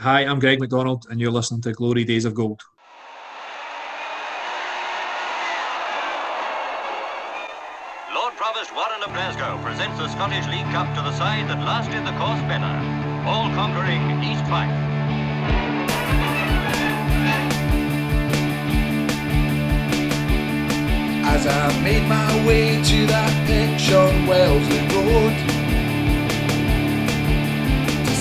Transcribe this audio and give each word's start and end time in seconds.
Hi, 0.00 0.20
I'm 0.24 0.38
Greg 0.38 0.60
McDonald, 0.60 1.06
and 1.10 1.20
you're 1.20 1.32
listening 1.32 1.60
to 1.62 1.72
Glory 1.72 2.04
Days 2.04 2.24
of 2.24 2.32
Gold. 2.32 2.62
Lord 8.14 8.32
Provost 8.36 8.72
Warren 8.76 9.02
of 9.02 9.12
Glasgow 9.12 9.60
presents 9.60 9.98
the 9.98 10.06
Scottish 10.10 10.46
League 10.46 10.70
Cup 10.70 10.86
to 10.94 11.00
the 11.02 11.10
side 11.18 11.50
that 11.50 11.58
last 11.58 11.90
did 11.90 12.06
the 12.06 12.12
course 12.16 12.40
better, 12.46 12.70
all-conquering 13.26 14.22
East 14.22 14.44
Fife. 14.46 14.70
As 21.26 21.44
I 21.44 21.82
made 21.82 22.08
my 22.08 22.46
way 22.46 22.80
to 22.84 23.06
that 23.06 23.46
pitch 23.48 23.92
on 23.92 24.28
Wellesley 24.28 24.78
Road 24.94 25.57
To 25.57 25.57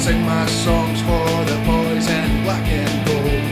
sing 0.08 0.24
my 0.26 0.46
songs 0.46 1.02
for 1.02 1.28
the 1.52 1.58
boys 1.66 2.08
in 2.08 2.30
black 2.44 2.66
and 2.82 2.96
gold 3.08 3.44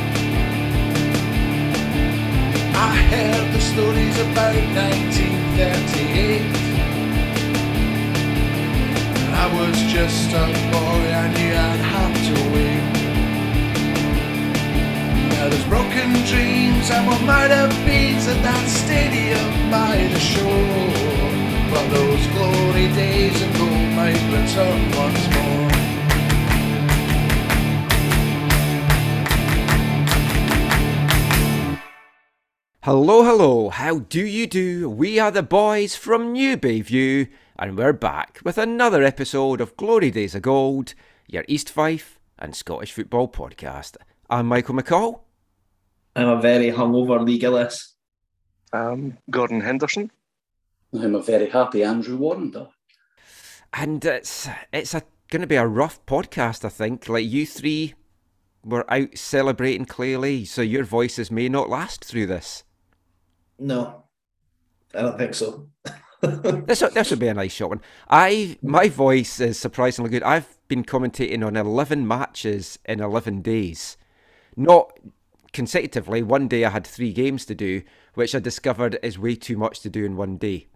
I 2.89 2.91
heard 3.11 3.47
the 3.55 3.59
stories 3.59 4.17
about 4.27 4.55
1938 4.55 6.41
And 9.19 9.33
I 9.45 9.47
was 9.59 9.75
just 9.95 10.29
a 10.43 10.45
boy, 10.71 11.01
I 11.23 11.25
knew 11.35 11.53
I'd 11.67 11.83
have 11.95 12.15
to 12.29 12.35
wait 12.53 12.85
now 15.31 15.49
there's 15.49 15.67
broken 15.75 16.09
dreams 16.31 16.89
and 16.89 17.05
what 17.05 17.21
might 17.23 17.51
have 17.51 17.75
been 17.85 18.15
at 18.33 18.39
that 18.47 18.65
stadium 18.81 19.51
by 19.69 19.95
the 20.13 20.19
shore. 20.19 20.89
But 21.71 21.85
those 21.97 22.25
glory 22.35 22.87
days 22.95 23.41
of 23.43 23.49
gold 23.57 23.89
might 23.99 24.21
return 24.31 24.79
once 24.95 25.25
more. 25.35 25.84
Hello, 32.85 33.23
hello, 33.23 33.69
how 33.69 33.97
do 33.97 34.23
you 34.23 34.45
do? 34.45 34.87
We 34.87 35.17
are 35.17 35.31
the 35.31 35.41
boys 35.41 35.95
from 35.95 36.33
New 36.33 36.55
Bayview, 36.55 37.27
and 37.57 37.75
we're 37.75 37.93
back 37.93 38.39
with 38.45 38.59
another 38.59 39.01
episode 39.01 39.59
of 39.59 39.75
Glory 39.75 40.11
Days 40.11 40.35
of 40.35 40.43
Gold, 40.43 40.93
your 41.25 41.43
East 41.47 41.67
Fife 41.67 42.19
and 42.37 42.55
Scottish 42.55 42.91
football 42.91 43.27
podcast. 43.27 43.97
I'm 44.29 44.45
Michael 44.45 44.75
McCall. 44.75 45.21
I'm 46.15 46.27
a 46.27 46.39
very 46.39 46.71
hungover 46.71 47.25
Lee 47.25 47.39
Gillis. 47.39 47.95
I'm 48.71 49.17
Gordon 49.31 49.61
Henderson. 49.61 50.11
I'm 50.93 51.15
a 51.15 51.23
very 51.23 51.49
happy 51.49 51.83
Andrew 51.83 52.17
Warren, 52.17 52.51
though. 52.51 52.69
And 53.73 54.05
it's 54.05 54.47
it's 54.71 54.93
a 54.93 55.01
going 55.31 55.41
to 55.41 55.47
be 55.47 55.55
a 55.55 55.65
rough 55.65 56.05
podcast, 56.05 56.63
I 56.63 56.69
think. 56.69 57.09
Like 57.09 57.25
you 57.25 57.47
three 57.47 57.95
were 58.63 58.85
out 58.93 59.17
celebrating 59.17 59.85
clearly, 59.85 60.45
so 60.45 60.61
your 60.61 60.83
voices 60.83 61.31
may 61.31 61.49
not 61.49 61.67
last 61.67 62.05
through 62.05 62.27
this. 62.27 62.63
No, 63.59 64.03
I 64.93 65.01
don't 65.01 65.17
think 65.17 65.33
so. 65.33 65.69
this 66.21 66.79
this 66.79 67.09
would 67.09 67.19
be 67.19 67.27
a 67.27 67.33
nice 67.33 67.53
shot 67.53 67.69
one. 67.69 67.81
I 68.09 68.57
my 68.61 68.89
voice 68.89 69.39
is 69.39 69.59
surprisingly 69.59 70.09
good. 70.09 70.23
I've 70.23 70.57
been 70.67 70.83
commentating 70.83 71.45
on 71.45 71.55
eleven 71.55 72.07
matches 72.07 72.79
in 72.85 73.01
eleven 73.01 73.41
days, 73.41 73.97
not 74.55 74.97
consecutively. 75.53 76.23
One 76.23 76.47
day 76.47 76.65
I 76.65 76.69
had 76.69 76.85
three 76.85 77.13
games 77.13 77.45
to 77.45 77.55
do, 77.55 77.83
which 78.13 78.35
I 78.35 78.39
discovered 78.39 78.99
is 79.01 79.19
way 79.19 79.35
too 79.35 79.57
much 79.57 79.79
to 79.81 79.89
do 79.89 80.03
in 80.03 80.17
one 80.17 80.37
day. 80.37 80.67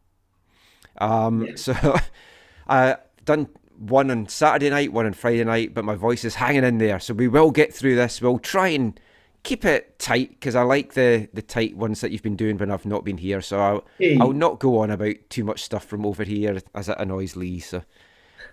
Um, 0.99 1.45
yeah. 1.45 1.55
so 1.55 1.99
I 2.67 2.97
done 3.25 3.49
one 3.77 4.11
on 4.11 4.27
Saturday 4.27 4.69
night, 4.69 4.93
one 4.93 5.05
on 5.05 5.13
Friday 5.13 5.43
night, 5.43 5.73
but 5.73 5.85
my 5.85 5.95
voice 5.95 6.25
is 6.25 6.35
hanging 6.35 6.63
in 6.63 6.77
there. 6.77 6.99
So 6.99 7.13
we 7.13 7.27
will 7.27 7.51
get 7.51 7.73
through 7.73 7.95
this. 7.95 8.21
We'll 8.21 8.39
try 8.39 8.69
and 8.69 8.99
keep 9.43 9.65
it 9.65 9.97
tight 9.99 10.31
because 10.31 10.55
I 10.55 10.63
like 10.63 10.93
the 10.93 11.29
the 11.33 11.41
tight 11.41 11.75
ones 11.75 12.01
that 12.01 12.11
you've 12.11 12.23
been 12.23 12.35
doing 12.35 12.57
when 12.57 12.71
I've 12.71 12.85
not 12.85 13.03
been 13.03 13.17
here. 13.17 13.41
So 13.41 13.59
I'll, 13.59 13.85
hey. 13.97 14.17
I'll 14.19 14.33
not 14.33 14.59
go 14.59 14.79
on 14.79 14.91
about 14.91 15.15
too 15.29 15.43
much 15.43 15.63
stuff 15.63 15.85
from 15.85 16.05
over 16.05 16.23
here 16.23 16.59
as 16.75 16.89
it 16.89 16.97
annoys 16.99 17.35
Lee. 17.35 17.59
So 17.59 17.83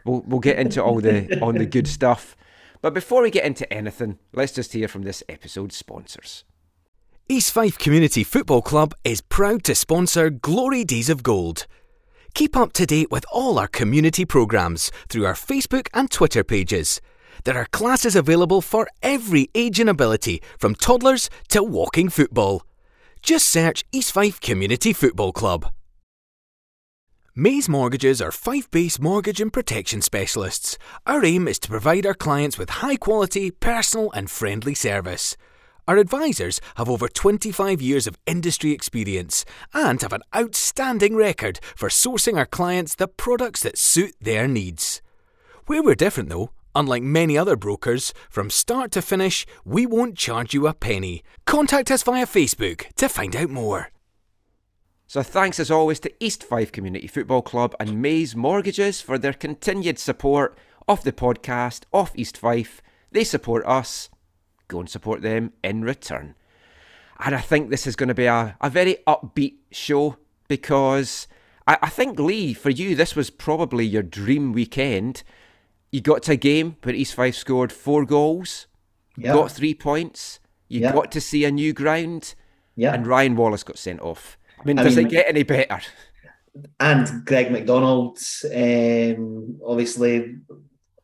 we'll 0.04 0.22
we'll 0.26 0.40
get 0.40 0.58
into 0.58 0.82
all 0.82 1.00
the 1.00 1.40
on 1.40 1.56
the 1.56 1.66
good 1.66 1.88
stuff. 1.98 2.36
But 2.82 2.94
before 2.94 3.22
we 3.22 3.30
get 3.30 3.44
into 3.44 3.70
anything, 3.72 4.18
let's 4.32 4.52
just 4.52 4.72
hear 4.72 4.88
from 4.88 5.02
this 5.02 5.22
episode's 5.28 5.76
sponsors. 5.76 6.44
East 7.28 7.52
Fife 7.52 7.76
Community 7.78 8.22
Football 8.22 8.62
Club 8.62 8.94
is 9.02 9.20
proud 9.20 9.64
to 9.64 9.74
sponsor 9.74 10.30
Glory 10.30 10.84
Days 10.84 11.10
of 11.10 11.24
Gold. 11.24 11.66
Keep 12.34 12.56
up 12.56 12.72
to 12.74 12.86
date 12.86 13.10
with 13.10 13.24
all 13.32 13.58
our 13.58 13.66
community 13.66 14.24
programmes 14.24 14.92
through 15.08 15.26
our 15.26 15.34
Facebook 15.34 15.88
and 15.92 16.10
Twitter 16.10 16.44
pages. 16.44 17.00
There 17.44 17.56
are 17.56 17.66
classes 17.66 18.16
available 18.16 18.60
for 18.60 18.88
every 19.02 19.48
age 19.54 19.80
and 19.80 19.90
ability, 19.90 20.42
from 20.58 20.74
toddlers 20.74 21.30
to 21.48 21.62
walking 21.62 22.08
football. 22.08 22.62
Just 23.22 23.48
search 23.48 23.84
East 23.92 24.12
Fife 24.12 24.40
Community 24.40 24.92
Football 24.92 25.32
Club. 25.32 25.70
Maze 27.38 27.68
Mortgages 27.68 28.22
are 28.22 28.32
Fife 28.32 28.70
based 28.70 28.98
mortgage 28.98 29.42
and 29.42 29.52
protection 29.52 30.00
specialists. 30.00 30.78
Our 31.06 31.22
aim 31.22 31.46
is 31.46 31.58
to 31.58 31.68
provide 31.68 32.06
our 32.06 32.14
clients 32.14 32.56
with 32.56 32.70
high 32.70 32.96
quality, 32.96 33.50
personal, 33.50 34.10
and 34.12 34.30
friendly 34.30 34.74
service. 34.74 35.36
Our 35.86 35.98
advisors 35.98 36.60
have 36.76 36.88
over 36.88 37.08
25 37.08 37.82
years 37.82 38.06
of 38.06 38.18
industry 38.26 38.72
experience 38.72 39.44
and 39.74 40.00
have 40.00 40.14
an 40.14 40.22
outstanding 40.34 41.14
record 41.14 41.60
for 41.76 41.90
sourcing 41.90 42.38
our 42.38 42.46
clients 42.46 42.94
the 42.94 43.06
products 43.06 43.62
that 43.64 43.76
suit 43.76 44.14
their 44.20 44.48
needs. 44.48 45.02
Where 45.66 45.82
we're 45.82 45.94
different 45.94 46.30
though, 46.30 46.50
unlike 46.76 47.02
many 47.02 47.36
other 47.36 47.56
brokers, 47.56 48.14
from 48.30 48.50
start 48.50 48.92
to 48.92 49.02
finish, 49.02 49.44
we 49.64 49.86
won't 49.86 50.16
charge 50.16 50.54
you 50.54 50.68
a 50.68 50.74
penny. 50.74 51.24
Contact 51.46 51.90
us 51.90 52.04
via 52.04 52.26
Facebook 52.26 52.86
to 52.94 53.08
find 53.08 53.34
out 53.34 53.50
more. 53.50 53.90
So 55.08 55.22
thanks 55.22 55.58
as 55.58 55.70
always 55.70 56.00
to 56.00 56.12
East 56.20 56.44
Fife 56.44 56.70
Community 56.70 57.06
Football 57.06 57.42
Club 57.42 57.74
and 57.80 58.02
Maze 58.02 58.36
Mortgages 58.36 59.00
for 59.00 59.18
their 59.18 59.32
continued 59.32 59.98
support 59.98 60.56
of 60.86 61.02
the 61.02 61.12
podcast, 61.12 61.84
of 61.92 62.12
East 62.14 62.36
Fife. 62.36 62.82
They 63.10 63.24
support 63.24 63.64
us. 63.66 64.10
Go 64.68 64.80
and 64.80 64.90
support 64.90 65.22
them 65.22 65.52
in 65.64 65.82
return. 65.82 66.34
And 67.18 67.34
I 67.34 67.40
think 67.40 67.70
this 67.70 67.86
is 67.86 67.96
going 67.96 68.08
to 68.08 68.14
be 68.14 68.26
a, 68.26 68.56
a 68.60 68.68
very 68.68 68.98
upbeat 69.06 69.54
show 69.70 70.16
because 70.48 71.28
I, 71.66 71.78
I 71.82 71.88
think, 71.88 72.18
Lee, 72.18 72.52
for 72.52 72.70
you, 72.70 72.94
this 72.94 73.16
was 73.16 73.30
probably 73.30 73.86
your 73.86 74.02
dream 74.02 74.52
weekend. 74.52 75.22
You 75.96 76.02
got 76.02 76.22
to 76.24 76.32
a 76.32 76.36
game 76.36 76.76
where 76.82 76.94
East 76.94 77.14
Fife 77.14 77.36
scored 77.36 77.72
four 77.72 78.04
goals, 78.04 78.66
Yeah. 79.16 79.32
got 79.32 79.50
three 79.50 79.72
points, 79.72 80.40
you 80.68 80.80
Yeah. 80.80 80.92
got 80.92 81.10
to 81.12 81.22
see 81.22 81.42
a 81.46 81.50
new 81.50 81.72
ground, 81.72 82.34
Yeah. 82.74 82.92
and 82.92 83.06
Ryan 83.06 83.34
Wallace 83.34 83.62
got 83.62 83.78
sent 83.78 84.00
off. 84.00 84.36
I 84.60 84.64
mean, 84.66 84.78
I 84.78 84.82
does 84.82 84.96
mean- 84.98 85.06
it 85.06 85.10
get 85.10 85.26
any 85.26 85.42
better? 85.42 85.80
and 86.80 87.24
Greg 87.24 87.50
McDonald, 87.50 88.18
um, 88.54 89.58
obviously, 89.64 90.36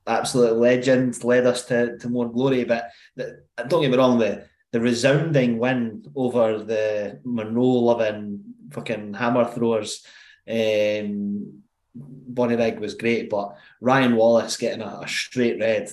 absolute 0.07 0.59
legend, 0.59 1.25
led 1.25 1.47
us 1.47 1.65
to, 1.69 1.97
to 1.97 2.11
more 2.11 2.31
glory. 2.31 2.65
But 2.65 2.91
the, 3.17 3.45
don't 3.69 3.81
get 3.81 3.91
me 3.93 3.97
wrong, 3.97 4.19
the 4.19 4.45
the 4.73 4.81
resounding 4.81 5.59
win 5.59 6.05
over 6.15 6.59
the 6.63 7.19
Monroe 7.25 7.65
loving 7.65 8.43
fucking 8.73 9.15
hammer 9.15 9.47
throwers, 9.47 10.05
um, 10.47 11.62
Bonnyrigg 11.97 12.79
was 12.79 12.95
great. 12.95 13.31
But 13.31 13.57
Ryan 13.81 14.17
Wallace 14.17 14.57
getting 14.57 14.83
a, 14.83 15.01
a 15.03 15.09
straight 15.09 15.61
red 15.61 15.91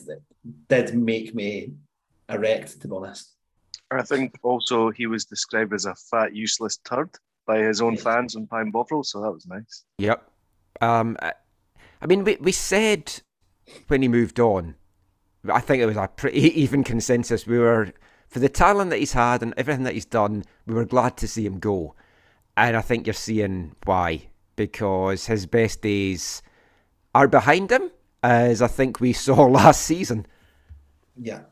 did 0.68 0.96
make 0.96 1.36
me 1.36 1.74
erect, 2.30 2.82
to 2.82 2.88
be 2.88 2.96
honest. 2.96 3.36
I 3.92 4.04
think 4.04 4.36
also 4.44 4.92
he 4.92 5.08
was 5.08 5.26
described 5.26 5.74
as 5.74 5.86
a 5.86 5.96
fat, 5.96 6.36
useless 6.36 6.78
turd 6.78 7.10
by 7.48 7.60
his 7.60 7.82
own 7.82 7.98
fans 7.98 8.36
on 8.36 8.46
Pie 8.46 8.62
and 8.62 8.72
Bovril, 8.72 9.04
so 9.04 9.22
that 9.22 9.32
was 9.32 9.48
nice. 9.48 9.84
Yep. 9.98 10.30
Um, 10.82 11.18
I, 11.22 11.34
I 12.02 12.06
mean, 12.06 12.24
we, 12.24 12.38
we 12.40 12.52
said 12.52 13.22
when 13.88 14.04
he 14.04 14.08
moved 14.08 14.40
on, 14.40 14.76
I 15.52 15.60
think 15.60 15.81
it 15.81 15.88
was 15.88 15.98
a 15.98 16.08
pretty 16.08 16.40
even 16.62 16.84
consensus. 16.84 17.48
We 17.48 17.57
were, 17.57 17.92
for 18.28 18.40
the 18.40 18.50
talent 18.50 18.92
that 18.92 19.00
he's 19.00 19.13
had 19.13 19.42
and 19.42 19.54
everything 19.57 19.84
that 19.84 19.96
he's 19.96 20.06
done, 20.06 20.44
we 20.68 20.75
were 20.75 20.86
glad 20.86 21.18
to 21.18 21.28
see 21.28 21.46
him 21.46 21.57
go. 21.60 21.96
And 22.56 22.78
I 22.78 22.81
think 22.81 23.07
you're 23.07 23.13
seeing 23.13 23.75
why. 23.86 24.29
Because 24.60 25.28
his 25.28 25.46
best 25.46 25.82
days 25.82 26.42
are 27.16 27.30
behind 27.30 27.72
him, 27.72 27.92
as 28.22 28.62
I 28.62 28.68
think 28.68 29.00
we 29.00 29.14
saw 29.26 29.46
last 29.46 29.84
season. 29.84 30.28
Yeah, 31.16 31.44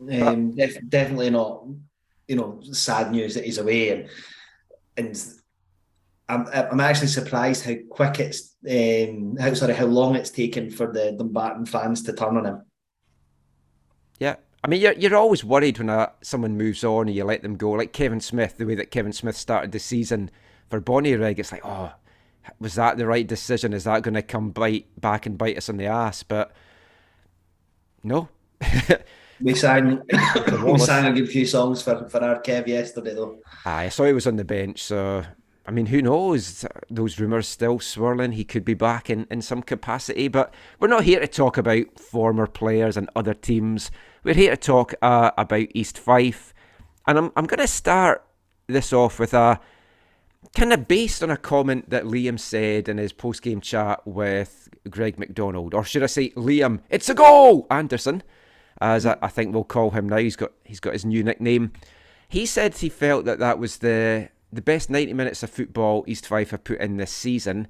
um, 0.00 0.54
def- 0.54 0.88
definitely 0.88 1.30
not. 1.30 1.66
You 2.28 2.36
know, 2.36 2.60
sad 2.70 3.10
news 3.10 3.34
that 3.34 3.44
he's 3.44 3.58
away, 3.58 3.90
and 3.90 4.08
and 4.96 5.24
I'm 6.28 6.46
I'm 6.46 6.80
actually 6.80 7.08
surprised 7.08 7.64
how 7.64 7.74
quick 7.90 8.20
it's 8.20 8.54
um 8.70 9.36
how 9.36 9.52
sorry 9.54 9.74
how 9.74 9.86
long 9.86 10.14
it's 10.14 10.30
taken 10.30 10.70
for 10.70 10.92
the 10.92 11.16
Dumbarton 11.18 11.66
fans 11.66 12.02
to 12.04 12.12
turn 12.12 12.36
on 12.36 12.46
him. 12.46 12.62
Yeah. 14.20 14.36
I 14.64 14.68
mean, 14.68 14.80
you're, 14.80 14.92
you're 14.92 15.16
always 15.16 15.42
worried 15.42 15.78
when 15.78 15.90
uh 15.90 16.10
someone 16.22 16.56
moves 16.56 16.84
on 16.84 17.08
and 17.08 17.16
you 17.16 17.24
let 17.24 17.42
them 17.42 17.56
go. 17.56 17.72
Like 17.72 17.92
Kevin 17.92 18.20
Smith, 18.20 18.56
the 18.56 18.66
way 18.66 18.76
that 18.76 18.92
Kevin 18.92 19.12
Smith 19.12 19.36
started 19.36 19.72
the 19.72 19.80
season 19.80 20.30
for 20.70 20.80
Bonnyrigg, 20.80 21.40
it's 21.40 21.50
like, 21.50 21.66
oh, 21.66 21.92
was 22.58 22.74
that 22.74 22.96
the 22.96 23.06
right 23.06 23.26
decision? 23.26 23.72
Is 23.72 23.84
that 23.84 24.02
going 24.02 24.14
to 24.14 24.22
come 24.22 24.50
bite 24.50 24.86
back 25.00 25.26
and 25.26 25.38
bite 25.38 25.56
us 25.56 25.68
in 25.68 25.76
the 25.76 25.86
ass? 25.86 26.22
But 26.22 26.52
no. 28.02 28.28
We 29.42 29.54
sang 29.54 30.02
we 30.64 30.78
sang 30.78 31.06
a 31.06 31.12
good 31.12 31.28
few 31.28 31.46
songs 31.46 31.82
for, 31.82 32.08
for 32.08 32.22
our 32.22 32.40
Kev 32.40 32.66
yesterday 32.66 33.14
though. 33.14 33.38
I 33.64 33.88
saw 33.88 34.04
he 34.04 34.12
was 34.12 34.26
on 34.26 34.36
the 34.36 34.44
bench, 34.44 34.82
so 34.82 35.24
I 35.66 35.70
mean, 35.70 35.86
who 35.86 36.02
knows? 36.02 36.64
Those 36.90 37.18
rumours 37.18 37.48
still 37.48 37.78
swirling. 37.78 38.32
He 38.32 38.44
could 38.44 38.64
be 38.64 38.74
back 38.74 39.08
in, 39.10 39.26
in 39.30 39.42
some 39.42 39.62
capacity, 39.62 40.28
but 40.28 40.52
we're 40.80 40.88
not 40.88 41.04
here 41.04 41.20
to 41.20 41.28
talk 41.28 41.56
about 41.56 41.98
former 41.98 42.46
players 42.46 42.96
and 42.96 43.08
other 43.14 43.34
teams. 43.34 43.90
We're 44.24 44.34
here 44.34 44.56
to 44.56 44.56
talk 44.56 44.94
uh, 45.02 45.30
about 45.38 45.68
East 45.74 45.98
Fife, 45.98 46.54
and 47.06 47.18
I'm 47.18 47.32
I'm 47.36 47.46
going 47.46 47.60
to 47.60 47.66
start 47.66 48.24
this 48.66 48.92
off 48.92 49.18
with 49.18 49.34
a 49.34 49.60
kind 50.54 50.72
of 50.72 50.88
based 50.88 51.22
on 51.22 51.30
a 51.30 51.36
comment 51.36 51.90
that 51.90 52.04
Liam 52.04 52.38
said 52.38 52.88
in 52.88 52.98
his 52.98 53.12
post 53.12 53.42
game 53.42 53.60
chat 53.60 54.06
with 54.06 54.68
Greg 54.88 55.18
McDonald, 55.18 55.74
or 55.74 55.84
should 55.84 56.02
I 56.02 56.06
say 56.06 56.30
Liam? 56.30 56.80
It's 56.90 57.08
a 57.08 57.14
goal, 57.14 57.66
Anderson, 57.70 58.22
as 58.80 59.06
I, 59.06 59.16
I 59.22 59.28
think 59.28 59.54
we'll 59.54 59.64
call 59.64 59.90
him 59.90 60.08
now. 60.08 60.18
He's 60.18 60.36
got 60.36 60.52
he's 60.64 60.80
got 60.80 60.92
his 60.92 61.04
new 61.04 61.22
nickname. 61.22 61.72
He 62.28 62.46
said 62.46 62.76
he 62.76 62.88
felt 62.88 63.24
that 63.24 63.38
that 63.38 63.58
was 63.58 63.78
the 63.78 64.30
the 64.52 64.62
best 64.62 64.90
90 64.90 65.14
minutes 65.14 65.42
of 65.42 65.50
football 65.50 66.04
East 66.06 66.26
Fife 66.26 66.50
have 66.50 66.64
put 66.64 66.80
in 66.80 66.98
this 66.98 67.10
season. 67.10 67.68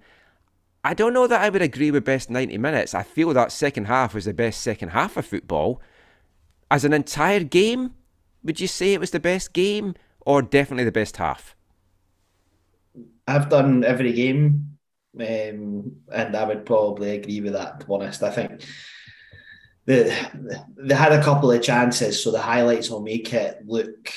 I 0.84 0.94
don't 0.94 1.12
know 1.12 1.28
that 1.28 1.40
I 1.40 1.48
would 1.48 1.62
agree 1.62 1.92
with 1.92 2.04
best 2.04 2.28
90 2.28 2.58
minutes. 2.58 2.92
I 2.92 3.04
feel 3.04 3.32
that 3.34 3.52
second 3.52 3.84
half 3.84 4.14
was 4.14 4.24
the 4.24 4.34
best 4.34 4.60
second 4.60 4.88
half 4.88 5.16
of 5.16 5.24
football. 5.24 5.80
As 6.70 6.84
an 6.84 6.92
entire 6.92 7.44
game, 7.44 7.94
would 8.42 8.58
you 8.58 8.66
say 8.66 8.92
it 8.92 8.98
was 8.98 9.12
the 9.12 9.20
best 9.20 9.52
game 9.52 9.94
or 10.26 10.42
definitely 10.42 10.84
the 10.84 10.90
best 10.90 11.18
half? 11.18 11.54
I've 13.26 13.48
done 13.48 13.84
every 13.84 14.12
game, 14.12 14.78
um, 15.18 15.96
and 16.12 16.36
I 16.36 16.44
would 16.44 16.66
probably 16.66 17.16
agree 17.16 17.40
with 17.40 17.52
that. 17.52 17.80
To 17.80 17.86
be 17.86 17.92
honest, 17.92 18.22
I 18.22 18.30
think 18.30 18.62
the 19.84 20.14
they 20.76 20.94
had 20.94 21.12
a 21.12 21.22
couple 21.22 21.50
of 21.50 21.62
chances, 21.62 22.22
so 22.22 22.30
the 22.30 22.40
highlights 22.40 22.90
will 22.90 23.02
make 23.02 23.32
it 23.32 23.58
look 23.66 24.12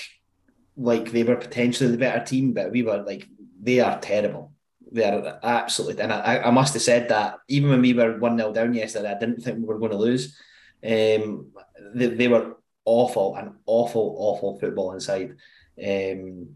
like 0.77 1.11
they 1.11 1.23
were 1.23 1.35
potentially 1.35 1.91
the 1.91 1.97
better 1.97 2.23
team, 2.23 2.53
but 2.53 2.71
we 2.71 2.83
were 2.83 3.03
like 3.03 3.27
they 3.61 3.79
are 3.79 3.99
terrible. 3.99 4.51
They 4.91 5.03
are 5.03 5.39
absolutely, 5.43 6.03
and 6.03 6.13
I, 6.13 6.39
I 6.39 6.51
must 6.51 6.73
have 6.73 6.83
said 6.83 7.09
that 7.09 7.37
even 7.47 7.69
when 7.69 7.81
we 7.81 7.93
were 7.93 8.17
one 8.17 8.37
0 8.37 8.53
down 8.53 8.73
yesterday, 8.73 9.11
I 9.11 9.19
didn't 9.19 9.41
think 9.41 9.57
we 9.57 9.65
were 9.65 9.79
going 9.79 9.91
to 9.91 9.97
lose. 9.97 10.37
Um, 10.83 11.51
they, 11.93 12.07
they 12.07 12.27
were 12.27 12.57
awful, 12.85 13.35
an 13.35 13.55
awful, 13.65 14.15
awful 14.17 14.59
football 14.59 14.93
inside. 14.93 15.35
Um, 15.83 16.55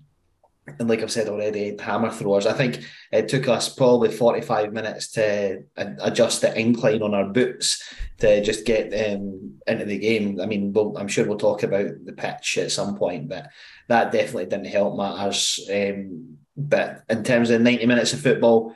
and 0.79 0.89
like 0.89 1.01
I've 1.01 1.11
said 1.11 1.27
already, 1.27 1.75
hammer 1.79 2.11
throwers. 2.11 2.45
I 2.45 2.53
think 2.53 2.83
it 3.11 3.27
took 3.27 3.47
us 3.47 3.73
probably 3.73 4.11
45 4.11 4.73
minutes 4.73 5.11
to 5.11 5.63
adjust 5.77 6.41
the 6.41 6.57
incline 6.57 7.01
on 7.01 7.13
our 7.13 7.25
boots 7.25 7.83
to 8.19 8.43
just 8.43 8.65
get 8.65 8.87
um, 8.93 9.59
into 9.65 9.85
the 9.85 9.97
game. 9.97 10.39
I 10.39 10.45
mean, 10.45 10.73
we'll, 10.73 10.97
I'm 10.97 11.07
sure 11.07 11.25
we'll 11.25 11.37
talk 11.37 11.63
about 11.63 12.05
the 12.05 12.13
pitch 12.13 12.57
at 12.57 12.71
some 12.71 12.95
point, 12.95 13.29
but 13.29 13.49
that 13.87 14.11
definitely 14.11 14.45
didn't 14.45 14.65
help 14.67 14.97
matters. 14.97 15.59
Um, 15.73 16.37
but 16.55 17.03
in 17.09 17.23
terms 17.23 17.49
of 17.49 17.61
90 17.61 17.85
minutes 17.85 18.13
of 18.13 18.19
football, 18.19 18.75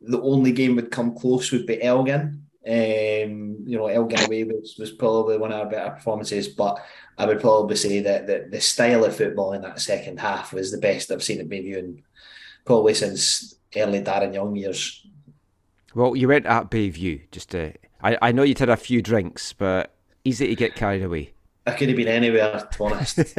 the 0.00 0.20
only 0.20 0.52
game 0.52 0.76
would 0.76 0.90
come 0.90 1.16
close 1.16 1.50
would 1.50 1.66
be 1.66 1.82
Elgin. 1.82 2.43
Um, 2.66 3.64
you 3.66 3.76
know, 3.76 3.88
Elgin 3.88 4.24
away 4.24 4.44
was, 4.44 4.76
was 4.78 4.90
probably 4.90 5.36
one 5.36 5.52
of 5.52 5.60
our 5.60 5.70
better 5.70 5.90
performances, 5.90 6.48
but 6.48 6.78
I 7.18 7.26
would 7.26 7.40
probably 7.40 7.76
say 7.76 8.00
that 8.00 8.26
the, 8.26 8.46
the 8.50 8.60
style 8.60 9.04
of 9.04 9.16
football 9.16 9.52
in 9.52 9.62
that 9.62 9.80
second 9.80 10.18
half 10.18 10.52
was 10.52 10.72
the 10.72 10.78
best 10.78 11.10
I've 11.10 11.22
seen 11.22 11.40
at 11.40 11.48
Bayview 11.48 11.78
and 11.78 12.02
probably 12.64 12.94
since 12.94 13.54
early 13.76 14.00
Darren 14.00 14.32
Young 14.32 14.56
years. 14.56 15.06
Well, 15.94 16.16
you 16.16 16.28
went 16.28 16.46
at 16.46 16.70
Bayview. 16.70 17.30
Just 17.30 17.50
to, 17.50 17.72
I, 18.02 18.18
I 18.20 18.32
know 18.32 18.42
you'd 18.42 18.58
had 18.58 18.70
a 18.70 18.76
few 18.76 19.02
drinks, 19.02 19.52
but 19.52 19.94
easy 20.24 20.48
to 20.48 20.54
get 20.54 20.74
carried 20.74 21.02
away. 21.02 21.32
I 21.66 21.72
could 21.72 21.88
have 21.88 21.96
been 21.96 22.08
anywhere, 22.08 22.66
to 22.70 22.78
be 22.78 22.84
honest. 22.84 23.20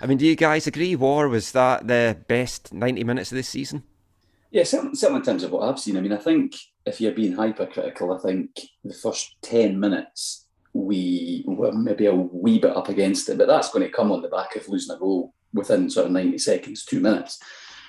I 0.00 0.06
mean, 0.06 0.18
do 0.18 0.26
you 0.26 0.36
guys 0.36 0.66
agree? 0.66 0.96
War 0.96 1.28
was 1.28 1.52
that 1.52 1.86
the 1.86 2.18
best 2.28 2.74
ninety 2.74 3.04
minutes 3.04 3.32
of 3.32 3.36
this 3.36 3.48
season? 3.48 3.84
Yeah, 4.50 4.64
certainly, 4.64 4.96
certainly 4.96 5.20
in 5.20 5.24
terms 5.24 5.42
of 5.42 5.52
what 5.52 5.68
I've 5.68 5.78
seen. 5.78 5.96
I 5.96 6.00
mean, 6.00 6.12
I 6.12 6.18
think 6.18 6.56
if 6.86 7.00
you're 7.00 7.12
being 7.12 7.32
hypercritical, 7.34 8.12
I 8.12 8.18
think 8.18 8.60
the 8.82 8.94
first 8.94 9.36
10 9.42 9.78
minutes 9.78 10.46
we 10.72 11.44
were 11.46 11.72
maybe 11.72 12.06
a 12.06 12.14
wee 12.14 12.58
bit 12.58 12.76
up 12.76 12.88
against 12.88 13.28
it, 13.28 13.38
but 13.38 13.46
that's 13.46 13.70
going 13.70 13.84
to 13.86 13.92
come 13.92 14.10
on 14.10 14.22
the 14.22 14.28
back 14.28 14.56
of 14.56 14.68
losing 14.68 14.94
a 14.94 14.98
goal 14.98 15.32
within 15.52 15.88
sort 15.88 16.06
of 16.06 16.12
90 16.12 16.36
seconds, 16.38 16.84
two 16.84 16.98
minutes. 17.00 17.38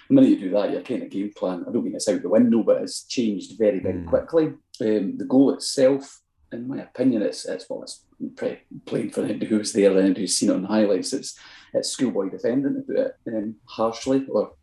The 0.07 0.13
minute 0.13 0.29
you 0.29 0.39
do 0.39 0.51
that, 0.51 0.71
your 0.71 0.81
kind 0.81 1.01
of 1.01 1.09
game 1.09 1.31
plan, 1.35 1.65
I 1.67 1.71
don't 1.71 1.83
mean 1.83 1.95
it's 1.95 2.07
out 2.07 2.21
the 2.21 2.29
window, 2.29 2.61
but 2.61 2.83
it's 2.83 3.03
changed 3.05 3.57
very, 3.57 3.79
very 3.79 3.95
Mm. 3.95 4.07
quickly. 4.07 4.45
Um, 4.81 5.17
the 5.17 5.25
goal 5.27 5.51
itself, 5.55 6.21
in 6.51 6.67
my 6.67 6.83
opinion, 6.83 7.23
it's, 7.23 7.43
it's 7.45 7.67
well, 7.67 7.81
it's 7.81 8.03
pretty 8.35 8.59
plain 8.85 9.09
for 9.09 9.23
anybody 9.23 9.47
who's 9.47 9.73
there 9.73 9.97
and 9.97 10.15
who's 10.15 10.37
seen 10.37 10.51
it 10.51 10.53
on 10.53 10.61
the 10.61 10.67
highlights. 10.67 11.11
It's 11.11 11.37
it's 11.73 11.89
schoolboy 11.89 12.29
defending, 12.29 12.75
to 12.75 12.81
put 12.81 12.97
it 12.97 13.15
um, 13.27 13.55
harshly 13.65 14.25
or 14.29 14.53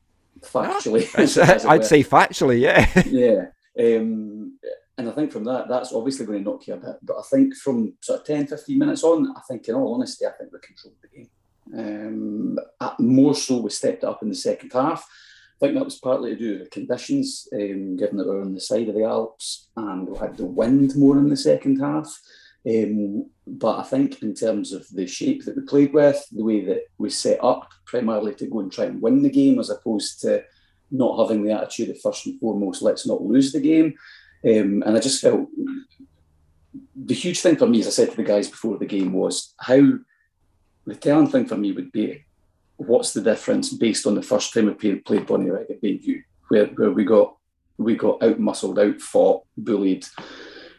factually. 0.41 1.13
As 1.19 1.37
it 1.37 1.67
I'd 1.67 1.85
say 1.85 2.05
factually, 2.05 2.61
yeah. 2.61 2.89
yeah. 3.07 3.47
Um, 3.79 4.59
and 4.99 5.09
I 5.09 5.13
think 5.13 5.33
from 5.33 5.45
that, 5.45 5.69
that's 5.69 5.93
obviously 5.93 6.27
going 6.27 6.45
to 6.45 6.51
knock 6.51 6.67
you 6.67 6.75
a 6.75 6.77
bit. 6.77 6.97
But 7.03 7.17
I 7.19 7.23
think 7.31 7.55
from 7.57 7.95
sort 8.01 8.21
of 8.21 8.27
10, 8.27 8.47
15 8.47 8.79
minutes 8.79 9.03
on, 9.03 9.35
I 9.37 9.41
think, 9.49 9.67
in 9.69 9.75
all 9.75 9.95
honesty, 9.95 10.27
I 10.27 10.33
think 10.33 10.53
we 10.53 10.59
controlled 10.61 10.97
the 11.03 11.09
game. 11.09 11.31
Um, 11.75 12.59
uh, 12.81 12.95
more 12.99 13.35
so, 13.35 13.59
we 13.59 13.71
stepped 13.71 14.05
up 14.05 14.23
in 14.23 14.29
the 14.29 14.35
second 14.35 14.73
half. 14.73 15.07
I 15.63 15.67
think 15.67 15.79
that 15.79 15.85
was 15.85 15.99
partly 15.99 16.31
to 16.31 16.37
do 16.37 16.53
with 16.59 16.65
the 16.65 16.71
conditions, 16.71 17.49
um, 17.55 17.97
given 17.97 18.17
that 18.17 18.27
we 18.27 18.35
were 18.35 18.43
on 18.43 18.55
the 18.55 18.61
side 18.61 18.89
of 18.89 18.95
the 18.95 19.05
Alps 19.05 19.69
and 19.77 20.09
we 20.09 20.19
had 20.19 20.37
the 20.37 20.45
wind 20.45 20.97
more 20.97 21.17
in 21.19 21.29
the 21.29 21.37
second 21.37 21.81
half. 21.81 22.13
Um, 22.69 23.31
but 23.47 23.79
I 23.79 23.83
think 23.83 24.23
in 24.23 24.35
terms 24.35 24.73
of 24.73 24.87
the 24.91 25.07
shape 25.07 25.45
that 25.45 25.57
we 25.57 25.63
played 25.63 25.93
with, 25.93 26.25
the 26.31 26.45
way 26.45 26.65
that 26.65 26.83
we 26.99 27.11
set 27.11 27.43
up 27.43 27.71
primarily 27.87 28.35
to 28.35 28.47
go 28.47 28.61
and 28.61 28.73
try 28.73 28.85
and 28.85 29.01
win 29.01 29.23
the 29.23 29.31
game 29.31 29.59
as 29.59 29.71
opposed 29.71 30.21
to 30.23 30.45
not 30.93 31.19
having 31.19 31.43
the 31.43 31.53
attitude 31.53 31.91
of 31.91 32.01
first 32.01 32.27
and 32.27 32.39
foremost, 32.39 32.83
let's 32.83 33.07
not 33.07 33.23
lose 33.23 33.53
the 33.53 33.61
game. 33.61 33.95
Um, 34.45 34.83
and 34.85 34.97
I 34.97 35.01
just 35.01 35.21
felt 35.21 35.49
the 36.95 37.15
huge 37.15 37.41
thing 37.41 37.57
for 37.57 37.67
me, 37.67 37.81
as 37.81 37.87
I 37.87 37.91
said 37.91 38.11
to 38.11 38.17
the 38.17 38.23
guys 38.23 38.49
before 38.49 38.79
the 38.79 38.87
game, 38.87 39.13
was 39.13 39.55
how 39.59 39.81
the 40.87 40.95
telling 40.95 41.29
thing 41.29 41.47
for 41.47 41.57
me 41.57 41.73
would 41.73 41.93
be 41.93 42.25
what's 42.77 43.13
the 43.13 43.21
difference 43.21 43.73
based 43.73 44.07
on 44.07 44.15
the 44.15 44.23
first 44.23 44.53
time 44.53 44.67
we 44.67 44.73
played, 44.97 45.27
Bonnyrigg 45.27 45.71
at 45.71 45.83
Bayview, 45.83 46.23
where, 46.49 46.67
where 46.67 46.91
we 46.91 47.05
got 47.05 47.37
we 47.79 47.97
got 47.97 48.23
out 48.23 48.39
muscled, 48.39 48.79
out 48.79 49.01
fought, 49.01 49.45
bullied, 49.57 50.07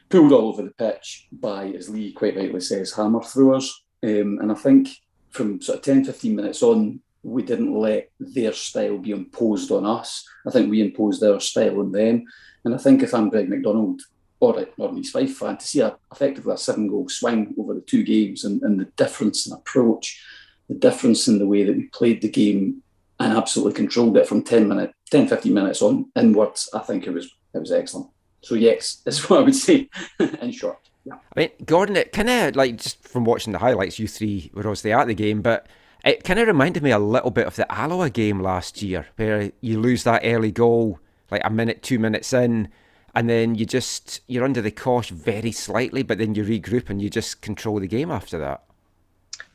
pulled 0.09 0.31
all 0.31 0.49
over 0.49 0.61
the 0.61 0.71
pitch 0.71 1.27
by, 1.31 1.67
as 1.69 1.89
Lee 1.89 2.13
quite 2.13 2.35
rightly 2.37 2.61
says, 2.61 2.93
hammer 2.93 3.21
throwers. 3.21 3.83
Um, 4.03 4.39
and 4.41 4.51
I 4.51 4.55
think 4.55 4.89
from 5.31 5.61
sort 5.61 5.79
of 5.79 5.83
10, 5.83 6.05
15 6.05 6.35
minutes 6.35 6.61
on, 6.61 6.99
we 7.23 7.41
didn't 7.41 7.73
let 7.73 8.09
their 8.19 8.53
style 8.53 8.97
be 8.97 9.11
imposed 9.11 9.71
on 9.71 9.85
us. 9.85 10.27
I 10.45 10.51
think 10.51 10.69
we 10.69 10.81
imposed 10.81 11.23
our 11.23 11.39
style 11.39 11.79
on 11.79 11.91
them. 11.91 12.25
And 12.65 12.75
I 12.75 12.77
think 12.77 13.01
if 13.01 13.13
I'm 13.13 13.29
Greg 13.29 13.49
McDonald 13.49 14.01
or, 14.39 14.67
or 14.77 14.89
an 14.89 14.97
East 14.97 15.13
Fife 15.13 15.37
fan, 15.37 15.57
to 15.57 15.65
see 15.65 15.79
a, 15.79 15.95
effectively 16.11 16.53
a 16.53 16.57
seven 16.57 16.87
goal 16.87 17.07
swing 17.07 17.55
over 17.57 17.73
the 17.73 17.81
two 17.81 18.03
games 18.03 18.43
and, 18.43 18.61
and 18.61 18.79
the 18.79 18.85
difference 18.97 19.47
in 19.47 19.53
approach, 19.53 20.21
the 20.67 20.75
difference 20.75 21.27
in 21.27 21.39
the 21.39 21.47
way 21.47 21.63
that 21.63 21.75
we 21.75 21.83
played 21.87 22.21
the 22.21 22.29
game 22.29 22.83
and 23.19 23.37
absolutely 23.37 23.73
controlled 23.73 24.17
it 24.17 24.27
from 24.27 24.43
10 24.43 24.67
minutes, 24.67 24.93
10, 25.11 25.27
15 25.27 25.53
minutes 25.53 25.81
on 25.81 26.11
inwards, 26.15 26.69
I 26.73 26.79
think 26.79 27.07
it 27.07 27.11
was 27.11 27.33
it 27.53 27.59
was 27.59 27.71
excellent. 27.71 28.07
So 28.41 28.55
yes, 28.55 28.95
that's 29.05 29.29
what 29.29 29.39
I 29.39 29.43
would 29.43 29.55
say 29.55 29.89
in 30.19 30.51
short. 30.51 30.79
Yeah. 31.05 31.15
I 31.35 31.39
mean, 31.39 31.49
Gordon, 31.65 31.97
it 31.97 32.11
kind 32.11 32.29
of 32.29 32.55
like 32.55 32.77
just 32.77 33.01
from 33.05 33.25
watching 33.25 33.53
the 33.53 33.59
highlights, 33.59 33.99
you 33.99 34.07
three 34.07 34.51
were 34.53 34.61
obviously 34.61 34.93
at 34.93 35.07
the 35.07 35.13
game, 35.13 35.41
but 35.41 35.67
it 36.03 36.23
kind 36.23 36.39
of 36.39 36.47
reminded 36.47 36.83
me 36.83 36.91
a 36.91 36.99
little 36.99 37.31
bit 37.31 37.47
of 37.47 37.55
the 37.55 37.71
Alloa 37.71 38.09
game 38.09 38.41
last 38.41 38.81
year, 38.81 39.07
where 39.15 39.51
you 39.61 39.79
lose 39.79 40.03
that 40.03 40.21
early 40.23 40.51
goal 40.51 40.99
like 41.31 41.41
a 41.43 41.49
minute, 41.49 41.81
two 41.81 41.97
minutes 41.97 42.33
in, 42.33 42.69
and 43.15 43.29
then 43.29 43.55
you 43.55 43.65
just 43.65 44.21
you're 44.27 44.43
under 44.43 44.61
the 44.61 44.71
cosh 44.71 45.09
very 45.09 45.51
slightly, 45.51 46.03
but 46.03 46.17
then 46.17 46.35
you 46.35 46.43
regroup 46.43 46.89
and 46.89 47.01
you 47.01 47.09
just 47.09 47.41
control 47.41 47.79
the 47.79 47.87
game 47.87 48.11
after 48.11 48.37
that. 48.39 48.63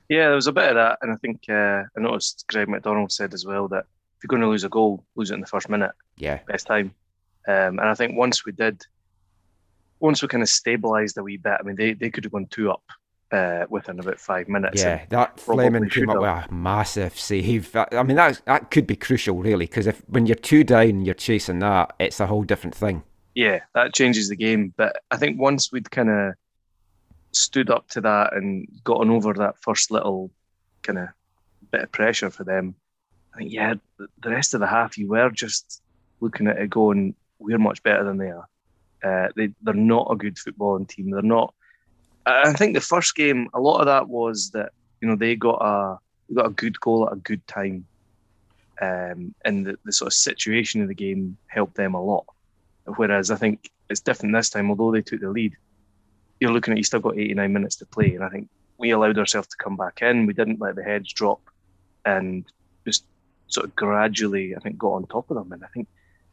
Yeah, 0.09 0.27
there 0.27 0.35
was 0.35 0.47
a 0.47 0.53
bit 0.53 0.71
of 0.71 0.75
that, 0.77 0.99
and 1.03 1.13
I 1.13 1.17
think 1.17 1.43
uh, 1.51 1.85
I 1.97 2.01
noticed 2.01 2.47
Greg 2.49 2.69
McDonald 2.69 3.13
said 3.13 3.35
as 3.35 3.45
well 3.45 3.69
that 3.69 3.85
if 4.17 4.25
you're 4.25 4.29
going 4.29 4.43
to 4.43 4.49
lose 4.49 4.65
a 4.65 4.71
goal, 4.71 5.05
lose 5.17 5.31
it 5.31 5.35
in 5.35 5.41
the 5.41 5.47
first 5.47 5.69
minute, 5.69 5.93
Yeah, 6.17 6.41
best 6.47 6.67
time. 6.67 6.95
Um, 7.47 7.79
and 7.79 7.83
I 7.83 7.95
think 7.95 8.17
once 8.17 8.45
we 8.47 8.53
did, 8.53 8.85
once 10.01 10.23
we 10.23 10.29
kind 10.29 10.43
of 10.43 10.49
stabilised 10.49 11.19
a 11.19 11.23
wee 11.23 11.37
bit, 11.37 11.59
I 11.61 11.63
mean, 11.63 11.77
they, 11.77 11.93
they 11.93 12.11
could 12.11 12.25
have 12.25 12.33
gone 12.33 12.47
two 12.47 12.71
up 12.71 12.83
uh, 13.33 13.67
within 13.69 13.99
about 14.01 14.19
five 14.19 14.49
minutes. 14.49 14.83
yeah, 14.83 15.05
that 15.11 15.39
Fleming 15.39 15.89
came 15.91 16.09
up 16.11 16.19
with 16.21 16.29
a 16.29 16.47
massive 16.53 17.19
save. 17.19 17.75
I 17.77 18.03
mean, 18.03 18.17
that 18.17 18.41
that 18.47 18.71
could 18.71 18.87
be 18.87 18.97
crucial, 18.97 19.37
really, 19.37 19.67
because 19.67 19.87
if 19.87 20.03
when 20.09 20.27
you're 20.27 20.35
two 20.35 20.65
down, 20.65 20.89
and 20.89 21.07
you're 21.07 21.15
chasing 21.15 21.59
that, 21.61 21.95
it's 21.99 22.21
a 22.21 22.27
whole 22.27 22.43
different 22.45 22.75
thing. 22.75 23.03
yeah, 23.35 23.61
that 23.75 23.95
changes 23.95 24.29
the 24.29 24.37
game. 24.37 24.73
But 24.77 24.97
I 25.11 25.17
think 25.17 25.39
once 25.39 25.71
we'd 25.71 25.91
kind 25.91 26.09
of 26.11 26.35
stood 27.33 27.71
up 27.71 27.89
to 27.91 28.01
that 28.01 28.33
and 28.35 28.67
gotten 28.85 29.11
over 29.11 29.33
that 29.35 29.59
first 29.61 29.91
little 29.91 30.31
kind 30.83 30.99
of 30.99 31.09
bit 31.71 31.83
of 31.83 31.93
pressure 31.93 32.31
for 32.31 32.45
them, 32.45 32.75
I 33.35 33.39
think 33.39 33.53
yeah, 33.53 33.75
the- 33.99 34.09
the 34.23 34.31
rest 34.31 34.55
of 34.55 34.61
the 34.61 34.67
half 34.67 34.97
you 34.99 35.09
were 35.09 35.31
just 35.31 35.83
looking 36.21 36.47
at 36.49 36.59
it 36.59 36.71
going, 36.71 37.15
we're 37.39 37.59
much 37.59 37.83
better 37.83 38.03
than 38.05 38.17
they 38.19 38.31
are. 38.31 38.49
Uh, 39.05 39.29
they 39.37 39.53
they're 39.63 39.75
not 39.75 40.09
a 40.11 40.17
good 40.17 40.35
footballing 40.37 40.89
team. 40.89 41.11
They're 41.11 41.23
not. 41.23 41.55
I 42.29 42.53
think 42.53 42.75
the 42.75 42.81
first 42.81 43.15
game, 43.15 43.49
a 43.55 43.61
lot 43.61 43.81
of 43.81 43.87
that 43.87 44.09
was 44.09 44.51
that 44.51 44.73
you 45.01 45.09
know 45.09 45.17
they 45.17 45.37
got 45.37 45.61
a 45.63 45.99
they 46.29 46.35
got 46.35 46.47
a 46.47 46.51
good 46.51 46.79
goal 46.81 47.07
at 47.07 47.15
a 47.15 47.21
good 47.21 47.47
time, 47.47 47.87
um, 48.81 49.35
and 49.45 49.67
the, 49.67 49.79
the 49.85 49.93
sort 49.93 50.09
of 50.09 50.13
situation 50.13 50.83
of 50.83 50.89
the 50.89 50.95
game 50.95 51.37
helped 51.47 51.77
them 51.77 51.95
a 51.95 52.03
lot. 52.03 52.27
Whereas 52.97 53.31
I 53.31 53.37
think 53.37 53.71
it's 53.89 54.01
different 54.01 54.35
this 54.35 54.51
time. 54.51 54.71
Although 54.71 54.93
they 54.93 55.03
took 55.03 55.21
the 55.21 55.31
lead, 55.31 55.57
you're 56.41 56.53
looking 56.53 56.73
at 56.73 56.79
you 56.79 56.85
still 56.85 57.01
got 57.01 57.19
89 57.19 57.53
minutes 57.53 57.77
to 57.77 57.87
play, 57.87 58.15
and 58.15 58.25
I 58.25 58.29
think 58.29 58.49
we 58.79 58.91
allowed 58.91 59.19
ourselves 59.19 59.49
to 59.49 59.57
come 59.57 59.77
back 59.77 60.03
in. 60.03 60.27
We 60.27 60.35
didn't 60.35 60.61
let 60.61 60.77
the 60.77 60.83
heads 60.83 61.13
drop, 61.13 61.41
and 62.05 62.45
just 62.87 63.05
sort 63.49 63.67
of 63.67 63.77
gradually, 63.77 64.55
I 64.55 64.61
think, 64.61 64.79
got 64.79 64.93
on 64.93 65.07
top 65.07 65.31
of 65.31 65.37
them. 65.37 65.53
And 65.53 65.65
I 65.65 65.69
think 65.69 65.89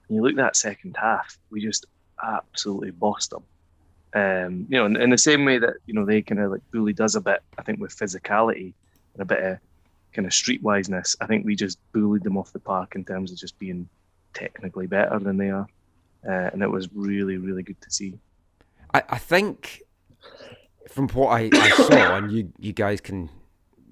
when 0.08 0.18
you 0.18 0.24
look 0.24 0.34
at 0.34 0.38
that 0.38 0.56
second 0.56 0.98
half, 1.00 1.38
we 1.50 1.62
just 1.62 1.86
absolutely 2.24 2.92
bossed 2.92 3.32
them. 3.32 3.44
Um, 4.16 4.66
you 4.70 4.78
know, 4.78 4.86
in, 4.86 4.96
in, 4.96 5.10
the 5.10 5.18
same 5.18 5.44
way 5.44 5.58
that 5.58 5.74
you 5.86 5.94
know 5.94 6.06
they 6.06 6.22
kind 6.22 6.40
of 6.40 6.52
like 6.52 6.62
bullied 6.72 7.02
us 7.02 7.16
a 7.16 7.22
bit. 7.22 7.42
I 7.58 7.64
think 7.64 7.82
with 7.82 7.96
physicality 7.96 8.74
and 9.14 9.22
a 9.22 9.26
bit 9.26 9.44
of 9.44 9.58
kind 10.14 10.26
of 10.26 10.32
streetwiseness, 10.32 11.18
I 11.20 11.26
think 11.26 11.46
we 11.46 11.56
just 11.56 11.78
bullied 11.92 12.24
them 12.24 12.38
off 12.38 12.54
the 12.54 12.60
park 12.60 12.96
in 12.96 13.04
terms 13.04 13.32
of 13.32 13.38
just 13.38 13.60
being 13.60 13.90
technically 14.34 14.88
better 14.88 15.20
than 15.20 15.36
they 15.36 15.50
are, 15.50 15.68
uh, 16.26 16.50
and 16.54 16.64
it 16.64 16.72
was 16.72 16.88
really, 16.94 17.36
really 17.36 17.62
good 17.62 17.80
to 17.82 17.92
see. 17.92 18.18
I, 18.94 19.04
I 19.10 19.18
think 19.18 19.82
from 20.88 21.10
what 21.10 21.30
I, 21.30 21.50
I 21.52 21.70
saw, 21.72 22.16
and 22.18 22.32
you 22.32 22.54
you 22.58 22.72
guys 22.72 23.02
can 23.02 23.30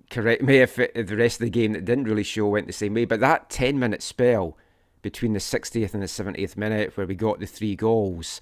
correct 0.10 0.42
me 0.42 0.60
if, 0.60 0.80
it, 0.80 0.94
if 0.96 1.08
the 1.08 1.18
rest 1.18 1.42
of 1.42 1.46
the 1.46 1.50
game 1.52 1.74
that 1.74 1.84
didn't 1.84 2.06
really 2.06 2.24
show 2.24 2.48
went 2.48 2.68
the 2.68 2.74
same 2.74 2.94
way, 2.94 3.04
but 3.04 3.20
that 3.20 3.50
ten 3.50 3.78
minute 3.78 4.02
spell 4.02 4.58
between 5.02 5.34
the 5.34 5.40
60th 5.40 5.94
and 5.94 6.02
the 6.02 6.08
70th 6.08 6.56
minute 6.56 6.96
where 6.96 7.06
we 7.06 7.14
got 7.14 7.42
the 7.42 7.46
three 7.46 7.76
goals, 7.76 8.40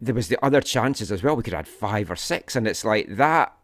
there 0.00 0.14
was 0.14 0.28
the 0.28 0.42
other 0.44 0.60
chances 0.60 1.10
as 1.10 1.22
well. 1.22 1.36
We 1.36 1.42
could 1.42 1.52
have 1.52 1.66
had 1.66 1.74
five 1.74 2.10
or 2.10 2.16
six, 2.16 2.56
and 2.56 2.66
it's 2.66 2.84
like 2.84 3.16
that 3.16 3.56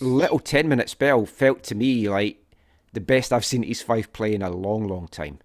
little 0.00 0.38
10 0.38 0.68
minute 0.68 0.88
spell 0.88 1.26
felt 1.26 1.62
to 1.64 1.74
me 1.74 2.08
like 2.08 2.38
the 2.92 3.00
best 3.00 3.32
I've 3.32 3.44
seen 3.44 3.64
East 3.64 3.84
Fife 3.84 4.12
play 4.12 4.34
in 4.34 4.42
a 4.42 4.50
long, 4.50 4.86
long 4.86 5.08
time. 5.08 5.38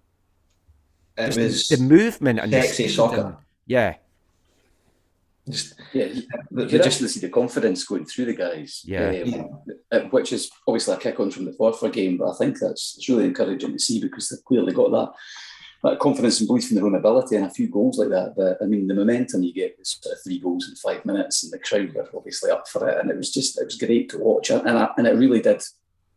It 1.16 1.26
Just 1.26 1.38
was 1.38 1.68
the 1.68 1.78
movement 1.78 2.40
and 2.40 2.52
sexy 2.52 2.84
the 2.84 2.88
soccer. 2.90 3.20
And, 3.20 3.36
yeah. 3.66 3.96
Just 5.48 5.80
yeah, 5.92 6.06
you 6.06 6.66
just 6.66 7.08
see 7.08 7.20
the 7.20 7.28
confidence 7.28 7.84
going 7.84 8.04
through 8.04 8.24
the 8.26 8.34
guys. 8.34 8.82
Yeah. 8.84 9.22
Um, 9.22 9.60
uh, 9.92 10.00
which 10.10 10.32
is 10.32 10.50
obviously 10.66 10.94
a 10.94 10.96
kick 10.96 11.20
on 11.20 11.30
from 11.30 11.44
the 11.44 11.52
Forfar 11.52 11.92
game, 11.92 12.16
but 12.16 12.30
I 12.30 12.36
think 12.36 12.58
that's 12.58 12.96
it's 12.96 13.08
really 13.08 13.26
encouraging 13.26 13.72
to 13.72 13.78
see 13.78 14.00
because 14.00 14.28
they've 14.28 14.44
clearly 14.44 14.72
got 14.72 14.90
that 14.90 15.12
that 15.86 15.98
confidence 15.98 16.40
and 16.40 16.46
belief 16.46 16.70
in 16.70 16.76
their 16.76 16.86
own 16.86 16.94
ability 16.94 17.36
and 17.36 17.46
a 17.46 17.50
few 17.50 17.68
goals 17.68 17.98
like 17.98 18.10
that. 18.10 18.34
But 18.36 18.58
I 18.62 18.66
mean, 18.66 18.86
the 18.86 18.94
momentum 18.94 19.42
you 19.42 19.52
get 19.52 19.76
was 19.78 19.98
sort 20.00 20.14
of 20.14 20.22
three 20.22 20.38
goals 20.38 20.68
in 20.68 20.76
five 20.76 21.04
minutes, 21.04 21.42
and 21.42 21.52
the 21.52 21.58
crowd 21.58 21.94
were 21.94 22.08
obviously 22.14 22.50
up 22.50 22.68
for 22.68 22.88
it, 22.88 22.98
and 22.98 23.10
it 23.10 23.16
was 23.16 23.32
just 23.32 23.60
it 23.60 23.64
was 23.64 23.76
great 23.76 24.10
to 24.10 24.18
watch, 24.18 24.50
and 24.50 24.68
I, 24.68 24.88
and 24.96 25.06
it 25.06 25.16
really 25.16 25.40
did 25.40 25.62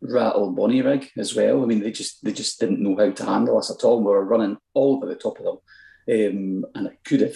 rattle 0.02 0.54
Bonnyrigg 0.54 1.10
as 1.18 1.36
well. 1.36 1.64
I 1.64 1.66
mean, 1.66 1.82
they 1.82 1.92
just 1.92 2.24
they 2.24 2.32
just 2.32 2.60
didn't 2.60 2.82
know 2.82 2.96
how 2.96 3.12
to 3.12 3.26
handle 3.26 3.58
us 3.58 3.72
at 3.72 3.84
all. 3.84 4.00
We 4.00 4.06
were 4.06 4.24
running 4.24 4.58
all 4.74 4.98
over 4.98 5.06
the 5.06 5.16
top 5.16 5.40
of 5.40 5.46
them, 5.46 5.58
um, 6.10 6.66
and 6.76 6.88
it 6.88 7.00
could 7.04 7.22
have 7.22 7.36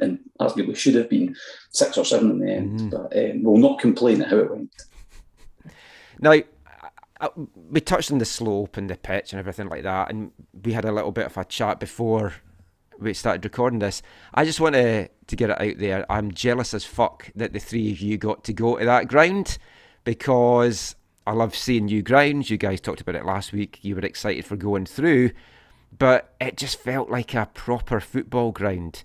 and 0.00 0.18
arguably 0.38 0.76
should 0.76 0.94
have 0.94 1.08
been 1.08 1.34
six 1.70 1.96
or 1.96 2.04
seven 2.04 2.30
in 2.30 2.38
the 2.40 2.52
end. 2.52 2.80
Mm-hmm. 2.80 2.88
But 2.90 3.16
um, 3.16 3.42
we'll 3.42 3.56
not 3.56 3.80
complain 3.80 4.22
at 4.22 4.28
how 4.28 4.38
it 4.38 4.50
went. 4.50 4.74
Now, 6.20 6.34
we 7.70 7.80
touched 7.80 8.10
on 8.10 8.18
the 8.18 8.24
slope 8.24 8.76
and 8.76 8.88
the 8.88 8.96
pitch 8.96 9.32
and 9.32 9.38
everything 9.38 9.68
like 9.68 9.82
that, 9.82 10.10
and 10.10 10.32
we 10.64 10.72
had 10.72 10.84
a 10.84 10.92
little 10.92 11.12
bit 11.12 11.26
of 11.26 11.36
a 11.36 11.44
chat 11.44 11.80
before 11.80 12.34
we 12.98 13.14
started 13.14 13.44
recording 13.44 13.78
this. 13.78 14.02
I 14.34 14.44
just 14.44 14.60
want 14.60 14.74
to 14.74 15.08
to 15.08 15.36
get 15.36 15.50
it 15.50 15.60
out 15.60 15.78
there. 15.78 16.10
I'm 16.10 16.32
jealous 16.32 16.74
as 16.74 16.84
fuck 16.84 17.30
that 17.34 17.52
the 17.52 17.58
three 17.58 17.92
of 17.92 18.00
you 18.00 18.18
got 18.18 18.44
to 18.44 18.52
go 18.52 18.78
to 18.78 18.84
that 18.84 19.08
ground 19.08 19.58
because 20.04 20.96
I 21.26 21.32
love 21.32 21.54
seeing 21.54 21.86
new 21.86 22.02
grounds. 22.02 22.50
You 22.50 22.56
guys 22.56 22.80
talked 22.80 23.00
about 23.00 23.14
it 23.14 23.24
last 23.24 23.52
week. 23.52 23.78
You 23.82 23.94
were 23.94 24.00
excited 24.00 24.44
for 24.44 24.56
going 24.56 24.86
through, 24.86 25.30
but 25.96 26.34
it 26.40 26.56
just 26.56 26.80
felt 26.80 27.10
like 27.10 27.34
a 27.34 27.48
proper 27.54 28.00
football 28.00 28.52
ground. 28.52 29.02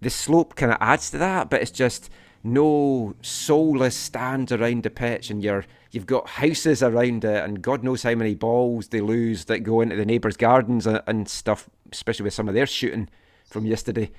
The 0.00 0.10
slope 0.10 0.54
kind 0.54 0.72
of 0.72 0.78
adds 0.80 1.10
to 1.10 1.18
that, 1.18 1.50
but 1.50 1.60
it's 1.60 1.70
just 1.70 2.10
no 2.42 3.14
soulless 3.22 3.96
stands 3.96 4.52
around 4.52 4.82
the 4.82 4.90
pitch, 4.90 5.30
and 5.30 5.42
you're 5.42 5.64
you've 5.90 6.06
got 6.06 6.28
houses 6.28 6.82
around 6.82 7.24
it, 7.24 7.44
and 7.44 7.62
God 7.62 7.84
knows 7.84 8.02
how 8.02 8.14
many 8.14 8.34
balls 8.34 8.88
they 8.88 9.00
lose 9.00 9.46
that 9.46 9.60
go 9.60 9.80
into 9.80 9.96
the 9.96 10.06
neighbours' 10.06 10.36
gardens 10.36 10.86
and, 10.86 11.02
and 11.06 11.28
stuff, 11.28 11.68
especially 11.92 12.24
with 12.24 12.34
some 12.34 12.48
of 12.48 12.54
their 12.54 12.66
shooting 12.66 13.08
from 13.46 13.66
yesterday. 13.66 14.10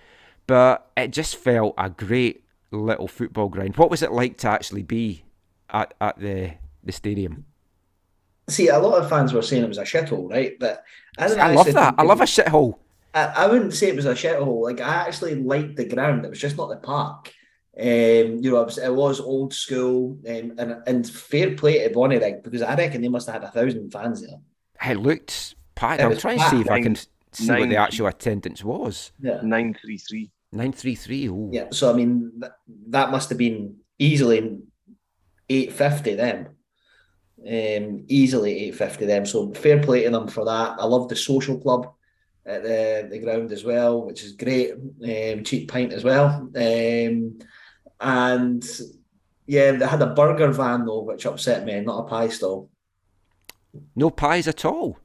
But 0.48 0.92
it 0.98 1.10
just 1.10 1.36
felt 1.36 1.74
a 1.78 1.90
great 1.90 2.44
little 2.72 3.08
football 3.08 3.50
ground. 3.50 3.78
What 3.78 3.90
was 3.90 4.02
it 4.02 4.12
like 4.12 4.38
to 4.40 4.50
actually 4.50 4.84
be 4.84 5.24
at, 5.70 5.94
at 6.00 6.20
the 6.20 6.54
the 6.84 6.92
stadium? 6.92 7.46
See, 8.48 8.68
a 8.68 8.80
lot 8.80 9.02
of 9.02 9.10
fans 9.10 9.34
were 9.34 9.42
saying 9.42 9.64
it 9.64 9.70
was 9.70 9.78
a 9.78 9.84
shithole, 9.84 10.30
right? 10.30 10.58
But 10.60 10.84
I, 11.18 11.26
I 11.26 11.54
love 11.54 11.74
that. 11.74 11.96
I 11.98 12.04
love 12.04 12.22
a 12.22 12.26
shithole. 12.26 12.78
I, 13.14 13.24
I 13.26 13.48
wouldn't 13.48 13.74
say 13.74 13.88
it 13.88 13.96
was 13.96 14.06
a 14.06 14.14
shithole. 14.14 14.62
Like 14.62 14.82
I 14.82 15.08
actually 15.08 15.36
liked 15.36 15.76
the 15.76 15.86
ground. 15.86 16.26
It 16.26 16.30
was 16.30 16.40
just 16.40 16.58
not 16.58 16.70
the 16.70 16.78
park. 16.78 17.34
Um, 17.80 18.40
you 18.44 18.52
know, 18.52 18.62
it 18.62 18.66
was, 18.66 18.78
it 18.78 18.94
was 18.94 19.20
old 19.22 19.54
school, 19.54 20.20
um, 20.28 20.54
and 20.58 20.76
and 20.86 21.10
fair 21.10 21.56
play 21.56 21.88
to 21.88 21.94
Bonnyrigg 21.94 22.44
because 22.44 22.62
I 22.62 22.76
reckon 22.76 23.02
they 23.02 23.08
must 23.08 23.28
have 23.30 23.42
had 23.42 23.50
a 23.50 23.52
thousand 23.52 23.92
fans 23.92 24.22
there. 24.22 24.40
It 24.84 25.00
looked 25.00 25.56
packed. 25.74 26.02
I'll 26.02 26.18
try 26.18 26.34
and 26.34 26.42
see 26.42 26.62
if 26.62 26.68
nine, 26.68 26.80
I 26.80 26.84
can 26.84 26.96
see 26.96 27.48
nine, 27.48 27.60
what 27.62 27.70
the 27.70 27.78
actual 27.78 28.08
attendance 28.08 28.62
was. 28.62 29.14
Yeah, 29.22 29.40
nine 29.42 29.74
three 29.82 29.98
three. 29.98 30.32
Nine 30.52 30.74
three 30.74 30.96
three. 30.96 31.30
Yeah, 31.52 31.68
so 31.72 31.90
I 31.90 31.94
mean 31.94 32.34
that, 32.40 32.58
that 32.88 33.10
must 33.10 33.30
have 33.30 33.38
been 33.38 33.78
easily 33.98 34.60
eight 35.50 35.72
fifty 35.72 36.16
them. 36.16 36.48
Um, 37.40 38.04
easily 38.08 38.66
eight 38.66 38.76
fifty 38.76 39.06
them. 39.06 39.26
So 39.26 39.54
fair 39.54 39.82
play 39.82 40.04
to 40.04 40.10
them 40.10 40.28
for 40.28 40.44
that. 40.44 40.76
I 40.78 40.84
love 40.84 41.08
the 41.08 41.16
social 41.16 41.58
club 41.58 41.94
at 42.46 42.64
the, 42.64 43.08
the 43.10 43.20
ground 43.20 43.54
as 43.54 43.64
well, 43.64 44.06
which 44.06 44.24
is 44.24 44.34
great. 44.34 44.74
Um, 44.74 45.46
cheap 45.46 45.72
pint 45.72 45.94
as 45.94 46.04
well. 46.04 46.50
Um, 46.54 47.40
and 48.02 48.68
yeah, 49.46 49.72
they 49.74 49.86
had 49.86 50.02
a 50.02 50.08
burger 50.08 50.52
van 50.52 50.86
though, 50.86 51.04
which 51.04 51.26
upset 51.26 51.66
me, 51.66 51.80
not 51.82 52.06
a 52.06 52.10
pie 52.10 52.30
stall. 52.30 52.70
No 53.96 54.10
pies 54.10 54.48
at 54.48 54.66
all. 54.66 54.98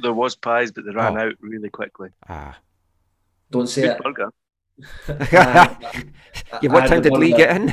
There 0.00 0.12
was 0.12 0.34
pies, 0.34 0.72
but 0.72 0.84
they 0.84 0.92
ran 0.92 1.18
oh. 1.18 1.26
out 1.26 1.34
really 1.40 1.68
quickly. 1.68 2.08
Ah, 2.28 2.56
don't 3.50 3.68
say 3.68 3.82
Good 3.82 3.90
it. 3.90 4.02
Burger. 4.02 4.30
uh, 5.08 5.74
yeah, 6.62 6.72
what 6.72 6.88
time 6.88 7.02
did 7.02 7.12
Lee 7.12 7.32
get 7.32 7.56
in? 7.56 7.72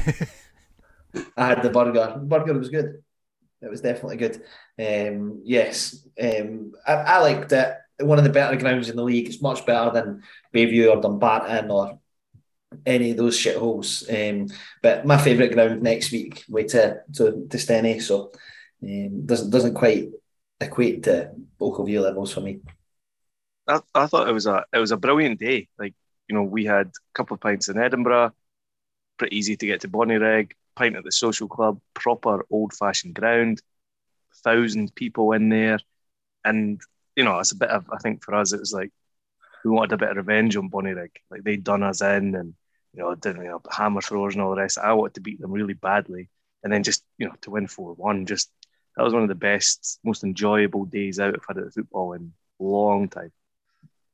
I 1.38 1.48
had 1.48 1.64
the 1.64 1.70
burger. 1.70 2.14
The 2.20 2.26
burger 2.26 2.54
was 2.54 2.70
good. 2.70 3.02
It 3.62 3.70
was 3.70 3.82
definitely 3.82 4.18
good. 4.18 4.42
Um, 4.80 5.42
yes, 5.44 6.08
um, 6.22 6.74
I, 6.86 6.94
I 6.94 7.18
liked 7.20 7.52
it. 7.52 7.76
One 8.00 8.18
of 8.18 8.24
the 8.24 8.32
better 8.32 8.58
grounds 8.58 8.90
in 8.90 8.96
the 8.96 9.04
league. 9.04 9.28
It's 9.28 9.42
much 9.42 9.66
better 9.66 9.92
than 9.92 10.24
Bayview 10.54 10.96
or 10.96 11.02
Dumbarton 11.02 11.70
or 11.70 12.00
any 12.86 13.12
of 13.12 13.18
those 13.18 13.38
shitholes. 13.38 14.04
Um, 14.10 14.48
but 14.82 15.06
my 15.06 15.18
favourite 15.18 15.54
ground 15.54 15.82
next 15.82 16.12
week, 16.12 16.44
way 16.50 16.64
to 16.68 17.02
to, 17.16 17.48
to 17.50 17.58
Stenny, 17.58 18.02
so 18.02 18.32
um, 18.84 19.26
doesn't 19.26 19.50
doesn't 19.50 19.74
quite 19.74 20.10
equate 20.60 21.04
to 21.04 21.32
Ochilview 21.60 22.02
levels 22.02 22.34
for 22.34 22.42
me. 22.42 22.60
I, 23.68 23.82
I 23.94 24.08
thought 24.08 24.28
it 24.28 24.34
was 24.34 24.48
a 24.48 24.66
it 24.74 24.80
was 24.80 24.92
a 24.92 24.98
brilliant 24.98 25.40
day. 25.40 25.68
Like 25.78 25.94
you 26.28 26.36
know, 26.36 26.44
we 26.44 26.66
had 26.66 26.88
a 26.88 27.14
couple 27.14 27.36
of 27.36 27.42
pints 27.42 27.70
in 27.70 27.78
Edinburgh, 27.78 28.34
pretty 29.18 29.38
easy 29.38 29.56
to 29.58 29.66
get 29.66 29.82
to 29.82 29.90
Bonnyrigg. 29.90 30.52
Pint 30.74 30.96
at 30.96 31.04
the 31.04 31.12
social 31.12 31.50
club, 31.50 31.82
proper 31.94 32.46
old 32.50 32.74
fashioned 32.74 33.14
ground, 33.14 33.62
thousand 34.44 34.96
people 34.96 35.34
in 35.34 35.50
there, 35.50 35.80
and 36.46 36.82
you 37.16 37.26
know, 37.26 37.40
it's 37.40 37.52
a 37.52 37.58
bit 37.58 37.70
of 37.70 37.90
I 37.92 37.98
think 37.98 38.24
for 38.24 38.34
us 38.36 38.54
it 38.54 38.60
was 38.60 38.72
like 38.72 38.92
we 39.64 39.72
wanted 39.72 39.94
a 39.94 39.98
bit 39.98 40.10
of 40.10 40.18
revenge 40.18 40.56
on 40.56 40.70
Bonnyrigg. 40.70 41.12
Like 41.30 41.44
they'd 41.44 41.64
done 41.64 41.84
us 41.84 42.02
in 42.02 42.36
and 42.36 42.54
you 42.94 43.02
know, 43.02 43.16
didn't 43.16 43.44
you 43.44 43.50
know, 43.50 43.62
hammer 43.70 44.02
throwers 44.02 44.36
and 44.36 44.44
all 44.44 44.52
the 44.52 44.62
rest. 44.62 44.78
I 44.78 44.94
wanted 44.94 45.16
to 45.16 45.22
beat 45.22 45.40
them 45.40 45.52
really 45.52 45.74
badly, 45.74 46.30
and 46.64 46.72
then 46.72 46.84
just 46.84 47.04
you 47.18 47.28
know 47.28 47.34
to 47.42 47.52
win 47.52 47.68
four 47.68 47.94
one. 47.94 48.26
Just 48.26 48.52
that 48.98 49.04
was 49.04 49.14
one 49.14 49.24
of 49.24 49.30
the 49.30 49.36
best, 49.36 50.00
most 50.04 50.24
enjoyable 50.24 50.86
days 50.86 51.20
out 51.20 51.36
I've 51.36 51.46
had 51.48 51.64
at 51.64 51.74
football 51.74 52.14
in 52.14 52.34
a 52.60 52.64
long 52.64 53.08
time. 53.08 53.32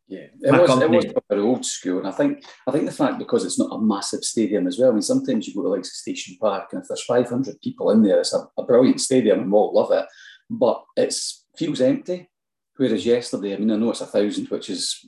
Yeah, 0.10 0.28
it 0.42 0.52
was, 0.52 0.82
it 0.82 0.90
was 0.90 1.06
proper 1.06 1.42
old 1.42 1.66
school, 1.66 2.00
and 2.00 2.08
I 2.08 2.12
think 2.12 2.46
I 2.66 2.72
think 2.72 2.86
the 2.86 2.94
fact 2.94 3.20
because 3.20 3.44
it's 3.44 3.60
not 3.60 3.74
a 3.74 3.82
massive 3.82 4.24
stadium 4.24 4.66
as 4.66 4.80
well. 4.80 4.90
I 4.90 4.94
mean, 4.94 5.02
sometimes 5.02 5.48
you 5.48 5.54
go 5.54 5.64
to 5.64 5.70
like 5.70 5.84
Station 5.84 6.38
Park, 6.40 6.70
and 6.72 6.82
if 6.82 6.88
there's 6.88 7.04
500 7.04 7.60
people 7.62 7.92
in 7.92 8.04
there, 8.04 8.20
it's 8.20 8.34
a, 8.34 8.48
a 8.58 8.64
brilliant 8.64 9.02
stadium, 9.02 9.40
and 9.40 9.52
we 9.52 9.58
all 9.58 9.74
love 9.74 9.92
it. 9.92 10.06
But 10.50 10.86
it 10.96 11.14
feels 11.58 11.82
empty. 11.82 12.30
Whereas 12.78 13.06
yesterday, 13.06 13.54
I 13.54 13.58
mean, 13.58 13.72
I 13.72 13.76
know 13.76 13.90
it's 13.90 14.02
a 14.02 14.06
thousand, 14.06 14.48
which 14.48 14.70
is 14.70 15.06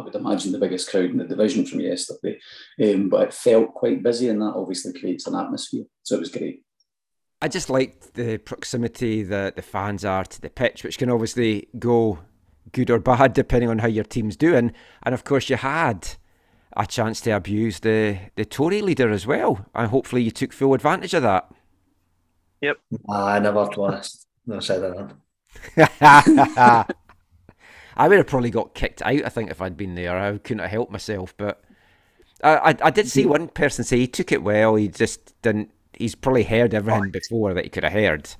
I 0.00 0.04
would 0.04 0.14
imagine 0.14 0.52
the 0.52 0.58
biggest 0.58 0.90
crowd 0.90 1.10
in 1.10 1.18
the 1.18 1.24
division 1.24 1.66
from 1.66 1.80
yesterday. 1.80 2.40
Um, 2.82 3.08
but 3.08 3.28
it 3.28 3.34
felt 3.34 3.74
quite 3.74 4.02
busy, 4.02 4.28
and 4.28 4.40
that 4.40 4.54
obviously 4.56 4.98
creates 4.98 5.26
an 5.26 5.34
atmosphere. 5.34 5.84
So 6.02 6.16
it 6.16 6.20
was 6.20 6.30
great. 6.30 6.62
I 7.42 7.48
just 7.48 7.70
liked 7.70 8.14
the 8.14 8.38
proximity 8.38 9.22
that 9.22 9.56
the 9.56 9.62
fans 9.62 10.04
are 10.04 10.24
to 10.24 10.40
the 10.40 10.50
pitch, 10.50 10.84
which 10.84 10.98
can 10.98 11.10
obviously 11.10 11.68
go 11.78 12.18
good 12.72 12.90
or 12.90 12.98
bad 12.98 13.32
depending 13.34 13.70
on 13.70 13.78
how 13.78 13.88
your 13.88 14.04
team's 14.04 14.36
doing. 14.36 14.72
And 15.02 15.14
of 15.14 15.24
course, 15.24 15.48
you 15.48 15.56
had 15.56 16.08
a 16.76 16.86
chance 16.86 17.20
to 17.22 17.30
abuse 17.30 17.80
the, 17.80 18.18
the 18.36 18.44
Tory 18.44 18.82
leader 18.82 19.10
as 19.10 19.26
well. 19.26 19.66
And 19.74 19.90
hopefully, 19.90 20.22
you 20.22 20.30
took 20.30 20.52
full 20.52 20.74
advantage 20.74 21.14
of 21.14 21.22
that. 21.22 21.50
Yep. 22.60 22.76
I 23.08 23.38
never, 23.38 23.64
to 23.64 23.70
be 23.70 23.82
honest. 23.82 24.26
Never 24.46 24.60
said 24.60 24.82
that. 24.82 25.16
I 28.00 28.08
would 28.08 28.16
have 28.16 28.26
probably 28.26 28.48
got 28.48 28.72
kicked 28.72 29.02
out. 29.02 29.26
I 29.26 29.28
think 29.28 29.50
if 29.50 29.60
I'd 29.60 29.76
been 29.76 29.94
there, 29.94 30.18
I 30.18 30.38
couldn't 30.38 30.60
have 30.60 30.70
helped 30.70 30.90
myself. 30.90 31.34
But 31.36 31.62
I, 32.42 32.56
I, 32.56 32.76
I 32.84 32.90
did 32.90 33.06
see 33.06 33.26
one 33.26 33.48
person 33.48 33.84
say 33.84 33.98
he 33.98 34.06
took 34.06 34.32
it 34.32 34.42
well. 34.42 34.74
He 34.76 34.88
just 34.88 35.34
didn't. 35.42 35.70
He's 35.92 36.14
probably 36.14 36.44
heard 36.44 36.72
everything 36.72 37.10
before 37.10 37.52
that 37.52 37.64
he 37.64 37.68
could 37.68 37.84
have 37.84 37.92
heard. 37.92 38.30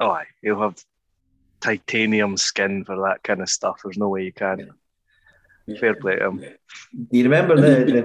Oh, 0.00 0.10
aye, 0.10 0.26
he'll 0.42 0.60
have 0.60 0.84
titanium 1.60 2.36
skin 2.36 2.84
for 2.84 2.96
that 3.02 3.22
kind 3.22 3.40
of 3.40 3.48
stuff. 3.48 3.78
There's 3.84 3.96
no 3.96 4.08
way 4.08 4.24
you 4.24 4.32
can. 4.32 4.72
Fair 5.78 5.94
play 5.94 6.16
to 6.16 6.26
him. 6.26 6.38
Do 6.38 7.16
you 7.16 7.22
remember 7.22 7.54
the, 7.54 7.84
the 7.84 8.02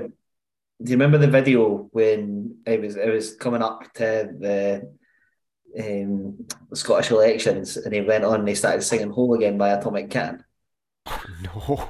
Do 0.83 0.91
you 0.91 0.97
remember 0.97 1.17
the 1.17 1.27
video 1.27 1.89
when 1.93 2.57
it 2.67 2.79
was 2.79 2.95
it 2.95 3.09
was 3.09 3.35
coming 3.35 3.63
up 3.63 3.91
to 3.95 4.35
the 4.39 4.93
um, 5.79 6.45
Scottish 6.75 7.09
elections 7.09 7.77
and 7.77 7.91
he 7.91 8.01
went 8.01 8.23
on 8.23 8.41
and 8.41 8.47
he 8.47 8.53
started 8.53 8.83
singing 8.83 9.09
"Whole 9.09 9.33
Again" 9.33 9.57
by 9.57 9.69
Atomic 9.69 10.11
Kitten? 10.11 10.43
No, 11.43 11.89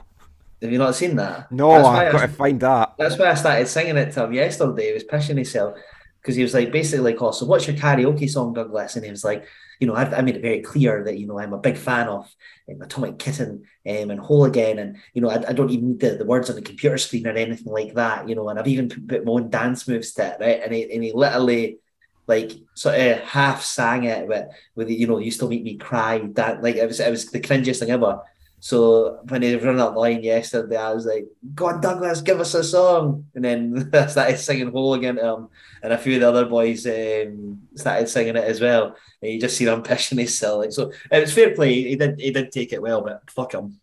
Have 0.61 0.71
you 0.71 0.77
not 0.77 0.95
seen 0.95 1.15
that? 1.15 1.51
no, 1.51 1.71
That's 1.71 1.87
I've 1.87 2.07
I 2.07 2.11
got 2.11 2.21
to 2.21 2.27
find 2.27 2.59
that. 2.61 2.93
That's 2.97 3.17
why 3.17 3.31
I 3.31 3.33
started 3.35 3.67
singing 3.67 3.97
it 3.97 4.11
to 4.13 4.25
him 4.25 4.33
yesterday. 4.33 4.87
He 4.87 4.93
was 4.93 5.03
pissing 5.03 5.35
himself 5.35 5.77
because 6.21 6.35
he 6.35 6.43
was 6.43 6.53
like, 6.53 6.71
basically, 6.71 7.11
like, 7.11 7.21
oh, 7.21 7.31
so 7.31 7.45
what's 7.45 7.67
your 7.67 7.75
karaoke 7.75 8.29
song, 8.29 8.53
Douglas? 8.53 8.95
And 8.95 9.03
he 9.03 9.11
was 9.11 9.23
like, 9.23 9.45
you 9.79 9.87
know, 9.87 9.95
I, 9.95 10.03
I 10.03 10.21
made 10.21 10.35
it 10.35 10.43
very 10.43 10.61
clear 10.61 11.03
that, 11.03 11.17
you 11.17 11.25
know, 11.25 11.39
I'm 11.39 11.53
a 11.53 11.57
big 11.57 11.77
fan 11.77 12.07
of 12.07 12.31
um, 12.69 12.81
Atomic 12.81 13.17
Kitten 13.17 13.63
um, 13.89 14.11
and 14.11 14.19
Whole 14.19 14.45
Again. 14.45 14.77
And, 14.77 14.97
you 15.13 15.21
know, 15.21 15.29
I, 15.31 15.43
I 15.49 15.53
don't 15.53 15.71
even 15.71 15.87
need 15.89 15.99
the, 15.99 16.11
the 16.17 16.25
words 16.25 16.49
on 16.49 16.55
the 16.55 16.61
computer 16.61 16.99
screen 16.99 17.25
or 17.25 17.31
anything 17.31 17.73
like 17.73 17.95
that, 17.95 18.29
you 18.29 18.35
know, 18.35 18.47
and 18.49 18.59
I've 18.59 18.67
even 18.67 18.89
put, 18.89 19.07
put 19.07 19.25
my 19.25 19.31
own 19.31 19.49
dance 19.49 19.87
moves 19.87 20.13
to 20.13 20.27
it, 20.27 20.37
right? 20.39 20.61
And 20.63 20.71
he, 20.71 20.93
and 20.93 21.03
he 21.03 21.11
literally, 21.11 21.79
like, 22.27 22.51
sort 22.75 22.99
of 22.99 23.19
half 23.21 23.63
sang 23.63 24.03
it 24.03 24.27
with, 24.27 24.45
with 24.75 24.89
you 24.89 25.07
know, 25.07 25.17
you 25.17 25.31
still 25.31 25.49
make 25.49 25.63
me 25.63 25.77
cry. 25.77 26.19
That, 26.33 26.61
like, 26.61 26.75
it 26.75 26.85
was, 26.85 26.99
it 26.99 27.09
was 27.09 27.31
the 27.31 27.41
cringiest 27.41 27.79
thing 27.79 27.89
ever. 27.89 28.21
So 28.63 29.17
when 29.27 29.41
he 29.41 29.55
ran 29.55 29.79
up 29.79 29.95
the 29.95 29.99
line 29.99 30.21
yesterday, 30.21 30.77
I 30.77 30.93
was 30.93 31.07
like, 31.07 31.25
"Go 31.55 31.65
on, 31.65 31.81
Douglas, 31.81 32.21
give 32.21 32.39
us 32.39 32.53
a 32.53 32.63
song." 32.63 33.25
And 33.33 33.43
then 33.43 33.89
I 33.93 34.05
started 34.05 34.37
singing 34.37 34.69
Hole 34.69 34.93
again 34.93 35.15
to 35.15 35.33
him, 35.33 35.49
and 35.81 35.91
a 35.91 35.97
few 35.97 36.13
of 36.13 36.21
the 36.21 36.29
other 36.29 36.45
boys 36.45 36.85
um, 36.85 37.63
started 37.73 38.07
singing 38.07 38.35
it 38.35 38.43
as 38.43 38.61
well. 38.61 38.95
And 39.19 39.31
you 39.31 39.41
just 39.41 39.57
see 39.57 39.65
him 39.65 39.81
pissing 39.83 40.19
himself. 40.19 40.59
Like, 40.59 40.71
so 40.73 40.93
it 41.11 41.21
was 41.21 41.33
fair 41.33 41.55
play. 41.55 41.73
He 41.73 41.95
did 41.95 42.19
he 42.19 42.29
did 42.29 42.51
take 42.51 42.71
it 42.71 42.83
well, 42.83 43.01
but 43.01 43.27
fuck 43.31 43.55
him. 43.55 43.79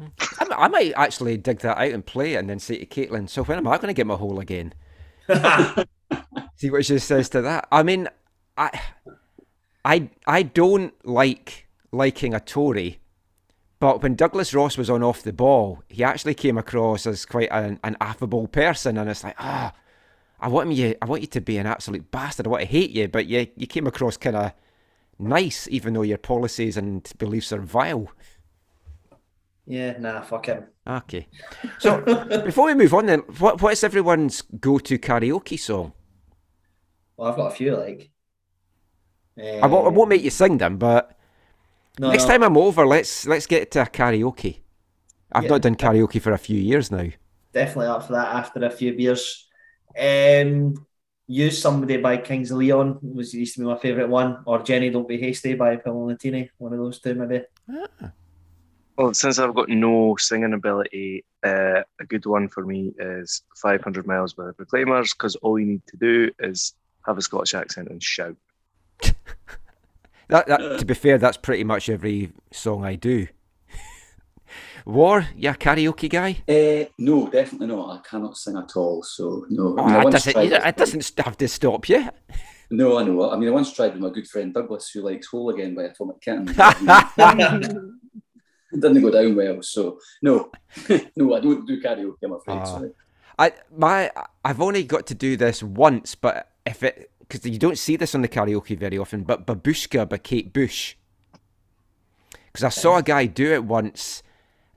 I, 0.00 0.46
I 0.56 0.68
might 0.68 0.92
actually 0.94 1.36
dig 1.36 1.58
that 1.60 1.78
out 1.78 1.90
and 1.90 2.06
play 2.06 2.34
it, 2.34 2.36
and 2.36 2.48
then 2.48 2.60
say 2.60 2.78
to 2.78 2.86
Caitlin, 2.86 3.28
"So 3.28 3.42
when 3.42 3.58
am 3.58 3.66
I 3.66 3.76
going 3.78 3.88
to 3.88 3.92
get 3.92 4.06
my 4.06 4.14
hole 4.14 4.38
again?" 4.38 4.72
See 6.56 6.70
what 6.70 6.86
she 6.86 7.00
says 7.00 7.28
to 7.30 7.42
that. 7.42 7.66
I 7.72 7.82
mean, 7.82 8.08
I, 8.56 8.80
I, 9.84 10.10
I 10.28 10.44
don't 10.44 10.94
like 11.04 11.66
liking 11.90 12.34
a 12.34 12.40
Tory, 12.40 13.00
but 13.82 14.00
when 14.00 14.14
Douglas 14.14 14.54
Ross 14.54 14.78
was 14.78 14.88
on 14.88 15.02
off 15.02 15.24
the 15.24 15.32
ball, 15.32 15.82
he 15.88 16.04
actually 16.04 16.34
came 16.34 16.56
across 16.56 17.04
as 17.04 17.24
quite 17.24 17.48
an, 17.50 17.80
an 17.82 17.96
affable 18.00 18.46
person, 18.46 18.96
and 18.96 19.10
it's 19.10 19.24
like, 19.24 19.34
ah, 19.40 19.72
I 20.38 20.46
want 20.46 20.70
you, 20.70 20.94
I 21.02 21.06
want 21.06 21.22
you 21.22 21.26
to 21.26 21.40
be 21.40 21.58
an 21.58 21.66
absolute 21.66 22.08
bastard. 22.12 22.46
I 22.46 22.50
want 22.50 22.60
to 22.60 22.68
hate 22.68 22.90
you, 22.90 23.08
but 23.08 23.26
you, 23.26 23.48
you 23.56 23.66
came 23.66 23.88
across 23.88 24.16
kind 24.16 24.36
of 24.36 24.52
nice, 25.18 25.66
even 25.68 25.94
though 25.94 26.02
your 26.02 26.18
policies 26.18 26.76
and 26.76 27.12
beliefs 27.18 27.52
are 27.52 27.60
vile. 27.60 28.08
yeah, 29.66 29.98
nah, 29.98 30.20
fuck 30.20 30.46
him. 30.46 30.66
Okay. 30.86 31.26
So 31.80 32.02
before 32.44 32.66
we 32.66 32.74
move 32.74 32.94
on, 32.94 33.06
then, 33.06 33.18
what 33.40 33.60
what 33.60 33.72
is 33.72 33.82
everyone's 33.82 34.42
go-to 34.60 34.96
karaoke 34.96 35.58
song? 35.58 35.92
Well, 37.16 37.32
I've 37.32 37.36
got 37.36 37.50
a 37.50 37.56
few 37.56 37.76
like. 37.76 38.12
I 39.36 39.66
won't, 39.66 39.88
I 39.88 39.90
won't 39.90 40.08
make 40.08 40.22
you 40.22 40.30
sing 40.30 40.58
them, 40.58 40.76
but 40.76 41.18
No, 41.98 42.10
next 42.10 42.24
no, 42.24 42.28
time 42.30 42.42
I'm 42.42 42.56
over, 42.56 42.86
let's 42.86 43.26
let's 43.26 43.46
get 43.46 43.70
to 43.72 43.82
a 43.82 43.86
karaoke. 43.86 44.60
I've 45.32 45.44
Yeah. 45.44 45.50
not 45.50 45.62
done 45.62 45.76
karaoke 45.76 46.20
for 46.20 46.32
a 46.32 46.38
few 46.38 46.58
years 46.60 46.90
now. 46.90 47.08
definitely 47.52 47.86
up 47.86 48.04
for 48.06 48.14
that 48.14 48.28
after 48.34 48.64
a 48.64 48.70
few 48.70 48.94
beers. 48.96 49.46
Um, 49.98 50.86
Use 51.26 51.60
Somebody 51.60 51.98
by 51.98 52.16
Kings 52.16 52.50
of 52.50 52.58
Leon 52.58 52.98
was 53.02 53.32
used 53.34 53.54
to 53.54 53.60
be 53.60 53.66
my 53.66 53.76
favourite 53.78 54.08
one, 54.08 54.42
or 54.46 54.62
Jenny 54.62 54.90
Don't 54.90 55.06
Be 55.08 55.18
Hasty 55.18 55.54
by 55.54 55.76
Paolo 55.76 56.08
Nutini, 56.10 56.48
one 56.58 56.72
of 56.72 56.78
those 56.78 56.98
two 57.00 57.14
maybe. 57.14 57.44
Well, 58.98 59.14
since 59.14 59.38
I've 59.38 59.54
got 59.54 59.68
no 59.68 60.16
singing 60.18 60.52
ability, 60.52 61.24
uh, 61.44 61.82
a 62.00 62.04
good 62.08 62.26
one 62.26 62.48
for 62.48 62.64
me 62.66 62.92
is 62.98 63.42
500 63.56 64.06
Miles 64.06 64.32
by 64.34 64.46
the 64.46 64.52
Proclaimers 64.52 65.12
because 65.14 65.36
all 65.36 65.58
you 65.58 65.66
need 65.66 65.86
to 65.86 65.96
do 65.96 66.30
is 66.38 66.74
have 67.06 67.16
a 67.18 67.22
Scottish 67.22 67.54
accent 67.54 67.88
and 67.88 68.02
shout. 68.02 68.36
That, 70.28 70.46
that 70.46 70.78
to 70.78 70.84
be 70.84 70.94
fair, 70.94 71.18
that's 71.18 71.36
pretty 71.36 71.64
much 71.64 71.88
every 71.88 72.32
song 72.50 72.84
I 72.84 72.94
do. 72.96 73.26
War, 74.86 75.26
you 75.36 75.50
a 75.50 75.54
karaoke 75.54 76.08
guy? 76.08 76.42
Uh, 76.48 76.88
no, 76.98 77.28
definitely 77.28 77.68
not. 77.68 77.98
I 77.98 78.00
cannot 78.08 78.36
sing 78.36 78.56
at 78.56 78.76
all. 78.76 79.02
So 79.02 79.46
no. 79.50 79.76
I 79.78 79.82
Oh, 79.82 79.86
mean, 79.86 79.94
I 79.96 80.02
it 80.02 80.10
doesn't, 80.10 80.32
tried 80.32 80.52
it 80.52 80.76
doesn't 80.76 81.12
have 81.18 81.36
to 81.38 81.48
stop 81.48 81.88
you. 81.88 82.08
No, 82.70 82.98
I 82.98 83.04
know. 83.04 83.30
I 83.30 83.36
mean, 83.36 83.48
I 83.50 83.52
once 83.52 83.72
tried 83.72 83.92
with 83.92 84.00
my 84.02 84.10
good 84.10 84.26
friend 84.26 84.52
Douglas, 84.54 84.90
who 84.90 85.02
likes 85.02 85.26
"Whole 85.26 85.50
Again" 85.50 85.74
by 85.74 85.82
Atomic 85.84 86.20
Kitten. 86.22 86.48
it 88.72 88.80
didn't 88.80 89.02
go 89.02 89.10
down 89.10 89.36
well. 89.36 89.62
So 89.62 89.98
no, 90.22 90.50
no, 91.16 91.34
I 91.34 91.40
don't 91.40 91.66
do 91.66 91.80
karaoke. 91.80 92.16
I'm 92.24 92.32
afraid. 92.32 92.58
Ah. 92.58 92.64
sorry. 92.64 92.90
I 93.38 93.52
my 93.76 94.10
I've 94.44 94.60
only 94.60 94.84
got 94.84 95.06
to 95.08 95.14
do 95.14 95.36
this 95.36 95.62
once, 95.62 96.14
but 96.14 96.48
if 96.66 96.82
it 96.82 97.10
because 97.32 97.50
you 97.50 97.58
don't 97.58 97.78
see 97.78 97.96
this 97.96 98.14
on 98.14 98.20
the 98.20 98.28
karaoke 98.28 98.76
very 98.76 98.98
often, 98.98 99.22
but 99.22 99.46
Babushka 99.46 100.06
by 100.06 100.18
Kate 100.18 100.52
Bush. 100.52 100.96
Because 102.46 102.64
I 102.64 102.68
saw 102.68 102.98
a 102.98 103.02
guy 103.02 103.24
do 103.24 103.54
it 103.54 103.64
once, 103.64 104.22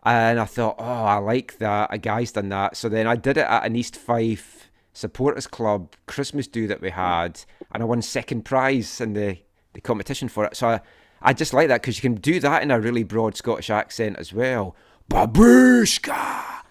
and 0.03 0.39
I 0.39 0.45
thought, 0.45 0.75
oh, 0.79 0.83
I 0.83 1.17
like 1.17 1.57
that. 1.57 1.93
A 1.93 1.97
guy's 1.97 2.31
done 2.31 2.47
that. 2.49 2.77
So 2.77 2.87
then 2.87 3.07
I 3.07 3.17
did 3.17 3.35
it 3.35 3.45
at 3.45 3.65
an 3.65 3.75
East 3.75 3.97
Fife 3.97 4.71
supporters 4.93 5.47
club 5.47 5.93
Christmas 6.05 6.47
do 6.47 6.67
that 6.67 6.79
we 6.79 6.89
hmm. 6.89 6.95
had, 6.95 7.41
and 7.73 7.83
I 7.83 7.85
won 7.85 8.01
second 8.01 8.45
prize 8.45 9.01
in 9.01 9.13
the 9.13 9.37
the 9.73 9.81
competition 9.81 10.29
for 10.29 10.45
it. 10.45 10.55
So 10.55 10.69
I, 10.69 10.81
I 11.21 11.33
just 11.33 11.53
like 11.53 11.67
that 11.67 11.81
because 11.81 11.97
you 11.97 12.01
can 12.01 12.15
do 12.15 12.39
that 12.39 12.63
in 12.63 12.71
a 12.71 12.79
really 12.79 13.03
broad 13.03 13.35
Scottish 13.35 13.69
accent 13.69 14.15
as 14.17 14.31
well. 14.31 14.77
Babushka, 15.09 16.61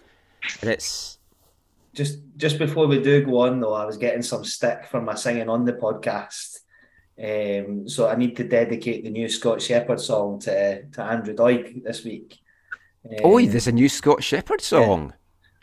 and 0.61 0.69
it's 0.71 1.19
Just 1.95 2.19
just 2.35 2.59
before 2.59 2.87
we 2.87 3.01
do 3.01 3.23
go 3.25 3.39
on 3.39 3.59
though, 3.59 3.73
I 3.73 3.85
was 3.85 3.97
getting 3.97 4.21
some 4.21 4.43
stick 4.43 4.85
for 4.85 5.01
my 5.01 5.15
singing 5.15 5.49
on 5.49 5.65
the 5.65 5.73
podcast. 5.73 6.59
Um, 7.17 7.87
so 7.87 8.09
I 8.09 8.15
need 8.15 8.35
to 8.35 8.43
dedicate 8.43 9.03
the 9.05 9.09
new 9.09 9.29
Scott 9.29 9.61
Shepherd 9.61 10.01
song 10.01 10.39
to 10.41 10.83
to 10.83 11.01
Andrew 11.01 11.33
Doig 11.33 11.83
this 11.83 12.03
week. 12.03 12.37
Oh, 13.23 13.39
Um, 13.39 13.45
there's 13.47 13.67
a 13.67 13.71
new 13.71 13.87
Scott 13.87 14.21
Shepherd 14.23 14.61
song. 14.61 15.13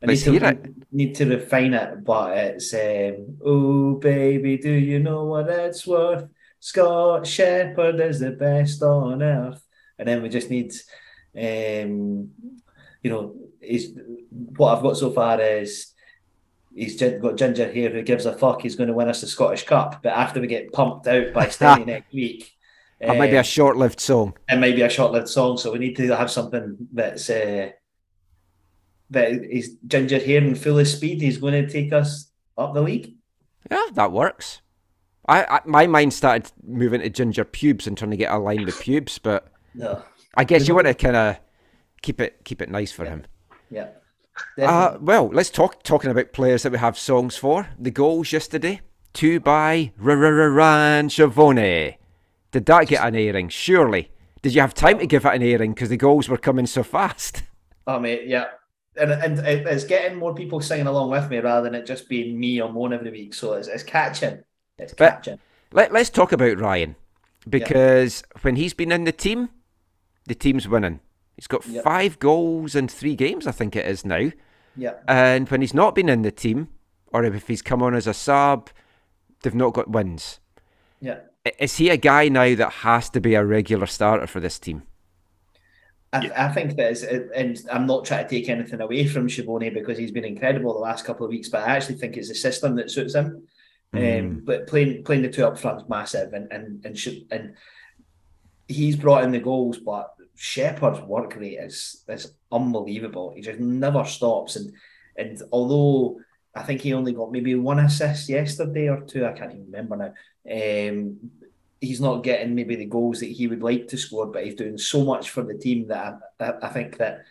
I 0.03 0.07
need 0.07 0.13
Let's 0.13 0.23
to, 0.25 0.33
hear 0.33 0.45
it. 0.45 0.75
need 0.91 1.15
to 1.17 1.27
refine 1.27 1.75
it, 1.75 2.03
but 2.03 2.37
it's 2.37 2.73
um, 2.75 3.37
oh 3.45 3.95
baby, 3.97 4.57
do 4.57 4.73
you 4.73 4.99
know 5.01 5.25
what 5.27 5.49
it's 5.51 5.87
worth? 5.87 6.25
Scott 6.59 7.27
Shepherd 7.27 8.01
is 8.01 8.21
the 8.21 8.31
best 8.31 8.83
on 8.83 9.23
earth, 9.23 9.63
and 9.99 10.09
then 10.09 10.23
we 10.23 10.29
just 10.29 10.49
need, 10.51 10.73
um, 11.37 12.31
you 13.03 13.11
know, 13.11 13.35
he's 13.61 13.93
what 14.57 14.77
I've 14.77 14.83
got 14.83 14.97
so 14.97 15.11
far 15.13 15.41
is 15.41 15.92
he's 16.75 17.01
got 17.01 17.37
ginger 17.37 17.71
here 17.71 17.91
who 17.91 18.03
gives 18.03 18.27
a 18.27 18.33
fuck. 18.37 18.63
He's 18.63 18.77
going 18.77 18.89
to 18.89 18.95
win 18.95 19.09
us 19.09 19.21
the 19.21 19.27
Scottish 19.27 19.65
Cup, 19.65 20.03
but 20.03 20.11
after 20.13 20.41
we 20.41 20.47
get 20.47 20.73
pumped 20.73 21.07
out 21.07 21.33
by 21.33 21.47
Stenny 21.49 21.87
next 21.87 22.13
week, 22.13 22.53
That 23.01 23.17
might 23.19 23.31
be 23.31 23.37
a 23.37 23.43
short-lived 23.45 24.01
song. 24.01 24.35
it 24.49 24.59
might 24.59 24.77
be 24.77 24.83
a 24.83 24.89
short-lived 24.89 25.29
song, 25.29 25.59
so 25.59 25.73
we 25.73 25.79
need 25.79 25.97
to 25.97 26.17
have 26.17 26.31
something 26.31 26.77
that's 26.93 27.29
uh, 27.31 27.71
that 29.11 29.31
is 29.31 29.77
ginger 29.87 30.19
here 30.19 30.43
and 30.43 30.59
full 30.59 30.79
of 30.79 30.89
speed. 30.89 31.21
He's 31.21 31.39
going 31.39 31.53
to 31.55 31.71
take 31.71 31.93
us 31.93 32.31
up 32.57 32.75
the 32.75 32.81
league. 32.83 33.15
Yeah, 33.71 33.87
that 33.95 34.13
works. 34.13 34.61
I, 35.29 35.45
I 35.45 35.61
my 35.67 35.87
mind 35.87 36.13
started 36.15 36.51
moving 36.67 37.01
to 37.01 37.09
ginger 37.11 37.45
pubes 37.45 37.87
and 37.87 37.97
trying 37.97 38.11
to 38.11 38.17
get 38.17 38.33
aligned 38.33 38.67
with 38.67 38.81
pubes, 38.81 39.19
but 39.19 39.49
No, 39.75 40.03
I 40.35 40.45
guess 40.45 40.67
you 40.67 40.75
want 40.75 40.87
to 40.89 40.95
kind 40.95 41.17
of 41.17 41.37
keep 42.03 42.21
it 42.21 42.41
keep 42.45 42.61
it 42.61 42.69
nice 42.71 42.91
for 42.91 43.05
him. 43.05 43.25
yeah, 43.71 43.89
Uh, 44.59 44.97
well, 45.01 45.29
let's 45.33 45.51
talk 45.51 45.83
talking 45.83 46.11
about 46.11 46.33
players 46.33 46.63
that 46.63 46.73
we 46.73 46.79
have 46.79 46.99
songs 46.99 47.37
for. 47.37 47.69
The 47.79 47.91
goals 47.91 48.33
yesterday, 48.33 48.81
two 49.13 49.41
by 49.41 49.93
Ryan 49.97 51.09
Schiavone. 51.09 51.99
Did 52.51 52.67
that 52.67 52.89
get 52.89 53.07
an 53.07 53.15
airing? 53.15 53.49
Surely. 53.49 54.11
Did 54.43 54.55
you 54.55 54.61
have 54.61 54.75
time 54.75 54.99
to 54.99 55.07
give 55.07 55.25
it 55.25 55.35
an 55.35 55.43
airing 55.43 55.73
because 55.73 55.89
the 55.89 55.97
goals 55.97 56.29
were 56.29 56.37
coming 56.37 56.67
so 56.67 56.83
fast? 56.83 57.43
oh 57.87 57.99
mate, 57.99 58.27
yeah. 58.27 58.47
And, 58.95 59.11
and 59.11 59.39
it's 59.47 59.85
getting 59.85 60.19
more 60.19 60.35
people 60.35 60.61
singing 60.61 60.87
along 60.87 61.11
with 61.11 61.31
me 61.31 61.39
rather 61.39 61.65
than 61.65 61.75
it 61.75 61.87
just 61.87 62.09
being 62.11 62.39
me 62.39 62.61
on 62.61 62.75
one 62.75 62.93
every 62.93 63.11
week. 63.11 63.33
So 63.33 63.55
it's, 63.55 63.69
it's 63.69 63.83
catching. 63.83 64.43
It's 64.79 64.93
But- 64.93 65.11
catching. 65.25 65.39
Let, 65.75 65.91
let's 65.91 66.11
talk 66.11 66.33
about 66.33 66.59
Ryan 66.59 66.97
because 67.49 68.23
when 68.43 68.57
he's 68.57 68.75
been 68.75 68.93
in 68.93 69.05
the 69.05 69.13
team, 69.13 69.49
the 70.27 70.35
team's 70.35 70.69
winning. 70.69 71.01
He's 71.43 71.49
got 71.49 71.67
Yep. 71.67 71.83
five 71.83 72.21
goals 72.21 72.77
in 72.77 72.87
three 72.87 73.17
games, 73.17 73.49
I 73.49 73.51
think 73.51 73.75
it 73.75 73.85
is 73.85 74.05
now. 74.05 74.31
Yeah, 74.77 74.95
And 75.09 75.49
when 75.49 75.61
he's 75.61 75.75
not 75.75 75.93
been 75.93 76.09
in 76.09 76.23
the 76.23 76.31
team, 76.31 76.69
or 77.13 77.25
if 77.25 77.49
he's 77.49 77.63
come 77.63 77.83
on 77.83 77.97
as 77.97 78.07
a 78.07 78.15
sub, 78.15 78.71
they've 79.43 79.53
not 79.53 79.75
got 79.75 79.91
wins. 79.91 80.39
yeah. 81.01 81.19
is 81.59 81.79
he 81.79 81.91
a 81.91 81.97
guy 81.97 82.29
now 82.29 82.55
that 82.55 82.71
has 82.71 83.11
to 83.11 83.21
be 83.21 83.35
a 83.35 83.45
regular 83.45 83.87
starter 83.87 84.29
for 84.29 84.39
this 84.39 84.61
team? 84.61 84.85
I, 86.13 86.31
I 86.37 86.49
think 86.51 86.77
that 86.77 86.93
is, 86.93 87.03
and 87.03 87.61
I'm 87.73 87.87
not 87.87 88.05
trying 88.05 88.23
to 88.23 88.31
take 88.31 88.49
anything 88.49 88.81
away 88.81 89.09
from 89.09 89.29
Schiavone 89.29 89.71
because 89.71 89.99
he's 89.99 90.13
been 90.13 90.25
incredible 90.25 90.75
the 90.75 90.79
last 90.79 91.05
couple 91.05 91.27
of 91.27 91.31
weeks, 91.31 91.49
but 91.49 91.67
I 91.67 91.75
actually 91.75 91.97
think 91.97 92.17
it's 92.17 92.29
the 92.29 92.37
system 92.37 92.77
that 92.77 92.93
suits 92.93 93.17
him. 93.17 93.49
Mm. 93.93 94.21
Um, 94.21 94.43
but 94.45 94.69
playing 94.69 95.03
playing 95.03 95.23
the 95.23 95.29
two 95.29 95.45
up 95.45 95.59
front 95.59 95.83
is 95.83 95.89
massive, 95.89 96.35
and 96.35 96.53
and 96.53 96.85
and 96.87 96.97
and 97.33 97.55
he's 98.69 98.95
brought 98.95 99.25
in 99.25 99.33
the 99.33 99.41
goals, 99.41 99.79
but 99.79 100.15
Shepherd's 100.37 101.01
work 101.01 101.37
rate 101.37 101.59
is 101.59 102.05
is 102.09 102.33
unbelievable. 102.51 103.33
He 103.35 103.43
just 103.43 103.61
never 103.61 104.05
stops, 104.05 104.57
and 104.57 104.73
and 105.17 105.41
although 105.53 106.19
I 106.55 106.63
think 106.63 106.81
he 106.81 106.93
only 106.93 107.13
got 107.13 107.33
maybe 107.33 107.55
one 107.55 107.79
assist 107.79 108.29
yesterday 108.29 108.89
or 108.89 109.03
two, 109.03 109.25
I 109.27 109.33
can't 109.33 109.53
even 109.53 109.67
remember 109.67 109.97
now. 109.97 110.13
Um, 110.51 111.31
he's 111.81 112.01
not 112.01 112.23
getting 112.23 112.55
maybe 112.55 112.77
the 112.77 112.87
goals 112.87 113.21
that 113.21 113.27
he 113.27 113.47
would 113.47 113.63
like 113.63 113.89
to 113.89 113.97
score, 113.97 114.27
but 114.27 114.45
he's 114.45 114.55
doing 114.55 114.79
so 114.79 115.05
much 115.05 115.31
for 115.31 115.43
the 115.43 115.59
team 115.59 115.89
that 115.89 116.19
I, 116.39 116.53
I 116.63 116.69
think 116.69 116.99
that 116.99 117.25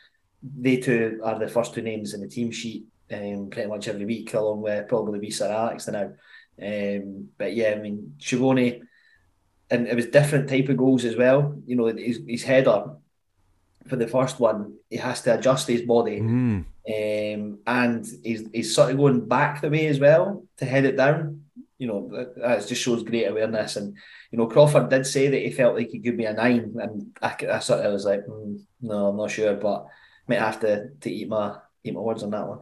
they 0.43 0.77
two 0.77 1.21
are 1.23 1.39
the 1.39 1.47
first 1.47 1.73
two 1.73 1.81
names 1.81 2.13
in 2.13 2.21
the 2.21 2.27
team 2.27 2.51
sheet 2.51 2.85
um, 3.11 3.49
pretty 3.49 3.69
much 3.69 3.87
every 3.87 4.05
week, 4.05 4.33
along 4.33 4.61
with 4.61 4.87
probably 4.87 5.29
Sir 5.29 5.51
Alex 5.51 5.87
now. 5.87 6.11
Um, 6.61 7.29
but 7.37 7.55
yeah, 7.55 7.71
I 7.71 7.75
mean 7.75 8.15
Schiavone, 8.19 8.81
and 9.71 9.87
it 9.87 9.95
was 9.95 10.07
different 10.07 10.49
type 10.49 10.69
of 10.69 10.77
goals 10.77 11.05
as 11.05 11.15
well. 11.15 11.55
You 11.65 11.75
know, 11.75 11.85
his, 11.85 12.19
his 12.27 12.43
header 12.43 12.83
for 13.87 13.95
the 13.95 14.07
first 14.07 14.39
one, 14.39 14.75
he 14.89 14.97
has 14.97 15.21
to 15.23 15.37
adjust 15.37 15.67
his 15.67 15.81
body, 15.81 16.19
mm. 16.19 16.65
um, 16.87 17.59
and 17.65 18.05
he's 18.23 18.43
he's 18.53 18.75
sort 18.75 18.91
of 18.91 18.97
going 18.97 19.27
back 19.27 19.61
the 19.61 19.69
way 19.69 19.87
as 19.87 19.99
well 19.99 20.45
to 20.57 20.65
head 20.65 20.85
it 20.85 20.97
down. 20.97 21.45
You 21.79 21.87
know, 21.87 22.09
that, 22.11 22.35
that 22.35 22.67
just 22.67 22.83
shows 22.83 23.01
great 23.01 23.25
awareness 23.25 23.75
and 23.75 23.97
you 24.31 24.37
know, 24.37 24.47
Crawford 24.47 24.89
did 24.89 25.05
say 25.05 25.27
that 25.27 25.41
he 25.41 25.51
felt 25.51 25.75
like 25.75 25.89
he 25.89 25.99
could 25.99 26.17
be 26.17 26.25
a 26.25 26.33
nine, 26.33 26.73
and 26.79 27.11
I, 27.21 27.35
I 27.51 27.59
sort 27.59 27.85
of 27.85 27.91
was 27.91 28.05
like, 28.05 28.25
mm, 28.25 28.61
no, 28.81 29.07
I'm 29.07 29.17
not 29.17 29.29
sure, 29.29 29.53
but 29.55 29.87
might 30.27 30.39
have 30.39 30.61
to 30.61 30.89
to 31.01 31.11
eat 31.11 31.27
my 31.27 31.57
eat 31.83 31.93
my 31.93 31.99
words 31.99 32.23
on 32.23 32.31
that 32.31 32.47
one. 32.47 32.59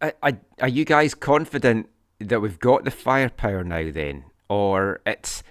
I, 0.00 0.12
I, 0.22 0.36
are 0.60 0.68
you 0.68 0.84
guys 0.84 1.14
confident 1.14 1.88
that 2.20 2.40
we've 2.40 2.60
got 2.60 2.84
the 2.84 2.92
firepower 2.92 3.64
now? 3.64 3.90
Then, 3.90 4.24
or 4.48 5.00
it's 5.04 5.42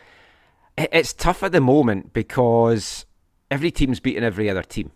it's 0.77 1.13
tough 1.13 1.43
at 1.43 1.51
the 1.51 1.61
moment 1.61 2.13
because 2.13 3.05
every 3.49 3.71
team's 3.71 3.99
beating 3.99 4.23
every 4.23 4.49
other 4.49 4.63
team, 4.63 4.91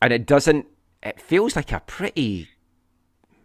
and 0.00 0.12
it 0.12 0.26
doesn't. 0.26 0.66
It 1.02 1.20
feels 1.20 1.56
like 1.56 1.72
a 1.72 1.80
pretty 1.80 2.48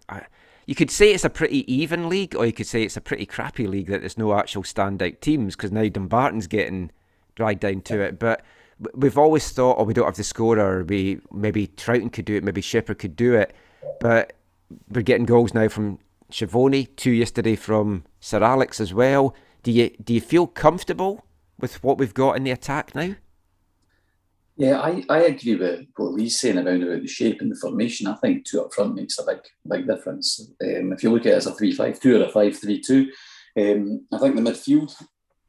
uh, 0.09 0.21
you 0.65 0.75
could 0.75 0.91
say 0.91 1.13
it's 1.13 1.25
a 1.25 1.29
pretty 1.29 1.71
even 1.71 2.09
league, 2.09 2.35
or 2.35 2.45
you 2.45 2.53
could 2.53 2.67
say 2.67 2.83
it's 2.83 2.97
a 2.97 3.01
pretty 3.01 3.25
crappy 3.25 3.67
league 3.67 3.87
that 3.87 4.01
there's 4.01 4.17
no 4.17 4.37
actual 4.37 4.63
standout 4.63 5.19
teams 5.19 5.55
because 5.55 5.71
now 5.71 5.83
Dumbarton's 5.83 6.47
getting 6.47 6.91
dragged 7.35 7.61
down 7.61 7.81
to 7.81 8.01
it. 8.01 8.17
But 8.17 8.43
we've 8.93 9.17
always 9.17 9.49
thought, 9.51 9.77
oh, 9.77 9.83
we 9.83 9.93
don't 9.93 10.05
have 10.05 10.15
the 10.15 10.23
scorer. 10.23 10.83
We 10.83 11.19
maybe 11.31 11.67
Troughton 11.67 12.11
could 12.11 12.25
do 12.25 12.35
it, 12.35 12.43
maybe 12.43 12.61
Shepherd 12.61 12.99
could 12.99 13.15
do 13.15 13.35
it, 13.35 13.53
but 13.99 14.33
we're 14.89 15.03
getting 15.03 15.25
goals 15.25 15.53
now 15.53 15.67
from 15.67 15.99
Schiavone, 16.31 16.87
two 16.87 17.11
yesterday 17.11 17.55
from 17.55 18.03
Sir 18.19 18.43
Alex 18.43 18.79
as 18.79 18.93
well. 18.93 19.35
Do 19.61 19.71
you 19.71 19.91
do 20.03 20.13
you 20.13 20.21
feel 20.21 20.47
comfortable 20.47 21.25
with 21.59 21.83
what 21.83 21.97
we've 21.97 22.13
got 22.13 22.37
in 22.37 22.43
the 22.43 22.51
attack 22.51 22.93
now? 22.95 23.15
Yeah, 24.57 24.79
I, 24.79 25.03
I 25.09 25.19
agree 25.23 25.55
with 25.55 25.85
what 25.97 26.13
Lee's 26.13 26.39
saying 26.39 26.57
around 26.57 26.83
about 26.83 27.01
the 27.01 27.07
shape 27.07 27.41
and 27.41 27.51
the 27.51 27.59
formation. 27.59 28.07
I 28.07 28.15
think 28.15 28.45
two 28.45 28.61
up 28.61 28.73
front 28.73 28.95
makes 28.95 29.19
a 29.19 29.25
big 29.25 29.39
big 29.69 29.85
difference. 29.85 30.49
Um, 30.63 30.93
if 30.93 31.03
you 31.03 31.11
look 31.11 31.25
at 31.25 31.33
it 31.33 31.35
as 31.35 31.47
a 31.47 31.53
three-five-two 31.53 32.21
or 32.21 32.23
a 32.23 32.29
five-three-two, 32.29 33.11
um, 33.59 34.05
I 34.13 34.17
think 34.17 34.35
the 34.35 34.41
midfield, 34.41 34.95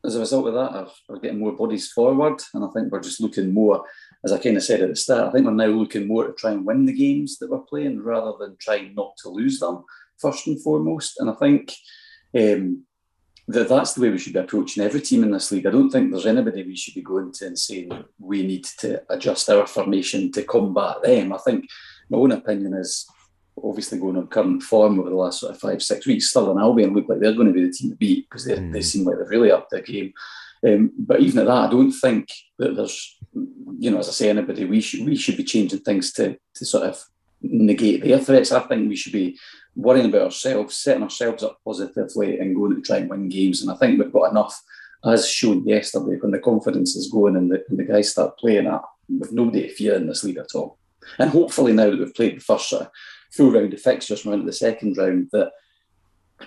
as 0.04 0.16
a 0.16 0.20
result 0.20 0.48
of 0.48 0.54
that, 0.54 0.72
are, 0.72 0.88
are 1.08 1.20
getting 1.20 1.38
more 1.38 1.52
bodies 1.52 1.92
forward, 1.92 2.42
and 2.52 2.64
I 2.64 2.68
think 2.74 2.90
we're 2.90 3.00
just 3.00 3.20
looking 3.20 3.54
more, 3.54 3.84
as 4.24 4.32
I 4.32 4.38
kind 4.38 4.56
of 4.56 4.64
said 4.64 4.80
at 4.80 4.88
the 4.88 4.96
start, 4.96 5.28
I 5.28 5.30
think 5.30 5.46
we're 5.46 5.52
now 5.52 5.66
looking 5.66 6.08
more 6.08 6.26
to 6.26 6.32
try 6.32 6.50
and 6.50 6.66
win 6.66 6.84
the 6.84 6.92
games 6.92 7.38
that 7.38 7.48
we're 7.48 7.60
playing 7.60 8.02
rather 8.02 8.32
than 8.40 8.56
trying 8.60 8.94
not 8.96 9.12
to 9.18 9.28
lose 9.28 9.60
them 9.60 9.84
first 10.18 10.48
and 10.48 10.60
foremost. 10.62 11.20
And 11.20 11.30
I 11.30 11.34
think 11.34 11.72
um, 12.36 12.84
that 13.48 13.68
that's 13.68 13.94
the 13.94 14.00
way 14.00 14.10
we 14.10 14.18
should 14.18 14.32
be 14.32 14.40
approaching 14.40 14.82
every 14.82 15.00
team 15.00 15.22
in 15.22 15.30
this 15.30 15.52
league. 15.52 15.66
I 15.66 15.70
don't 15.70 15.90
think 15.90 16.10
there's 16.10 16.26
anybody 16.26 16.64
we 16.64 16.76
should 16.76 16.94
be 16.94 17.02
going 17.02 17.32
to 17.32 17.46
and 17.46 17.58
saying 17.58 17.90
we 18.18 18.44
need 18.44 18.64
to 18.78 19.02
adjust 19.08 19.48
our 19.48 19.66
formation 19.66 20.32
to 20.32 20.42
combat 20.42 21.02
them. 21.02 21.32
I 21.32 21.38
think 21.38 21.66
my 22.10 22.18
own 22.18 22.32
opinion 22.32 22.74
is 22.74 23.06
obviously 23.62 23.98
going 23.98 24.16
on 24.16 24.26
current 24.26 24.62
form 24.62 24.98
over 24.98 25.10
the 25.10 25.16
last 25.16 25.40
sort 25.40 25.54
of 25.54 25.60
five, 25.60 25.82
six 25.82 26.06
weeks, 26.06 26.28
Stirling 26.30 26.58
Albion 26.58 26.92
look 26.92 27.08
like 27.08 27.20
they're 27.20 27.32
going 27.34 27.46
to 27.46 27.52
be 27.52 27.64
the 27.64 27.72
team 27.72 27.90
to 27.90 27.96
beat 27.96 28.28
because 28.28 28.44
they, 28.44 28.56
mm. 28.56 28.72
they 28.72 28.82
seem 28.82 29.04
like 29.04 29.16
they've 29.18 29.28
really 29.28 29.50
upped 29.50 29.70
their 29.70 29.82
game. 29.82 30.12
Um, 30.66 30.92
but 30.98 31.20
even 31.20 31.38
at 31.40 31.46
that, 31.46 31.68
I 31.68 31.70
don't 31.70 31.92
think 31.92 32.28
that 32.58 32.74
there's, 32.74 33.16
you 33.78 33.90
know, 33.90 33.98
as 33.98 34.08
I 34.08 34.12
say, 34.12 34.30
anybody 34.30 34.64
we 34.64 34.80
should 34.80 35.06
we 35.06 35.16
should 35.16 35.36
be 35.36 35.44
changing 35.44 35.80
things 35.80 36.12
to 36.14 36.36
to 36.54 36.64
sort 36.64 36.88
of 36.88 37.02
negate 37.42 38.02
their 38.02 38.18
threats. 38.18 38.52
I 38.52 38.60
think 38.60 38.88
we 38.88 38.96
should 38.96 39.12
be 39.12 39.38
worrying 39.74 40.06
about 40.06 40.22
ourselves, 40.22 40.76
setting 40.76 41.02
ourselves 41.02 41.42
up 41.42 41.58
positively 41.64 42.38
and 42.38 42.56
going 42.56 42.74
to 42.76 42.80
try 42.80 42.98
and 42.98 43.10
win 43.10 43.28
games. 43.28 43.62
And 43.62 43.70
I 43.70 43.76
think 43.76 43.98
we've 43.98 44.12
got 44.12 44.30
enough, 44.30 44.60
as 45.04 45.28
shown 45.28 45.66
yesterday, 45.66 46.16
when 46.20 46.32
the 46.32 46.38
confidence 46.38 46.96
is 46.96 47.10
going 47.10 47.36
and 47.36 47.50
the, 47.50 47.62
and 47.68 47.78
the 47.78 47.84
guys 47.84 48.10
start 48.10 48.38
playing 48.38 48.64
that, 48.64 48.82
with 49.08 49.32
nobody 49.32 49.62
to 49.62 49.74
fear 49.74 49.94
in 49.94 50.06
this 50.06 50.24
league 50.24 50.38
at 50.38 50.54
all. 50.54 50.78
And 51.18 51.30
hopefully 51.30 51.72
now 51.72 51.90
that 51.90 51.98
we've 51.98 52.14
played 52.14 52.36
the 52.36 52.40
first 52.40 52.72
full 53.32 53.52
round 53.52 53.72
of 53.72 53.80
fixtures 53.80 54.22
from 54.22 54.32
into 54.32 54.46
the 54.46 54.52
second 54.52 54.96
round, 54.96 55.28
that 55.32 55.52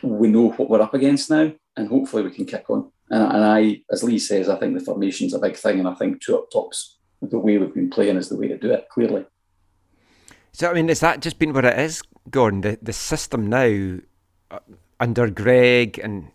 we 0.04 0.28
know 0.28 0.49
what 0.49 0.69
we're 0.69 0.82
up 0.82 0.93
against 0.93 1.30
now, 1.30 1.52
and 1.78 1.88
hopefully 1.88 2.23
we 2.23 2.32
can 2.32 2.45
kick 2.45 2.69
on. 2.69 2.91
And, 3.10 3.23
and 3.23 3.43
I, 3.43 3.82
as 3.91 4.04
Lee 4.04 4.19
says, 4.19 4.49
I 4.49 4.58
think 4.58 4.78
the 4.78 4.84
formation's 4.84 5.34
a 5.34 5.39
big 5.39 5.56
thing, 5.56 5.80
and 5.80 5.88
I 5.88 5.93
think 5.93 6.21
two 6.21 6.38
up 6.38 6.52
tops, 6.52 6.97
the 7.21 7.39
way 7.39 7.58
we've 7.58 7.73
been 7.73 7.89
playing 7.89 8.17
is 8.17 8.30
the 8.30 8.38
way 8.38 8.47
to 8.49 8.58
do 8.58 8.71
it, 8.71 8.88
clearly. 8.89 9.25
So 10.51 10.69
I 10.69 10.73
mean, 10.73 10.88
has 10.88 10.99
that 10.99 11.21
just 11.21 11.39
been 11.39 11.53
what 11.53 11.65
it 11.65 11.77
is, 11.79 12.01
Gordon? 12.29 12.62
The 12.62 12.79
the 12.81 12.93
system 12.93 13.47
now 13.47 13.99
uh, 14.51 14.59
under 14.99 15.29
Greg, 15.29 15.99
and 15.99 16.31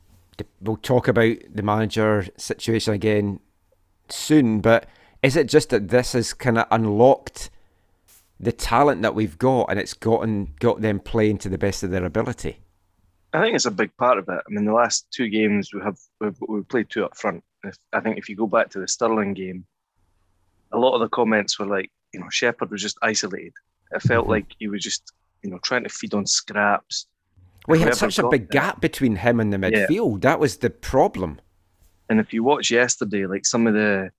we'll 0.61 0.77
talk 0.77 1.09
about 1.09 1.37
the 1.53 1.63
manager 1.63 2.27
situation 2.37 2.95
again 2.95 3.41
soon. 4.09 4.61
But 4.61 4.87
is 5.23 5.37
it 5.37 5.49
just 5.49 5.71
that 5.71 5.89
this 5.89 6.13
has 6.13 6.33
kind 6.33 6.59
of 6.59 6.67
unlocked 6.71 7.51
the 8.41 8.53
talent 8.53 9.03
that 9.03 9.15
we've 9.15 9.39
got, 9.39 9.67
and 9.71 9.79
it's 9.79 9.95
gotten 9.95 10.55
got 10.61 10.81
them 10.81 11.01
playing 11.01 11.39
to 11.39 11.49
the 11.49 11.59
best 11.59 11.83
of 11.83 11.91
their 11.91 12.05
ability? 12.05 12.59
I 13.33 13.41
think 13.41 13.57
it's 13.57 13.67
a 13.67 13.71
big 13.71 13.97
part 13.97 14.19
of 14.19 14.29
it. 14.29 14.41
I 14.47 14.51
mean, 14.51 14.65
the 14.65 14.73
last 14.73 15.07
two 15.11 15.29
games 15.29 15.75
we 15.75 15.81
have 15.83 15.99
we've, 16.21 16.37
we've 16.49 16.69
played 16.69 16.89
two 16.89 17.05
up 17.05 17.17
front. 17.17 17.43
I 17.93 18.01
think 18.01 18.19
if 18.19 18.29
you 18.29 18.37
go 18.37 18.47
back 18.47 18.71
to 18.71 18.79
the 18.79 18.87
Stirling 18.87 19.35
game, 19.35 19.67
a 20.71 20.79
lot 20.79 20.95
of 20.95 21.01
the 21.01 21.09
comments 21.09 21.59
were 21.59 21.67
like, 21.67 21.91
you 22.13 22.21
know, 22.21 22.29
Shepherd 22.31 22.71
was 22.71 22.83
just 22.83 22.99
isolated. 23.03 23.55
It 23.93 24.03
felt 24.03 24.25
mm-hmm. 24.25 24.33
like 24.33 24.47
he 24.59 24.69
was 24.69 24.83
just, 24.83 25.13
you 25.43 25.51
know, 25.51 25.59
trying 25.59 25.85
to 25.85 25.91
feed 25.91 26.15
on 26.15 26.27
scraps. 26.27 27.07
Well, 27.67 27.79
he 27.79 27.85
had 27.85 27.95
such 27.95 28.19
a 28.19 28.29
big 28.29 28.51
there. 28.51 28.61
gap 28.61 28.81
between 28.81 29.17
him 29.17 29.41
and 29.41 29.53
the 29.53 29.57
midfield. 29.57 30.23
Yeah. 30.23 30.31
That 30.31 30.41
was 30.41 30.59
the 30.59 30.71
problem. 30.71 31.41
And 32.11 32.21
if 32.21 32.33
you 32.33 32.43
watch 32.43 32.71
yesterday, 32.71 33.27
like 33.27 33.47
some 33.47 33.67
of 33.67 33.75
the 33.75 34.11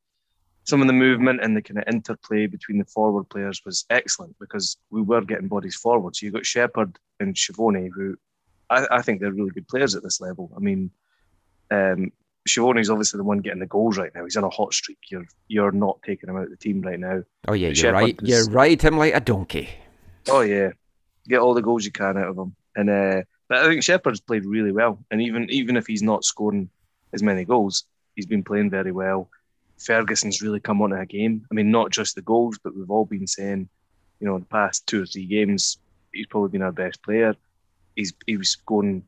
some 0.63 0.81
of 0.81 0.87
the 0.87 0.93
movement 0.93 1.41
and 1.43 1.55
the 1.55 1.61
kind 1.61 1.77
of 1.77 1.83
interplay 1.87 2.47
between 2.47 2.79
the 2.79 2.85
forward 2.85 3.29
players 3.29 3.61
was 3.65 3.85
excellent 3.91 4.35
because 4.39 4.77
we 4.89 5.01
were 5.01 5.21
getting 5.21 5.47
bodies 5.47 5.75
forward. 5.75 6.15
So 6.15 6.25
you 6.25 6.31
got 6.31 6.45
Shepherd 6.45 6.97
and 7.19 7.37
Schiavone, 7.37 7.91
who 7.93 8.17
I, 8.71 8.87
I, 8.89 9.01
think 9.03 9.21
they're 9.21 9.31
really 9.31 9.51
good 9.51 9.67
players 9.67 9.93
at 9.93 10.01
this 10.01 10.19
level. 10.19 10.51
I 10.57 10.59
mean, 10.59 10.89
um, 11.69 12.11
Schiavone's 12.47 12.89
obviously 12.89 13.17
the 13.17 13.23
one 13.23 13.39
getting 13.39 13.59
the 13.59 13.65
goals 13.65 13.97
right 13.97 14.13
now. 14.13 14.23
He's 14.23 14.37
on 14.37 14.43
a 14.43 14.49
hot 14.49 14.73
streak. 14.73 14.99
You're 15.09 15.25
you're 15.47 15.71
not 15.71 15.99
taking 16.03 16.29
him 16.29 16.37
out 16.37 16.43
of 16.43 16.49
the 16.51 16.57
team 16.57 16.81
right 16.81 16.99
now. 16.99 17.23
Oh 17.47 17.53
yeah, 17.53 17.69
you're 17.69 17.91
right. 17.91 18.19
Is, 18.21 18.47
you 18.47 18.53
ride 18.53 18.81
him 18.81 18.97
like 18.97 19.15
a 19.15 19.19
donkey. 19.19 19.69
Oh 20.29 20.41
yeah, 20.41 20.71
get 21.27 21.39
all 21.39 21.53
the 21.53 21.61
goals 21.61 21.85
you 21.85 21.91
can 21.91 22.17
out 22.17 22.27
of 22.27 22.37
him. 22.37 22.55
And 22.75 22.89
uh, 22.89 23.21
but 23.47 23.59
I 23.59 23.67
think 23.67 23.83
Shepherd's 23.83 24.19
played 24.19 24.45
really 24.45 24.71
well. 24.71 24.99
And 25.09 25.21
even 25.21 25.49
even 25.49 25.75
if 25.75 25.87
he's 25.87 26.03
not 26.03 26.23
scoring 26.23 26.69
as 27.13 27.23
many 27.23 27.45
goals, 27.45 27.85
he's 28.15 28.27
been 28.27 28.43
playing 28.43 28.69
very 28.69 28.91
well. 28.91 29.29
Ferguson's 29.79 30.41
really 30.41 30.59
come 30.59 30.81
on 30.81 30.91
to 30.91 30.99
a 30.99 31.05
game. 31.05 31.45
I 31.51 31.55
mean, 31.55 31.71
not 31.71 31.91
just 31.91 32.15
the 32.15 32.21
goals, 32.21 32.59
but 32.63 32.75
we've 32.75 32.89
all 32.89 33.05
been 33.05 33.27
saying, 33.27 33.67
you 34.19 34.27
know, 34.27 34.39
the 34.39 34.45
past 34.45 34.87
two 34.87 35.03
or 35.03 35.05
three 35.05 35.25
games, 35.25 35.77
he's 36.13 36.27
probably 36.27 36.49
been 36.49 36.61
our 36.61 36.71
best 36.71 37.01
player. 37.01 37.35
He's 37.95 38.13
he 38.27 38.37
was 38.37 38.49
scoring 38.49 39.03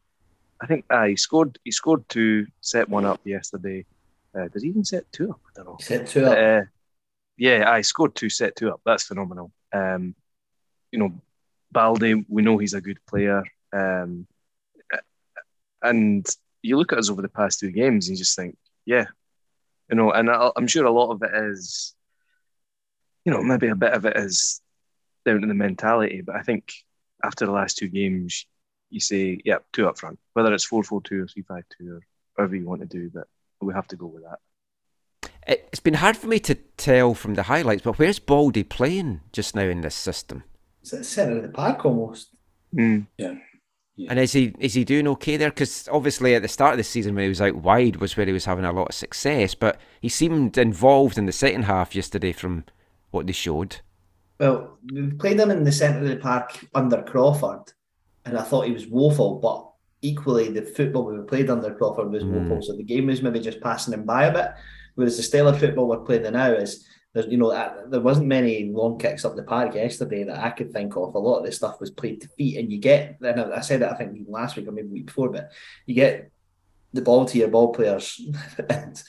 I 0.61 0.65
think 0.65 0.85
uh, 0.89 1.05
he 1.05 1.15
scored. 1.15 1.59
He 1.63 1.71
scored 1.71 2.07
two, 2.09 2.47
set 2.61 2.89
one 2.89 3.05
up 3.05 3.21
yesterday. 3.23 3.85
Uh, 4.37 4.47
does 4.47 4.63
he 4.63 4.69
even 4.69 4.85
set 4.85 5.11
two 5.11 5.31
up? 5.31 5.39
I 5.47 5.51
don't 5.55 5.65
know. 5.65 5.77
Set 5.79 6.07
two 6.07 6.25
up. 6.25 6.37
Uh, 6.37 6.65
yeah, 7.37 7.69
I 7.69 7.81
scored 7.81 8.15
two, 8.15 8.29
set 8.29 8.55
two 8.55 8.69
up. 8.71 8.81
That's 8.85 9.03
phenomenal. 9.03 9.51
Um, 9.71 10.15
you 10.91 10.99
know, 10.99 11.13
Balde, 11.71 12.25
we 12.27 12.41
know 12.41 12.57
he's 12.57 12.73
a 12.73 12.81
good 12.81 12.99
player. 13.07 13.43
Um, 13.71 14.27
and 15.81 16.25
you 16.61 16.77
look 16.77 16.91
at 16.91 16.99
us 16.99 17.09
over 17.09 17.21
the 17.21 17.29
past 17.29 17.59
two 17.59 17.71
games, 17.71 18.07
and 18.07 18.17
you 18.17 18.23
just 18.23 18.35
think, 18.35 18.57
yeah, 18.85 19.05
you 19.89 19.95
know. 19.95 20.11
And 20.11 20.29
I, 20.29 20.51
I'm 20.55 20.67
sure 20.67 20.85
a 20.85 20.91
lot 20.91 21.11
of 21.11 21.21
it 21.21 21.31
is, 21.51 21.93
you 23.25 23.31
know, 23.31 23.43
maybe 23.43 23.67
a 23.67 23.75
bit 23.75 23.93
of 23.93 24.05
it 24.05 24.17
is 24.17 24.61
down 25.25 25.41
to 25.41 25.47
the 25.47 25.53
mentality. 25.53 26.21
But 26.21 26.35
I 26.35 26.41
think 26.41 26.73
after 27.23 27.45
the 27.45 27.51
last 27.51 27.77
two 27.77 27.89
games, 27.89 28.47
you 28.89 28.99
say, 28.99 29.41
yeah, 29.43 29.57
two 29.73 29.87
up 29.87 29.97
front, 29.97 30.19
whether 30.33 30.53
it's 30.53 30.63
4 30.63 30.83
4 30.83 31.01
2 31.01 31.23
or 31.23 31.27
3 31.27 31.43
5 31.43 31.63
2 31.79 31.93
or 31.93 32.01
whatever 32.35 32.55
you 32.55 32.65
want 32.65 32.81
to 32.81 32.87
do. 32.87 33.09
But 33.13 33.27
we 33.61 33.73
have 33.73 33.87
to 33.87 33.95
go 33.95 34.07
with 34.07 34.23
that. 34.23 34.39
It's 35.47 35.79
been 35.79 35.95
hard 35.95 36.17
for 36.17 36.27
me 36.27 36.39
to 36.39 36.55
tell 36.55 37.13
from 37.13 37.35
the 37.35 37.43
highlights, 37.43 37.81
but 37.81 37.97
where's 37.97 38.19
Baldy 38.19 38.63
playing 38.63 39.21
just 39.31 39.55
now 39.55 39.61
in 39.61 39.81
this 39.81 39.95
system? 39.95 40.43
It's 40.81 40.93
at 40.93 40.99
the 40.99 41.05
centre 41.05 41.37
of 41.37 41.43
the 41.43 41.49
park 41.49 41.85
almost. 41.85 42.29
Mm. 42.75 43.07
Yeah. 43.17 43.35
Yeah. 43.95 44.11
And 44.11 44.19
is 44.19 44.33
he 44.33 44.53
is 44.59 44.75
he 44.75 44.83
doing 44.83 45.07
okay 45.07 45.37
there? 45.37 45.49
Because 45.49 45.89
obviously 45.91 46.35
at 46.35 46.43
the 46.43 46.47
start 46.47 46.73
of 46.73 46.77
the 46.77 46.83
season 46.83 47.15
when 47.15 47.23
he 47.23 47.29
was 47.29 47.41
out 47.41 47.55
wide 47.55 47.95
was 47.95 48.15
where 48.15 48.27
he 48.27 48.31
was 48.31 48.45
having 48.45 48.63
a 48.63 48.71
lot 48.71 48.89
of 48.89 48.95
success, 48.95 49.55
but 49.55 49.81
he 49.99 50.07
seemed 50.07 50.55
involved 50.57 51.17
in 51.17 51.25
the 51.25 51.31
second 51.31 51.63
half 51.63 51.95
yesterday 51.95 52.31
from 52.31 52.65
what 53.09 53.25
they 53.25 53.33
showed. 53.33 53.77
Well, 54.39 54.77
we 54.93 55.09
played 55.11 55.39
him 55.39 55.49
in 55.49 55.63
the 55.63 55.71
centre 55.71 55.99
of 55.99 56.09
the 56.09 56.17
park 56.17 56.63
under 56.75 57.01
Crawford, 57.01 57.73
and 58.29 58.37
I 58.37 58.43
thought 58.43 58.67
he 58.67 58.73
was 58.73 58.87
woeful. 58.87 59.39
But 59.39 59.67
equally, 60.01 60.49
the 60.49 60.61
football 60.61 61.05
we 61.05 61.17
played 61.25 61.49
under 61.49 61.73
Crawford 61.73 62.11
was 62.11 62.23
Mm. 62.23 62.41
woeful. 62.41 62.61
So 62.61 62.75
the 62.75 62.83
game 62.83 63.07
was 63.07 63.21
maybe 63.21 63.39
just 63.39 63.61
passing 63.61 63.93
him 63.93 64.03
by 64.03 64.25
a 64.25 64.33
bit. 64.33 64.51
Whereas 64.95 65.17
the 65.17 65.23
style 65.23 65.47
of 65.47 65.59
football 65.59 65.87
we're 65.87 65.99
playing 65.99 66.31
now 66.33 66.51
is 66.51 66.85
there's 67.13 67.27
you 67.27 67.37
know 67.37 67.49
there 67.89 68.01
wasn't 68.01 68.27
many 68.27 68.69
long 68.71 68.97
kicks 68.99 69.25
up 69.25 69.35
the 69.35 69.43
park 69.43 69.73
yesterday 69.75 70.23
that 70.23 70.43
I 70.43 70.49
could 70.51 70.71
think 70.71 70.95
of. 70.95 71.15
A 71.15 71.19
lot 71.19 71.39
of 71.39 71.45
the 71.45 71.51
stuff 71.51 71.79
was 71.79 71.91
played 71.91 72.21
to 72.21 72.27
feet, 72.29 72.57
and 72.57 72.71
you 72.71 72.79
get. 72.79 73.17
And 73.21 73.39
I 73.39 73.57
I 73.57 73.61
said 73.61 73.81
it 73.81 73.91
I 73.91 73.95
think 73.95 74.25
last 74.27 74.55
week 74.55 74.67
or 74.67 74.71
maybe 74.71 74.87
week 74.87 75.05
before, 75.07 75.29
but 75.29 75.51
you 75.85 75.95
get 75.95 76.31
the 76.93 77.01
ball 77.01 77.25
to 77.25 77.37
your 77.37 77.47
ball 77.49 77.73
players, 77.73 78.19
and 78.69 79.01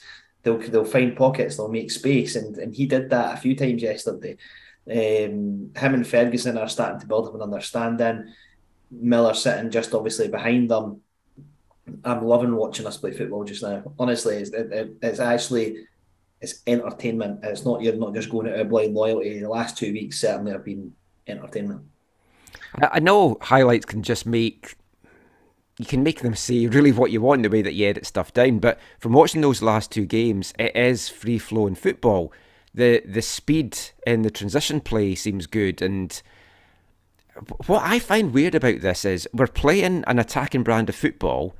they'll 0.43 0.57
they'll 0.57 0.85
find 0.85 1.15
pockets, 1.15 1.57
they'll 1.57 1.69
make 1.69 1.91
space, 1.91 2.35
and 2.35 2.57
and 2.57 2.73
he 2.73 2.85
did 2.85 3.09
that 3.09 3.33
a 3.37 3.41
few 3.41 3.55
times 3.55 3.81
yesterday. 3.81 4.37
Um, 4.87 5.71
him 5.75 5.93
and 5.93 6.07
Ferguson 6.07 6.57
are 6.57 6.67
starting 6.69 6.99
to 6.99 7.07
build 7.07 7.27
up 7.27 7.35
an 7.35 7.41
understanding. 7.41 8.33
Miller 8.91 9.33
sitting 9.33 9.69
just 9.69 9.93
obviously 9.93 10.27
behind 10.27 10.69
them. 10.69 11.01
I'm 12.03 12.23
loving 12.23 12.55
watching 12.55 12.85
us 12.85 12.97
play 12.97 13.11
football 13.11 13.43
just 13.43 13.63
now. 13.63 13.83
Honestly, 13.97 14.37
it's, 14.37 14.51
it, 14.51 14.71
it- 14.71 14.97
it's 15.01 15.19
actually 15.19 15.85
it's 16.41 16.61
entertainment. 16.67 17.41
It's 17.43 17.65
not 17.65 17.81
you're 17.81 17.95
not 17.95 18.13
just 18.13 18.29
going 18.29 18.47
out 18.47 18.59
of 18.59 18.69
blind 18.69 18.93
loyalty. 18.93 19.39
The 19.39 19.49
last 19.49 19.77
two 19.77 19.91
weeks 19.91 20.21
certainly 20.21 20.51
have 20.51 20.63
been 20.63 20.93
entertainment. 21.27 21.81
I, 22.75 22.99
know 22.99 23.37
highlights 23.41 23.85
can 23.85 24.03
just 24.03 24.25
make 24.25 24.75
you 25.77 25.85
can 25.85 26.03
make 26.03 26.21
them 26.21 26.35
say 26.35 26.67
really 26.67 26.91
what 26.91 27.11
you 27.11 27.21
want 27.21 27.43
the 27.43 27.49
way 27.49 27.61
that 27.61 27.73
you 27.73 27.87
edit 27.87 28.05
stuff 28.05 28.33
down. 28.33 28.59
But 28.59 28.79
from 28.99 29.13
watching 29.13 29.41
those 29.41 29.61
last 29.61 29.91
two 29.91 30.05
games, 30.05 30.53
it 30.59 30.75
is 30.75 31.09
free 31.09 31.39
flowing 31.39 31.75
football. 31.75 32.31
The 32.73 33.01
the 33.05 33.21
speed 33.21 33.77
in 34.05 34.21
the 34.21 34.29
transition 34.29 34.81
play 34.81 35.15
seems 35.15 35.47
good, 35.47 35.81
and 35.81 36.21
what 37.67 37.83
I 37.83 37.99
find 37.99 38.33
weird 38.33 38.55
about 38.55 38.81
this 38.81 39.05
is 39.05 39.27
we're 39.33 39.47
playing 39.47 40.03
an 40.07 40.19
attacking 40.19 40.63
brand 40.63 40.89
of 40.89 40.95
football 40.95 41.55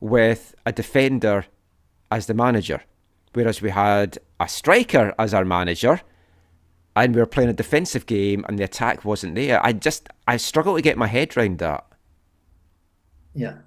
with 0.00 0.54
a 0.66 0.72
defender 0.72 1.46
as 2.10 2.26
the 2.26 2.34
manager, 2.34 2.82
whereas 3.32 3.62
we 3.62 3.70
had 3.70 4.18
a 4.38 4.48
striker 4.48 5.14
as 5.18 5.32
our 5.32 5.44
manager 5.44 6.00
and 6.96 7.14
we 7.14 7.20
were 7.20 7.26
playing 7.26 7.50
a 7.50 7.54
defensive 7.54 8.06
game 8.06 8.44
and 8.48 8.58
the 8.58 8.64
attack 8.64 9.04
wasn't 9.04 9.34
there. 9.34 9.64
I 9.64 9.72
just 9.72 10.08
I 10.28 10.36
struggle 10.36 10.76
to 10.76 10.82
get 10.82 10.98
my 10.98 11.06
head 11.06 11.36
around 11.36 11.58
that. 11.58 11.84
Yeah. 13.34 13.58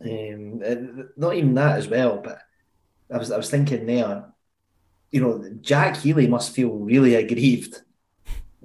Um, 0.00 1.10
not 1.16 1.34
even 1.34 1.54
that 1.54 1.78
as 1.78 1.88
well, 1.88 2.20
but 2.22 2.40
I 3.12 3.18
was 3.18 3.30
I 3.30 3.36
was 3.36 3.50
thinking 3.50 3.86
there, 3.86 4.26
you 5.10 5.20
know, 5.20 5.44
Jack 5.60 5.96
Healy 5.98 6.26
must 6.26 6.54
feel 6.54 6.70
really 6.70 7.14
aggrieved 7.14 7.82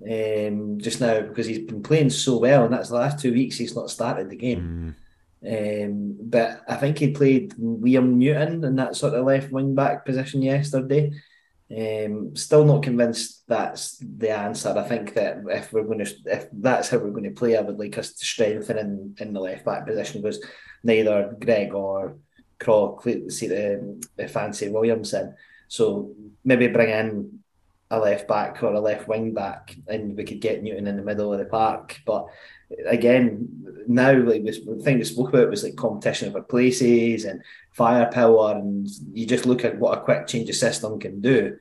um, 0.03 0.79
just 0.79 0.99
now 0.99 1.21
because 1.21 1.45
he's 1.45 1.59
been 1.59 1.83
playing 1.83 2.09
so 2.09 2.39
well, 2.39 2.65
and 2.65 2.73
that's 2.73 2.89
the 2.89 2.95
last 2.95 3.19
two 3.19 3.33
weeks 3.33 3.57
he's 3.57 3.75
not 3.75 3.89
started 3.89 4.29
the 4.29 4.35
game. 4.35 4.95
Um, 5.47 6.17
but 6.21 6.61
I 6.67 6.75
think 6.75 6.99
he 6.99 7.11
played 7.11 7.53
Liam 7.55 8.13
Newton 8.13 8.63
in 8.63 8.75
that 8.75 8.95
sort 8.95 9.15
of 9.15 9.25
left 9.25 9.51
wing 9.51 9.73
back 9.73 10.05
position 10.05 10.41
yesterday. 10.41 11.11
Um, 11.75 12.35
still 12.35 12.65
not 12.65 12.83
convinced 12.83 13.43
that's 13.47 13.97
the 13.99 14.31
answer. 14.31 14.77
I 14.77 14.87
think 14.87 15.13
that 15.13 15.37
if 15.47 15.71
we're 15.71 15.83
going 15.83 16.03
to, 16.03 16.11
if 16.25 16.47
that's 16.51 16.89
how 16.89 16.97
we're 16.97 17.11
going 17.11 17.23
to 17.23 17.31
play, 17.31 17.57
I 17.57 17.61
would 17.61 17.79
like 17.79 17.97
us 17.97 18.13
to 18.13 18.25
strengthen 18.25 18.77
in, 18.77 19.15
in 19.19 19.33
the 19.33 19.39
left 19.39 19.65
back 19.65 19.87
position 19.87 20.21
because 20.21 20.43
neither 20.83 21.35
Greg 21.39 21.73
or 21.73 22.17
Craw 22.59 22.99
see 23.29 23.47
the, 23.47 24.03
the 24.17 24.27
fancy 24.27 24.69
Williamson. 24.69 25.35
So 25.69 26.13
maybe 26.43 26.67
bring 26.67 26.89
in 26.89 27.40
a 27.91 27.99
left 27.99 28.27
back 28.27 28.63
or 28.63 28.73
a 28.73 28.79
left 28.79 29.07
wing 29.07 29.33
back, 29.33 29.75
and 29.87 30.17
we 30.17 30.23
could 30.23 30.39
get 30.41 30.63
Newton 30.63 30.87
in 30.87 30.95
the 30.97 31.03
middle 31.03 31.31
of 31.33 31.39
the 31.39 31.45
park. 31.45 31.99
But 32.05 32.25
again, 32.87 33.47
now 33.87 34.13
like 34.13 34.43
this, 34.45 34.59
the 34.65 34.77
thing 34.77 34.97
we 34.97 35.03
spoke 35.03 35.29
about 35.29 35.49
was 35.49 35.63
like 35.63 35.75
competition 35.75 36.31
for 36.31 36.41
places 36.41 37.25
and 37.25 37.43
firepower, 37.73 38.53
and 38.55 38.87
you 39.13 39.27
just 39.27 39.45
look 39.45 39.63
at 39.65 39.77
what 39.77 39.97
a 39.97 40.01
quick 40.01 40.25
change 40.27 40.49
of 40.49 40.55
system 40.55 40.99
can 40.99 41.21
do. 41.21 41.57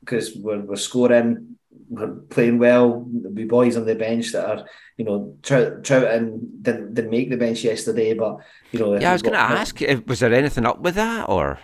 Because 0.00 0.34
we're, 0.34 0.60
we're 0.60 0.76
scoring, 0.76 1.58
we're 1.90 2.08
playing 2.30 2.58
well. 2.58 3.06
There'll 3.12 3.34
be 3.34 3.44
boys 3.44 3.76
on 3.76 3.84
the 3.84 3.94
bench 3.94 4.32
that 4.32 4.48
are, 4.48 4.66
you 4.96 5.04
know, 5.04 5.36
Trout, 5.42 5.82
Troughton 5.82 6.62
didn't 6.62 6.94
didn't 6.94 7.10
make 7.10 7.28
the 7.28 7.36
bench 7.36 7.62
yesterday, 7.62 8.14
but 8.14 8.38
you 8.72 8.78
know, 8.80 8.98
Yeah, 8.98 9.10
I 9.10 9.12
was 9.12 9.22
going 9.22 9.34
to 9.34 9.38
ask, 9.40 9.80
eh, 9.82 10.00
was 10.06 10.20
there 10.20 10.32
anything 10.32 10.64
up 10.64 10.80
with 10.80 10.94
that 10.94 11.28
or? 11.28 11.58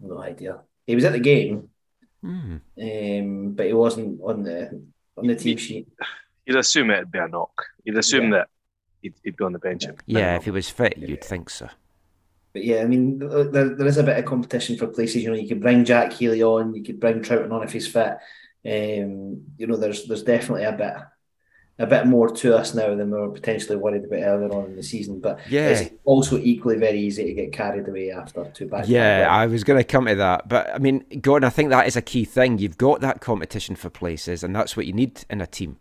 no 0.00 0.18
idea. 0.22 0.60
He 0.86 0.94
was 0.94 1.04
at 1.04 1.12
the 1.12 1.20
game, 1.20 1.68
Hmm. 2.26 2.56
um, 2.82 3.52
but 3.52 3.66
he 3.66 3.72
wasn't 3.72 4.20
on 4.22 4.42
the 4.42 4.82
on 5.16 5.26
the 5.28 5.36
team 5.36 5.56
sheet. 5.58 5.86
You'd 6.44 6.56
assume 6.58 6.90
it'd 6.90 7.12
be 7.12 7.18
a 7.18 7.28
knock. 7.28 7.52
You'd 7.84 7.98
assume 7.98 8.24
Yeah. 8.24 8.38
that 8.38 8.48
he'd, 9.02 9.14
he'd 9.22 9.36
be 9.36 9.44
on 9.44 9.52
the 9.52 9.58
bench. 9.60 9.84
at 9.86 9.96
Yeah, 10.06 10.36
if 10.36 10.44
he 10.44 10.50
was 10.50 10.68
fit, 10.68 10.98
you'd 10.98 11.22
think 11.24 11.50
so. 11.50 11.68
But 12.52 12.64
yeah, 12.64 12.80
I 12.82 12.86
mean, 12.86 13.18
there, 13.18 13.74
there 13.76 13.86
is 13.86 13.98
a 13.98 14.02
bit 14.02 14.18
of 14.18 14.24
competition 14.24 14.76
for 14.76 14.86
places. 14.88 15.22
You 15.22 15.30
know, 15.30 15.36
you 15.36 15.46
could 15.48 15.60
bring 15.60 15.84
Jack 15.84 16.12
Healy 16.14 16.42
on, 16.42 16.74
you 16.74 16.82
could 16.82 16.98
bring 16.98 17.20
Troughton 17.20 17.52
on 17.52 17.62
if 17.62 17.72
he's 17.72 17.86
fit. 17.86 18.16
Um, 18.64 19.42
you 19.58 19.66
know, 19.66 19.76
there's 19.76 20.06
there's 20.06 20.22
definitely 20.24 20.64
a 20.64 20.72
bit 20.72 20.94
a 21.78 21.86
bit 21.86 22.06
more 22.06 22.30
to 22.30 22.56
us 22.56 22.74
now 22.74 22.94
than 22.94 23.10
we 23.10 23.18
were 23.18 23.28
potentially 23.28 23.76
worried 23.76 24.04
about 24.04 24.22
earlier 24.22 24.50
on 24.52 24.64
in 24.66 24.76
the 24.76 24.82
season. 24.82 25.20
But 25.20 25.38
Yeah. 25.48 25.68
it's 25.68 25.90
also 26.04 26.38
equally 26.38 26.76
very 26.78 26.98
easy 26.98 27.24
to 27.24 27.34
get 27.34 27.52
carried 27.52 27.86
away 27.86 28.10
after 28.10 28.44
two 28.54 28.66
back. 28.66 28.88
Yeah, 28.88 29.28
I 29.30 29.46
was 29.46 29.62
going 29.62 29.78
to 29.78 29.84
come 29.84 30.06
to 30.06 30.14
that. 30.14 30.48
But 30.48 30.74
I 30.74 30.78
mean, 30.78 31.04
Gordon, 31.20 31.46
I 31.46 31.50
think 31.50 31.68
that 31.70 31.86
is 31.86 31.96
a 31.96 32.02
key 32.02 32.24
thing. 32.24 32.58
You've 32.58 32.78
got 32.78 33.02
that 33.02 33.20
competition 33.20 33.76
for 33.76 33.90
places, 33.90 34.42
and 34.42 34.56
that's 34.56 34.76
what 34.76 34.86
you 34.86 34.94
need 34.94 35.24
in 35.28 35.40
a 35.40 35.46
team. 35.46 35.76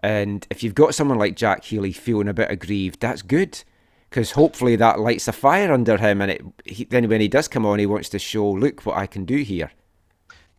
And 0.00 0.46
if 0.50 0.62
you've 0.62 0.74
got 0.74 0.94
someone 0.94 1.18
like 1.18 1.36
Jack 1.36 1.64
Healy 1.64 1.92
feeling 1.92 2.28
a 2.28 2.34
bit 2.34 2.50
aggrieved, 2.50 3.00
that's 3.00 3.22
good. 3.22 3.62
Because 4.10 4.32
hopefully 4.32 4.74
that 4.76 4.98
lights 4.98 5.28
a 5.28 5.32
fire 5.32 5.70
under 5.72 5.98
him, 5.98 6.22
and 6.22 6.30
it, 6.30 6.42
he, 6.64 6.84
then 6.84 7.08
when 7.08 7.20
he 7.20 7.28
does 7.28 7.46
come 7.46 7.66
on, 7.66 7.78
he 7.78 7.86
wants 7.86 8.08
to 8.08 8.18
show, 8.18 8.48
look 8.50 8.86
what 8.86 8.96
I 8.96 9.06
can 9.06 9.24
do 9.24 9.36
here. 9.38 9.70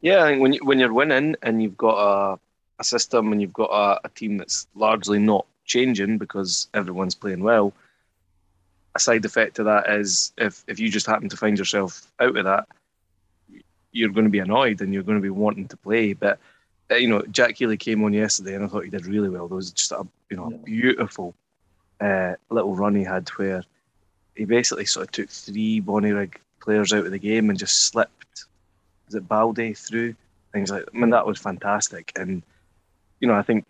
Yeah, 0.01 0.23
I 0.23 0.29
think 0.29 0.41
when 0.41 0.53
you, 0.53 0.59
when 0.63 0.79
you're 0.79 0.93
winning 0.93 1.35
and 1.41 1.61
you've 1.61 1.75
got 1.75 1.97
a, 2.33 2.39
a 2.79 2.83
system 2.83 3.31
and 3.31 3.41
you've 3.41 3.53
got 3.53 3.69
a, 3.71 3.99
a 4.05 4.09
team 4.09 4.37
that's 4.37 4.67
largely 4.75 5.19
not 5.19 5.45
changing 5.65 6.17
because 6.17 6.67
everyone's 6.73 7.15
playing 7.15 7.43
well, 7.43 7.73
a 8.95 8.99
side 8.99 9.25
effect 9.25 9.55
to 9.55 9.63
that 9.63 9.89
is 9.89 10.33
if 10.37 10.63
if 10.67 10.79
you 10.79 10.89
just 10.89 11.05
happen 11.05 11.29
to 11.29 11.37
find 11.37 11.57
yourself 11.57 12.11
out 12.19 12.37
of 12.37 12.45
that, 12.45 12.67
you're 13.91 14.09
going 14.09 14.25
to 14.25 14.31
be 14.31 14.39
annoyed 14.39 14.81
and 14.81 14.93
you're 14.93 15.03
going 15.03 15.17
to 15.17 15.21
be 15.21 15.29
wanting 15.29 15.67
to 15.67 15.77
play. 15.77 16.13
But 16.13 16.39
uh, 16.91 16.95
you 16.95 17.07
know, 17.07 17.21
Jack 17.31 17.57
Healy 17.57 17.77
came 17.77 18.03
on 18.03 18.13
yesterday 18.13 18.55
and 18.55 18.63
I 18.63 18.67
thought 18.67 18.83
he 18.83 18.89
did 18.89 19.05
really 19.05 19.29
well. 19.29 19.47
There 19.47 19.55
was 19.55 19.71
just 19.71 19.91
a 19.91 20.05
you 20.29 20.37
know 20.37 20.47
a 20.47 20.57
beautiful 20.57 21.35
uh, 22.01 22.33
little 22.49 22.75
run 22.75 22.95
he 22.95 23.03
had 23.03 23.29
where 23.29 23.63
he 24.35 24.45
basically 24.45 24.85
sort 24.85 25.07
of 25.07 25.11
took 25.11 25.29
three 25.29 25.81
Bonnyrigg 25.81 26.35
players 26.61 26.93
out 26.93 27.05
of 27.05 27.11
the 27.11 27.19
game 27.19 27.49
and 27.49 27.59
just 27.59 27.85
slipped 27.85 28.45
is 29.07 29.15
it 29.15 29.27
Balde 29.27 29.75
through 29.75 30.15
things 30.51 30.69
like 30.69 30.83
I 30.93 30.97
mean 30.97 31.09
that 31.11 31.25
was 31.25 31.39
fantastic 31.39 32.11
and 32.15 32.43
you 33.19 33.27
know 33.27 33.35
I 33.35 33.41
think 33.41 33.65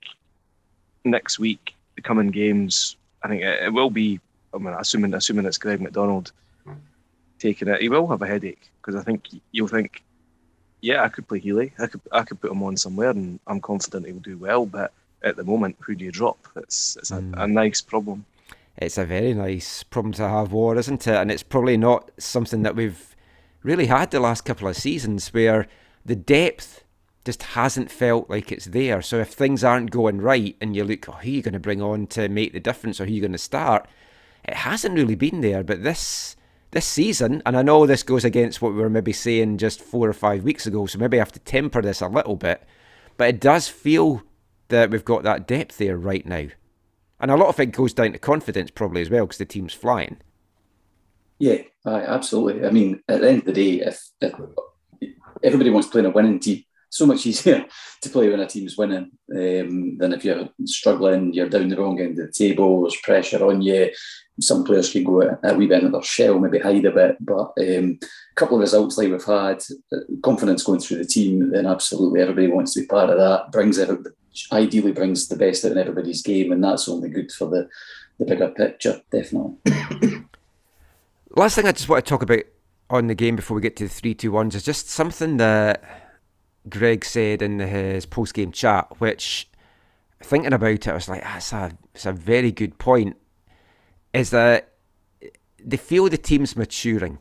next 1.03 1.39
week 1.39 1.75
the 1.95 2.01
coming 2.01 2.27
games 2.27 2.97
I 3.23 3.27
think 3.27 3.41
it, 3.41 3.63
it 3.63 3.73
will 3.73 3.89
be 3.89 4.19
I 4.53 4.57
mean 4.57 4.75
assuming 4.77 5.13
assuming 5.13 5.45
it's 5.45 5.57
Greg 5.57 5.81
McDonald 5.81 6.31
taking 7.39 7.69
it 7.69 7.81
he 7.81 7.89
will 7.89 8.07
have 8.07 8.21
a 8.21 8.27
headache 8.27 8.69
because 8.81 8.95
I 8.95 9.03
think 9.03 9.27
you'll 9.51 9.67
think 9.67 10.03
yeah 10.81 11.03
I 11.03 11.09
could 11.09 11.27
play 11.27 11.39
Healy. 11.39 11.73
I 11.79 11.87
could 11.87 12.01
I 12.11 12.23
could 12.23 12.41
put 12.41 12.51
him 12.51 12.63
on 12.63 12.77
somewhere 12.77 13.11
and 13.11 13.39
I'm 13.47 13.61
confident 13.61 14.05
he'll 14.05 14.19
do 14.19 14.37
well 14.37 14.65
but 14.65 14.93
at 15.23 15.35
the 15.35 15.43
moment 15.43 15.75
who 15.79 15.95
do 15.95 16.05
you 16.05 16.11
drop? 16.11 16.47
It's 16.55 16.97
it's 16.97 17.11
a, 17.11 17.17
hmm. 17.17 17.33
a 17.37 17.47
nice 17.47 17.81
problem. 17.81 18.25
It's 18.77 18.97
a 18.97 19.05
very 19.05 19.33
nice 19.33 19.83
problem 19.83 20.13
to 20.13 20.29
have, 20.29 20.53
War, 20.53 20.77
isn't 20.77 21.05
it? 21.05 21.13
And 21.13 21.29
it's 21.29 21.43
probably 21.43 21.75
not 21.75 22.11
something 22.17 22.63
that 22.63 22.77
we've 22.77 23.13
really 23.61 23.87
had 23.87 24.11
the 24.11 24.21
last 24.21 24.45
couple 24.45 24.69
of 24.69 24.77
seasons 24.77 25.33
where 25.33 25.67
the 26.05 26.15
depth 26.15 26.85
just 27.29 27.43
hasn't 27.43 27.91
felt 27.91 28.27
like 28.27 28.51
it's 28.51 28.65
there. 28.65 29.03
So 29.03 29.19
if 29.19 29.29
things 29.29 29.63
aren't 29.63 29.91
going 29.91 30.19
right 30.19 30.55
and 30.59 30.75
you 30.75 30.83
look, 30.83 31.07
oh, 31.07 31.11
who 31.11 31.29
are 31.29 31.31
you 31.31 31.41
going 31.43 31.53
to 31.53 31.59
bring 31.59 31.79
on 31.79 32.07
to 32.07 32.27
make 32.27 32.53
the 32.53 32.59
difference 32.59 32.99
or 32.99 33.05
who 33.05 33.11
are 33.11 33.13
you 33.13 33.21
going 33.21 33.33
to 33.33 33.37
start? 33.37 33.87
It 34.45 34.55
hasn't 34.55 34.95
really 34.95 35.13
been 35.13 35.41
there. 35.41 35.63
But 35.63 35.83
this 35.83 36.35
this 36.71 36.87
season, 36.87 37.43
and 37.45 37.55
I 37.55 37.61
know 37.61 37.85
this 37.85 38.01
goes 38.01 38.25
against 38.25 38.63
what 38.63 38.73
we 38.73 38.79
were 38.79 38.89
maybe 38.89 39.13
saying 39.13 39.59
just 39.59 39.79
four 39.79 40.09
or 40.09 40.13
five 40.13 40.43
weeks 40.43 40.65
ago, 40.65 40.87
so 40.87 40.97
maybe 40.97 41.17
I 41.17 41.21
have 41.21 41.31
to 41.33 41.39
temper 41.39 41.83
this 41.83 42.01
a 42.01 42.07
little 42.07 42.35
bit, 42.35 42.63
but 43.17 43.29
it 43.29 43.39
does 43.39 43.67
feel 43.67 44.23
that 44.69 44.89
we've 44.89 45.05
got 45.05 45.21
that 45.21 45.47
depth 45.47 45.77
there 45.77 45.97
right 45.97 46.25
now. 46.25 46.47
And 47.19 47.29
a 47.29 47.35
lot 47.35 47.49
of 47.49 47.59
it 47.59 47.67
goes 47.67 47.93
down 47.93 48.13
to 48.13 48.19
confidence 48.19 48.71
probably 48.71 49.01
as 49.01 49.09
well 49.11 49.25
because 49.25 49.37
the 49.37 49.45
team's 49.45 49.73
flying. 49.73 50.17
Yeah, 51.37 51.61
absolutely. 51.85 52.67
I 52.67 52.71
mean, 52.71 53.03
at 53.07 53.21
the 53.21 53.29
end 53.29 53.39
of 53.39 53.45
the 53.45 53.53
day, 53.53 53.85
if, 53.85 54.09
if 54.19 54.33
everybody 55.43 55.69
wants 55.69 55.87
to 55.89 55.91
play 55.91 55.99
in 55.99 56.07
a 56.07 56.11
winning 56.11 56.39
team, 56.39 56.63
so 56.89 57.05
much 57.05 57.25
easier 57.25 57.65
to 58.01 58.09
play 58.09 58.29
when 58.29 58.39
a 58.39 58.47
team's 58.47 58.77
winning 58.77 59.11
um, 59.35 59.97
than 59.97 60.13
if 60.13 60.25
you're 60.25 60.49
struggling, 60.65 61.33
you're 61.33 61.49
down 61.49 61.69
the 61.69 61.77
wrong 61.77 61.99
end 61.99 62.19
of 62.19 62.27
the 62.27 62.31
table, 62.31 62.81
there's 62.81 62.97
pressure 62.97 63.45
on 63.45 63.61
you. 63.61 63.91
Some 64.41 64.63
players 64.63 64.91
can 64.91 65.03
go 65.03 65.21
a, 65.21 65.53
wee 65.53 65.67
bit 65.67 65.79
into 65.79 65.91
their 65.91 66.01
shell, 66.01 66.39
maybe 66.39 66.59
hide 66.59 66.85
a 66.85 66.91
bit, 66.91 67.17
but 67.19 67.51
um, 67.59 67.99
a 68.01 68.35
couple 68.35 68.55
of 68.55 68.61
results 68.61 68.97
like 68.97 69.09
we've 69.09 69.23
had, 69.23 69.61
uh, 69.91 69.97
confidence 70.23 70.63
going 70.63 70.79
through 70.79 70.97
the 70.97 71.05
team, 71.05 71.51
then 71.51 71.65
absolutely 71.65 72.21
everybody 72.21 72.47
wants 72.47 72.73
to 72.73 72.81
be 72.81 72.87
part 72.87 73.09
of 73.09 73.17
that. 73.17 73.51
Brings 73.51 73.77
it, 73.77 73.89
ideally 74.53 74.93
brings 74.93 75.27
the 75.27 75.35
best 75.35 75.65
out 75.65 75.73
in 75.73 75.77
everybody's 75.77 76.21
game, 76.21 76.53
and 76.53 76.63
that's 76.63 76.87
only 76.87 77.09
good 77.09 77.31
for 77.31 77.49
the 77.49 77.67
the 78.19 78.25
bigger 78.25 78.49
picture, 78.49 79.01
definitely. 79.11 79.55
Last 81.35 81.55
thing 81.55 81.65
I 81.65 81.71
just 81.71 81.87
want 81.87 82.05
to 82.05 82.09
talk 82.09 82.21
about 82.21 82.43
on 82.89 83.07
the 83.07 83.15
game 83.15 83.35
before 83.35 83.55
we 83.55 83.61
get 83.61 83.75
to 83.77 83.85
the 83.85 83.89
three 83.89 84.13
two 84.13 84.31
ones 84.31 84.55
is 84.55 84.63
just 84.63 84.89
something 84.89 85.37
that 85.37 86.08
Greg 86.67 87.05
said 87.05 87.41
in 87.41 87.59
his 87.59 88.05
post 88.05 88.33
game 88.33 88.51
chat, 88.51 88.87
which 88.99 89.49
thinking 90.21 90.53
about 90.53 90.71
it, 90.71 90.87
I 90.87 90.93
was 90.93 91.09
like, 91.09 91.23
that's 91.23 91.53
a 91.53 91.71
it's 91.93 92.05
a 92.05 92.11
very 92.11 92.51
good 92.51 92.77
point. 92.77 93.17
Is 94.13 94.31
that 94.31 94.73
they 95.63 95.77
feel 95.77 96.09
the 96.09 96.17
team's 96.17 96.55
maturing, 96.55 97.19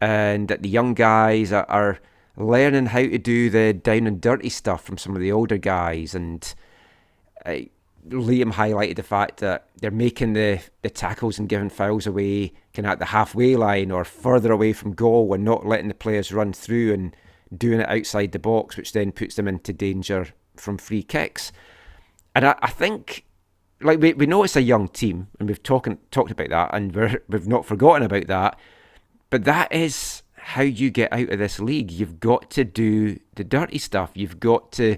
and 0.00 0.48
that 0.48 0.62
the 0.62 0.68
young 0.68 0.94
guys 0.94 1.52
are, 1.52 1.66
are 1.68 1.98
learning 2.36 2.86
how 2.86 3.00
to 3.00 3.18
do 3.18 3.50
the 3.50 3.72
down 3.72 4.06
and 4.06 4.20
dirty 4.20 4.48
stuff 4.48 4.84
from 4.84 4.98
some 4.98 5.14
of 5.14 5.20
the 5.20 5.32
older 5.32 5.58
guys, 5.58 6.14
and 6.14 6.54
uh, 7.46 7.58
Liam 8.08 8.52
highlighted 8.52 8.96
the 8.96 9.02
fact 9.02 9.38
that 9.40 9.68
they're 9.80 9.90
making 9.90 10.32
the, 10.32 10.60
the 10.82 10.90
tackles 10.90 11.38
and 11.38 11.48
giving 11.48 11.68
fouls 11.68 12.06
away 12.06 12.52
kind 12.72 12.86
of 12.86 12.92
at 12.92 12.98
the 12.98 13.06
halfway 13.06 13.56
line 13.56 13.90
or 13.90 14.04
further 14.04 14.52
away 14.52 14.72
from 14.72 14.92
goal 14.92 15.32
and 15.34 15.44
not 15.44 15.66
letting 15.66 15.88
the 15.88 15.94
players 15.94 16.32
run 16.32 16.52
through 16.52 16.92
and 16.92 17.14
doing 17.56 17.80
it 17.80 17.88
outside 17.88 18.32
the 18.32 18.38
box, 18.38 18.76
which 18.76 18.92
then 18.92 19.12
puts 19.12 19.36
them 19.36 19.48
into 19.48 19.72
danger 19.72 20.28
from 20.56 20.78
free 20.78 21.02
kicks. 21.02 21.52
And 22.34 22.46
I, 22.46 22.54
I 22.60 22.70
think, 22.70 23.24
like, 23.80 24.00
we, 24.00 24.12
we 24.12 24.26
know 24.26 24.42
it's 24.42 24.56
a 24.56 24.62
young 24.62 24.88
team 24.88 25.28
and 25.38 25.48
we've 25.48 25.62
talking, 25.62 25.98
talked 26.10 26.30
about 26.30 26.50
that 26.50 26.70
and 26.74 26.94
we're, 26.94 27.22
we've 27.28 27.48
not 27.48 27.64
forgotten 27.64 28.02
about 28.02 28.26
that. 28.26 28.58
But 29.30 29.44
that 29.44 29.72
is 29.72 30.22
how 30.34 30.62
you 30.62 30.90
get 30.90 31.12
out 31.12 31.28
of 31.28 31.38
this 31.38 31.60
league. 31.60 31.90
You've 31.90 32.20
got 32.20 32.50
to 32.52 32.64
do 32.64 33.18
the 33.34 33.44
dirty 33.44 33.78
stuff. 33.78 34.10
You've 34.14 34.40
got 34.40 34.72
to 34.72 34.96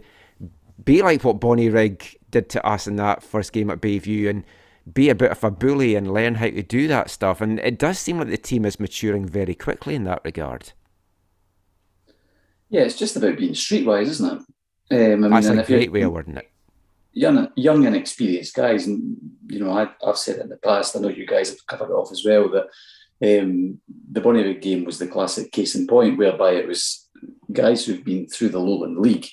be 0.85 1.03
like 1.03 1.25
what 1.25 1.41
Bonnyrigg 1.41 2.17
did 2.31 2.49
to 2.51 2.65
us 2.67 2.87
in 2.87 2.97
that 2.97 3.23
first 3.23 3.53
game 3.53 3.71
at 3.71 3.81
Bayview 3.81 4.31
and 4.31 4.45
be 4.93 5.09
a 5.09 5.15
bit 5.15 5.31
of 5.31 5.45
a 5.45 5.51
bully 5.51 5.95
and 5.95 6.13
learn 6.13 6.37
how 6.37 6.47
to 6.47 6.63
do 6.63 6.89
that 6.89 7.11
stuff. 7.11 7.41
And 7.41 7.59
it 7.61 7.79
does 7.79 7.99
seem 7.99 8.19
like 8.19 8.29
the 8.29 8.39
team 8.39 8.65
is 8.65 8.81
maturing 8.81 9.27
very 9.27 9.55
quickly 9.55 9.95
in 9.95 10.05
that 10.05 10.23
regard. 10.25 10.73
Yeah, 12.71 12.83
it's 12.83 12.97
just 12.97 13.17
about 13.17 13.37
being 13.37 13.53
streetwise, 13.53 14.07
isn't 14.07 14.45
it? 14.91 15.13
Um, 15.13 15.25
I 15.25 15.29
mean, 15.29 15.31
That's 15.31 15.49
a 15.49 15.73
great 15.73 15.93
way 15.93 16.03
of 16.03 16.13
wording 16.13 16.37
it. 16.37 16.51
Young, 17.13 17.49
young 17.57 17.87
and 17.87 17.97
experienced 17.97 18.55
guys, 18.55 18.87
and 18.87 19.17
you 19.49 19.59
know, 19.59 19.73
I, 19.73 19.89
have 20.07 20.17
said 20.17 20.37
it 20.37 20.43
in 20.43 20.49
the 20.49 20.57
past. 20.57 20.97
I 20.97 21.01
know 21.01 21.09
you 21.09 21.27
guys 21.27 21.51
have 21.51 21.67
covered 21.67 21.91
it 21.91 21.97
off 21.97 22.13
as 22.13 22.25
well. 22.25 22.49
That 22.49 23.43
um, 23.43 23.81
the 24.13 24.21
Bonnyrigg 24.21 24.63
game 24.63 24.85
was 24.85 24.99
the 24.99 25.09
classic 25.09 25.51
case 25.51 25.75
in 25.75 25.89
point, 25.89 26.17
whereby 26.17 26.53
it 26.53 26.69
was 26.69 27.09
guys 27.53 27.85
who've 27.85 28.05
been 28.05 28.29
through 28.29 28.51
the 28.51 28.61
Lowland 28.61 28.99
League 28.99 29.29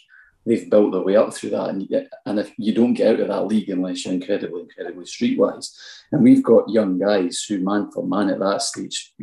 they've 0.48 0.70
built 0.70 0.94
their 0.94 1.02
way 1.02 1.16
up 1.16 1.34
through 1.34 1.50
that. 1.50 1.70
And, 1.70 2.10
and 2.26 2.40
if 2.40 2.52
you 2.58 2.74
don't 2.74 2.94
get 2.94 3.16
out 3.16 3.20
of 3.20 3.28
that 3.28 3.48
league 3.48 3.70
unless 3.70 4.06
you're 4.06 4.14
incredibly, 4.14 4.62
incredibly 4.62 5.04
streetwise. 5.04 5.76
And 6.12 6.24
we've 6.24 6.42
got 6.42 6.70
young 6.70 6.98
guys 6.98 7.44
who, 7.44 7.60
man 7.60 7.92
for 7.92 8.08
man, 8.08 8.30
at 8.30 8.40
that 8.40 8.62
stage, 8.62 9.14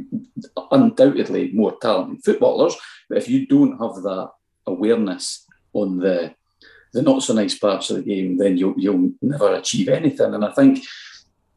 undoubtedly 0.70 1.50
more 1.53 1.77
talented 1.81 2.22
footballers. 2.22 2.77
But 3.08 3.18
if 3.18 3.28
you 3.28 3.46
don't 3.46 3.78
have 3.78 4.02
that 4.02 4.30
awareness 4.66 5.46
on 5.72 5.98
the 5.98 6.34
the 6.92 7.02
not 7.02 7.24
so 7.24 7.34
nice 7.34 7.58
parts 7.58 7.90
of 7.90 7.96
the 7.96 8.02
game, 8.02 8.38
then 8.38 8.56
you'll 8.56 8.74
you'll 8.76 9.12
never 9.20 9.54
achieve 9.54 9.88
anything. 9.88 10.32
And 10.32 10.44
I 10.44 10.52
think 10.52 10.84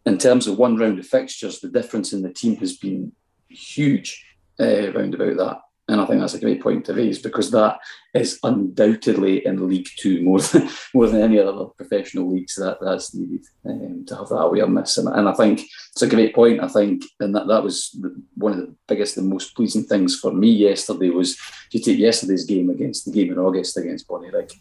in 0.05 0.17
terms 0.17 0.47
of 0.47 0.57
one 0.57 0.77
round 0.77 0.99
of 0.99 1.05
fixtures, 1.05 1.59
the 1.59 1.69
difference 1.69 2.11
in 2.13 2.23
the 2.23 2.33
team 2.33 2.55
has 2.57 2.75
been 2.77 3.11
huge 3.49 4.25
uh, 4.59 4.91
round 4.93 5.13
about 5.13 5.37
that. 5.37 5.61
And 5.89 6.01
I 6.01 6.05
think 6.05 6.19
that's 6.19 6.33
a 6.33 6.39
great 6.39 6.61
point 6.61 6.85
to 6.85 6.93
raise 6.93 7.19
because 7.19 7.49
that 7.51 7.79
is 8.13 8.39
undoubtedly 8.43 9.45
in 9.45 9.69
League 9.69 9.87
Two 9.97 10.21
more 10.21 10.39
than 10.39 10.69
more 10.93 11.07
than 11.07 11.21
any 11.21 11.39
other 11.39 11.65
professional 11.77 12.31
leagues 12.31 12.55
that 12.55 12.79
that's 12.81 13.15
needed 13.15 13.45
um, 13.65 14.03
to 14.07 14.15
have 14.17 14.27
that 14.29 14.35
awareness. 14.35 14.97
And, 14.97 15.07
and 15.07 15.29
I 15.29 15.33
think 15.33 15.61
it's 15.91 16.01
a 16.01 16.09
great 16.09 16.35
point. 16.35 16.61
I 16.61 16.67
think, 16.67 17.03
and 17.21 17.33
that, 17.35 17.47
that 17.47 17.63
was 17.63 17.97
one 18.35 18.51
of 18.51 18.57
the 18.57 18.75
biggest 18.87 19.17
and 19.17 19.29
most 19.29 19.55
pleasing 19.55 19.83
things 19.83 20.19
for 20.19 20.33
me 20.33 20.49
yesterday 20.49 21.09
was 21.09 21.37
to 21.71 21.79
take 21.79 21.99
yesterday's 21.99 22.45
game 22.45 22.69
against 22.69 23.05
the 23.05 23.11
game 23.11 23.31
in 23.31 23.39
August 23.39 23.77
against 23.77 24.07
Bonnyrigg. 24.07 24.51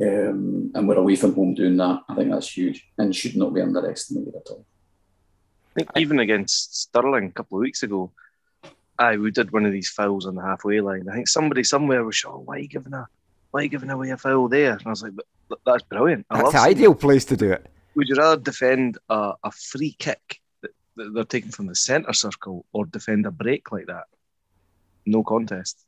Um, 0.00 0.70
and 0.74 0.86
we're 0.86 0.94
away 0.94 1.16
from 1.16 1.34
home 1.34 1.54
doing 1.54 1.76
that. 1.78 2.02
I 2.08 2.14
think 2.14 2.30
that's 2.30 2.56
huge 2.56 2.86
and 2.98 3.14
should 3.14 3.36
not 3.36 3.52
be 3.52 3.60
underestimated 3.60 4.34
at 4.36 4.48
all. 4.48 4.64
I 5.72 5.80
think 5.80 5.90
even 5.96 6.20
against 6.20 6.82
Stirling 6.82 7.26
a 7.26 7.32
couple 7.32 7.58
of 7.58 7.62
weeks 7.62 7.82
ago, 7.82 8.12
aye, 8.98 9.16
we 9.16 9.30
did 9.30 9.52
one 9.52 9.64
of 9.64 9.72
these 9.72 9.88
fouls 9.88 10.26
on 10.26 10.34
the 10.34 10.42
halfway 10.42 10.80
line. 10.80 11.08
I 11.08 11.14
think 11.14 11.28
somebody 11.28 11.64
somewhere 11.64 12.04
was 12.04 12.16
shot. 12.16 12.44
Why 12.44 12.56
are 12.56 12.58
you 12.58 12.68
giving 12.68 12.94
a 12.94 13.06
why 13.50 13.60
are 13.60 13.62
you 13.64 13.68
giving 13.68 13.90
away 13.90 14.10
a 14.10 14.16
foul 14.16 14.48
there? 14.48 14.72
And 14.72 14.86
I 14.86 14.90
was 14.90 15.02
like, 15.02 15.12
but 15.48 15.58
that's 15.64 15.82
brilliant. 15.84 16.26
I 16.30 16.42
that's 16.42 16.52
the 16.52 16.60
ideal 16.60 16.94
place 16.94 17.24
to 17.26 17.36
do 17.36 17.52
it. 17.52 17.66
Would 17.94 18.08
you 18.08 18.16
rather 18.16 18.40
defend 18.40 18.98
a, 19.08 19.32
a 19.42 19.50
free 19.50 19.96
kick 19.98 20.40
that, 20.62 20.70
that 20.96 21.14
they're 21.14 21.24
taking 21.24 21.50
from 21.50 21.66
the 21.66 21.74
centre 21.74 22.12
circle 22.12 22.66
or 22.72 22.86
defend 22.86 23.26
a 23.26 23.30
break 23.30 23.72
like 23.72 23.86
that? 23.86 24.04
No 25.06 25.22
contest. 25.22 25.84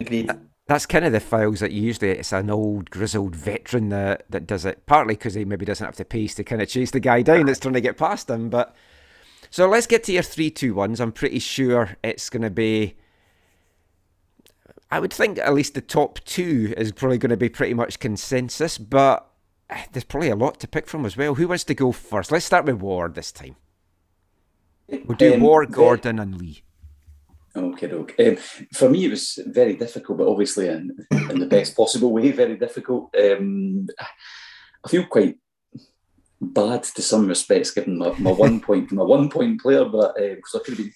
Agreed. 0.00 0.30
That's 0.66 0.86
kind 0.86 1.04
of 1.04 1.12
the 1.12 1.20
fouls 1.20 1.60
that 1.60 1.72
usually 1.72 2.10
it's 2.10 2.32
an 2.32 2.50
old 2.50 2.90
grizzled 2.90 3.36
veteran 3.36 3.88
that, 3.90 4.24
that 4.30 4.46
does 4.46 4.64
it. 4.64 4.86
Partly 4.86 5.14
because 5.14 5.34
he 5.34 5.44
maybe 5.44 5.64
doesn't 5.64 5.84
have 5.84 5.96
the 5.96 6.04
pace 6.04 6.34
to 6.36 6.44
kind 6.44 6.60
of 6.60 6.68
chase 6.68 6.90
the 6.90 7.00
guy 7.00 7.22
down 7.22 7.46
that's 7.46 7.60
trying 7.60 7.74
to 7.74 7.80
get 7.80 7.96
past 7.96 8.28
him, 8.28 8.48
but 8.48 8.74
so 9.56 9.66
let's 9.66 9.86
get 9.86 10.04
to 10.04 10.12
your 10.12 10.22
three, 10.22 10.50
two, 10.50 10.74
ones. 10.74 11.00
I'm 11.00 11.12
pretty 11.12 11.38
sure 11.38 11.96
it's 12.04 12.28
going 12.28 12.42
to 12.42 12.50
be. 12.50 12.94
I 14.90 15.00
would 15.00 15.14
think 15.14 15.38
at 15.38 15.54
least 15.54 15.72
the 15.72 15.80
top 15.80 16.18
two 16.26 16.74
is 16.76 16.92
probably 16.92 17.16
going 17.16 17.30
to 17.30 17.38
be 17.38 17.48
pretty 17.48 17.72
much 17.72 17.98
consensus, 17.98 18.76
but 18.76 19.30
eh, 19.70 19.84
there's 19.92 20.04
probably 20.04 20.28
a 20.28 20.36
lot 20.36 20.60
to 20.60 20.68
pick 20.68 20.86
from 20.86 21.06
as 21.06 21.16
well. 21.16 21.36
Who 21.36 21.48
wants 21.48 21.64
to 21.64 21.74
go 21.74 21.90
first? 21.90 22.30
Let's 22.30 22.44
start 22.44 22.66
with 22.66 22.82
Ward 22.82 23.14
this 23.14 23.32
time. 23.32 23.56
We'll 24.88 25.16
do 25.16 25.32
um, 25.32 25.40
Ward, 25.40 25.72
Gordon, 25.72 26.18
and 26.18 26.38
Lee. 26.38 26.62
Okay, 27.56 27.90
okay. 27.90 28.32
Um, 28.32 28.36
for 28.74 28.90
me, 28.90 29.06
it 29.06 29.10
was 29.10 29.38
very 29.46 29.74
difficult, 29.74 30.18
but 30.18 30.28
obviously 30.28 30.68
in, 30.68 30.94
in 31.30 31.38
the 31.38 31.46
best 31.46 31.74
possible 31.74 32.12
way, 32.12 32.30
very 32.30 32.58
difficult. 32.58 33.08
Um, 33.18 33.86
I 34.84 34.88
feel 34.90 35.06
quite 35.06 35.38
bad 36.40 36.82
to 36.84 37.02
some 37.02 37.26
respects, 37.26 37.70
given 37.70 37.98
my, 37.98 38.10
my 38.18 38.32
one 38.32 38.60
point 38.66 38.92
my 38.92 39.02
one 39.02 39.28
point 39.28 39.60
player, 39.60 39.84
but 39.84 40.14
because 40.16 40.54
uh, 40.54 40.58
I 40.58 40.62
could 40.62 40.78
have 40.78 40.86
been 40.86 40.92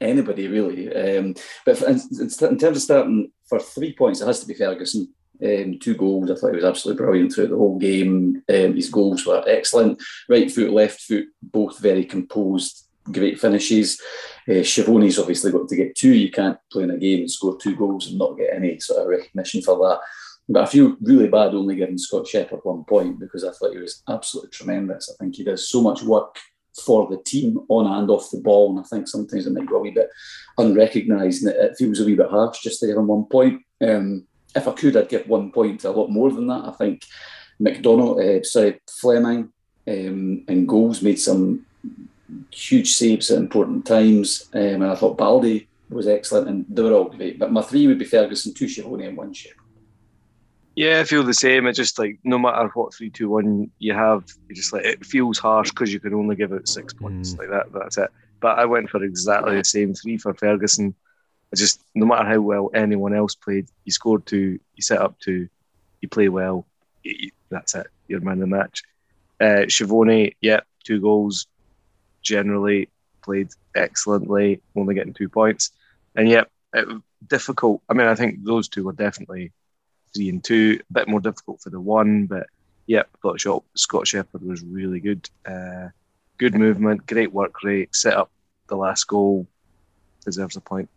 anybody 0.00 0.48
really. 0.48 0.92
Um, 0.94 1.34
but 1.64 1.80
in, 1.82 2.00
in, 2.20 2.58
terms 2.58 2.62
of 2.62 2.82
starting 2.82 3.30
for 3.48 3.60
three 3.60 3.94
points, 3.94 4.20
it 4.20 4.26
has 4.26 4.40
to 4.40 4.46
be 4.46 4.54
Ferguson. 4.54 5.12
Um, 5.42 5.78
two 5.78 5.94
goals. 5.94 6.30
I 6.30 6.34
thought 6.34 6.50
he 6.50 6.56
was 6.56 6.66
absolutely 6.66 7.02
brilliant 7.02 7.32
throughout 7.32 7.50
the 7.50 7.56
whole 7.56 7.78
game. 7.78 8.42
Um, 8.46 8.74
his 8.74 8.90
goals 8.90 9.24
were 9.24 9.42
excellent. 9.46 10.02
Right 10.28 10.50
foot, 10.50 10.70
left 10.70 11.00
foot, 11.00 11.28
both 11.42 11.78
very 11.78 12.04
composed. 12.04 12.86
Great 13.10 13.40
finishes. 13.40 13.98
Uh, 14.46 14.62
Schiavone's 14.62 15.18
obviously 15.18 15.50
got 15.50 15.66
to 15.66 15.76
get 15.76 15.96
two. 15.96 16.12
You 16.12 16.30
can't 16.30 16.58
play 16.70 16.82
in 16.82 16.90
a 16.90 16.98
game 16.98 17.20
and 17.20 17.30
score 17.30 17.56
two 17.56 17.74
goals 17.74 18.08
and 18.08 18.18
not 18.18 18.36
get 18.36 18.54
any 18.54 18.78
sort 18.80 19.00
of 19.00 19.08
recognition 19.08 19.62
for 19.62 19.78
that. 19.78 20.00
But 20.50 20.64
I 20.64 20.66
feel 20.66 20.96
really 21.00 21.28
bad 21.28 21.54
only 21.54 21.76
giving 21.76 21.96
Scott 21.96 22.26
Shepherd 22.26 22.58
one 22.64 22.82
point 22.82 23.20
because 23.20 23.44
I 23.44 23.52
thought 23.52 23.72
he 23.72 23.78
was 23.78 24.02
absolutely 24.08 24.50
tremendous. 24.50 25.08
I 25.08 25.14
think 25.22 25.36
he 25.36 25.44
does 25.44 25.68
so 25.68 25.80
much 25.80 26.02
work 26.02 26.38
for 26.84 27.08
the 27.08 27.22
team 27.22 27.60
on 27.68 27.86
and 27.86 28.10
off 28.10 28.32
the 28.32 28.40
ball. 28.40 28.70
And 28.70 28.80
I 28.80 28.82
think 28.82 29.06
sometimes 29.06 29.46
it 29.46 29.52
might 29.52 29.68
go 29.68 29.76
a 29.76 29.78
wee 29.78 29.92
bit 29.92 30.08
unrecognised 30.58 31.44
and 31.44 31.54
it, 31.54 31.76
feels 31.78 32.00
a 32.00 32.04
wee 32.04 32.16
bit 32.16 32.30
harsh 32.30 32.60
just 32.62 32.80
to 32.80 32.88
give 32.88 32.96
him 32.96 33.06
one 33.06 33.26
point. 33.26 33.62
Um, 33.80 34.26
if 34.56 34.66
I 34.66 34.72
could, 34.72 34.96
I'd 34.96 35.08
give 35.08 35.28
one 35.28 35.52
point 35.52 35.80
to 35.80 35.90
a 35.90 35.92
lot 35.92 36.10
more 36.10 36.32
than 36.32 36.48
that. 36.48 36.64
I 36.64 36.72
think 36.72 37.06
McDonald, 37.60 38.20
uh, 38.20 38.42
sorry, 38.42 38.80
Fleming 38.90 39.52
um, 39.86 40.44
and 40.48 40.68
goals 40.68 41.00
made 41.00 41.20
some 41.20 41.64
huge 42.50 42.90
saves 42.90 43.30
at 43.30 43.38
important 43.38 43.86
times. 43.86 44.48
Um, 44.52 44.82
and 44.82 44.86
I 44.86 44.96
thought 44.96 45.16
Baldy 45.16 45.68
was 45.90 46.08
excellent 46.08 46.48
and 46.48 46.66
they 46.68 46.82
were 46.82 46.92
all 46.92 47.04
great. 47.04 47.38
But 47.38 47.52
my 47.52 47.62
three 47.62 47.86
would 47.86 48.00
be 48.00 48.04
Ferguson, 48.04 48.52
two 48.52 48.68
Schiavone 48.68 49.06
and 49.06 49.16
one 49.16 49.32
Shepherd. 49.32 49.59
Yeah, 50.80 51.00
I 51.00 51.04
feel 51.04 51.22
the 51.22 51.34
same. 51.34 51.66
It's 51.66 51.76
just 51.76 51.98
like 51.98 52.18
no 52.24 52.38
matter 52.38 52.70
what 52.72 52.94
three, 52.94 53.10
two, 53.10 53.28
one 53.28 53.70
you 53.80 53.92
have, 53.92 54.24
you 54.48 54.54
just 54.54 54.72
like 54.72 54.86
it 54.86 55.04
feels 55.04 55.38
harsh 55.38 55.68
because 55.68 55.92
you 55.92 56.00
can 56.00 56.14
only 56.14 56.36
give 56.36 56.54
out 56.54 56.66
six 56.66 56.94
points 56.94 57.34
mm. 57.34 57.38
like 57.38 57.50
that. 57.50 57.66
That's 57.70 57.98
it. 57.98 58.08
But 58.40 58.58
I 58.58 58.64
went 58.64 58.88
for 58.88 59.04
exactly 59.04 59.56
the 59.56 59.64
same 59.64 59.92
three 59.92 60.16
for 60.16 60.32
Ferguson. 60.32 60.94
I 61.52 61.56
just 61.56 61.82
no 61.94 62.06
matter 62.06 62.26
how 62.26 62.40
well 62.40 62.70
anyone 62.72 63.14
else 63.14 63.34
played, 63.34 63.68
you 63.84 63.92
scored 63.92 64.24
two, 64.24 64.58
you 64.74 64.82
set 64.82 65.02
up 65.02 65.18
two, 65.18 65.50
you 66.00 66.08
play 66.08 66.30
well. 66.30 66.64
You, 67.02 67.30
that's 67.50 67.74
it. 67.74 67.88
You're 68.08 68.20
man 68.20 68.40
of 68.40 68.40
the 68.40 68.46
match. 68.46 68.82
Uh, 69.38 69.68
Schiavone, 69.68 70.34
yeah, 70.40 70.60
two 70.82 70.98
goals. 71.02 71.46
Generally 72.22 72.88
played 73.22 73.50
excellently, 73.74 74.62
only 74.74 74.94
getting 74.94 75.12
two 75.12 75.28
points. 75.28 75.72
And 76.16 76.26
yet, 76.26 76.48
it, 76.72 76.88
difficult. 77.26 77.82
I 77.90 77.92
mean, 77.92 78.06
I 78.06 78.14
think 78.14 78.44
those 78.44 78.66
two 78.66 78.84
were 78.84 78.94
definitely 78.94 79.52
three 80.14 80.28
and 80.28 80.42
two. 80.42 80.80
A 80.90 80.92
bit 80.92 81.08
more 81.08 81.20
difficult 81.20 81.60
for 81.60 81.70
the 81.70 81.80
one, 81.80 82.26
but 82.26 82.46
yeah, 82.86 83.02
I 83.02 83.18
thought 83.22 83.64
Scott 83.76 84.06
Shepherd 84.06 84.42
was 84.42 84.62
really 84.62 85.00
good. 85.00 85.28
Uh, 85.46 85.88
good 86.38 86.54
movement, 86.54 87.06
great 87.06 87.32
work 87.32 87.62
rate, 87.62 87.94
set 87.94 88.14
up 88.14 88.30
the 88.68 88.76
last 88.76 89.04
goal, 89.04 89.46
deserves 90.24 90.56
a 90.56 90.60
point. 90.60 90.88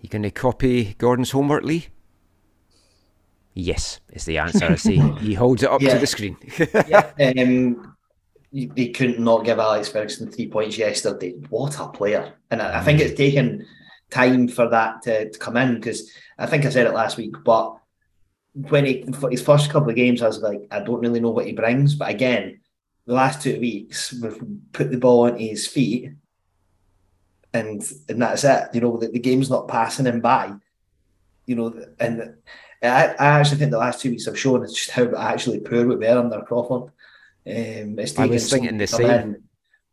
You 0.00 0.08
going 0.08 0.22
to 0.22 0.30
copy 0.30 0.94
Gordon's 0.94 1.30
homework, 1.30 1.62
Lee? 1.62 1.88
Yes, 3.52 4.00
is 4.10 4.24
the 4.24 4.38
answer. 4.38 4.64
I 4.64 4.76
see. 4.76 4.96
he 5.20 5.34
holds 5.34 5.62
it 5.62 5.70
up 5.70 5.82
yeah. 5.82 5.94
to 5.94 5.98
the 5.98 6.06
screen. 6.06 6.36
yeah, 6.88 7.10
um, 7.20 7.94
they 8.52 8.88
couldn't 8.88 9.20
not 9.20 9.44
give 9.44 9.58
Alex 9.58 9.88
Ferguson 9.88 10.30
three 10.30 10.48
points 10.48 10.78
yesterday. 10.78 11.32
What 11.50 11.78
a 11.78 11.88
player! 11.88 12.34
And 12.50 12.62
I, 12.62 12.80
I 12.80 12.82
think 12.82 13.00
it's 13.00 13.16
taken 13.16 13.66
time 14.10 14.48
for 14.48 14.68
that 14.68 15.02
to, 15.02 15.30
to 15.30 15.38
come 15.38 15.56
in 15.56 15.76
because 15.76 16.10
I 16.38 16.46
think 16.46 16.64
I 16.64 16.70
said 16.70 16.86
it 16.86 16.94
last 16.94 17.16
week, 17.16 17.34
but 17.44 17.76
when 18.52 18.84
he 18.84 19.02
for 19.12 19.30
his 19.30 19.42
first 19.42 19.70
couple 19.70 19.90
of 19.90 19.96
games, 19.96 20.22
I 20.22 20.26
was 20.26 20.40
like, 20.40 20.62
I 20.70 20.80
don't 20.80 21.00
really 21.00 21.20
know 21.20 21.30
what 21.30 21.46
he 21.46 21.52
brings. 21.52 21.94
But 21.94 22.10
again, 22.10 22.60
the 23.06 23.14
last 23.14 23.42
two 23.42 23.58
weeks, 23.60 24.12
we've 24.12 24.42
put 24.72 24.90
the 24.90 24.98
ball 24.98 25.26
on 25.26 25.38
his 25.38 25.66
feet, 25.66 26.12
and 27.52 27.82
and 28.08 28.22
that's 28.22 28.44
it. 28.44 28.68
You 28.74 28.80
know, 28.80 28.96
the, 28.96 29.08
the 29.08 29.18
game's 29.18 29.50
not 29.50 29.68
passing 29.68 30.06
him 30.06 30.20
by. 30.20 30.54
You 31.46 31.56
know, 31.56 31.84
and 31.98 32.36
I, 32.82 33.14
I 33.18 33.26
actually 33.40 33.58
think 33.58 33.70
the 33.70 33.78
last 33.78 34.00
two 34.00 34.10
weeks 34.10 34.26
have 34.26 34.38
shown 34.38 34.66
just 34.66 34.90
how 34.90 35.14
actually 35.16 35.60
poor 35.60 35.86
we 35.86 35.96
were 35.96 36.18
under 36.18 36.42
Crawford. 36.42 36.92
Um, 37.46 37.98
it's 37.98 38.18
I 38.18 38.26
was 38.26 38.50
thinking 38.50 38.78
the 38.78 38.86
same. 38.86 39.10
In, 39.10 39.42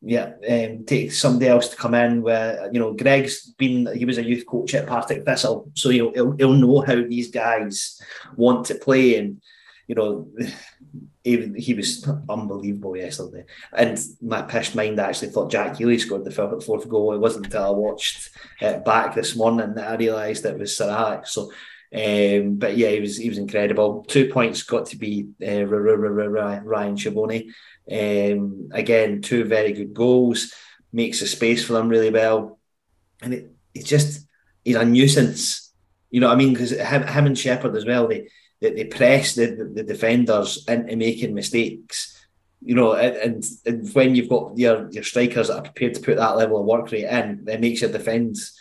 yeah, 0.02 0.34
um, 0.48 0.86
take 0.86 1.12
somebody 1.12 1.48
else 1.48 1.70
to 1.70 1.76
come 1.76 1.96
in 1.96 2.22
where 2.22 2.70
you 2.72 2.80
know 2.80 2.94
Greg's 2.94 3.52
been 3.54 3.88
he 3.96 4.06
was 4.06 4.18
a 4.18 4.24
youth 4.24 4.46
coach 4.46 4.76
at 4.76 4.88
Partick 4.88 5.26
Thistle, 5.26 5.72
so 5.74 5.90
he'll, 5.90 6.14
he'll, 6.14 6.32
he'll 6.34 6.54
know 6.54 6.82
how 6.82 6.96
these 6.96 7.32
guys 7.32 8.00
want 8.36 8.66
to 8.68 8.76
play, 8.76 9.18
and 9.18 9.42
you 9.88 9.96
know 9.96 10.30
even 11.24 11.56
he 11.56 11.74
was 11.74 12.08
unbelievable 12.30 12.96
yesterday. 12.96 13.44
And 13.74 14.00
my 14.22 14.44
pissed 14.44 14.76
mind 14.76 15.00
actually 15.00 15.30
thought 15.30 15.52
Jack 15.52 15.78
Healy 15.78 15.98
scored 15.98 16.26
the 16.26 16.32
fourth 16.32 16.88
goal. 16.88 17.14
It 17.14 17.20
wasn't 17.20 17.46
until 17.48 17.66
I 17.66 17.70
watched 17.72 18.30
it 18.62 18.86
back 18.86 19.16
this 19.16 19.36
morning 19.36 19.74
that 19.74 19.92
I 19.92 19.96
realised 19.96 20.46
it 20.46 20.60
was 20.60 20.78
Sir 20.78 20.90
Alex. 20.90 21.34
So 21.34 21.52
um, 21.94 22.56
but 22.56 22.76
yeah, 22.76 22.90
he 22.90 23.00
was 23.00 23.18
he 23.18 23.30
was 23.30 23.38
incredible. 23.38 24.04
Two 24.08 24.30
points 24.30 24.64
got 24.64 24.88
to 24.88 24.98
be 24.98 25.30
uh, 25.42 25.66
Ryan 25.66 26.98
Schiavone. 26.98 27.50
Um, 27.92 28.70
again, 28.72 29.22
two 29.22 29.44
very 29.46 29.74
good 29.74 29.94
goals. 29.94 30.54
Makes 30.94 31.22
a 31.22 31.28
space 31.28 31.66
for 31.66 31.74
them 31.74 31.90
really 31.90 32.10
well, 32.10 32.60
and 33.22 33.34
it, 33.34 33.52
it's 33.74 33.90
just 33.90 34.26
he's 34.64 34.76
a 34.76 34.86
nuisance. 34.86 35.74
You 36.10 36.22
know 36.22 36.28
what 36.28 36.36
I 36.36 36.38
mean? 36.38 36.54
Because 36.54 36.72
him, 36.72 37.04
him 37.04 37.26
and 37.26 37.38
Shepherd 37.38 37.76
as 37.76 37.86
well. 37.86 38.08
They 38.08 38.30
they, 38.62 38.72
they 38.72 38.86
press 38.86 39.36
the, 39.36 39.48
the, 39.48 39.66
the 39.66 39.84
defenders 39.84 40.66
into 40.68 40.96
making 40.96 41.34
mistakes. 41.34 42.14
You 42.64 42.74
know, 42.76 42.94
and, 42.94 43.44
and 43.66 43.94
when 43.94 44.16
you've 44.16 44.30
got 44.30 44.58
your 44.58 44.90
your 44.92 45.04
strikers 45.04 45.50
that 45.50 45.58
are 45.58 45.62
prepared 45.64 45.96
to 45.96 46.02
put 46.02 46.18
that 46.18 46.38
level 46.38 46.60
of 46.60 46.66
work 46.66 46.92
rate 46.92 47.04
in, 47.04 47.46
it 47.48 47.62
makes 47.62 47.82
your 47.82 47.92
defence 47.92 48.58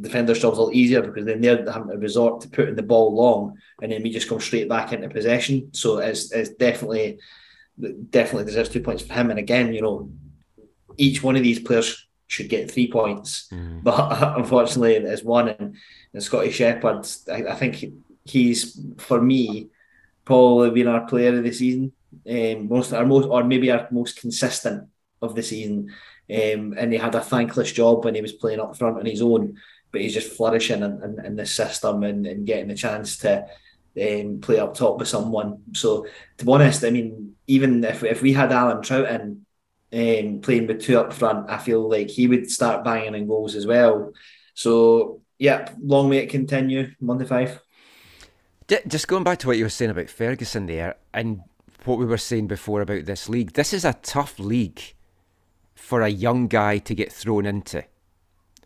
defenders' 0.00 0.40
jobs 0.40 0.58
a 0.58 0.62
lot 0.62 0.74
easier 0.74 1.02
because 1.02 1.26
then 1.26 1.40
they're 1.40 1.70
having 1.70 1.90
to 1.90 1.98
resort 1.98 2.40
to 2.40 2.48
putting 2.48 2.74
the 2.74 2.82
ball 2.82 3.14
long, 3.14 3.58
and 3.80 3.92
then 3.92 4.02
we 4.02 4.10
just 4.10 4.28
come 4.28 4.40
straight 4.40 4.68
back 4.68 4.92
into 4.92 5.08
possession. 5.08 5.70
So 5.72 5.98
it's, 5.98 6.32
it's 6.32 6.50
definitely 6.50 7.18
definitely 7.78 8.44
deserves 8.44 8.68
two 8.68 8.80
points 8.80 9.02
for 9.02 9.14
him. 9.14 9.30
And 9.30 9.38
again, 9.38 9.72
you 9.72 9.82
know, 9.82 10.10
each 10.96 11.22
one 11.22 11.36
of 11.36 11.42
these 11.42 11.58
players 11.58 12.06
should 12.26 12.48
get 12.48 12.70
three 12.70 12.90
points, 12.90 13.48
mm. 13.52 13.82
but 13.82 14.36
unfortunately, 14.38 14.98
there's 14.98 15.24
one. 15.24 15.48
And, 15.48 15.76
and 16.12 16.22
Scotty 16.22 16.50
Shepherd, 16.50 17.06
I, 17.30 17.52
I, 17.52 17.54
think 17.54 17.84
he's 18.24 18.80
for 18.98 19.20
me 19.20 19.68
probably 20.24 20.70
been 20.70 20.88
our 20.88 21.06
player 21.06 21.36
of 21.36 21.44
the 21.44 21.52
season, 21.52 21.92
um, 22.28 22.68
most 22.68 22.92
our 22.92 23.06
most 23.06 23.26
or 23.26 23.44
maybe 23.44 23.70
our 23.70 23.88
most 23.90 24.20
consistent 24.20 24.88
of 25.20 25.34
the 25.34 25.42
season. 25.42 25.92
Um, 26.30 26.74
and 26.78 26.92
he 26.92 26.98
had 26.98 27.14
a 27.14 27.20
thankless 27.20 27.72
job 27.72 28.04
when 28.04 28.14
he 28.14 28.22
was 28.22 28.32
playing 28.32 28.60
up 28.60 28.76
front 28.76 28.98
on 28.98 29.06
his 29.06 29.20
own 29.20 29.58
but 29.92 30.00
he's 30.00 30.14
just 30.14 30.32
flourishing 30.32 30.82
in, 30.82 31.02
in, 31.02 31.24
in 31.24 31.36
the 31.36 31.46
system 31.46 32.02
and, 32.02 32.26
and 32.26 32.46
getting 32.46 32.68
the 32.68 32.74
chance 32.74 33.18
to 33.18 33.46
um, 34.00 34.40
play 34.40 34.58
up 34.58 34.74
top 34.74 34.98
with 34.98 35.08
someone. 35.08 35.62
So 35.72 36.06
to 36.38 36.44
be 36.44 36.52
honest, 36.52 36.84
I 36.84 36.90
mean, 36.90 37.36
even 37.46 37.84
if, 37.84 38.02
if 38.02 38.22
we 38.22 38.32
had 38.32 38.52
Alan 38.52 38.78
Troughton 38.78 39.40
um, 39.92 40.40
playing 40.40 40.66
with 40.66 40.82
two 40.82 40.98
up 40.98 41.12
front, 41.12 41.50
I 41.50 41.58
feel 41.58 41.88
like 41.88 42.08
he 42.08 42.26
would 42.26 42.50
start 42.50 42.84
banging 42.84 43.14
in 43.14 43.26
goals 43.26 43.54
as 43.54 43.66
well. 43.66 44.12
So 44.54 45.20
yeah, 45.38 45.72
long 45.80 46.08
way 46.08 46.20
to 46.20 46.26
continue. 46.26 46.92
Monday 47.00 47.26
five. 47.26 47.60
Just 48.86 49.08
going 49.08 49.24
back 49.24 49.38
to 49.40 49.48
what 49.48 49.58
you 49.58 49.64
were 49.64 49.70
saying 49.70 49.90
about 49.90 50.08
Ferguson 50.08 50.66
there, 50.66 50.96
and 51.12 51.42
what 51.84 51.98
we 51.98 52.06
were 52.06 52.18
saying 52.18 52.46
before 52.46 52.80
about 52.80 53.04
this 53.04 53.28
league. 53.28 53.52
This 53.52 53.72
is 53.72 53.84
a 53.84 53.98
tough 54.02 54.38
league 54.38 54.80
for 55.74 56.02
a 56.02 56.08
young 56.08 56.46
guy 56.46 56.78
to 56.78 56.94
get 56.94 57.12
thrown 57.12 57.44
into 57.44 57.84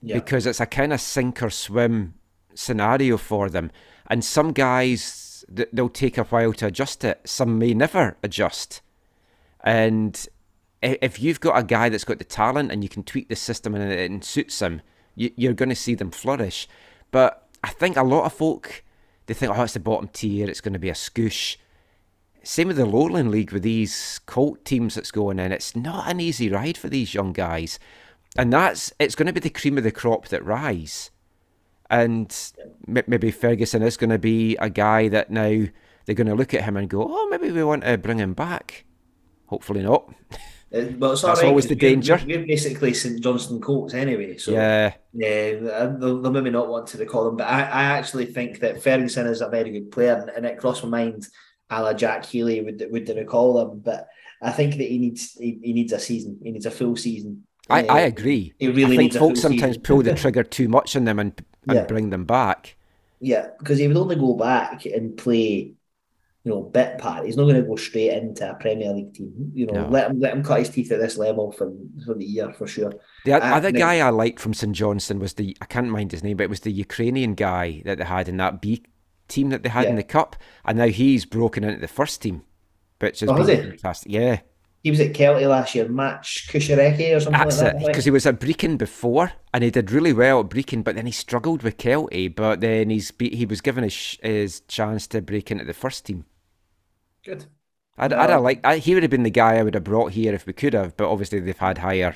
yeah. 0.03 0.15
because 0.15 0.47
it's 0.47 0.61
a 0.61 0.67
kind 0.67 0.93
of 0.93 1.01
sink 1.01 1.43
or 1.43 1.51
swim 1.51 2.15
scenario 2.57 3.17
for 3.17 3.49
them. 3.49 3.71
And 4.09 4.25
some 4.25 4.53
guys, 4.53 5.45
they'll 5.49 5.89
take 5.89 6.19
a 6.19 6.25
while 6.25 6.53
to 6.55 6.67
adjust 6.67 7.05
it. 7.05 7.21
Some 7.25 7.59
may 7.59 7.75
never 7.75 8.17
adjust. 8.23 8.81
And 9.63 10.27
if 10.83 11.21
you've 11.21 11.41
got 11.41 11.59
a 11.59 11.65
guy 11.65 11.89
that's 11.89 12.05
got 12.05 12.19
the 12.19 12.25
talent 12.25 12.71
and 12.71 12.83
you 12.83 12.89
can 12.89 13.03
tweak 13.03 13.29
the 13.29 13.37
system 13.37 13.75
and 13.75 13.93
it 13.93 14.25
suits 14.25 14.61
him, 14.61 14.83
you're 15.15 15.55
going 15.55 15.71
to 15.71 15.75
see 15.75 15.95
them 15.95 16.11
flourish. 16.11 16.69
But 17.11 17.49
I 17.65 17.71
think 17.71 17.97
a 17.97 18.03
lot 18.03 18.27
of 18.27 18.33
folk, 18.33 18.85
they 19.27 19.35
think, 19.35 19.57
oh, 19.57 19.63
it's 19.63 19.73
the 19.73 19.81
bottom 19.81 20.09
tier, 20.09 20.49
it's 20.49 20.61
going 20.61 20.75
to 20.75 20.79
be 20.79 20.91
a 20.91 20.95
scoosh. 20.95 21.57
Same 22.43 22.69
with 22.69 22.77
the 22.77 22.87
Lowland 22.87 23.31
League 23.31 23.53
with 23.53 23.63
these 23.63 24.21
cult 24.27 24.65
teams 24.65 24.95
that's 24.95 25.11
going 25.11 25.41
in. 25.41 25.51
It's 25.51 25.75
not 25.75 26.09
an 26.09 26.21
easy 26.21 26.49
ride 26.49 26.79
for 26.79 26.89
these 26.89 27.15
young 27.15 27.33
guys 27.33 27.79
and 28.37 28.53
that's 28.53 28.93
it's 28.99 29.15
going 29.15 29.27
to 29.27 29.33
be 29.33 29.41
the 29.41 29.51
cream 29.51 29.79
of 29.79 29.85
the 29.85 29.91
crop 29.91 30.29
that 30.29 30.45
rise. 30.45 31.11
And 31.89 32.35
maybe 32.87 33.31
Ferguson 33.31 33.83
is 33.83 33.97
going 33.97 34.11
to 34.11 34.19
be 34.19 34.57
a 34.57 34.69
guy 34.69 35.09
that 35.09 35.31
now 35.31 35.67
they're 36.05 36.15
going 36.15 36.27
to 36.27 36.35
look 36.35 36.55
at 36.55 36.65
him 36.65 36.77
and 36.77 36.89
go, 36.89 37.07
"Oh, 37.09 37.29
maybe 37.29 37.51
we 37.51 37.63
want 37.65 37.85
to 37.85 37.99
bring 37.99 38.19
him 38.19 38.35
back." 38.35 38.85
Hopefully 39.47 39.83
not. 39.83 40.13
Uh, 40.75 40.83
but 40.99 41.13
it's 41.13 41.23
That's 41.23 41.41
right, 41.41 41.49
always 41.49 41.69
the 41.69 41.77
danger. 41.77 42.21
We're, 42.27 42.39
we're 42.39 42.47
basically 42.47 42.93
St 42.93 43.23
Johnstone 43.23 43.61
Colts 43.61 43.95
anyway, 43.95 44.37
so 44.37 44.51
yeah, 44.51 44.95
yeah, 45.13 45.53
they'll, 45.53 46.21
they'll, 46.21 46.33
maybe 46.33 46.51
not 46.51 46.69
want 46.69 46.89
to 46.89 46.99
recall 46.99 47.29
him. 47.29 47.37
But 47.37 47.47
I, 47.47 47.61
I 47.61 47.83
actually 47.85 48.27
think 48.27 48.59
that 48.61 48.83
Ferguson 48.83 49.27
is 49.29 49.41
a 49.41 49.49
very 49.49 49.71
good 49.71 49.93
player, 49.93 50.29
and 50.35 50.45
it 50.45 50.59
crossed 50.59 50.83
my 50.83 51.05
mind, 51.05 51.29
a 51.71 51.83
la 51.83 51.93
Jack 51.93 52.25
Healy 52.25 52.63
would 52.63 52.85
would 52.91 53.09
recall 53.09 53.61
him. 53.61 53.79
But 53.79 54.09
I 54.43 54.51
think 54.51 54.77
that 54.79 54.89
he 54.89 54.99
needs 54.99 55.33
he, 55.35 55.61
he 55.63 55.73
needs 55.73 55.93
a 55.93 56.01
season. 56.01 56.41
He 56.43 56.51
needs 56.51 56.67
a 56.67 56.71
full 56.73 56.97
season 56.97 57.46
I, 57.69 57.85
I 57.85 58.01
agree. 58.01 58.55
Really 58.61 58.85
I 58.85 58.97
think 58.97 59.13
folks 59.15 59.41
sometimes 59.41 59.79
pull 59.79 60.03
the 60.03 60.15
trigger 60.23 60.43
too 60.43 60.69
much 60.69 60.95
on 60.95 61.05
them 61.05 61.19
and, 61.19 61.33
and 61.69 61.77
yeah. 61.79 61.85
bring 61.85 62.11
them 62.11 62.25
back. 62.25 62.77
Yeah, 63.21 63.49
because 63.59 63.79
he 63.79 63.89
would 63.89 63.97
only 63.97 64.17
go 64.17 64.35
back 64.35 64.85
and 64.85 65.17
play, 65.17 65.73
you 66.45 66.51
know, 66.51 66.63
bit 66.63 66.99
part. 66.99 67.25
He's 67.25 67.37
not 67.37 67.45
going 67.45 67.57
to 67.57 67.63
go 67.63 67.77
straight 67.77 68.13
into 68.13 68.49
a 68.49 68.55
Premier 68.55 68.93
League 68.93 69.15
team. 69.15 69.51
You 69.55 69.67
know, 69.67 69.83
no. 69.83 69.89
let 69.89 70.11
him 70.11 70.21
let 70.21 70.35
him 70.35 70.45
cut 70.45 70.61
his 70.61 70.69
teeth 70.69 70.93
at 70.93 71.01
this 71.01 71.17
level 71.17 71.51
for 71.51 71.73
for 72.05 72.15
the 72.15 72.25
year 72.25 72.53
for 72.53 72.67
sure. 72.67 72.93
The 73.25 73.33
uh, 73.33 73.57
other 73.57 73.73
guy 73.73 74.01
I 74.01 74.11
liked 74.11 74.39
from 74.39 74.55
St 74.55 74.75
Johnstone 74.77 75.19
was 75.19 75.35
the 75.35 75.57
I 75.61 75.65
can't 75.65 75.89
mind 75.89 76.13
his 76.13 76.23
name, 76.23 76.37
but 76.37 76.45
it 76.45 76.51
was 76.51 76.61
the 76.61 76.73
Ukrainian 76.73 77.35
guy 77.35 77.83
that 77.85 77.99
they 77.99 78.05
had 78.05 78.29
in 78.29 78.37
that 78.37 78.61
B 78.61 78.85
team 79.29 79.51
that 79.51 79.63
they 79.63 79.71
had 79.71 79.85
yeah. 79.85 79.91
in 79.91 79.97
the 79.97 80.03
cup, 80.03 80.37
and 80.65 80.79
now 80.79 80.89
he's 80.89 81.25
broken 81.25 81.65
into 81.65 81.81
the 81.81 81.89
first 81.89 82.23
team, 82.23 82.43
which 83.01 83.21
has 83.21 83.31
oh, 83.31 83.45
been 83.45 83.71
fantastic. 83.71 84.13
Yeah, 84.13 84.41
he 84.87 84.91
was 84.91 85.01
at 85.01 85.15
Kelty 85.15 85.49
last 85.49 85.75
year, 85.75 85.89
Max 85.89 86.47
Kucheriavyi 86.47 87.17
or 87.17 87.19
something 87.19 87.43
That's 87.43 87.61
like 87.61 87.73
that. 87.73 87.87
because 87.89 88.05
he 88.05 88.13
was 88.13 88.25
at 88.25 88.39
Brechin 88.39 88.79
before 88.79 89.33
and 89.53 89.65
he 89.65 89.71
did 89.73 89.91
really 89.91 90.13
well 90.13 90.39
at 90.39 90.49
Brechin, 90.49 90.85
but 90.85 90.95
then 90.95 91.07
he 91.07 91.11
struggled 91.11 91.65
with 91.65 91.77
Kelty. 91.77 92.33
But 92.33 92.61
then 92.61 92.91
he's 92.91 93.13
he 93.19 93.45
was 93.47 93.61
given 93.61 93.83
his, 93.83 94.17
his 94.23 94.61
chance 94.69 95.09
to 95.09 95.21
break 95.21 95.51
into 95.51 95.65
the 95.65 95.75
first 95.75 96.07
team. 96.07 96.25
Good. 97.25 97.47
I'd, 97.99 98.13
I'd 98.13 98.31
have 98.31 98.43
liked, 98.43 98.65
I, 98.65 98.77
he 98.77 98.95
would 98.95 99.03
have 99.03 99.11
been 99.11 99.25
the 99.25 99.31
guy 99.31 99.57
I 99.57 99.65
would 99.65 99.75
have 99.75 99.83
brought 99.83 100.13
here 100.13 100.33
if 100.33 100.47
we 100.47 100.53
could 100.53 100.73
have, 100.75 100.97
but 100.97 101.11
obviously 101.11 101.41
they've 101.41 101.59
had 101.59 101.79
higher 101.79 102.15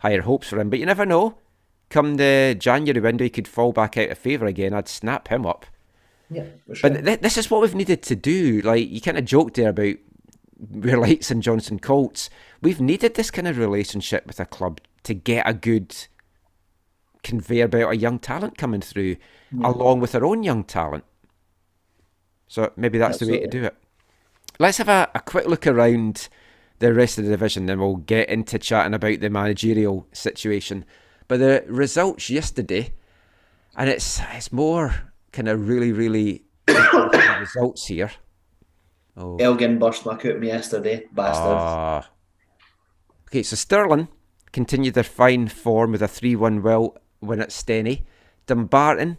higher 0.00 0.20
hopes 0.20 0.50
for 0.50 0.60
him. 0.60 0.68
But 0.68 0.78
you 0.78 0.84
never 0.84 1.06
know. 1.06 1.38
Come 1.88 2.16
the 2.16 2.54
January 2.58 3.00
window, 3.00 3.24
he 3.24 3.30
could 3.30 3.48
fall 3.48 3.72
back 3.72 3.96
out 3.96 4.10
of 4.10 4.18
favour 4.18 4.44
again. 4.44 4.74
I'd 4.74 4.88
snap 4.88 5.28
him 5.28 5.46
up. 5.46 5.64
Yeah, 6.28 6.44
sure. 6.74 6.90
But 6.90 7.02
th- 7.02 7.20
this 7.20 7.38
is 7.38 7.50
what 7.50 7.62
we've 7.62 7.74
needed 7.74 8.02
to 8.02 8.14
do. 8.14 8.60
Like 8.60 8.90
you 8.90 9.00
kind 9.00 9.16
of 9.16 9.24
joked 9.24 9.54
there 9.54 9.70
about 9.70 9.96
we're 10.70 10.98
like 10.98 11.22
St 11.22 11.42
Johnstone 11.42 11.78
Colts. 11.78 12.30
We've 12.60 12.80
needed 12.80 13.14
this 13.14 13.30
kind 13.30 13.48
of 13.48 13.58
relationship 13.58 14.26
with 14.26 14.40
a 14.40 14.46
club 14.46 14.80
to 15.04 15.14
get 15.14 15.48
a 15.48 15.54
good 15.54 15.96
conveyor 17.22 17.68
belt 17.68 17.94
of 17.94 18.00
young 18.00 18.18
talent 18.18 18.58
coming 18.58 18.80
through, 18.80 19.16
yeah. 19.52 19.68
along 19.68 20.00
with 20.00 20.14
our 20.14 20.24
own 20.24 20.42
young 20.42 20.64
talent. 20.64 21.04
So 22.48 22.72
maybe 22.76 22.98
that's 22.98 23.14
Absolutely. 23.14 23.38
the 23.38 23.42
way 23.42 23.50
to 23.50 23.58
do 23.60 23.64
it. 23.66 23.76
Let's 24.58 24.78
have 24.78 24.88
a, 24.88 25.08
a 25.14 25.20
quick 25.20 25.46
look 25.46 25.66
around 25.66 26.28
the 26.80 26.92
rest 26.92 27.18
of 27.18 27.24
the 27.24 27.30
division, 27.30 27.66
then 27.66 27.78
we'll 27.78 27.96
get 27.96 28.28
into 28.28 28.58
chatting 28.58 28.94
about 28.94 29.20
the 29.20 29.30
managerial 29.30 30.06
situation. 30.12 30.84
But 31.28 31.38
the 31.38 31.64
results 31.68 32.28
yesterday, 32.28 32.92
and 33.76 33.88
it's 33.88 34.20
it's 34.32 34.50
more 34.50 34.94
kind 35.32 35.46
of 35.48 35.68
really 35.68 35.92
really 35.92 36.44
results 37.38 37.86
here. 37.86 38.10
Oh. 39.20 39.36
Elgin 39.36 39.78
burst 39.78 40.06
my 40.06 40.16
me 40.16 40.46
yesterday, 40.46 41.06
bastard. 41.12 41.46
Uh, 41.46 42.02
okay, 43.28 43.42
so 43.42 43.54
Stirling 43.54 44.08
continued 44.50 44.94
their 44.94 45.04
fine 45.04 45.48
form 45.48 45.92
with 45.92 46.02
a 46.02 46.08
3 46.08 46.36
1 46.36 46.62
well 46.62 46.96
win 47.20 47.40
at 47.40 47.50
Stenny. 47.50 48.04
Dumbarton, 48.46 49.18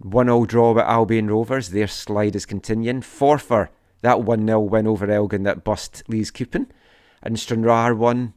1 0.00 0.26
0 0.26 0.44
draw 0.44 0.72
with 0.72 0.84
Albion 0.84 1.28
Rovers. 1.28 1.70
Their 1.70 1.86
slide 1.86 2.34
is 2.34 2.46
continuing. 2.46 3.00
Forfar, 3.00 3.68
that 4.02 4.22
1 4.22 4.44
0 4.44 4.60
win 4.60 4.88
over 4.88 5.08
Elgin 5.08 5.44
that 5.44 5.62
bust 5.62 6.02
Lees 6.08 6.32
Coupon. 6.32 6.66
And 7.22 7.38
Stranraer 7.38 7.94
won 7.94 8.34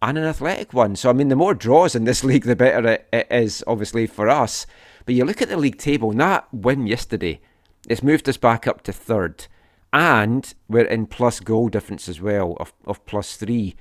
and 0.00 0.18
an 0.18 0.24
athletic 0.24 0.72
one. 0.72 0.94
So, 0.96 1.10
I 1.10 1.14
mean, 1.14 1.28
the 1.28 1.36
more 1.36 1.54
draws 1.54 1.94
in 1.94 2.04
this 2.04 2.22
league, 2.24 2.44
the 2.44 2.54
better 2.54 2.86
it, 2.86 3.08
it 3.12 3.26
is, 3.30 3.64
obviously, 3.66 4.06
for 4.06 4.28
us. 4.28 4.66
But 5.04 5.14
you 5.14 5.24
look 5.24 5.42
at 5.42 5.48
the 5.48 5.56
league 5.56 5.78
table, 5.78 6.10
and 6.10 6.20
that 6.20 6.46
win 6.52 6.86
yesterday, 6.86 7.40
it's 7.88 8.02
moved 8.02 8.28
us 8.28 8.36
back 8.36 8.66
up 8.66 8.82
to 8.82 8.92
third. 8.92 9.46
And 9.94 10.52
we're 10.68 10.84
in 10.86 11.06
plus 11.06 11.38
goal 11.38 11.68
difference 11.68 12.08
as 12.08 12.20
well, 12.20 12.56
of, 12.58 12.72
of 12.84 13.06
plus 13.06 13.36
three. 13.36 13.76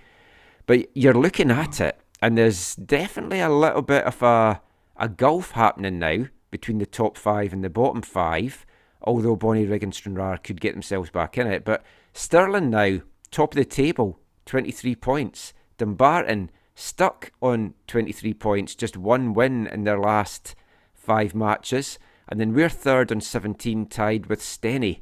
But 0.67 0.95
you're 0.95 1.13
looking 1.15 1.49
at 1.49 1.81
it, 1.81 1.99
and 2.21 2.37
there's 2.37 2.75
definitely 2.75 3.39
a 3.39 3.49
little 3.49 3.81
bit 3.81 4.03
of 4.03 4.21
a, 4.21 4.61
a 4.95 5.09
gulf 5.09 5.51
happening 5.51 5.97
now 5.97 6.27
between 6.51 6.77
the 6.77 6.85
top 6.85 7.17
five 7.17 7.51
and 7.51 7.63
the 7.63 7.69
bottom 7.69 8.03
five, 8.03 8.63
although 9.01 9.35
Bonnyrigg 9.35 9.81
and 9.81 9.93
Stranraer 9.93 10.37
could 10.37 10.61
get 10.61 10.73
themselves 10.73 11.09
back 11.09 11.35
in 11.35 11.47
it. 11.47 11.65
But 11.65 11.83
Stirling 12.13 12.69
now, 12.69 12.99
top 13.31 13.53
of 13.53 13.57
the 13.57 13.65
table, 13.65 14.19
23 14.45 14.95
points. 14.95 15.51
Dumbarton 15.79 16.51
stuck 16.75 17.31
on 17.41 17.73
23 17.87 18.35
points, 18.35 18.75
just 18.75 18.95
one 18.95 19.33
win 19.33 19.65
in 19.65 19.83
their 19.83 19.99
last 19.99 20.53
five 20.93 21.33
matches. 21.33 21.97
And 22.29 22.39
then 22.39 22.53
we're 22.53 22.69
third 22.69 23.11
on 23.11 23.19
17, 23.19 23.87
tied 23.87 24.27
with 24.27 24.41
Stenny. 24.41 24.99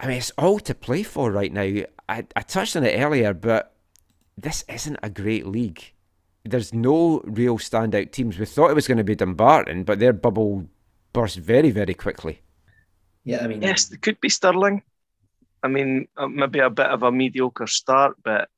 I 0.00 0.06
mean, 0.06 0.18
it's 0.18 0.32
all 0.36 0.58
to 0.60 0.74
play 0.74 1.02
for 1.02 1.30
right 1.30 1.52
now. 1.52 1.84
I, 2.08 2.26
I 2.36 2.40
touched 2.42 2.76
on 2.76 2.84
it 2.84 2.98
earlier, 2.98 3.32
but 3.32 3.74
this 4.36 4.64
isn't 4.68 4.98
a 5.02 5.10
great 5.10 5.46
league. 5.46 5.92
There's 6.44 6.74
no 6.74 7.22
real 7.24 7.58
standout 7.58 8.12
teams. 8.12 8.38
We 8.38 8.44
thought 8.44 8.70
it 8.70 8.74
was 8.74 8.88
going 8.88 8.98
to 8.98 9.04
be 9.04 9.14
Dumbarton, 9.14 9.84
but 9.84 9.98
their 9.98 10.12
bubble 10.12 10.68
burst 11.12 11.38
very, 11.38 11.70
very 11.70 11.94
quickly. 11.94 12.40
Yeah, 13.24 13.42
I 13.42 13.46
mean, 13.46 13.62
yes, 13.62 13.90
it 13.90 14.02
could 14.02 14.20
be 14.20 14.28
Stirling. 14.28 14.82
I 15.62 15.68
mean, 15.68 16.08
uh, 16.18 16.28
maybe 16.28 16.58
a 16.58 16.68
bit 16.68 16.86
of 16.86 17.02
a 17.02 17.10
mediocre 17.10 17.66
start, 17.66 18.16
but 18.22 18.50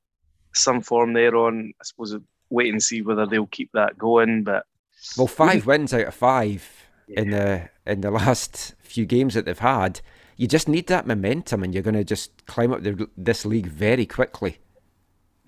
some 0.52 0.80
form 0.80 1.12
there 1.12 1.36
on. 1.36 1.72
I 1.80 1.84
suppose 1.84 2.16
wait 2.50 2.72
and 2.72 2.82
see 2.82 3.02
whether 3.02 3.26
they'll 3.26 3.46
keep 3.46 3.70
that 3.72 3.96
going. 3.96 4.42
But 4.42 4.64
well, 5.16 5.28
five 5.28 5.66
wins 5.66 5.94
out 5.94 6.08
of 6.08 6.14
five 6.14 6.68
yeah. 7.06 7.20
in 7.20 7.30
the 7.30 7.70
in 7.86 8.00
the 8.00 8.10
last 8.10 8.74
few 8.80 9.06
games 9.06 9.34
that 9.34 9.44
they've 9.44 9.56
had. 9.56 10.00
You 10.36 10.46
just 10.46 10.68
need 10.68 10.86
that 10.88 11.06
momentum, 11.06 11.62
and 11.62 11.72
you're 11.72 11.82
going 11.82 11.94
to 11.94 12.04
just 12.04 12.46
climb 12.46 12.72
up 12.72 12.82
the, 12.82 13.08
this 13.16 13.46
league 13.46 13.66
very 13.66 14.06
quickly. 14.06 14.58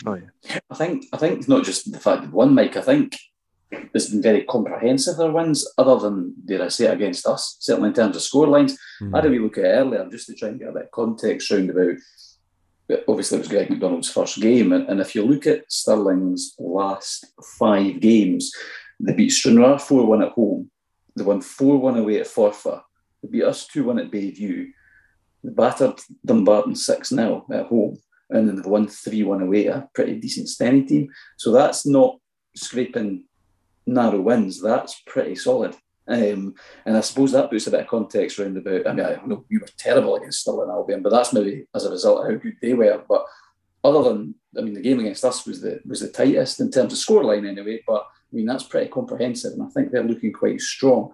Oh 0.06 0.14
yeah. 0.14 0.58
I 0.70 0.74
think 0.74 1.06
I 1.12 1.16
think 1.16 1.48
not 1.48 1.64
just 1.64 1.90
the 1.92 1.98
fact 1.98 2.22
that 2.22 2.32
one 2.32 2.54
Mike. 2.54 2.76
I 2.76 2.82
think 2.82 3.16
it's 3.70 4.10
been 4.10 4.22
very 4.22 4.44
comprehensive 4.44 5.16
their 5.16 5.32
wins, 5.32 5.66
other 5.76 5.98
than 5.98 6.34
dare 6.44 6.62
I 6.62 6.68
say 6.68 6.86
it, 6.86 6.94
against 6.94 7.26
us. 7.26 7.56
Certainly 7.60 7.88
in 7.88 7.94
terms 7.94 8.16
of 8.16 8.22
score 8.22 8.46
lines. 8.46 8.78
Mm. 9.02 9.14
I 9.14 9.18
had 9.18 9.26
a 9.26 9.30
wee 9.30 9.40
look 9.40 9.58
at 9.58 9.64
it 9.64 9.68
earlier 9.68 10.08
just 10.10 10.26
to 10.28 10.34
try 10.34 10.48
and 10.48 10.58
get 10.58 10.68
a 10.68 10.72
bit 10.72 10.84
of 10.84 10.90
context 10.90 11.50
round 11.50 11.70
about. 11.70 11.96
Obviously, 13.06 13.36
it 13.36 13.40
was 13.40 13.48
Greg 13.48 13.68
McDonald's 13.68 14.10
first 14.10 14.40
game, 14.40 14.72
and, 14.72 14.88
and 14.88 14.98
if 14.98 15.14
you 15.14 15.22
look 15.22 15.46
at 15.46 15.70
Stirling's 15.70 16.54
last 16.58 17.26
five 17.58 18.00
games, 18.00 18.50
they 18.98 19.12
beat 19.12 19.28
Stranraer 19.28 19.78
four 19.78 20.06
one 20.06 20.22
at 20.22 20.32
home, 20.32 20.70
they 21.14 21.22
won 21.22 21.42
four 21.42 21.76
one 21.76 21.98
away 21.98 22.20
at 22.20 22.26
Forfar, 22.26 22.80
they 23.22 23.28
beat 23.28 23.44
us 23.44 23.66
two 23.66 23.84
one 23.84 23.98
at 23.98 24.10
Bayview, 24.10 24.68
they 25.42 25.50
battered 25.50 26.00
Dumbarton 26.24 26.74
six 26.74 27.10
0 27.10 27.46
at 27.52 27.66
home 27.66 27.98
and 28.30 28.48
then 28.48 28.56
they've 28.56 28.66
won 28.66 28.86
3 28.86 29.22
1 29.22 29.42
away, 29.42 29.66
a 29.66 29.88
pretty 29.94 30.18
decent 30.18 30.48
Stenny 30.48 30.86
team. 30.86 31.10
So 31.36 31.52
that's 31.52 31.86
not 31.86 32.18
scraping 32.54 33.24
narrow 33.86 34.20
wins, 34.20 34.60
that's 34.60 35.00
pretty 35.06 35.34
solid. 35.34 35.74
Um, 36.06 36.54
and 36.86 36.96
I 36.96 37.00
suppose 37.00 37.32
that 37.32 37.50
puts 37.50 37.66
a 37.66 37.70
bit 37.70 37.80
of 37.80 37.86
context 37.86 38.38
around 38.38 38.56
about. 38.56 38.86
I 38.86 38.92
mean, 38.94 39.04
I 39.04 39.26
know 39.26 39.44
you 39.50 39.60
were 39.60 39.68
terrible 39.76 40.16
against 40.16 40.40
Stirling 40.40 40.70
Albion, 40.70 41.02
but 41.02 41.10
that's 41.10 41.34
maybe 41.34 41.66
as 41.74 41.84
a 41.84 41.90
result 41.90 42.24
of 42.24 42.32
how 42.32 42.38
good 42.38 42.56
they 42.62 42.72
were. 42.72 43.04
But 43.06 43.26
other 43.84 44.02
than, 44.08 44.34
I 44.56 44.62
mean, 44.62 44.72
the 44.72 44.80
game 44.80 45.00
against 45.00 45.24
us 45.26 45.46
was 45.46 45.60
the 45.60 45.80
was 45.86 46.00
the 46.00 46.08
tightest 46.08 46.60
in 46.60 46.70
terms 46.70 46.94
of 46.94 46.98
scoreline 46.98 47.46
anyway. 47.46 47.82
But 47.86 48.06
I 48.32 48.36
mean, 48.36 48.46
that's 48.46 48.62
pretty 48.62 48.88
comprehensive, 48.88 49.52
and 49.52 49.62
I 49.62 49.66
think 49.66 49.90
they're 49.90 50.02
looking 50.02 50.32
quite 50.32 50.62
strong. 50.62 51.12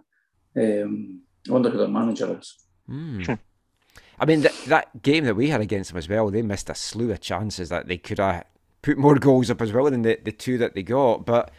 Um, 0.57 1.23
I 1.49 1.53
wonder 1.53 1.71
who 1.71 1.79
their 1.79 1.89
manager 1.89 2.39
is. 2.39 2.57
Mm. 2.89 3.39
I 4.19 4.27
mean, 4.27 4.43
th- 4.43 4.65
that 4.67 5.03
game 5.03 5.25
that 5.25 5.35
we 5.35 5.51
had 5.51 5.61
against 5.61 5.91
them 5.91 5.99
as 5.99 6.09
well, 6.09 6.31
they 6.31 6.43
missed 6.43 6.71
a 6.71 6.75
slew 6.75 7.11
of 7.11 7.21
chances 7.21 7.69
that 7.69 7.89
they 7.89 7.99
could 7.99 8.19
have 8.19 8.45
put 8.83 8.99
more 8.99 9.15
goals 9.19 9.51
up 9.51 9.61
as 9.61 9.73
well 9.73 9.91
than 9.91 10.03
the, 10.03 10.19
the 10.23 10.33
two 10.33 10.59
that 10.59 10.75
they 10.75 10.83
got. 10.83 11.27
But 11.27 11.51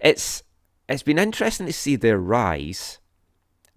it's 0.00 0.42
it's 0.88 1.02
been 1.02 1.18
interesting 1.18 1.66
to 1.66 1.72
see 1.72 1.96
their 1.96 2.18
rise, 2.18 2.98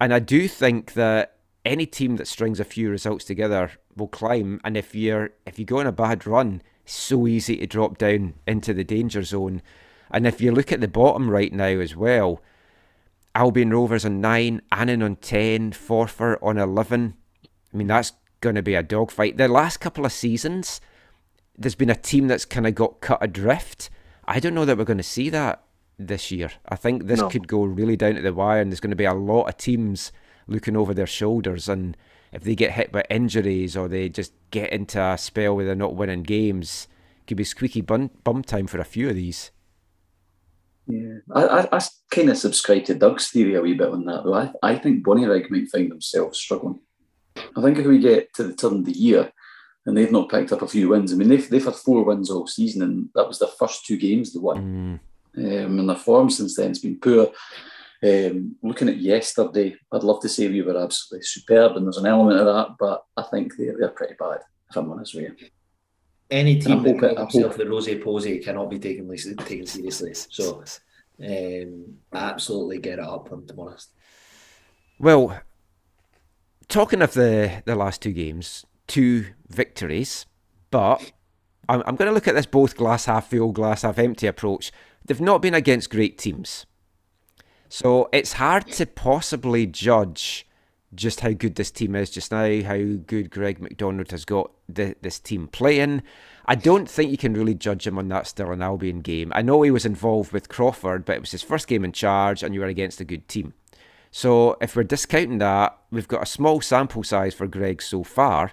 and 0.00 0.12
I 0.12 0.18
do 0.18 0.48
think 0.48 0.92
that 0.94 1.36
any 1.64 1.86
team 1.86 2.16
that 2.16 2.28
strings 2.28 2.60
a 2.60 2.64
few 2.64 2.90
results 2.90 3.24
together 3.24 3.72
will 3.96 4.08
climb. 4.08 4.60
And 4.64 4.76
if 4.76 4.94
you're 4.94 5.30
if 5.46 5.58
you 5.58 5.64
go 5.64 5.78
on 5.80 5.86
a 5.86 5.92
bad 5.92 6.26
run, 6.26 6.62
it's 6.84 6.94
so 6.94 7.26
easy 7.26 7.56
to 7.58 7.66
drop 7.66 7.98
down 7.98 8.34
into 8.46 8.74
the 8.74 8.84
danger 8.84 9.22
zone. 9.22 9.62
And 10.10 10.26
if 10.26 10.40
you 10.40 10.52
look 10.52 10.72
at 10.72 10.80
the 10.80 10.88
bottom 10.88 11.30
right 11.30 11.52
now 11.52 11.64
as 11.64 11.94
well, 11.94 12.42
Albion 13.34 13.70
Rovers 13.70 14.04
on 14.04 14.20
nine, 14.20 14.60
Annan 14.72 15.02
on 15.02 15.16
ten, 15.16 15.72
Forfar 15.72 16.36
on 16.42 16.58
eleven. 16.58 17.14
I 17.72 17.76
mean, 17.76 17.86
that's 17.86 18.12
going 18.40 18.56
to 18.56 18.62
be 18.62 18.74
a 18.74 18.82
dogfight. 18.82 19.36
The 19.36 19.48
last 19.48 19.78
couple 19.78 20.04
of 20.04 20.12
seasons, 20.12 20.80
there's 21.56 21.74
been 21.74 21.90
a 21.90 21.94
team 21.94 22.28
that's 22.28 22.44
kind 22.44 22.66
of 22.66 22.74
got 22.74 23.00
cut 23.00 23.22
adrift. 23.22 23.90
I 24.24 24.40
don't 24.40 24.54
know 24.54 24.64
that 24.64 24.78
we're 24.78 24.84
going 24.84 24.96
to 24.96 25.02
see 25.02 25.28
that 25.30 25.62
this 25.98 26.30
year. 26.30 26.50
I 26.68 26.76
think 26.76 27.06
this 27.06 27.20
no. 27.20 27.28
could 27.28 27.46
go 27.46 27.62
really 27.62 27.96
down 27.96 28.14
to 28.14 28.22
the 28.22 28.32
wire, 28.32 28.60
and 28.60 28.72
there's 28.72 28.80
going 28.80 28.90
to 28.90 28.96
be 28.96 29.04
a 29.04 29.14
lot 29.14 29.48
of 29.48 29.56
teams 29.56 30.12
looking 30.46 30.76
over 30.76 30.94
their 30.94 31.06
shoulders. 31.06 31.68
And 31.68 31.96
if 32.32 32.42
they 32.42 32.54
get 32.54 32.72
hit 32.72 32.92
by 32.92 33.04
injuries 33.10 33.76
or 33.76 33.88
they 33.88 34.08
just 34.08 34.32
get 34.50 34.72
into 34.72 35.00
a 35.00 35.18
spell 35.18 35.54
where 35.54 35.66
they're 35.66 35.74
not 35.74 35.94
winning 35.94 36.22
games, 36.22 36.88
it 37.20 37.26
could 37.26 37.36
be 37.36 37.44
squeaky 37.44 37.82
bum, 37.82 38.10
bum 38.24 38.42
time 38.42 38.66
for 38.66 38.78
a 38.78 38.84
few 38.84 39.08
of 39.08 39.14
these. 39.14 39.50
Yeah, 40.86 41.18
I, 41.32 41.44
I, 41.44 41.76
I 41.76 41.80
kind 42.10 42.30
of 42.30 42.36
subscribe 42.36 42.84
to 42.86 42.94
Doug's 42.94 43.28
theory 43.28 43.54
a 43.54 43.60
wee 43.60 43.74
bit 43.74 43.90
on 43.90 44.04
that, 44.06 44.24
though. 44.24 44.34
I, 44.34 44.52
I 44.62 44.76
think 44.76 45.04
Bonnyrigg 45.04 45.50
might 45.50 45.68
find 45.68 45.90
themselves 45.90 46.38
struggling. 46.38 46.80
I 47.56 47.62
think 47.62 47.78
if 47.78 47.86
we 47.86 47.98
get 47.98 48.32
to 48.34 48.44
the 48.44 48.54
turn 48.54 48.78
of 48.78 48.84
the 48.84 48.92
year 48.92 49.32
and 49.86 49.96
they've 49.96 50.12
not 50.12 50.28
picked 50.28 50.52
up 50.52 50.62
a 50.62 50.68
few 50.68 50.88
wins, 50.88 51.12
I 51.12 51.16
mean, 51.16 51.28
they've, 51.28 51.48
they've 51.48 51.64
had 51.64 51.74
four 51.74 52.04
wins 52.04 52.30
all 52.30 52.46
season, 52.46 52.82
and 52.82 53.08
that 53.14 53.26
was 53.26 53.38
their 53.38 53.48
first 53.48 53.86
two 53.86 53.96
games 53.96 54.32
they 54.32 54.40
won. 54.40 55.00
Mm. 55.36 55.64
Um, 55.66 55.78
and 55.78 55.88
their 55.88 55.96
form 55.96 56.28
since 56.28 56.56
then 56.56 56.68
has 56.68 56.80
been 56.80 56.98
poor. 56.98 57.30
Um, 58.02 58.56
looking 58.62 58.88
at 58.88 58.96
yesterday, 58.96 59.76
I'd 59.92 60.02
love 60.02 60.20
to 60.22 60.28
say 60.28 60.48
we 60.48 60.62
were 60.62 60.82
absolutely 60.82 61.24
superb, 61.24 61.76
and 61.76 61.86
there's 61.86 61.98
an 61.98 62.06
element 62.06 62.40
of 62.40 62.46
that, 62.46 62.76
but 62.78 63.04
I 63.16 63.22
think 63.22 63.56
they're, 63.56 63.76
they're 63.78 63.88
pretty 63.90 64.14
bad, 64.18 64.40
if 64.68 64.76
I'm 64.76 64.90
honest 64.90 65.14
with 65.14 65.24
you. 65.24 65.48
Any 66.30 66.60
team 66.60 66.82
that 66.84 66.98
calls 66.98 67.32
themselves 67.32 67.56
the 67.56 67.68
Rosy 67.68 67.98
Posy 67.98 68.38
cannot 68.38 68.70
be 68.70 68.78
taken, 68.78 69.14
taken 69.16 69.66
seriously. 69.66 70.14
So, 70.14 70.62
um, 71.22 71.96
absolutely 72.12 72.78
get 72.78 72.98
it 72.98 73.04
up, 73.04 73.28
to 73.28 73.36
be 73.36 73.60
honest. 73.60 73.90
Well, 74.98 75.40
talking 76.70 77.02
of 77.02 77.12
the, 77.12 77.62
the 77.66 77.74
last 77.74 78.00
two 78.00 78.12
games, 78.12 78.64
two 78.86 79.26
victories, 79.48 80.24
but 80.70 81.12
I'm, 81.68 81.82
I'm 81.86 81.96
going 81.96 82.08
to 82.08 82.14
look 82.14 82.28
at 82.28 82.34
this 82.34 82.46
both 82.46 82.76
glass 82.76 83.04
half 83.04 83.28
full, 83.28 83.52
glass 83.52 83.82
half 83.82 83.98
empty 83.98 84.26
approach. 84.26 84.72
They've 85.04 85.20
not 85.20 85.42
been 85.42 85.54
against 85.54 85.90
great 85.90 86.16
teams. 86.16 86.66
So 87.68 88.08
it's 88.12 88.34
hard 88.34 88.66
to 88.72 88.86
possibly 88.86 89.66
judge 89.66 90.46
just 90.92 91.20
how 91.20 91.30
good 91.30 91.54
this 91.54 91.70
team 91.70 91.94
is 91.94 92.10
just 92.10 92.32
now, 92.32 92.62
how 92.62 92.78
good 93.06 93.30
Greg 93.30 93.60
McDonald 93.60 94.10
has 94.10 94.24
got 94.24 94.50
the, 94.68 94.96
this 95.02 95.20
team 95.20 95.46
playing. 95.46 96.02
I 96.46 96.56
don't 96.56 96.90
think 96.90 97.12
you 97.12 97.16
can 97.16 97.34
really 97.34 97.54
judge 97.54 97.86
him 97.86 97.96
on 97.96 98.08
that 98.08 98.26
Stirling 98.26 98.62
Albion 98.62 99.00
game. 99.00 99.30
I 99.34 99.42
know 99.42 99.62
he 99.62 99.70
was 99.70 99.86
involved 99.86 100.32
with 100.32 100.48
Crawford, 100.48 101.04
but 101.04 101.16
it 101.16 101.20
was 101.20 101.30
his 101.30 101.42
first 101.42 101.68
game 101.68 101.84
in 101.84 101.92
charge 101.92 102.42
and 102.42 102.54
you 102.54 102.60
were 102.60 102.66
against 102.66 103.00
a 103.00 103.04
good 103.04 103.28
team. 103.28 103.54
So 104.10 104.56
if 104.60 104.74
we're 104.74 104.82
discounting 104.82 105.38
that, 105.38 105.78
we've 105.90 106.08
got 106.08 106.22
a 106.22 106.26
small 106.26 106.60
sample 106.60 107.02
size 107.02 107.34
for 107.34 107.46
Greg 107.46 107.80
so 107.80 108.02
far. 108.02 108.52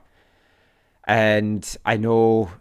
And 1.05 1.77
I 1.85 1.97
know, 1.97 2.51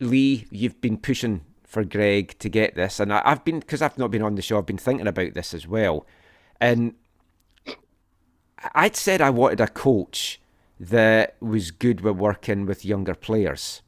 Lee, 0.00 0.46
you've 0.50 0.80
been 0.80 0.98
pushing 0.98 1.42
for 1.62 1.84
Greg 1.84 2.38
to 2.38 2.48
get 2.48 2.74
this. 2.74 2.98
And 3.00 3.12
I've 3.12 3.44
been, 3.44 3.60
because 3.60 3.82
I've 3.82 3.98
not 3.98 4.10
been 4.10 4.22
on 4.22 4.34
the 4.34 4.42
show, 4.42 4.58
I've 4.58 4.66
been 4.66 4.78
thinking 4.78 5.06
about 5.06 5.34
this 5.34 5.54
as 5.54 5.66
well. 5.66 6.06
And 6.60 6.94
I'd 8.74 8.96
said 8.96 9.20
I 9.20 9.30
wanted 9.30 9.60
a 9.60 9.68
coach 9.68 10.40
that 10.80 11.36
was 11.40 11.70
good 11.70 12.00
with 12.00 12.16
working 12.16 12.66
with 12.66 12.84
younger 12.84 13.14
players. 13.14 13.82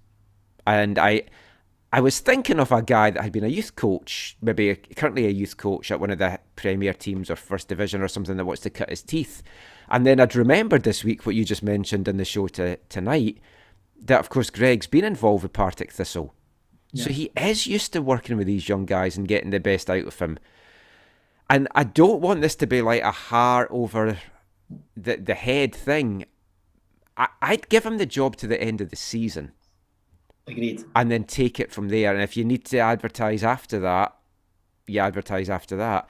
And 0.67 0.99
I, 0.99 1.23
I 1.97 2.01
was 2.01 2.21
thinking 2.21 2.61
of 2.61 2.73
a 2.73 2.83
guy 2.83 3.11
that 3.11 3.23
had 3.23 3.33
been 3.33 3.43
a 3.43 3.49
youth 3.49 3.75
coach, 3.75 4.37
maybe 4.43 4.69
a, 4.69 4.77
currently 4.77 5.25
a 5.25 5.31
youth 5.31 5.57
coach 5.57 5.91
at 5.91 5.99
one 5.99 6.11
of 6.11 6.19
the 6.19 6.39
Premier 6.55 6.93
teams 6.93 7.31
or 7.31 7.37
First 7.37 7.69
Division 7.69 8.03
or 8.03 8.09
something 8.09 8.37
that 8.37 8.45
wants 8.45 8.61
to 8.65 8.71
cut 8.71 8.91
his 8.91 9.01
teeth. 9.01 9.43
And 9.89 10.05
then 10.05 10.21
I'd 10.21 10.37
remembered 10.37 10.83
this 10.83 11.03
week 11.03 11.25
what 11.25 11.35
you 11.35 11.43
just 11.43 11.63
mentioned 11.63 12.07
in 12.07 12.19
the 12.19 12.27
show 12.27 12.49
to, 12.49 12.77
tonight 12.91 13.39
that, 13.99 14.21
of 14.21 14.29
course, 14.29 14.51
Greg's 14.51 14.87
been 14.87 15.07
involved 15.07 15.43
with 15.43 15.55
Partick 15.55 15.91
Thistle. 15.91 16.35
Yeah. 16.93 17.05
So 17.05 17.11
he 17.13 17.31
is 17.35 17.67
used 17.67 17.95
to 17.95 18.03
working 18.03 18.37
with 18.37 18.47
these 18.47 18.69
young 18.69 18.85
guys 18.85 19.17
and 19.17 19.27
getting 19.27 19.49
the 19.49 19.59
best 19.59 19.89
out 19.89 20.07
of 20.07 20.19
him. 20.19 20.39
And 21.49 21.67
I 21.75 21.85
don't 21.85 22.21
want 22.21 22.43
this 22.43 22.57
to 22.57 22.67
be 22.67 22.83
like 22.83 23.05
a 23.05 23.11
heart 23.11 23.69
over 23.71 24.19
the 24.95 25.17
the 25.17 25.35
head 25.35 25.75
thing. 25.75 26.27
I, 27.17 27.29
I'd 27.41 27.71
give 27.71 27.87
him 27.87 27.97
the 27.97 28.05
job 28.05 28.37
to 28.37 28.47
the 28.47 28.61
end 28.61 28.83
of 28.83 28.91
the 28.91 28.97
season. 28.97 29.53
Agreed. 30.49 30.85
And 30.95 31.11
then 31.11 31.25
take 31.25 31.59
it 31.59 31.73
from 31.73 31.89
there. 31.89 32.13
And 32.13 32.23
if 32.23 32.37
you 32.37 32.45
need 32.45 32.65
to 32.67 32.79
advertise 32.79 33.43
after 33.43 33.81
that, 33.81 34.17
you 34.87 35.01
advertise 35.01 35.51
after 35.51 35.77
that. 35.77 36.09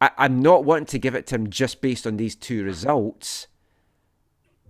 I, 0.00 0.10
I'm 0.18 0.40
not 0.40 0.64
wanting 0.64 0.86
to 0.86 0.98
give 0.98 1.14
it 1.14 1.26
to 1.28 1.34
him 1.34 1.50
just 1.50 1.80
based 1.80 2.06
on 2.06 2.16
these 2.16 2.36
two 2.36 2.64
results, 2.64 3.48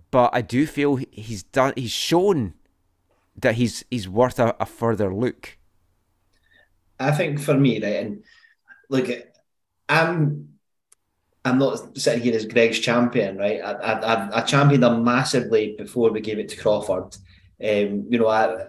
but 0.09 0.31
I 0.33 0.41
do 0.41 0.65
feel 0.65 0.95
he's 0.95 1.43
done. 1.43 1.73
He's 1.75 1.91
shown 1.91 2.53
that 3.35 3.55
he's 3.55 3.83
he's 3.91 4.09
worth 4.09 4.39
a, 4.39 4.55
a 4.59 4.65
further 4.65 5.13
look. 5.13 5.57
I 6.99 7.11
think 7.11 7.39
for 7.39 7.53
me, 7.53 7.81
right, 7.83 8.05
and 8.05 8.23
look, 8.89 9.09
I'm 9.89 10.57
I'm 11.45 11.59
not 11.59 11.97
sitting 11.97 12.23
here 12.23 12.35
as 12.35 12.45
Greg's 12.45 12.79
champion, 12.79 13.37
right? 13.37 13.61
I, 13.61 13.71
I, 13.71 14.37
I 14.39 14.41
championed 14.41 14.83
him 14.83 15.03
massively 15.03 15.75
before 15.77 16.11
we 16.11 16.21
gave 16.21 16.39
it 16.39 16.49
to 16.49 16.57
Crawford. 16.57 17.15
Um, 17.63 18.05
you 18.09 18.19
know, 18.19 18.27
I, 18.27 18.67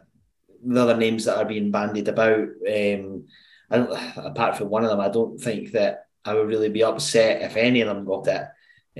the 0.64 0.82
other 0.82 0.97
names 0.97 1.24
that 1.24 1.36
are 1.36 1.45
being 1.45 1.70
bandied 1.70 2.09
about, 2.09 2.49
um, 2.72 3.26
apart 3.70 4.57
from 4.57 4.70
one 4.70 4.84
of 4.84 4.91
them, 4.91 5.01
I 5.01 5.09
don't 5.09 5.39
think 5.39 5.72
that 5.72 6.07
I 6.24 6.34
would 6.34 6.49
really 6.49 6.68
be 6.68 6.82
upset 6.82 7.43
if 7.43 7.57
any 7.57 7.80
of 7.80 7.89
them 7.89 8.05
got 8.05 8.26
it. 8.26 8.45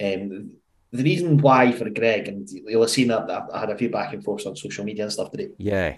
Um, 0.01 0.53
the 0.93 1.03
reason 1.03 1.39
why 1.39 1.73
for 1.73 1.91
Greg, 1.91 2.29
and 2.29 2.49
you'll 2.51 2.83
have 2.83 2.91
seen 2.91 3.09
that 3.09 3.31
I 3.53 3.61
had 3.61 3.71
a 3.71 3.77
few 3.77 3.91
back 3.91 4.15
and 4.15 4.25
forth 4.25 4.47
on 4.47 4.57
social 4.57 4.85
media 4.85 5.05
and 5.05 5.13
stuff 5.13 5.31
today. 5.31 5.49
Yeah. 5.59 5.97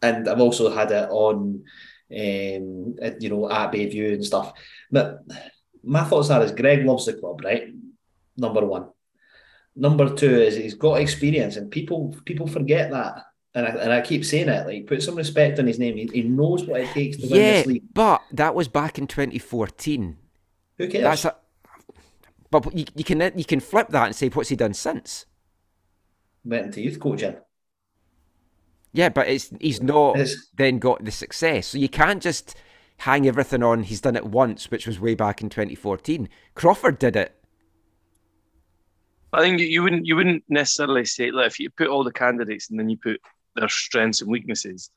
And 0.00 0.28
I've 0.28 0.40
also 0.40 0.70
had 0.70 0.92
it 0.92 1.08
on, 1.10 1.64
um, 2.10 2.94
you 3.20 3.28
know, 3.30 3.50
at 3.50 3.72
Bayview 3.72 4.14
and 4.14 4.24
stuff. 4.24 4.52
But 4.90 5.24
my 5.82 6.04
thoughts 6.04 6.30
are 6.30 6.42
is 6.42 6.52
Greg 6.52 6.84
loves 6.84 7.06
the 7.06 7.14
club, 7.14 7.40
right? 7.44 7.68
Number 8.36 8.64
one. 8.64 8.88
Number 9.74 10.14
two 10.14 10.40
is 10.40 10.56
he's 10.56 10.74
got 10.74 11.00
experience, 11.00 11.56
and 11.56 11.70
people 11.70 12.14
people 12.24 12.46
forget 12.46 12.90
that. 12.90 13.24
And 13.54 13.66
I, 13.66 13.70
and 13.70 13.92
I 13.92 14.00
keep 14.02 14.24
saying 14.24 14.48
it, 14.48 14.66
like 14.66 14.86
put 14.86 15.02
some 15.02 15.16
respect 15.16 15.58
on 15.58 15.66
his 15.66 15.78
name. 15.78 15.96
He, 15.96 16.08
he 16.12 16.22
knows 16.22 16.64
what 16.64 16.80
it 16.80 16.90
takes 16.90 17.16
to 17.16 17.22
win 17.28 17.40
this 17.40 17.66
league. 17.66 17.82
But 17.92 18.22
that 18.32 18.54
was 18.54 18.68
back 18.68 18.98
in 18.98 19.06
2014. 19.06 20.16
Who 20.76 20.88
cares? 20.88 21.02
That's 21.02 21.24
a, 21.24 21.36
but 22.50 22.74
you, 22.76 22.84
you 22.94 23.04
can 23.04 23.32
you 23.36 23.44
can 23.44 23.60
flip 23.60 23.88
that 23.88 24.06
and 24.06 24.14
say 24.14 24.28
what's 24.28 24.48
he 24.48 24.56
done 24.56 24.74
since? 24.74 25.26
Went 26.44 26.66
into 26.66 26.82
youth 26.82 27.00
coaching. 27.00 27.36
Yeah, 28.92 29.10
but 29.10 29.28
it's 29.28 29.50
he's 29.60 29.82
not 29.82 30.18
it's, 30.18 30.48
then 30.56 30.78
got 30.78 31.04
the 31.04 31.10
success. 31.10 31.68
So 31.68 31.78
you 31.78 31.88
can't 31.88 32.22
just 32.22 32.54
hang 32.98 33.26
everything 33.26 33.62
on 33.62 33.82
he's 33.82 34.00
done 34.00 34.16
it 34.16 34.26
once, 34.26 34.70
which 34.70 34.86
was 34.86 34.98
way 35.00 35.14
back 35.14 35.42
in 35.42 35.48
2014. 35.48 36.28
Crawford 36.54 36.98
did 36.98 37.16
it. 37.16 37.34
I 39.32 39.40
think 39.40 39.60
you 39.60 39.82
wouldn't 39.82 40.06
you 40.06 40.16
wouldn't 40.16 40.44
necessarily 40.48 41.04
say 41.04 41.30
like 41.30 41.48
if 41.48 41.60
you 41.60 41.70
put 41.70 41.88
all 41.88 42.02
the 42.02 42.12
candidates 42.12 42.70
and 42.70 42.78
then 42.78 42.88
you 42.88 42.96
put 42.96 43.20
their 43.60 43.68
strengths 43.68 44.20
and 44.20 44.30
weaknesses. 44.30 44.90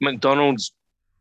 McDonald's 0.00 0.72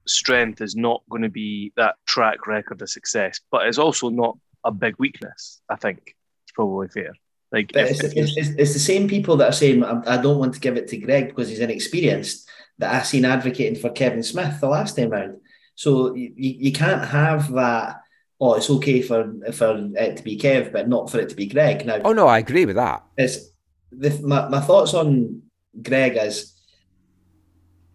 strength 0.08 0.62
is 0.62 0.76
not 0.76 1.02
going 1.10 1.24
to 1.24 1.30
be 1.30 1.72
that 1.78 1.96
track 2.06 2.48
record 2.48 2.82
of 2.82 2.90
success, 2.90 3.40
but 3.52 3.68
it's 3.68 3.78
also 3.78 4.10
not 4.10 4.38
a 4.64 4.72
big 4.72 4.96
weakness. 5.00 5.62
I 5.70 5.76
think 5.76 6.16
it's 6.44 6.52
probably 6.54 6.88
fair. 6.88 7.14
Like 7.52 7.76
if, 7.76 7.92
it's, 7.92 8.04
if 8.04 8.14
it's, 8.16 8.50
it's, 8.58 8.74
the 8.74 8.80
same 8.80 9.08
people 9.08 9.38
that 9.38 9.50
are 9.50 9.54
saying 9.54 9.84
I 9.84 10.22
don't 10.22 10.40
want 10.40 10.56
to 10.56 10.60
give 10.60 10.78
it 10.78 10.88
to 10.90 10.98
Greg 10.98 11.30
because 11.30 11.48
he's 11.48 11.60
inexperienced 11.60 12.50
that 12.80 12.94
I've 12.94 13.06
seen 13.06 13.24
advocating 13.24 13.80
for 13.80 13.92
Kevin 13.92 14.24
Smith 14.24 14.60
the 14.60 14.68
last 14.68 14.98
time 14.98 15.12
round. 15.12 15.38
So 15.76 16.16
you, 16.16 16.34
you 16.36 16.72
can't 16.74 17.06
have 17.06 17.52
that. 17.54 18.02
Oh, 18.42 18.56
it's 18.56 18.70
okay 18.70 19.02
for 19.02 19.34
for 19.54 19.90
it 19.96 20.18
to 20.18 20.24
be 20.24 20.38
Kev, 20.38 20.74
but 20.74 20.90
not 20.90 21.10
for 21.10 21.20
it 21.20 21.30
to 21.30 21.36
be 21.36 21.46
Greg. 21.46 21.86
Now, 21.86 22.02
oh 22.04 22.12
no, 22.12 22.28
I 22.28 22.40
agree 22.40 22.66
with 22.66 22.76
that. 22.76 23.04
It's 23.18 23.52
the, 23.92 24.20
my 24.22 24.50
my 24.50 24.60
thoughts 24.60 24.94
on 24.94 25.44
Greg 25.82 26.18
is 26.18 26.54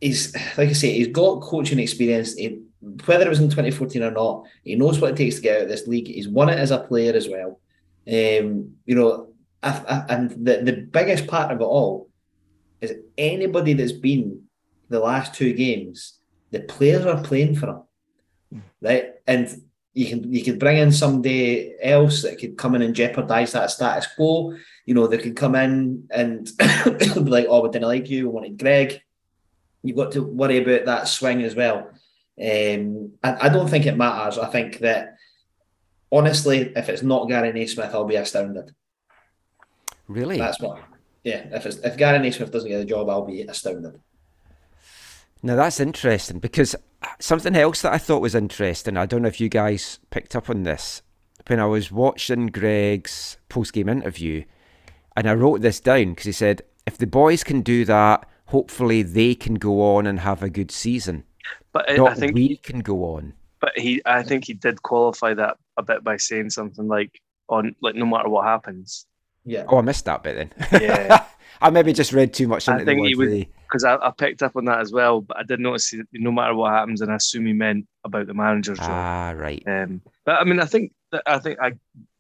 he's 0.01 0.35
like 0.57 0.70
I 0.70 0.72
say, 0.72 0.93
he's 0.93 1.09
got 1.09 1.43
coaching 1.43 1.78
experience. 1.78 2.35
He, 2.35 2.62
whether 3.05 3.26
it 3.26 3.28
was 3.28 3.41
in 3.41 3.51
2014 3.51 4.03
or 4.03 4.11
not, 4.11 4.45
he 4.64 4.74
knows 4.74 5.01
what 5.01 5.11
it 5.11 5.16
takes 5.16 5.37
to 5.37 5.43
get 5.43 5.57
out 5.57 5.62
of 5.64 5.68
this 5.68 5.87
league. 5.87 6.07
He's 6.07 6.28
won 6.28 6.49
it 6.49 6.59
as 6.59 6.70
a 6.70 6.78
player 6.78 7.12
as 7.14 7.28
well. 7.28 7.61
Um, 8.09 8.74
you 8.87 8.95
know, 8.95 9.28
I, 9.62 9.70
I, 9.70 10.14
and 10.14 10.31
the, 10.31 10.62
the 10.62 10.89
biggest 10.91 11.26
part 11.26 11.53
of 11.53 11.61
it 11.61 11.64
all 11.64 12.09
is 12.81 12.95
anybody 13.18 13.74
that's 13.74 13.93
been 13.93 14.45
the 14.89 15.01
last 15.01 15.35
two 15.35 15.53
games 15.53 16.20
the 16.51 16.61
players 16.61 17.07
are 17.07 17.22
playing 17.22 17.55
for 17.55 17.68
him, 17.68 18.62
right? 18.81 19.12
And 19.26 19.49
you 19.93 20.07
can 20.07 20.32
you 20.32 20.45
could 20.45 20.59
bring 20.59 20.78
in 20.78 20.93
somebody 20.93 21.74
else 21.82 22.22
that 22.22 22.38
could 22.38 22.57
come 22.57 22.74
in 22.74 22.82
and 22.82 22.95
jeopardize 22.95 23.53
that 23.53 23.70
status 23.70 24.07
quo. 24.14 24.55
You 24.86 24.95
know, 24.95 25.07
they 25.07 25.18
could 25.18 25.36
come 25.36 25.55
in 25.55 26.07
and 26.11 26.49
be 26.84 27.20
like, 27.20 27.47
"Oh, 27.49 27.62
we 27.62 27.70
didn't 27.70 27.88
like 27.88 28.09
you. 28.09 28.28
We 28.28 28.34
wanted 28.34 28.59
Greg." 28.59 29.03
You've 29.82 29.97
got 29.97 30.12
to 30.12 30.22
worry 30.22 30.59
about 30.59 30.84
that 30.84 31.09
swing 31.09 31.43
as 31.43 31.55
well. 31.55 31.91
Um, 32.41 33.12
I, 33.22 33.47
I 33.47 33.49
don't 33.49 33.68
think 33.68 33.86
it 33.86 33.97
matters. 33.97 34.38
I 34.38 34.47
think 34.47 34.78
that 34.78 35.16
honestly, 36.12 36.72
if 36.76 36.88
it's 36.88 37.03
not 37.03 37.28
Gary 37.28 37.53
Naismith, 37.53 37.95
I'll 37.95 38.05
be 38.05 38.16
astounded. 38.16 38.74
Really? 40.07 40.38
That's 40.38 40.61
what. 40.61 40.80
Yeah, 41.24 41.47
if 41.53 41.66
it's 41.66 41.76
if 41.78 41.97
Gary 41.97 42.18
Naismith 42.18 42.51
doesn't 42.53 42.68
get 42.68 42.78
the 42.78 42.84
job, 42.84 43.11
I'll 43.11 43.26
be 43.26 43.43
astounded. 43.43 44.01
Now 45.43 45.57
that's 45.57 45.80
interesting 45.80 46.38
because 46.38 46.76
something 47.18 47.57
else 47.57 47.82
that 47.82 47.92
I 47.92 47.98
thought 47.98 48.22
was 48.22 48.34
interesting. 48.34 48.96
I 48.96 49.07
don't 49.07 49.22
know 49.22 49.28
if 49.28 49.40
you 49.40 49.48
guys 49.48 49.98
picked 50.11 50.36
up 50.36 50.51
on 50.51 50.62
this 50.62 51.03
when 51.46 51.61
I 51.61 51.66
was 51.66 51.90
watching 51.90 52.46
Greg's 52.46 53.38
post 53.48 53.72
game 53.72 53.88
interview, 53.88 54.44
and 55.16 55.28
I 55.28 55.34
wrote 55.34 55.61
this 55.61 55.80
down 55.80 56.11
because 56.11 56.26
he 56.26 56.32
said, 56.32 56.62
"If 56.86 56.98
the 56.98 57.07
boys 57.07 57.42
can 57.44 57.62
do 57.62 57.84
that, 57.86 58.28
hopefully 58.46 59.03
they 59.03 59.34
can 59.34 59.55
go 59.55 59.96
on 59.96 60.07
and 60.07 60.20
have 60.20 60.42
a 60.42 60.51
good 60.51 60.70
season. 60.70 61.24
But 61.72 61.86
Not 61.96 62.11
I 62.11 62.14
think 62.14 62.34
we 62.34 62.57
can 62.57 62.80
go 62.80 63.16
on." 63.16 63.34
But 63.61 63.72
he, 63.76 64.01
I 64.07 64.22
think 64.22 64.44
he 64.46 64.55
did 64.55 64.82
qualify 64.82 65.34
that 65.34 65.59
a 65.76 65.82
bit 65.82 66.03
by 66.03 66.16
saying 66.16 66.51
something 66.51 66.86
like, 66.86 67.20
"On 67.48 67.74
like 67.80 67.94
no 67.94 68.07
matter 68.07 68.28
what 68.28 68.46
happens." 68.46 69.07
Yeah. 69.44 69.64
Oh, 69.68 69.78
I 69.78 69.82
missed 69.82 70.05
that 70.05 70.22
bit 70.22 70.36
then. 70.36 70.80
Yeah. 70.80 71.24
I 71.62 71.70
maybe 71.70 71.92
just 71.92 72.12
read 72.12 72.32
too 72.32 72.48
much 72.48 72.68
into 72.68 72.82
I 72.82 72.84
think 72.84 73.03
the 73.03 73.14
word. 73.16 73.32
He 73.32 73.48
because 73.70 73.84
I, 73.84 73.96
I, 73.96 74.10
picked 74.10 74.42
up 74.42 74.56
on 74.56 74.64
that 74.64 74.80
as 74.80 74.92
well. 74.92 75.20
But 75.20 75.38
I 75.38 75.42
did 75.44 75.60
notice 75.60 75.94
no 76.12 76.32
matter 76.32 76.54
what 76.54 76.72
happens, 76.72 77.00
and 77.00 77.12
I 77.12 77.16
assume 77.16 77.46
he 77.46 77.52
meant 77.52 77.86
about 78.04 78.26
the 78.26 78.34
manager's 78.34 78.78
job. 78.78 78.90
Ah, 78.90 79.32
right. 79.36 79.62
Um, 79.66 80.02
but 80.24 80.40
I 80.40 80.44
mean, 80.44 80.60
I 80.60 80.66
think 80.66 80.92
that 81.12 81.22
I 81.26 81.38
think 81.38 81.60
I 81.60 81.72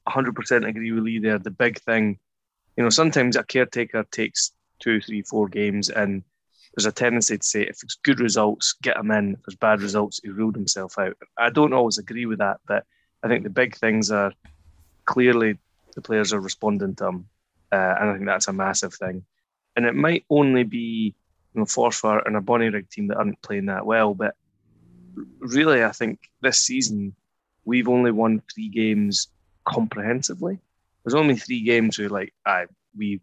100% 0.08 0.68
agree 0.68 0.92
with 0.92 1.04
Lee 1.04 1.18
there. 1.18 1.38
The 1.38 1.50
big 1.50 1.80
thing, 1.80 2.18
you 2.76 2.84
know, 2.84 2.90
sometimes 2.90 3.36
a 3.36 3.42
caretaker 3.42 4.04
takes 4.10 4.52
two, 4.78 5.00
three, 5.00 5.22
four 5.22 5.48
games, 5.48 5.90
and 5.90 6.22
there's 6.74 6.86
a 6.86 6.92
tendency 6.92 7.38
to 7.38 7.46
say 7.46 7.62
if 7.62 7.82
it's 7.82 7.96
good 7.96 8.20
results, 8.20 8.74
get 8.80 8.96
him 8.96 9.10
in. 9.10 9.34
If 9.34 9.40
there's 9.46 9.56
bad 9.56 9.82
results, 9.82 10.20
he 10.22 10.30
ruled 10.30 10.54
himself 10.54 10.98
out. 10.98 11.16
I 11.36 11.50
don't 11.50 11.72
always 11.72 11.98
agree 11.98 12.26
with 12.26 12.38
that, 12.38 12.58
but 12.66 12.84
I 13.24 13.28
think 13.28 13.42
the 13.42 13.50
big 13.50 13.76
things 13.76 14.10
are 14.10 14.32
clearly 15.04 15.58
the 15.96 16.00
players 16.00 16.32
are 16.32 16.40
responding 16.40 16.94
to 16.96 17.06
him, 17.06 17.28
uh, 17.72 17.94
and 18.00 18.10
I 18.10 18.12
think 18.14 18.26
that's 18.26 18.48
a 18.48 18.52
massive 18.52 18.94
thing. 18.94 19.24
And 19.74 19.86
it 19.86 19.94
might 19.94 20.24
only 20.30 20.64
be 20.64 21.14
you 21.54 21.60
know, 21.60 21.64
Forfar 21.64 22.26
and 22.26 22.36
a 22.36 22.40
Bonnyrigg 22.40 22.88
team 22.90 23.08
that 23.08 23.16
aren't 23.16 23.42
playing 23.42 23.66
that 23.66 23.86
well. 23.86 24.14
But 24.14 24.34
really, 25.38 25.84
I 25.84 25.92
think 25.92 26.20
this 26.40 26.58
season 26.58 27.14
we've 27.64 27.88
only 27.88 28.10
won 28.10 28.42
three 28.52 28.68
games 28.68 29.28
comprehensively. 29.64 30.58
There's 31.04 31.14
only 31.14 31.36
three 31.36 31.62
games 31.62 31.98
where 31.98 32.08
like 32.08 32.34
I 32.44 32.66
we 32.96 33.20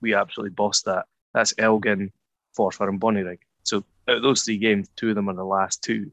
we 0.00 0.14
absolutely 0.14 0.54
bossed 0.54 0.84
that. 0.84 1.06
That's 1.34 1.54
Elgin, 1.58 2.12
Forfar, 2.56 2.88
and 2.88 3.00
Bonnyrigg. 3.00 3.38
So 3.62 3.84
out 4.08 4.16
of 4.16 4.22
those 4.22 4.42
three 4.42 4.58
games, 4.58 4.88
two 4.96 5.10
of 5.10 5.14
them 5.16 5.28
are 5.28 5.34
the 5.34 5.44
last 5.44 5.82
two. 5.82 6.10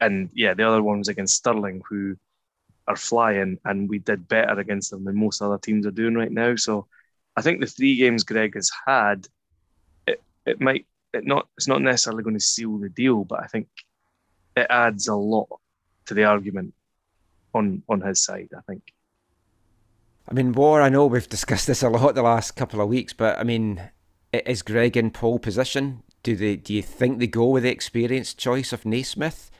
And 0.00 0.30
yeah, 0.34 0.54
the 0.54 0.66
other 0.66 0.82
one 0.82 0.98
was 0.98 1.08
against 1.08 1.36
Stirling, 1.36 1.82
who 1.88 2.16
are 2.86 2.96
flying, 2.96 3.58
and 3.64 3.88
we 3.88 3.98
did 3.98 4.28
better 4.28 4.58
against 4.58 4.90
them 4.90 5.04
than 5.04 5.16
most 5.16 5.42
other 5.42 5.58
teams 5.58 5.86
are 5.86 5.90
doing 5.90 6.14
right 6.14 6.30
now. 6.30 6.56
So 6.56 6.86
I 7.36 7.42
think 7.42 7.60
the 7.60 7.66
three 7.66 7.96
games 7.96 8.24
Greg 8.24 8.54
has 8.54 8.70
had, 8.86 9.26
it, 10.06 10.22
it 10.46 10.60
might 10.60 10.86
it 11.12 11.24
not 11.26 11.48
it's 11.56 11.68
not 11.68 11.82
necessarily 11.82 12.22
going 12.22 12.36
to 12.36 12.40
seal 12.40 12.78
the 12.78 12.88
deal, 12.88 13.24
but 13.24 13.42
I 13.42 13.46
think 13.46 13.68
it 14.56 14.66
adds 14.70 15.08
a 15.08 15.14
lot 15.14 15.48
to 16.06 16.14
the 16.14 16.24
argument 16.24 16.74
on 17.54 17.82
on 17.88 18.00
his 18.00 18.22
side. 18.22 18.50
I 18.56 18.60
think. 18.62 18.92
I 20.28 20.34
mean, 20.34 20.52
War. 20.52 20.80
I 20.80 20.88
know 20.88 21.06
we've 21.06 21.28
discussed 21.28 21.66
this 21.66 21.82
a 21.82 21.88
lot 21.88 22.14
the 22.14 22.22
last 22.22 22.52
couple 22.52 22.80
of 22.80 22.88
weeks, 22.88 23.12
but 23.12 23.38
I 23.38 23.42
mean, 23.42 23.90
is 24.32 24.62
Greg 24.62 24.96
in 24.96 25.10
pole 25.10 25.38
position 25.38 26.02
do 26.22 26.36
they? 26.36 26.56
Do 26.56 26.74
you 26.74 26.82
think 26.82 27.18
they 27.18 27.26
go 27.26 27.46
with 27.46 27.62
the 27.62 27.70
experienced 27.70 28.38
choice 28.38 28.72
of 28.72 28.84
Naismith? 28.84 29.50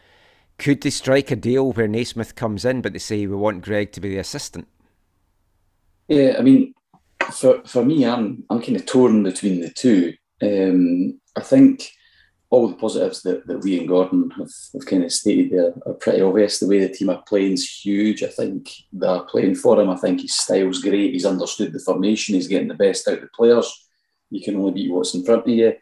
Could 0.59 0.83
they 0.83 0.91
strike 0.91 1.31
a 1.31 1.37
deal 1.37 1.73
where 1.73 1.89
Naismith 1.89 2.35
comes 2.35 2.65
in, 2.65 2.83
but 2.83 2.93
they 2.93 2.99
say 2.99 3.27
we 3.27 3.37
want 3.37 3.63
Greg 3.63 3.93
to 3.93 4.01
be 4.01 4.11
the 4.11 4.19
assistant? 4.19 4.69
Yeah, 6.09 6.37
I 6.39 6.43
mean, 6.43 6.75
for 7.33 7.63
for 7.65 7.85
me, 7.85 8.05
I'm 8.05 8.45
I'm 8.51 8.61
kind 8.61 8.77
of 8.77 8.85
torn 8.85 9.23
between 9.23 9.61
the 9.61 9.71
two. 9.71 10.13
Um, 10.43 11.19
I 11.41 11.43
think 11.43 11.91
all 12.51 12.69
the 12.69 12.75
positives 12.75 13.23
that, 13.23 13.47
that 13.47 13.63
we 13.63 13.79
and 13.79 13.89
Gordon 13.89 14.31
have, 14.37 14.51
have 14.75 14.87
kind 14.87 15.05
of 15.05 15.13
stated 15.13 15.51
there 15.51 15.73
are 15.87 15.95
pretty 15.95 16.21
obvious. 16.21 16.59
The 16.59 16.67
way 16.67 16.81
the 16.81 16.89
team 16.89 17.09
are 17.09 17.23
playing 17.27 17.53
is 17.53 17.85
huge. 17.85 18.23
I 18.23 18.27
think 18.27 18.71
they're 18.93 19.21
playing 19.21 19.55
for 19.55 19.81
him. 19.81 19.89
I 19.89 19.97
think 19.97 20.21
his 20.21 20.35
style's 20.35 20.83
great. 20.83 21.13
He's 21.13 21.25
understood 21.25 21.73
the 21.73 21.79
formation. 21.79 22.35
He's 22.35 22.49
getting 22.49 22.69
the 22.69 22.75
best 22.75 23.09
out 23.09 23.15
of 23.15 23.21
the 23.23 23.29
players. 23.29 23.89
You 24.31 24.43
can 24.43 24.57
only 24.57 24.73
beat 24.73 24.93
what's 24.93 25.15
in 25.15 25.25
front 25.25 25.43
of 25.43 25.49
you. 25.49 25.73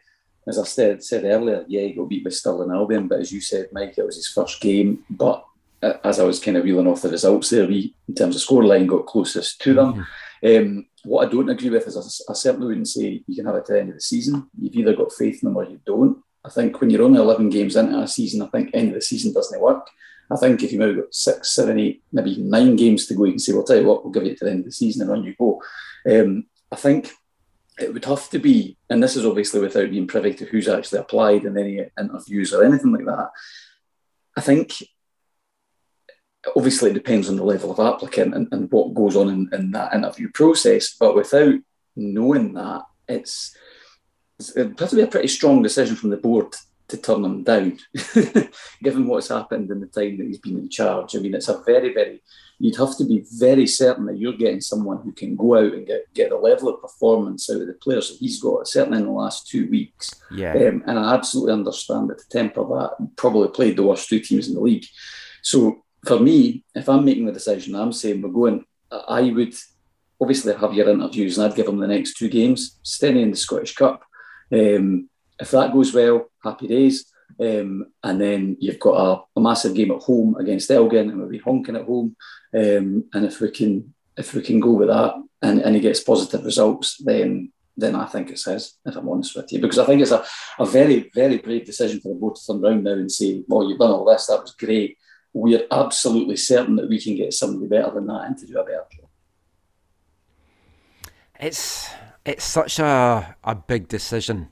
As 0.47 0.57
I 0.57 0.63
said 0.63 1.03
said 1.03 1.25
earlier, 1.25 1.65
yeah, 1.67 1.81
he 1.81 1.93
got 1.93 2.09
beat 2.09 2.23
by 2.23 2.29
Stirling 2.29 2.71
Albion, 2.71 3.07
but 3.07 3.19
as 3.19 3.31
you 3.31 3.41
said, 3.41 3.67
Mike, 3.71 3.95
it 3.97 4.05
was 4.05 4.15
his 4.15 4.27
first 4.27 4.61
game. 4.61 5.03
But 5.09 5.43
as 5.81 6.19
I 6.19 6.23
was 6.23 6.39
kind 6.39 6.57
of 6.57 6.63
reeling 6.63 6.87
off 6.87 7.01
the 7.01 7.09
results 7.09 7.49
there, 7.49 7.67
we, 7.67 7.93
in 8.07 8.15
terms 8.15 8.35
of 8.35 8.41
scoreline, 8.41 8.87
got 8.87 9.05
closest 9.05 9.61
to 9.61 9.73
them. 9.73 10.07
Um, 10.43 10.85
what 11.09 11.27
I 11.27 11.31
don't 11.31 11.49
agree 11.49 11.71
with 11.71 11.87
is 11.87 11.97
I, 11.97 12.31
I, 12.31 12.35
certainly 12.35 12.67
wouldn't 12.67 12.87
say 12.87 13.23
you 13.25 13.35
can 13.35 13.47
have 13.47 13.55
it 13.55 13.65
to 13.65 13.73
the 13.73 13.79
end 13.79 13.89
of 13.89 13.95
the 13.95 14.01
season. 14.01 14.47
You've 14.61 14.75
either 14.75 14.95
got 14.95 15.11
faith 15.11 15.41
in 15.41 15.49
them 15.49 15.57
or 15.57 15.63
you 15.63 15.81
don't. 15.83 16.19
I 16.45 16.49
think 16.49 16.79
when 16.79 16.91
you're 16.91 17.01
only 17.01 17.19
11 17.19 17.49
games 17.49 17.75
into 17.75 17.97
a 17.97 18.07
season, 18.07 18.43
I 18.43 18.47
think 18.47 18.69
end 18.73 18.89
of 18.89 18.93
the 18.93 19.01
season 19.01 19.33
doesn't 19.33 19.59
work. 19.59 19.89
I 20.29 20.37
think 20.37 20.61
if 20.61 20.71
you've 20.71 20.79
maybe 20.79 21.01
got 21.01 21.13
six, 21.13 21.55
seven, 21.55 21.79
eight, 21.79 22.03
maybe 22.11 22.37
nine 22.37 22.75
games 22.75 23.07
to 23.07 23.15
go, 23.15 23.25
you 23.25 23.31
can 23.31 23.39
say, 23.39 23.53
well, 23.53 23.61
I'll 23.61 23.65
tell 23.65 23.81
you 23.81 23.87
what, 23.87 24.03
we'll 24.03 24.13
give 24.13 24.23
you 24.23 24.35
to 24.35 24.45
the 24.45 24.51
end 24.51 24.59
of 24.59 24.65
the 24.65 24.71
season 24.71 25.01
and 25.01 25.11
on 25.11 25.23
you 25.23 25.33
go. 25.39 25.59
Um, 26.07 26.45
I 26.71 26.75
think 26.75 27.11
it 27.79 27.91
would 27.91 28.05
have 28.05 28.29
to 28.29 28.37
be, 28.37 28.77
and 28.91 29.01
this 29.01 29.15
is 29.15 29.25
obviously 29.25 29.61
without 29.61 29.89
being 29.89 30.05
privy 30.05 30.35
to 30.35 30.45
who's 30.45 30.67
actually 30.67 30.99
applied 30.99 31.45
in 31.45 31.57
any 31.57 31.87
interviews 31.99 32.53
or 32.53 32.63
anything 32.63 32.93
like 32.93 33.05
that. 33.05 33.31
I 34.37 34.41
think 34.41 34.73
obviously 36.55 36.91
it 36.91 36.93
depends 36.93 37.29
on 37.29 37.35
the 37.35 37.43
level 37.43 37.71
of 37.71 37.79
applicant 37.79 38.33
and, 38.33 38.47
and 38.51 38.71
what 38.71 38.93
goes 38.93 39.15
on 39.15 39.29
in, 39.29 39.49
in 39.51 39.71
that 39.71 39.93
interview 39.93 40.29
process, 40.31 40.95
but 40.99 41.15
without 41.15 41.55
knowing 41.95 42.53
that, 42.53 42.83
it's 43.07 43.55
it 44.55 44.79
has 44.79 44.91
to 44.91 44.95
be 44.95 45.01
a 45.01 45.07
pretty 45.07 45.27
strong 45.27 45.61
decision 45.61 45.95
from 45.95 46.11
the 46.11 46.17
board 46.17 46.55
to 46.87 46.97
turn 46.97 47.23
him 47.23 47.43
down, 47.43 47.77
given 48.83 49.05
what's 49.05 49.27
happened 49.27 49.69
in 49.69 49.79
the 49.79 49.87
time 49.87 50.17
that 50.17 50.25
he's 50.25 50.39
been 50.39 50.57
in 50.57 50.69
charge. 50.69 51.15
I 51.15 51.19
mean, 51.19 51.35
it's 51.35 51.47
a 51.47 51.61
very, 51.61 51.93
very, 51.93 52.21
you'd 52.57 52.77
have 52.77 52.97
to 52.97 53.05
be 53.05 53.25
very 53.37 53.67
certain 53.67 54.05
that 54.07 54.17
you're 54.17 54.33
getting 54.33 54.61
someone 54.61 55.01
who 55.01 55.11
can 55.11 55.35
go 55.35 55.55
out 55.55 55.73
and 55.73 55.85
get, 55.85 56.11
get 56.13 56.29
the 56.29 56.37
level 56.37 56.69
of 56.69 56.81
performance 56.81 57.49
out 57.49 57.61
of 57.61 57.67
the 57.67 57.73
players 57.73 58.09
that 58.09 58.17
he's 58.17 58.41
got, 58.41 58.67
certainly 58.67 58.99
in 58.99 59.05
the 59.05 59.11
last 59.11 59.47
two 59.47 59.69
weeks. 59.69 60.09
Yeah. 60.31 60.53
Um, 60.53 60.83
and 60.87 60.97
I 60.97 61.13
absolutely 61.13 61.53
understand 61.53 62.09
that 62.09 62.19
to 62.19 62.29
temper 62.29 62.63
that, 62.63 63.15
probably 63.15 63.49
played 63.49 63.77
the 63.77 63.83
worst 63.83 64.09
two 64.09 64.19
teams 64.19 64.47
in 64.47 64.55
the 64.55 64.61
league. 64.61 64.85
So 65.43 65.83
for 66.05 66.19
me, 66.19 66.63
if 66.75 66.87
I'm 66.87 67.05
making 67.05 67.25
the 67.25 67.31
decision, 67.31 67.75
I'm 67.75 67.93
saying 67.93 68.21
we're 68.21 68.29
going, 68.29 68.65
I 68.91 69.21
would 69.31 69.55
obviously 70.21 70.53
have 70.55 70.73
your 70.73 70.89
interviews 70.89 71.37
and 71.37 71.47
I'd 71.47 71.55
give 71.55 71.65
them 71.65 71.79
the 71.79 71.87
next 71.87 72.17
two 72.17 72.29
games, 72.29 72.79
staying 72.83 73.17
in 73.17 73.31
the 73.31 73.37
Scottish 73.37 73.75
Cup 73.75 74.03
um, 74.51 75.09
if 75.39 75.51
that 75.51 75.73
goes 75.73 75.93
well, 75.93 76.29
happy 76.43 76.67
days. 76.67 77.11
Um, 77.39 77.85
and 78.03 78.19
then 78.19 78.57
you've 78.59 78.79
got 78.79 78.95
a, 78.95 79.39
a, 79.39 79.41
massive 79.41 79.73
game 79.73 79.91
at 79.91 80.01
home 80.01 80.35
against 80.35 80.69
Elgin, 80.71 81.09
and 81.09 81.19
we'll 81.19 81.29
be 81.29 81.37
honking 81.37 81.77
at 81.77 81.85
home. 81.85 82.15
Um, 82.53 83.05
and 83.13 83.25
if 83.25 83.39
we 83.39 83.51
can, 83.51 83.93
if 84.17 84.33
we 84.33 84.41
can 84.41 84.59
go 84.59 84.71
with 84.71 84.89
that, 84.89 85.13
and, 85.41 85.61
and 85.61 85.75
he 85.75 85.81
gets 85.81 86.03
positive 86.03 86.43
results, 86.43 86.97
then 86.97 87.51
then 87.77 87.95
I 87.95 88.07
think 88.07 88.29
it's 88.29 88.43
his. 88.43 88.77
If 88.85 88.97
I'm 88.97 89.07
honest 89.07 89.37
with 89.37 89.53
you, 89.53 89.61
because 89.61 89.79
I 89.79 89.85
think 89.85 90.01
it's 90.01 90.11
a, 90.11 90.25
a 90.57 90.65
very 90.65 91.09
very 91.15 91.37
brave 91.37 91.65
decision 91.65 92.01
for 92.01 92.09
the 92.09 92.19
board 92.19 92.35
to 92.35 92.45
turn 92.45 92.65
around 92.65 92.83
now 92.83 92.91
and 92.91 93.11
say, 93.11 93.41
"Well, 93.47 93.69
you've 93.69 93.79
done 93.79 93.91
all 93.91 94.05
this. 94.05 94.25
That 94.25 94.41
was 94.41 94.55
great. 94.55 94.97
We're 95.33 95.67
absolutely 95.71 96.37
certain 96.37 96.75
that 96.77 96.89
we 96.89 96.99
can 96.99 97.15
get 97.15 97.33
somebody 97.33 97.67
better 97.67 97.91
than 97.91 98.07
that 98.07 98.25
and 98.25 98.37
to 98.39 98.45
do 98.47 98.59
a 98.59 98.63
better 98.63 98.85
job." 98.91 99.09
It's 101.39 101.89
it's 102.25 102.43
such 102.43 102.79
a 102.79 103.35
a 103.43 103.55
big 103.55 103.87
decision 103.87 104.49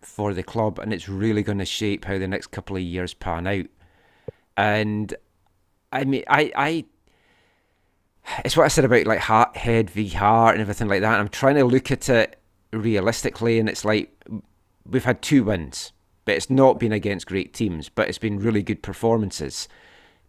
for 0.00 0.34
the 0.34 0.42
club, 0.42 0.78
and 0.78 0.92
it's 0.92 1.08
really 1.08 1.42
going 1.42 1.58
to 1.58 1.64
shape 1.64 2.04
how 2.04 2.18
the 2.18 2.28
next 2.28 2.48
couple 2.48 2.76
of 2.76 2.82
years 2.82 3.14
pan 3.14 3.46
out. 3.46 3.66
And 4.56 5.14
I 5.92 6.04
mean, 6.04 6.24
I 6.28 6.52
I 6.54 6.84
it's 8.44 8.56
what 8.56 8.64
I 8.64 8.68
said 8.68 8.84
about 8.84 9.06
like 9.06 9.20
heart, 9.20 9.56
head 9.56 9.90
v 9.90 10.08
heart 10.08 10.54
and 10.54 10.62
everything 10.62 10.88
like 10.88 11.00
that. 11.00 11.18
I'm 11.18 11.28
trying 11.28 11.56
to 11.56 11.64
look 11.64 11.90
at 11.90 12.08
it 12.08 12.38
realistically, 12.72 13.58
and 13.58 13.68
it's 13.68 13.84
like 13.84 14.12
we've 14.86 15.04
had 15.04 15.22
two 15.22 15.44
wins, 15.44 15.92
but 16.24 16.34
it's 16.34 16.50
not 16.50 16.78
been 16.78 16.92
against 16.92 17.26
great 17.26 17.52
teams, 17.54 17.88
but 17.88 18.08
it's 18.08 18.18
been 18.18 18.38
really 18.38 18.62
good 18.62 18.82
performances. 18.82 19.68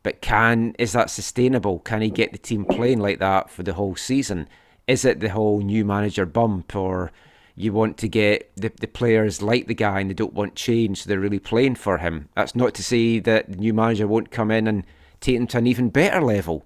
But 0.04 0.22
can 0.22 0.76
is 0.80 0.94
that 0.94 1.10
sustainable? 1.10 1.80
Can 1.80 2.02
he 2.02 2.10
get 2.10 2.32
the 2.32 2.38
team 2.38 2.66
playing 2.66 3.00
like 3.00 3.20
that 3.20 3.50
for 3.50 3.64
the 3.64 3.74
whole 3.74 3.96
season? 3.96 4.48
is 4.90 5.06
it 5.06 5.20
the 5.20 5.30
whole 5.30 5.62
new 5.62 5.86
manager 5.86 6.26
bump 6.26 6.76
or 6.76 7.12
you 7.56 7.72
want 7.72 7.96
to 7.96 8.08
get 8.08 8.52
the, 8.56 8.72
the 8.82 8.88
players 8.88 9.40
like 9.40 9.68
the 9.68 9.76
guy 9.76 10.00
and 10.00 10.10
they 10.10 10.16
don't 10.16 10.34
want 10.34 10.56
change, 10.56 11.04
so 11.04 11.08
they're 11.08 11.20
really 11.20 11.40
playing 11.40 11.76
for 11.76 12.00
him. 12.00 12.28
That's 12.36 12.56
not 12.56 12.74
to 12.74 12.84
say 12.84 13.20
that 13.20 13.52
the 13.52 13.58
new 13.58 13.74
manager 13.74 14.08
won't 14.08 14.32
come 14.32 14.50
in 14.50 14.66
and 14.66 14.84
take 15.22 15.38
them 15.38 15.46
to 15.48 15.60
an 15.60 15.68
even 15.68 15.90
better 15.90 16.22
level. 16.22 16.66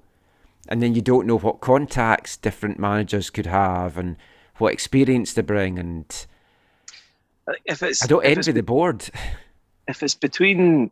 And 0.69 0.81
then 0.81 0.95
you 0.95 1.01
don't 1.01 1.27
know 1.27 1.37
what 1.37 1.59
contacts 1.59 2.37
different 2.37 2.79
managers 2.79 3.29
could 3.29 3.47
have 3.47 3.97
and 3.97 4.15
what 4.57 4.71
experience 4.71 5.33
they 5.33 5.41
bring. 5.41 5.77
And 5.77 6.05
if 7.65 7.83
it's, 7.83 8.01
I 8.01 8.07
don't 8.07 8.25
envy 8.25 8.53
the 8.53 8.63
board. 8.63 9.09
If 9.85 10.01
it's 10.01 10.15
between, 10.15 10.91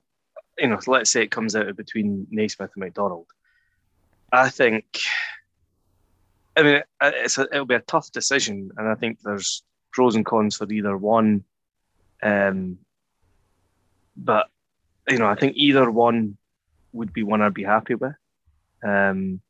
you 0.61 0.67
know, 0.67 0.79
let's 0.87 1.09
say 1.09 1.23
it 1.23 1.31
comes 1.31 1.55
out 1.55 1.75
between 1.75 2.27
Naismith 2.29 2.71
and 2.75 2.83
McDonald, 2.83 3.27
I 4.31 4.49
think 4.49 4.85
I 6.55 6.63
mean, 6.63 6.81
it's 7.01 7.37
a, 7.37 7.47
it'll 7.51 7.65
be 7.65 7.75
a 7.75 7.79
tough 7.79 8.11
decision, 8.11 8.71
and 8.77 8.87
I 8.87 8.95
think 8.95 9.19
there's 9.21 9.63
pros 9.91 10.15
and 10.15 10.25
cons 10.25 10.57
for 10.57 10.71
either 10.71 10.97
one. 10.97 11.43
Um, 12.21 12.77
but 14.17 14.47
you 15.09 15.17
know, 15.17 15.27
I 15.27 15.35
think 15.35 15.55
either 15.55 15.89
one 15.89 16.37
would 16.93 17.13
be 17.13 17.23
one 17.23 17.41
I'd 17.41 17.53
be 17.53 17.63
happy 17.63 17.95
with. 17.95 18.15
Um, 18.83 19.41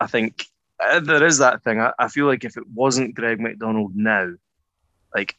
I 0.00 0.06
think 0.06 0.46
uh, 0.78 1.00
there 1.00 1.24
is 1.24 1.38
that 1.38 1.62
thing. 1.64 1.80
I, 1.80 1.92
I, 1.98 2.08
feel 2.08 2.26
like 2.26 2.44
if 2.44 2.56
it 2.56 2.68
wasn't 2.68 3.14
Greg 3.14 3.40
McDonald 3.40 3.96
now, 3.96 4.32
like 5.14 5.36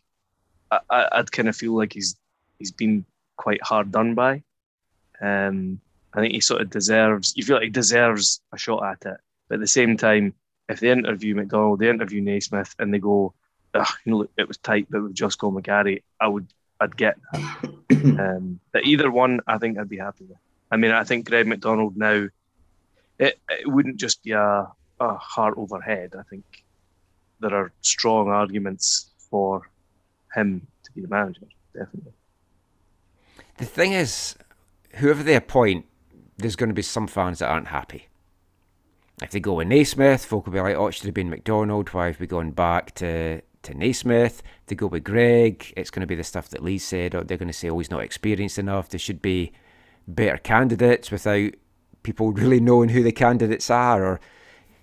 I, 0.72 1.10
would 1.18 1.32
kind 1.32 1.50
of 1.50 1.56
feel 1.56 1.76
like 1.76 1.94
he's 1.94 2.16
he's 2.58 2.72
been 2.72 3.06
quite 3.38 3.62
hard 3.64 3.92
done 3.92 4.16
by. 4.16 4.44
Um, 5.22 5.80
I 6.14 6.22
think 6.22 6.34
he 6.34 6.40
sort 6.40 6.62
of 6.62 6.70
deserves. 6.70 7.34
You 7.36 7.44
feel 7.44 7.58
like 7.58 7.66
he 7.66 7.70
deserves 7.70 8.42
a 8.54 8.58
shot 8.58 8.84
at 8.84 9.12
it. 9.12 9.20
But 9.48 9.56
at 9.56 9.62
the 9.62 9.68
same 9.68 9.98
time, 9.98 10.34
if 10.70 10.80
they 10.80 10.92
interview 10.92 11.36
McDonald, 11.36 11.80
they 11.80 11.90
interview 11.90 12.22
Naismith, 12.22 12.76
and 12.80 12.94
they 12.94 13.00
go, 13.00 13.34
you 14.06 14.12
know, 14.12 14.28
it 14.38 14.48
was 14.48 14.58
tight, 14.58 14.88
but 14.90 15.04
with 15.04 15.16
Josko 15.16 15.54
McGarry, 15.54 16.04
I 16.20 16.28
would, 16.28 16.48
I'd 16.80 16.98
get 16.98 17.18
that. 17.34 17.74
um, 18.20 18.60
but 18.72 18.86
either 18.86 19.12
one, 19.12 19.42
I 19.48 19.58
think 19.58 19.78
I'd 19.78 19.90
be 19.90 19.98
happy 19.98 20.26
with. 20.26 20.38
I 20.72 20.78
mean, 20.78 20.92
I 20.92 21.04
think 21.04 21.30
Greg 21.30 21.48
McDonald 21.48 21.98
now, 21.98 22.28
it, 23.20 23.40
it 23.50 23.68
wouldn't 23.68 23.98
just 23.98 24.24
be 24.24 24.32
a, 24.32 24.68
a 25.00 25.14
heart 25.16 25.56
over 25.58 25.80
head. 25.80 26.14
I 26.18 26.24
think 26.24 26.44
there 27.40 27.54
are 27.54 27.72
strong 27.82 28.30
arguments 28.30 29.12
for 29.30 29.70
him 30.34 30.66
to 30.84 30.92
be 30.92 31.02
the 31.02 31.08
manager, 31.08 31.48
definitely. 31.74 32.14
The 33.58 33.66
thing 33.66 33.94
is, 33.94 34.36
whoever 34.96 35.24
they 35.24 35.36
appoint, 35.36 35.86
there's 36.38 36.56
going 36.56 36.70
to 36.70 36.76
be 36.76 36.82
some 36.82 37.08
fans 37.08 37.40
that 37.40 37.50
aren't 37.50 37.68
happy. 37.68 38.08
If 39.22 39.32
they 39.32 39.40
go 39.40 39.54
with 39.54 39.68
Naismith, 39.68 40.26
folk 40.26 40.46
will 40.46 40.54
be 40.54 40.60
like, 40.60 40.76
oh, 40.76 40.88
it 40.88 40.94
should 40.94 41.06
have 41.06 41.14
been 41.14 41.30
McDonald. 41.30 41.90
Why 41.90 42.08
have 42.08 42.20
we 42.20 42.28
gone 42.28 42.52
back 42.52 42.94
to, 42.96 43.42
to 43.64 43.74
Naismith? 43.74 44.44
If 44.62 44.66
they 44.68 44.76
go 44.76 44.88
with 44.88 45.06
Greg, 45.06 45.74
it's 45.78 45.90
going 45.90 46.02
to 46.02 46.08
be 46.08 46.16
the 46.16 46.24
stuff 46.24 46.50
that 46.50 46.64
Lee 46.64 46.78
said, 46.78 47.16
or 47.16 47.24
they're 47.24 47.38
going 47.38 47.48
to 47.48 47.54
say, 47.54 47.70
oh, 47.70 47.78
he's 47.78 47.92
not 47.92 48.04
experienced 48.04 48.60
enough. 48.60 48.90
There 48.90 49.00
should 49.00 49.22
be 49.22 49.54
better 50.06 50.38
candidates 50.38 51.12
without 51.12 51.52
people 52.04 52.32
really 52.34 52.60
knowing 52.60 52.90
who 52.90 53.04
the 53.04 53.14
candidates 53.14 53.70
are. 53.70 54.04
Or 54.04 54.20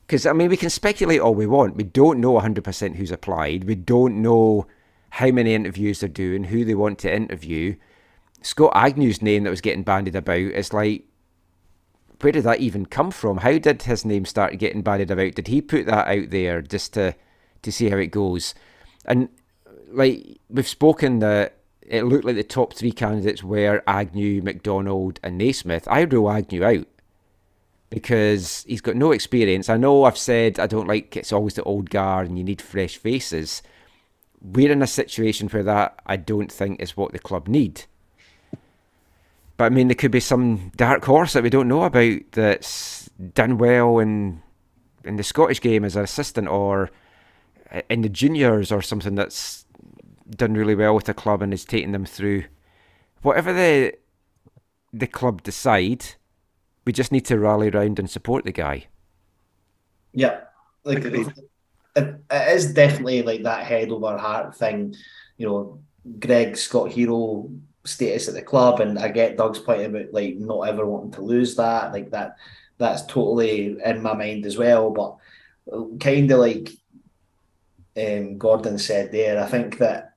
Because, 0.07 0.25
I 0.25 0.33
mean, 0.33 0.49
we 0.49 0.57
can 0.57 0.71
speculate 0.71 1.21
all 1.21 1.35
we 1.35 1.47
want. 1.47 1.77
We 1.77 1.85
don't 1.85 2.21
know 2.21 2.41
100% 2.41 2.97
who's 2.97 3.13
applied. 3.13 3.65
We 3.65 3.75
don't 3.75 4.23
know 4.23 4.67
how 5.11 5.31
many 5.31 5.53
interviews 5.53 6.01
they're 6.01 6.09
doing, 6.09 6.45
who 6.45 6.65
they 6.65 6.75
want 6.75 6.99
to 7.01 7.15
interview. 7.15 7.77
Scott 8.43 8.73
Agnew's 8.75 9.23
name 9.23 9.45
that 9.45 9.51
was 9.51 9.61
getting 9.61 9.83
bandied 9.83 10.17
about 10.17 10.37
is 10.37 10.73
like 10.73 11.05
where 12.21 12.33
did 12.33 12.45
that 12.45 12.61
even 12.61 12.87
come 12.87 13.11
from? 13.11 13.39
How 13.39 13.59
did 13.59 13.83
his 13.83 14.05
name 14.05 14.25
start 14.25 14.59
getting 14.59 14.83
bandied 14.83 15.11
about? 15.11 15.35
Did 15.35 15.49
he 15.49 15.61
put 15.61 15.87
that 15.87 16.07
out 16.07 16.31
there 16.31 16.63
just 16.63 16.95
to 16.95 17.15
to 17.63 17.73
see 17.73 17.89
how 17.91 17.97
it 17.97 18.09
goes? 18.09 18.55
And 19.05 19.29
like 19.89 20.39
we've 20.49 20.69
spoken 20.69 21.19
that 21.19 21.59
it 21.83 22.05
looked 22.05 22.25
like 22.25 22.37
the 22.37 22.45
top 22.45 22.75
three 22.75 22.93
candidates 22.93 23.43
were 23.43 23.83
Agnew, 23.87 24.41
McDonald, 24.41 25.19
and 25.23 25.37
Naismith. 25.37 25.87
I 25.89 26.03
rule 26.03 26.31
Agnew 26.31 26.65
out 26.65 26.87
because 27.91 28.65
he's 28.67 28.81
got 28.81 28.97
no 28.97 29.13
experience. 29.13 29.69
I 29.69 29.77
know 29.77 30.05
I've 30.05 30.17
said 30.17 30.59
I 30.59 30.67
don't 30.67 30.89
like 30.89 31.17
it's 31.17 31.33
always 31.33 31.55
the 31.55 31.63
old 31.65 31.91
guard 31.91 32.29
and 32.29 32.39
you 32.39 32.45
need 32.45 32.63
fresh 32.63 32.97
faces, 32.97 33.63
we're 34.41 34.73
in 34.73 34.83
a 34.83 34.87
situation 34.87 35.49
where 35.49 35.63
that 35.65 36.01
I 36.07 36.17
don't 36.17 36.51
think 36.51 36.81
is 36.81 36.97
what 36.97 37.13
the 37.13 37.19
club 37.19 37.49
need. 37.49 37.85
But 39.63 39.67
I 39.67 39.75
mean, 39.77 39.87
there 39.87 39.95
could 39.95 40.11
be 40.11 40.19
some 40.19 40.73
dark 40.75 41.05
horse 41.05 41.35
that 41.35 41.45
we 41.45 41.49
don't 41.49 41.69
know 41.69 41.85
about 41.85 42.19
that's 42.33 43.09
done 43.33 43.59
well 43.59 44.01
in 44.01 44.43
in 45.05 45.15
the 45.15 45.23
Scottish 45.23 45.61
game 45.61 45.85
as 45.85 45.95
an 45.95 46.03
assistant 46.03 46.49
or 46.49 46.91
uh, 47.71 47.83
in 47.89 48.03
the 48.03 48.09
juniors 48.09 48.73
or 48.73 48.83
something 48.83 49.15
that's 49.15 49.65
done 50.31 50.55
really 50.55 50.75
well 50.75 50.97
with 50.97 51.05
the 51.05 51.15
club 51.15 51.43
and 51.43 51.55
is 51.55 51.65
taking 51.65 51.93
them 51.93 52.05
through. 52.05 52.43
Whatever 53.21 53.53
the 53.53 53.95
the 54.93 55.07
club 55.07 55.45
decide, 55.45 56.07
we 56.85 56.93
just 56.93 57.13
need 57.13 57.27
to 57.27 57.39
rally 57.39 57.71
around 57.71 58.01
and 58.01 58.11
support 58.11 58.45
the 58.45 58.51
guy. 58.51 58.87
Yeah, 60.13 60.41
like 60.83 61.05
it, 61.05 61.33
it 61.95 62.49
is 62.49 62.75
definitely 62.75 63.23
like 63.23 63.45
that 63.45 63.65
head 63.65 63.93
over 63.93 64.19
heart 64.19 64.57
thing. 64.57 64.97
You 65.37 65.47
know, 65.47 65.81
Greg 66.19 66.57
Scott 66.57 66.91
hero 66.91 67.49
status 67.85 68.29
at 68.29 68.35
the 68.35 68.43
club, 68.43 68.81
and 68.81 68.99
I 68.99 69.09
get 69.09 69.37
Doug's 69.37 69.59
point 69.59 69.83
about 69.83 70.13
like 70.13 70.37
not 70.37 70.63
ever 70.63 70.87
wanting 70.87 71.13
to 71.13 71.23
lose 71.23 71.57
that. 71.57 71.93
Like 71.93 72.11
that, 72.11 72.37
that's 72.79 73.03
totally 73.07 73.77
in 73.85 74.03
my 74.03 74.15
mind 74.15 74.47
as 74.47 74.57
well. 74.57 74.91
But 74.91 75.17
kind 75.99 76.31
of 76.31 76.39
like 76.39 76.71
um, 77.97 78.39
Gordon 78.39 78.79
said 78.79 79.13
there, 79.13 79.43
I 79.43 79.47
think 79.47 79.79
that 79.79 80.13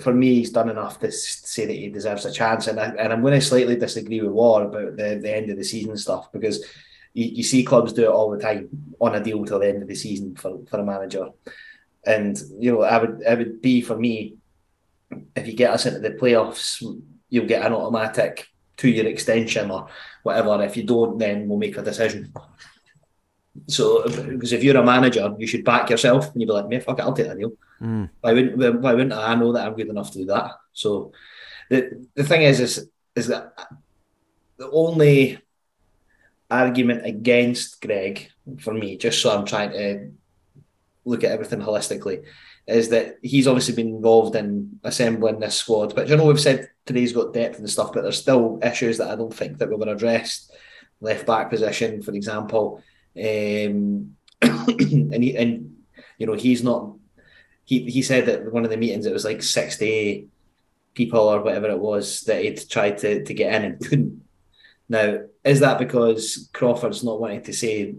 for 0.00 0.12
me, 0.12 0.34
he's 0.34 0.50
done 0.50 0.68
enough 0.68 1.00
to 1.00 1.10
say 1.10 1.66
that 1.66 1.72
he 1.72 1.88
deserves 1.88 2.24
a 2.24 2.32
chance. 2.32 2.66
And, 2.66 2.78
I, 2.78 2.88
and 2.88 3.12
I'm 3.12 3.22
going 3.22 3.38
to 3.38 3.40
slightly 3.40 3.76
disagree 3.76 4.20
with 4.20 4.32
War 4.32 4.64
about 4.64 4.96
the, 4.96 5.18
the 5.22 5.34
end 5.34 5.50
of 5.50 5.56
the 5.56 5.64
season 5.64 5.96
stuff 5.96 6.30
because 6.32 6.64
you, 7.14 7.24
you 7.26 7.42
see 7.42 7.64
clubs 7.64 7.92
do 7.92 8.04
it 8.04 8.10
all 8.10 8.30
the 8.30 8.38
time 8.38 8.68
on 9.00 9.14
a 9.14 9.22
deal 9.22 9.44
till 9.44 9.60
the 9.60 9.68
end 9.68 9.82
of 9.82 9.88
the 9.88 9.94
season 9.94 10.36
for, 10.36 10.58
for 10.68 10.80
a 10.80 10.84
manager. 10.84 11.28
And, 12.04 12.40
you 12.58 12.72
know, 12.72 12.82
I 12.82 12.98
would, 12.98 13.22
it 13.26 13.38
would 13.38 13.62
be 13.62 13.80
for 13.80 13.96
me, 13.96 14.36
if 15.10 15.46
you 15.46 15.54
get 15.54 15.70
us 15.70 15.86
into 15.86 16.00
the 16.00 16.10
playoffs, 16.10 16.82
you'll 17.28 17.46
get 17.46 17.64
an 17.64 17.72
automatic 17.72 18.46
two 18.76 18.88
year 18.88 19.06
extension 19.06 19.70
or 19.70 19.88
whatever. 20.22 20.62
If 20.62 20.76
you 20.76 20.84
don't, 20.84 21.18
then 21.18 21.48
we'll 21.48 21.58
make 21.58 21.76
a 21.76 21.82
decision. 21.82 22.32
So, 23.68 24.04
because 24.04 24.52
if 24.52 24.62
you're 24.62 24.76
a 24.76 24.84
manager, 24.84 25.34
you 25.38 25.46
should 25.46 25.64
back 25.64 25.88
yourself 25.88 26.32
and 26.32 26.40
you'd 26.40 26.48
be 26.48 26.52
like, 26.52 26.68
"Me, 26.68 26.80
fuck 26.80 26.98
it, 26.98 27.02
I'll 27.02 27.14
take 27.14 27.26
that 27.26 27.38
deal." 27.38 27.52
Mm. 27.80 28.10
Why 28.20 28.32
wouldn't 28.32 28.80
Why 28.80 28.94
wouldn't 28.94 29.12
I 29.12 29.34
know 29.34 29.52
that 29.52 29.66
I'm 29.66 29.74
good 29.74 29.88
enough 29.88 30.10
to 30.12 30.18
do 30.18 30.26
that? 30.26 30.52
So, 30.72 31.12
the 31.70 32.06
the 32.14 32.24
thing 32.24 32.42
is, 32.42 32.60
is 32.60 32.88
is 33.14 33.28
that 33.28 33.58
the 34.58 34.70
only 34.70 35.38
argument 36.50 37.06
against 37.06 37.80
Greg 37.80 38.30
for 38.60 38.74
me, 38.74 38.96
just 38.96 39.20
so 39.20 39.36
I'm 39.36 39.46
trying 39.46 39.70
to 39.70 40.12
look 41.04 41.24
at 41.24 41.32
everything 41.32 41.60
holistically, 41.60 42.24
is 42.66 42.88
that 42.88 43.18
he's 43.22 43.46
obviously 43.46 43.74
been 43.74 43.94
involved 43.94 44.34
in 44.34 44.80
assembling 44.82 45.38
this 45.38 45.56
squad. 45.56 45.94
But 45.94 46.08
you 46.08 46.16
know, 46.16 46.26
we've 46.26 46.40
said 46.40 46.68
today's 46.84 47.12
got 47.12 47.32
depth 47.32 47.58
and 47.58 47.70
stuff, 47.70 47.92
but 47.92 48.02
there's 48.02 48.18
still 48.18 48.58
issues 48.62 48.98
that 48.98 49.10
I 49.10 49.16
don't 49.16 49.34
think 49.34 49.58
that 49.58 49.68
we 49.68 49.76
were 49.76 49.92
addressed. 49.92 50.52
Left 51.00 51.26
back 51.26 51.50
position, 51.50 52.02
for 52.02 52.12
example, 52.12 52.82
um, 53.16 54.16
and 54.42 55.22
he, 55.22 55.36
and 55.36 55.76
you 56.18 56.26
know 56.26 56.32
he's 56.32 56.62
not. 56.62 56.94
He 57.64 57.90
he 57.90 58.02
said 58.02 58.26
that 58.26 58.50
one 58.50 58.64
of 58.64 58.70
the 58.70 58.78
meetings 58.78 59.04
it 59.04 59.12
was 59.12 59.24
like 59.24 59.42
sixty 59.42 60.28
people 60.94 61.20
or 61.20 61.42
whatever 61.42 61.68
it 61.68 61.78
was 61.78 62.22
that 62.22 62.42
he'd 62.42 62.68
tried 62.70 62.96
to 62.98 63.22
to 63.22 63.34
get 63.34 63.54
in 63.54 63.64
and 63.64 63.80
couldn't. 63.86 64.22
Now, 64.88 65.18
is 65.44 65.60
that 65.60 65.78
because 65.78 66.48
Crawford's 66.54 67.04
not 67.04 67.20
wanting 67.20 67.42
to 67.42 67.52
say 67.52 67.96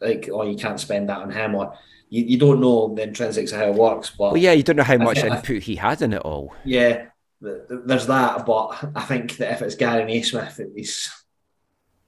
like, 0.00 0.28
oh, 0.30 0.42
you 0.42 0.56
can't 0.56 0.80
spend 0.80 1.08
that 1.08 1.18
on 1.18 1.30
him, 1.30 1.54
or 1.54 1.74
you, 2.08 2.22
you 2.24 2.38
don't 2.38 2.60
know 2.60 2.94
the 2.94 3.02
intrinsics 3.06 3.52
of 3.52 3.58
how 3.58 3.66
it 3.68 3.74
works? 3.74 4.10
But 4.10 4.32
well, 4.32 4.36
yeah, 4.36 4.52
you 4.52 4.62
don't 4.62 4.76
know 4.76 4.82
how 4.82 4.96
much 4.98 5.20
think- 5.20 5.32
I- 5.32 5.36
input 5.36 5.62
he 5.62 5.76
had 5.76 6.02
in 6.02 6.12
it 6.12 6.22
all. 6.22 6.54
yeah, 6.64 7.06
th- 7.42 7.68
th- 7.68 7.80
there's 7.84 8.06
that. 8.06 8.46
But 8.46 8.78
I 8.94 9.02
think 9.02 9.36
that 9.38 9.52
if 9.52 9.62
it's 9.62 9.74
Gary 9.74 10.04
Naismith, 10.04 10.56
he's, 10.74 11.10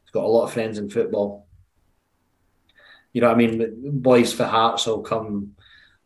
he's 0.04 0.10
got 0.12 0.24
a 0.24 0.28
lot 0.28 0.44
of 0.44 0.52
friends 0.52 0.78
in 0.78 0.88
football. 0.90 1.46
You 3.12 3.22
know 3.22 3.28
what 3.28 3.34
I 3.34 3.38
mean? 3.38 4.00
Boys 4.00 4.32
for 4.32 4.44
Hearts 4.44 4.86
will 4.86 5.00
come 5.00 5.54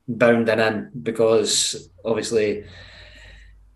bounding 0.08 0.58
in 0.58 0.90
because 1.02 1.90
obviously 2.04 2.64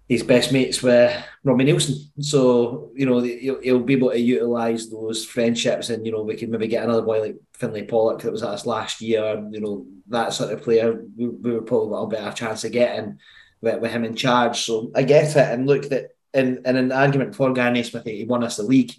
he's 0.09 0.23
best 0.23 0.53
mates 0.53 0.83
with 0.83 1.25
Robbie 1.43 1.65
Neilson. 1.65 1.95
So, 2.21 2.91
you 2.95 3.07
know, 3.07 3.21
he'll, 3.21 3.81
be 3.81 3.95
able 3.95 4.11
to 4.11 4.21
utilise 4.21 4.89
those 4.89 5.25
friendships 5.25 5.91
and, 5.91 6.07
you 6.07 6.13
know, 6.13 6.23
we 6.23 6.37
can 6.37 6.51
maybe 6.51 6.69
get 6.69 6.85
another 6.85 7.03
boy 7.03 7.21
like 7.21 7.37
Finlay 7.55 7.83
Pollock 7.83 8.23
that 8.23 8.33
was 8.33 8.43
at 8.43 8.51
us 8.51 8.67
last 8.67 9.01
year, 9.01 9.45
you 9.51 9.61
know, 9.61 9.87
that 10.09 10.33
sort 10.33 10.53
of 10.53 10.63
player. 10.63 11.05
We, 11.17 11.29
we 11.29 11.53
were 11.53 11.63
probably 11.63 12.03
a 12.03 12.21
better 12.21 12.37
chance 12.37 12.65
of 12.65 12.73
getting 12.73 13.19
with, 13.61 13.81
with 13.81 13.91
him 13.91 14.05
in 14.05 14.15
charge. 14.15 14.61
So 14.61 14.93
I 14.95 15.03
get 15.03 15.31
it. 15.31 15.37
And 15.37 15.67
look, 15.67 15.89
that 15.89 16.11
in, 16.33 16.61
in 16.65 16.77
an 16.77 16.93
argument 16.93 17.35
for 17.35 17.53
Gary 17.53 17.83
Smith, 17.83 18.05
he 18.05 18.25
won 18.25 18.45
us 18.45 18.59
the 18.59 18.63
league. 18.63 18.93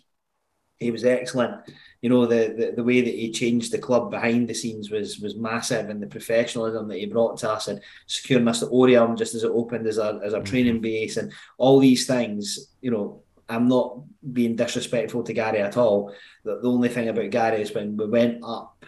He 0.79 0.91
was 0.91 1.05
excellent. 1.05 1.69
You 2.01 2.09
know, 2.09 2.25
the, 2.27 2.53
the, 2.55 2.73
the 2.75 2.83
way 2.83 3.01
that 3.01 3.13
he 3.13 3.31
changed 3.31 3.71
the 3.71 3.79
club 3.79 4.11
behind 4.11 4.47
the 4.47 4.53
scenes 4.53 4.91
was 4.91 5.19
was 5.19 5.35
massive 5.35 5.89
and 5.89 6.01
the 6.01 6.07
professionalism 6.07 6.87
that 6.87 6.99
he 6.99 7.07
brought 7.07 7.37
to 7.37 7.51
us 7.51 7.67
and 7.67 7.81
securing 8.05 8.47
us 8.47 8.59
the 8.59 8.69
Oriam 8.69 9.17
just 9.17 9.33
as 9.33 9.43
it 9.43 9.51
opened 9.51 9.87
as 9.87 9.97
a, 9.97 10.19
as 10.23 10.33
a 10.33 10.41
training 10.41 10.79
base 10.79 11.17
and 11.17 11.31
all 11.57 11.79
these 11.79 12.05
things, 12.05 12.73
you 12.81 12.91
know, 12.91 13.23
I'm 13.49 13.67
not 13.67 14.01
being 14.33 14.55
disrespectful 14.55 15.23
to 15.23 15.33
Gary 15.33 15.61
at 15.61 15.77
all. 15.77 16.13
The, 16.43 16.59
the 16.61 16.69
only 16.69 16.89
thing 16.89 17.09
about 17.09 17.31
Gary 17.31 17.61
is 17.61 17.73
when 17.73 17.97
we 17.97 18.07
went 18.07 18.43
up 18.43 18.85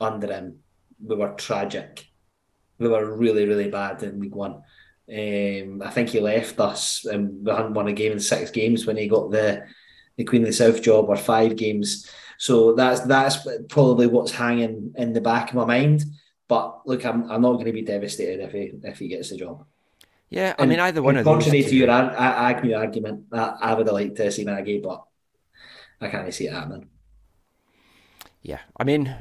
under 0.00 0.28
him, 0.28 0.60
we 1.04 1.16
were 1.16 1.32
tragic. 1.32 2.06
We 2.78 2.88
were 2.88 3.16
really, 3.16 3.46
really 3.46 3.68
bad 3.68 4.02
in 4.02 4.20
League 4.20 4.34
One. 4.34 4.62
Um, 5.08 5.82
I 5.84 5.90
think 5.90 6.08
he 6.08 6.20
left 6.20 6.58
us 6.60 7.04
and 7.04 7.44
we 7.44 7.52
hadn't 7.52 7.74
won 7.74 7.88
a 7.88 7.92
game 7.92 8.12
in 8.12 8.20
six 8.20 8.50
games 8.50 8.86
when 8.86 8.96
he 8.96 9.06
got 9.06 9.30
the 9.30 9.64
the 10.16 10.24
Queen 10.24 10.42
of 10.42 10.48
the 10.48 10.52
South 10.52 10.82
job 10.82 11.08
or 11.08 11.16
five 11.16 11.56
games. 11.56 12.10
So 12.38 12.74
that's 12.74 13.00
that's 13.00 13.46
probably 13.68 14.06
what's 14.06 14.32
hanging 14.32 14.92
in 14.96 15.12
the 15.12 15.20
back 15.20 15.50
of 15.50 15.56
my 15.56 15.64
mind. 15.64 16.04
But 16.48 16.86
look, 16.86 17.04
I'm, 17.04 17.30
I'm 17.30 17.42
not 17.42 17.54
going 17.54 17.66
to 17.66 17.72
be 17.72 17.82
devastated 17.82 18.40
if 18.44 18.52
he 18.52 18.72
if 18.84 18.98
he 18.98 19.08
gets 19.08 19.30
the 19.30 19.36
job. 19.36 19.64
Yeah, 20.28 20.54
I 20.58 20.62
And- 20.62 20.70
mean, 20.70 20.80
either 20.80 21.02
one 21.02 21.16
of 21.16 21.24
those. 21.24 21.34
Contrary 21.44 21.62
to 21.62 21.76
your 21.76 21.90
Ag- 21.90 22.14
Ag- 22.16 22.56
Agnew 22.56 22.74
argument, 22.74 23.26
I, 23.32 23.54
I 23.60 23.74
would 23.74 23.86
have 23.86 23.94
liked 23.94 24.16
to 24.16 24.30
see 24.30 24.44
Maggie, 24.44 24.80
but 24.80 25.04
I 26.00 26.08
can't 26.08 26.32
see 26.34 26.46
it 26.46 26.52
happening. 26.52 26.88
Yeah, 28.42 28.60
I 28.76 28.84
mean, 28.84 29.14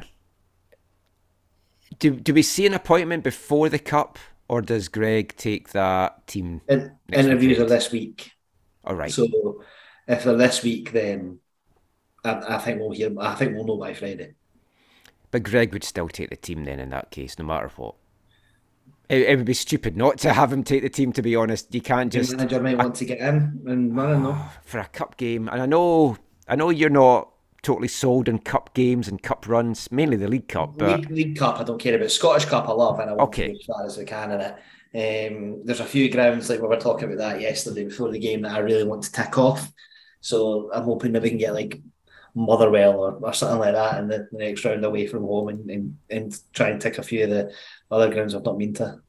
do 1.99 2.11
do 2.11 2.33
we 2.33 2.41
see 2.41 2.65
an 2.65 2.73
appointment 2.73 3.23
before 3.23 3.69
the 3.69 3.79
cup, 3.79 4.19
or 4.47 4.61
does 4.61 4.87
Greg 4.87 5.35
take 5.37 5.69
that 5.69 6.27
team? 6.27 6.61
In, 6.67 6.91
interviews 7.11 7.59
are 7.59 7.65
this 7.65 7.91
week, 7.91 8.31
All 8.83 8.95
right. 8.95 9.11
so 9.11 9.63
if 10.07 10.23
they're 10.23 10.37
this 10.37 10.63
week, 10.63 10.91
then 10.91 11.39
I, 12.25 12.55
I 12.55 12.59
think 12.59 12.79
we'll 12.81 12.91
hear. 12.91 13.11
I 13.19 13.35
think 13.35 13.55
we'll 13.55 13.65
know 13.67 13.77
by 13.77 13.93
Friday. 13.95 14.35
But 15.29 15.43
Greg 15.43 15.71
would 15.71 15.83
still 15.83 16.09
take 16.09 16.31
the 16.31 16.35
team 16.35 16.63
then 16.63 16.79
in 16.79 16.89
that 16.89 17.11
case, 17.11 17.37
no 17.37 17.45
matter 17.45 17.67
what. 17.75 17.93
It, 19.09 19.21
it 19.23 19.35
would 19.37 19.45
be 19.45 19.53
stupid 19.53 19.95
not 19.95 20.17
to 20.19 20.33
have 20.33 20.51
him 20.51 20.63
take 20.63 20.81
the 20.81 20.89
team. 20.89 21.11
To 21.13 21.21
be 21.21 21.35
honest, 21.35 21.73
you 21.73 21.81
can't 21.81 22.11
The 22.13 22.23
just 22.23 22.35
manager 22.35 22.59
might 22.59 22.79
want 22.79 22.95
to 22.95 23.05
get 23.05 23.19
in 23.19 23.61
and 23.67 23.95
run, 23.95 24.23
though. 24.23 24.41
for 24.63 24.79
a 24.79 24.85
cup 24.87 25.17
game. 25.17 25.47
And 25.49 25.61
I 25.61 25.65
know, 25.65 26.17
I 26.47 26.55
know 26.55 26.69
you're 26.69 26.89
not 26.89 27.31
totally 27.61 27.87
sold 27.87 28.29
on 28.29 28.39
cup 28.39 28.73
games 28.73 29.07
and 29.07 29.21
cup 29.21 29.47
runs, 29.47 29.91
mainly 29.91 30.17
the 30.17 30.27
League 30.27 30.47
Cup. 30.47 30.77
But 30.77 31.05
League, 31.05 31.09
League 31.09 31.37
Cup, 31.37 31.59
I 31.59 31.63
don't 31.63 31.79
care 31.81 31.95
about. 31.95 32.11
Scottish 32.11 32.45
Cup, 32.45 32.67
I 32.67 32.71
love, 32.73 32.99
and 32.99 33.09
I 33.09 33.13
want 33.13 33.33
Okay. 33.33 33.45
to 33.45 33.51
go 33.53 33.57
as 33.57 33.65
far 33.65 33.85
as 33.85 33.97
we 33.97 34.05
can 34.05 34.31
in 34.31 34.41
it. 34.41 34.55
Um, 34.95 35.61
there's 35.65 35.79
a 35.79 35.85
few 35.85 36.09
grounds 36.11 36.49
like 36.49 36.61
we 36.61 36.67
were 36.67 36.77
talking 36.77 37.05
about 37.05 37.17
that 37.17 37.41
yesterday 37.41 37.85
before 37.85 38.11
the 38.11 38.19
game 38.19 38.41
that 38.41 38.53
I 38.53 38.59
really 38.59 38.83
want 38.85 39.03
to 39.03 39.11
tick 39.11 39.37
off. 39.37 39.71
So 40.25 40.71
I'm 40.73 40.85
hoping 40.85 41.11
that 41.11 41.21
we 41.21 41.29
can 41.29 41.37
get 41.37 41.53
like 41.53 41.79
Motherwell 42.33 42.99
or, 42.99 43.11
or 43.21 43.31
something 43.31 43.59
like 43.59 43.73
that 43.73 43.99
in 43.99 44.07
the, 44.07 44.27
the 44.31 44.39
next 44.39 44.65
round 44.65 44.83
away 44.83 45.05
from 45.05 45.21
home 45.21 45.49
and, 45.49 45.69
and, 45.69 45.97
and 46.09 46.39
try 46.51 46.69
and 46.69 46.81
tick 46.81 46.97
a 46.97 47.03
few 47.03 47.25
of 47.25 47.29
the 47.29 47.53
other 47.91 48.11
grounds 48.11 48.33
I've 48.33 48.43
not 48.43 48.57
been 48.57 48.73
to. 48.73 48.99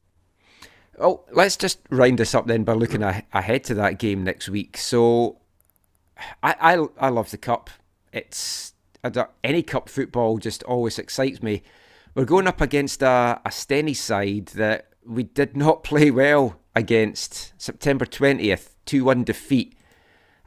Oh, 0.99 1.23
let's 1.31 1.57
just 1.57 1.79
round 1.89 2.19
this 2.19 2.35
up 2.35 2.45
then 2.45 2.63
by 2.63 2.73
looking 2.73 3.01
ahead 3.01 3.63
to 3.63 3.73
that 3.73 3.97
game 3.97 4.23
next 4.23 4.47
week. 4.47 4.77
So, 4.77 5.39
I 6.43 6.55
I, 6.59 7.07
I 7.07 7.09
love 7.09 7.31
the 7.31 7.37
cup. 7.39 7.71
It's 8.13 8.73
any 9.43 9.63
cup 9.63 9.89
football 9.89 10.37
just 10.37 10.61
always 10.63 10.99
excites 10.99 11.41
me. 11.41 11.63
We're 12.13 12.25
going 12.25 12.47
up 12.47 12.61
against 12.61 13.01
a, 13.01 13.41
a 13.43 13.49
Steny 13.49 13.95
side 13.95 14.47
that 14.47 14.89
we 15.03 15.23
did 15.23 15.57
not 15.57 15.83
play 15.91 16.11
well 16.11 16.59
against. 16.75 17.53
September 17.59 18.05
twentieth, 18.05 18.75
two 18.85 19.03
one 19.03 19.23
defeat. 19.23 19.76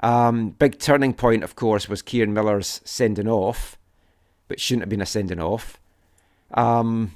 Um, 0.02 0.50
big 0.50 0.78
turning 0.78 1.14
point, 1.14 1.44
of 1.44 1.56
course, 1.56 1.88
was 1.88 2.02
Kieran 2.02 2.32
Miller's 2.32 2.80
sending 2.84 3.28
off, 3.28 3.78
but 4.48 4.60
shouldn't 4.60 4.82
have 4.82 4.88
been 4.90 5.02
a 5.02 5.06
sending 5.06 5.40
off. 5.40 5.78
Um, 6.54 7.14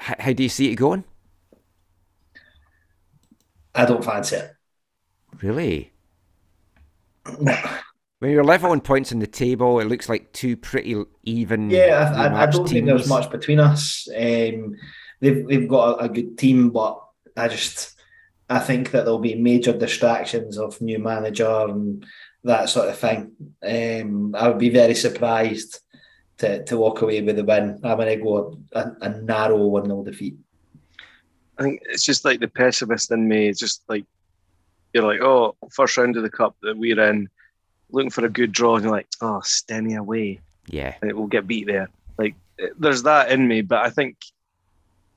h- 0.00 0.16
how 0.20 0.32
do 0.32 0.42
you 0.42 0.48
see 0.48 0.70
it 0.70 0.76
going? 0.76 1.04
I 3.74 3.84
don't 3.84 4.04
fancy 4.04 4.36
it. 4.36 4.52
Really? 5.42 5.92
When 8.18 8.30
you're 8.32 8.44
level 8.44 8.70
on 8.72 8.80
points 8.82 9.12
in 9.12 9.18
the 9.18 9.26
table, 9.26 9.80
it 9.80 9.86
looks 9.86 10.08
like 10.08 10.32
two 10.32 10.56
pretty 10.56 11.02
even. 11.22 11.70
Yeah, 11.70 12.12
I, 12.14 12.26
I, 12.26 12.42
I 12.42 12.46
don't 12.46 12.68
think 12.68 12.86
there's 12.86 13.08
much 13.08 13.30
between 13.30 13.58
us. 13.60 14.06
Um, 14.14 14.76
they've 15.20 15.46
they've 15.46 15.68
got 15.68 16.00
a, 16.00 16.04
a 16.04 16.08
good 16.08 16.36
team, 16.36 16.70
but 16.70 17.00
I 17.36 17.48
just 17.48 17.96
I 18.50 18.58
think 18.58 18.90
that 18.90 19.04
there'll 19.04 19.20
be 19.20 19.36
major 19.36 19.72
distractions 19.72 20.58
of 20.58 20.80
new 20.80 20.98
manager 20.98 21.66
and 21.68 22.04
that 22.42 22.68
sort 22.68 22.88
of 22.88 22.98
thing. 22.98 23.32
Um, 23.62 24.34
I 24.34 24.48
would 24.48 24.58
be 24.58 24.70
very 24.70 24.94
surprised 24.94 25.78
to, 26.38 26.64
to 26.64 26.76
walk 26.76 27.00
away 27.02 27.22
with 27.22 27.36
the 27.36 27.44
win. 27.44 27.80
I'm 27.84 27.96
going 27.96 28.18
to 28.18 28.22
go 28.22 28.58
a, 28.72 28.92
a 29.02 29.08
narrow 29.20 29.66
1 29.66 29.86
0 29.86 30.02
defeat. 30.02 30.34
I 31.58 31.62
think 31.62 31.82
it's 31.84 32.02
just 32.02 32.24
like 32.24 32.40
the 32.40 32.48
pessimist 32.48 33.12
in 33.12 33.28
me. 33.28 33.48
It's 33.48 33.60
just 33.60 33.82
like 33.88 34.04
you're 34.92 35.04
like, 35.04 35.20
oh, 35.20 35.54
first 35.70 35.96
round 35.96 36.16
of 36.16 36.24
the 36.24 36.30
cup 36.30 36.56
that 36.62 36.76
we're 36.76 37.00
in, 37.08 37.28
looking 37.90 38.10
for 38.10 38.24
a 38.24 38.30
good 38.30 38.50
draw, 38.50 38.74
and 38.74 38.84
you're 38.84 38.92
like, 38.92 39.08
oh, 39.20 39.42
Stenny 39.44 39.96
away. 39.96 40.40
Yeah. 40.66 40.96
And 41.02 41.12
we'll 41.12 41.26
get 41.26 41.46
beat 41.46 41.66
there. 41.66 41.88
Like 42.18 42.34
there's 42.78 43.04
that 43.04 43.30
in 43.30 43.46
me, 43.46 43.60
but 43.60 43.84
I 43.84 43.90
think 43.90 44.16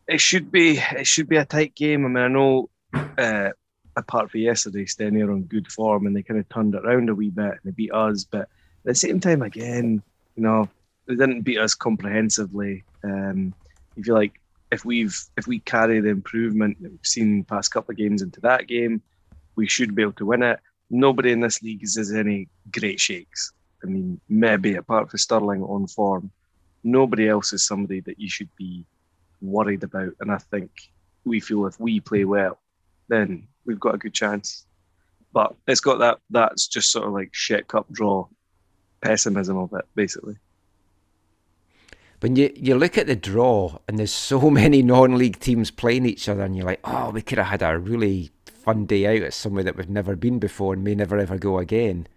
it 0.07 0.21
should 0.21 0.51
be 0.51 0.77
it 0.77 1.07
should 1.07 1.29
be 1.29 1.37
a 1.37 1.45
tight 1.45 1.73
game. 1.73 2.05
I 2.05 2.09
mean, 2.09 2.23
I 2.23 2.27
know 2.27 2.69
uh, 2.93 3.49
apart 3.95 4.31
from 4.31 4.41
yesterday, 4.41 4.85
Stenny 4.85 5.25
are 5.25 5.31
on 5.31 5.43
good 5.43 5.71
form 5.71 6.07
and 6.07 6.15
they 6.15 6.23
kind 6.23 6.39
of 6.39 6.49
turned 6.49 6.75
it 6.75 6.85
around 6.85 7.09
a 7.09 7.15
wee 7.15 7.29
bit 7.29 7.45
and 7.45 7.59
they 7.63 7.71
beat 7.71 7.93
us, 7.93 8.23
but 8.23 8.41
at 8.41 8.49
the 8.85 8.95
same 8.95 9.19
time, 9.19 9.41
again, 9.41 10.01
you 10.35 10.43
know, 10.43 10.67
they 11.07 11.15
didn't 11.15 11.41
beat 11.41 11.59
us 11.59 11.75
comprehensively. 11.75 12.83
Um, 13.03 13.53
you 13.95 14.03
feel 14.03 14.15
like 14.15 14.39
if 14.71 14.83
we've 14.83 15.17
if 15.37 15.47
we 15.47 15.59
carry 15.59 15.99
the 15.99 16.09
improvement 16.09 16.81
that 16.81 16.91
we've 16.91 16.99
seen 17.05 17.43
past 17.43 17.71
couple 17.71 17.91
of 17.91 17.97
games 17.97 18.21
into 18.21 18.41
that 18.41 18.67
game, 18.67 19.01
we 19.55 19.67
should 19.67 19.95
be 19.95 20.01
able 20.01 20.13
to 20.13 20.25
win 20.25 20.43
it. 20.43 20.59
Nobody 20.89 21.31
in 21.31 21.41
this 21.41 21.61
league 21.61 21.83
is 21.83 22.11
any 22.11 22.49
great 22.71 22.99
shakes. 22.99 23.53
I 23.83 23.87
mean, 23.87 24.19
maybe 24.29 24.75
apart 24.75 25.09
from 25.09 25.17
Stirling 25.17 25.61
on 25.63 25.87
form, 25.87 26.31
nobody 26.83 27.27
else 27.27 27.53
is 27.53 27.65
somebody 27.65 27.99
that 28.01 28.19
you 28.19 28.29
should 28.29 28.49
be 28.57 28.85
worried 29.41 29.83
about. 29.83 30.13
And 30.19 30.31
I 30.31 30.37
think 30.37 30.71
we 31.25 31.39
feel 31.39 31.65
if 31.65 31.79
we 31.79 31.99
play 31.99 32.25
well, 32.25 32.59
then 33.07 33.47
we've 33.65 33.79
got 33.79 33.95
a 33.95 33.97
good 33.97 34.13
chance. 34.13 34.65
But 35.31 35.55
it's 35.67 35.79
got 35.79 35.99
that 35.99 36.19
that's 36.29 36.67
just 36.67 36.91
sort 36.91 37.07
of 37.07 37.13
like 37.13 37.29
shit 37.33 37.67
cup 37.67 37.87
draw 37.91 38.27
pessimism 39.01 39.57
of 39.57 39.73
it, 39.73 39.85
basically. 39.95 40.35
When 42.19 42.35
you, 42.37 42.53
you 42.55 42.75
look 42.75 42.97
at 42.97 43.07
the 43.07 43.15
draw 43.15 43.79
and 43.87 43.99
there's 43.99 44.13
so 44.13 44.49
many 44.49 44.81
non 44.81 45.17
league 45.17 45.39
teams 45.39 45.71
playing 45.71 46.05
each 46.05 46.29
other 46.29 46.43
and 46.43 46.55
you're 46.55 46.65
like, 46.65 46.79
oh, 46.83 47.09
we 47.11 47.21
could 47.21 47.37
have 47.37 47.47
had 47.47 47.61
a 47.61 47.77
really 47.77 48.31
fun 48.45 48.85
day 48.85 49.05
out 49.05 49.23
at 49.23 49.33
somewhere 49.33 49.63
that 49.63 49.75
we've 49.75 49.89
never 49.89 50.15
been 50.15 50.39
before 50.39 50.73
and 50.73 50.83
may 50.83 50.95
never 50.95 51.17
ever 51.17 51.37
go 51.37 51.59
again. 51.59 52.07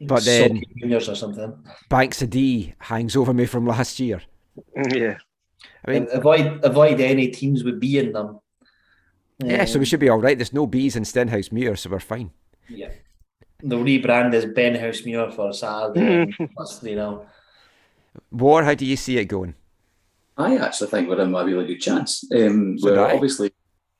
But 0.00 0.24
then 0.24 0.62
juniors 0.78 1.08
or 1.08 1.16
something. 1.16 1.58
Banks 1.88 2.22
o' 2.22 2.26
Dee 2.26 2.74
hangs 2.78 3.16
over 3.16 3.34
me 3.34 3.46
from 3.46 3.66
last 3.66 4.00
year. 4.00 4.22
Yeah. 4.90 5.18
I 5.84 5.90
mean, 5.92 6.08
avoid 6.12 6.64
avoid 6.64 7.00
any 7.00 7.28
teams 7.28 7.64
with 7.64 7.80
B 7.80 7.98
in 7.98 8.12
them. 8.12 8.38
Yeah, 9.44 9.64
so 9.64 9.78
we 9.78 9.84
should 9.84 10.00
be 10.00 10.08
all 10.08 10.18
right. 10.20 10.36
There's 10.36 10.52
no 10.52 10.66
bees 10.66 10.96
in 10.96 11.04
Stenhousemuir, 11.04 11.78
so 11.78 11.90
we're 11.90 12.00
fine. 12.00 12.30
Yeah. 12.68 12.90
The 13.62 13.76
rebrand 13.76 14.34
is 14.34 14.44
Benhousemuir 14.46 15.34
for 15.34 15.52
Saturday. 15.52 16.32
That's, 16.56 16.82
you 16.82 16.96
know. 16.96 17.26
War, 18.30 18.62
how 18.64 18.74
do 18.74 18.84
you 18.84 18.96
see 18.96 19.18
it 19.18 19.26
going? 19.26 19.54
I 20.36 20.56
actually 20.56 20.90
think 20.90 21.08
we're 21.08 21.20
in 21.20 21.34
a 21.34 21.44
really 21.44 21.66
good 21.66 21.80
chance. 21.80 22.24
Um, 22.32 22.78
So 22.78 22.92
we're 22.92 23.04
I. 23.04 23.14
obviously 23.14 23.52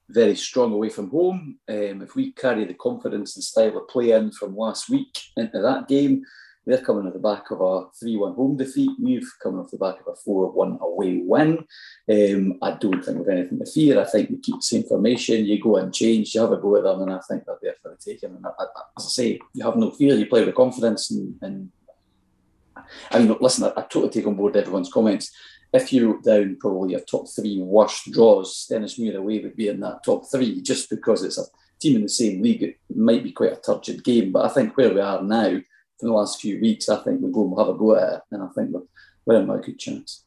very 0.09 0.37
strong 0.37 0.73
away 0.73 0.89
from 0.89 1.11
home. 1.11 1.59
Um, 1.69 2.03
if 2.03 2.15
we 2.15 2.33
carry 2.33 2.65
the 2.65 2.75
confidence 2.75 3.37
and 3.37 3.45
style 3.45 3.77
of 3.77 3.89
play 3.89 4.13
in 4.13 4.31
from 4.33 4.57
last 4.57 4.89
week 4.89 5.19
into 5.37 5.61
that 5.61 5.89
game, 5.89 6.25
they're 6.69 6.83
coming 6.83 7.07
off 7.07 7.15
the 7.15 7.19
back 7.19 7.51
of 7.51 7.63
a 7.63 7.87
3 7.99 8.17
1 8.17 8.35
home 8.35 8.57
defeat. 8.57 8.91
We've 9.03 9.27
coming 9.43 9.61
off 9.61 9.71
the 9.71 9.79
back 9.79 10.01
of 10.01 10.13
a 10.13 10.17
4 10.17 10.53
1 10.53 10.79
away 10.83 11.23
win. 11.25 11.65
Um, 12.11 12.59
I 12.61 12.73
don't 12.73 13.03
think 13.03 13.19
we've 13.19 13.29
anything 13.29 13.59
to 13.59 13.67
fear. 13.67 13.99
I 13.99 14.05
think 14.05 14.29
we 14.29 14.39
keep 14.39 14.57
the 14.57 14.63
same 14.63 14.83
formation. 14.83 15.47
You 15.47 15.63
go 15.63 15.77
and 15.77 15.95
change, 15.95 16.35
you 16.35 16.43
have 16.43 16.53
a 16.53 16.59
go 16.59 16.77
at 16.77 16.83
them, 16.83 17.01
and 17.01 17.13
I 17.13 17.21
think 17.27 17.45
they're 17.47 17.59
there 17.63 17.75
for 17.83 17.91
the 17.91 17.97
taking. 17.97 18.37
And 18.37 18.45
I, 18.45 18.51
I, 18.51 18.67
as 18.99 19.07
I 19.07 19.09
say, 19.09 19.41
you 19.55 19.65
have 19.65 19.77
no 19.77 19.91
fear. 19.93 20.15
You 20.15 20.27
play 20.27 20.45
with 20.45 20.55
confidence. 20.55 21.11
And, 21.11 21.37
and 21.41 21.71
I 23.11 23.19
mean, 23.19 23.35
listen, 23.41 23.65
I, 23.65 23.69
I 23.69 23.83
totally 23.83 24.11
take 24.11 24.27
on 24.27 24.35
board 24.35 24.55
everyone's 24.55 24.93
comments. 24.93 25.33
If 25.73 25.91
you 25.91 26.13
wrote 26.13 26.25
down 26.25 26.59
probably 26.61 26.93
your 26.93 27.01
top 27.01 27.29
three 27.35 27.63
worst 27.63 28.11
draws, 28.13 28.69
Stenhousemuir 28.71 29.17
away 29.17 29.39
would 29.41 29.57
be 29.57 29.69
in 29.69 29.81
that 29.81 30.05
top 30.05 30.31
three, 30.31 30.61
just 30.61 30.91
because 30.91 31.25
it's 31.25 31.39
a 31.39 31.45
team 31.81 31.97
in 31.97 32.03
the 32.03 32.09
same 32.11 32.43
league. 32.43 32.63
It 32.63 32.77
might 32.95 33.23
be 33.23 33.33
quite 33.33 33.53
a 33.53 33.57
turgid 33.57 34.05
game, 34.05 34.33
but 34.33 34.45
I 34.45 34.53
think 34.53 34.77
where 34.77 34.93
we 34.93 35.01
are 35.01 35.23
now, 35.23 35.61
for 35.99 36.07
the 36.07 36.13
last 36.13 36.41
few 36.41 36.61
weeks, 36.61 36.89
I 36.89 37.03
think 37.03 37.21
we'll 37.21 37.33
go 37.33 37.49
and 37.49 37.59
have 37.59 37.75
a 37.75 37.79
go 37.79 37.97
at 37.97 38.13
it, 38.15 38.21
and 38.31 38.43
I 38.43 38.49
think 38.49 38.71
we're, 38.71 38.83
we're 39.27 39.41
in 39.41 39.51
a 39.51 39.59
good 39.59 39.79
chance. 39.79 40.25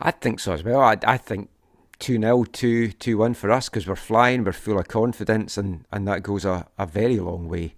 I 0.00 0.10
think 0.10 0.40
so 0.40 0.52
as 0.52 0.62
well. 0.62 0.80
I, 0.80 0.96
I 1.04 1.16
think 1.16 1.50
2 1.98 2.20
0, 2.20 2.44
2 2.44 2.92
2 2.92 3.18
1 3.18 3.34
for 3.34 3.50
us 3.50 3.68
because 3.68 3.86
we're 3.86 3.96
flying, 3.96 4.44
we're 4.44 4.52
full 4.52 4.78
of 4.78 4.88
confidence, 4.88 5.56
and, 5.58 5.84
and 5.92 6.06
that 6.08 6.22
goes 6.22 6.44
a, 6.44 6.66
a 6.78 6.86
very 6.86 7.18
long 7.18 7.48
way. 7.48 7.74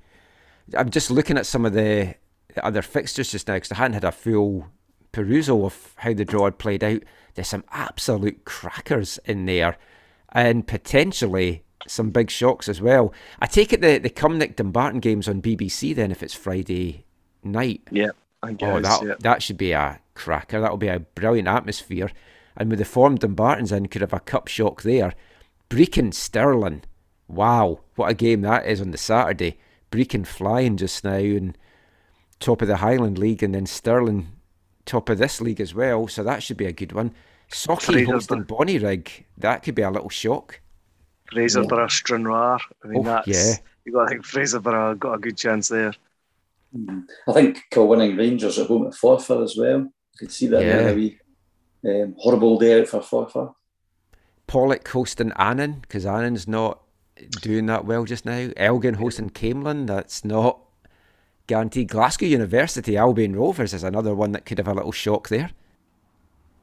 I'm 0.76 0.90
just 0.90 1.10
looking 1.10 1.38
at 1.38 1.46
some 1.46 1.64
of 1.64 1.72
the 1.72 2.16
other 2.62 2.82
fixtures 2.82 3.32
just 3.32 3.48
now 3.48 3.54
because 3.54 3.72
I 3.72 3.76
hadn't 3.76 3.94
had 3.94 4.04
a 4.04 4.12
full 4.12 4.66
perusal 5.12 5.64
of 5.64 5.94
how 5.96 6.12
the 6.12 6.24
draw 6.24 6.44
had 6.44 6.58
played 6.58 6.84
out. 6.84 7.02
There's 7.34 7.48
some 7.48 7.64
absolute 7.70 8.44
crackers 8.44 9.18
in 9.24 9.46
there 9.46 9.78
and 10.30 10.66
potentially 10.66 11.64
some 11.86 12.10
big 12.10 12.30
shocks 12.30 12.68
as 12.68 12.80
well. 12.80 13.14
I 13.40 13.46
take 13.46 13.72
it 13.72 13.80
the, 13.80 13.98
the 13.98 14.10
Cumnock 14.10 14.56
Dumbarton 14.56 15.00
game's 15.00 15.28
on 15.28 15.40
BBC 15.40 15.94
then 15.94 16.10
if 16.10 16.22
it's 16.22 16.34
Friday 16.34 17.05
night. 17.46 17.82
Yeah, 17.90 18.10
I 18.42 18.50
oh, 18.50 18.54
guess. 18.54 18.76
Oh, 18.76 18.80
that 18.80 19.06
yeah. 19.06 19.14
that 19.20 19.42
should 19.42 19.56
be 19.58 19.72
a 19.72 20.00
cracker. 20.14 20.60
That'll 20.60 20.76
be 20.76 20.88
a 20.88 21.00
brilliant 21.00 21.48
atmosphere. 21.48 22.10
And 22.56 22.70
with 22.70 22.78
the 22.78 22.84
form 22.84 23.16
Dumbarton's 23.18 23.72
in, 23.72 23.86
could 23.88 24.00
have 24.00 24.12
a 24.12 24.20
cup 24.20 24.48
shock 24.48 24.82
there. 24.82 25.12
Brechin 25.68 26.12
Stirling. 26.14 26.82
Wow, 27.28 27.80
what 27.96 28.10
a 28.10 28.14
game 28.14 28.42
that 28.42 28.66
is 28.66 28.80
on 28.80 28.92
the 28.92 28.98
Saturday. 28.98 29.58
Brechin 29.90 30.26
flying 30.26 30.76
just 30.76 31.04
now 31.04 31.16
and 31.16 31.56
top 32.40 32.62
of 32.62 32.68
the 32.68 32.76
Highland 32.76 33.18
League, 33.18 33.42
and 33.42 33.54
then 33.54 33.66
Stirling 33.66 34.28
top 34.84 35.08
of 35.08 35.18
this 35.18 35.40
league 35.40 35.60
as 35.60 35.74
well. 35.74 36.08
So 36.08 36.22
that 36.22 36.42
should 36.42 36.56
be 36.56 36.66
a 36.66 36.72
good 36.72 36.92
one. 36.92 37.12
Socky 37.50 37.92
Fraser 37.92 38.12
hosting 38.12 38.44
Bonnyrigg. 38.44 39.24
That 39.38 39.62
could 39.62 39.74
be 39.74 39.82
a 39.82 39.90
little 39.90 40.08
shock. 40.08 40.60
Fraserburgh 41.32 41.90
Stranraer. 41.90 42.58
I 42.84 42.86
mean, 42.86 43.00
Oh, 43.00 43.02
that's 43.02 43.28
yeah. 43.28 43.54
you 43.84 43.92
got 43.92 44.04
to 44.04 44.10
think 44.10 44.24
Fraserburgh 44.24 44.98
got 44.98 45.14
a 45.14 45.18
good 45.18 45.36
chance 45.36 45.68
there. 45.68 45.92
I 47.28 47.32
think 47.32 47.62
Kilwinning 47.72 48.18
Rangers 48.18 48.58
at 48.58 48.66
home 48.66 48.86
at 48.86 48.92
Forfar 48.92 49.42
as 49.44 49.56
well. 49.56 49.78
You 49.80 49.92
could 50.18 50.32
see 50.32 50.46
that 50.48 50.62
Yeah. 50.62 50.76
there, 50.76 50.88
a 50.90 50.94
wee 50.94 51.18
um, 51.84 52.14
horrible 52.18 52.58
day 52.58 52.80
out 52.80 52.88
for 52.88 53.00
Forfar. 53.00 53.54
Pollok 54.48 54.86
hosting 54.88 55.32
Annan 55.36 55.80
because 55.80 56.06
Annan's 56.06 56.46
not 56.46 56.80
doing 57.42 57.66
that 57.66 57.84
well 57.84 58.04
just 58.04 58.24
now. 58.26 58.50
Elgin 58.56 58.94
hosting 58.94 59.30
Camelon. 59.30 59.86
That's 59.86 60.24
not 60.24 60.60
guaranteed. 61.46 61.88
Glasgow 61.88 62.26
University 62.26 62.96
Albion 62.96 63.34
Rovers 63.36 63.72
is 63.74 63.82
another 63.84 64.14
one 64.14 64.32
that 64.32 64.44
could 64.46 64.58
have 64.58 64.68
a 64.68 64.74
little 64.74 64.92
shock 64.92 65.28
there. 65.28 65.50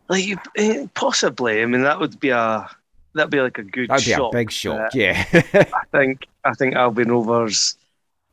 Like 0.09 0.25
you- 0.25 0.37
eh, 0.57 0.85
possibly. 0.93 1.61
I 1.61 1.65
mean, 1.65 1.81
that 1.83 1.99
would 1.99 2.19
be 2.19 2.29
a 2.29 2.69
that'd 3.15 3.31
be 3.31 3.41
like 3.41 3.57
a 3.57 3.63
good. 3.63 3.89
That'd 3.89 4.05
be 4.05 4.11
shock, 4.11 4.33
a 4.33 4.37
big 4.37 4.51
shock. 4.51 4.77
but 4.91 4.95
Yeah. 4.95 5.25
I 5.33 5.83
think 5.91 6.27
I 6.43 6.53
think 6.53 6.75
Albion 6.75 7.09
Rovers, 7.11 7.77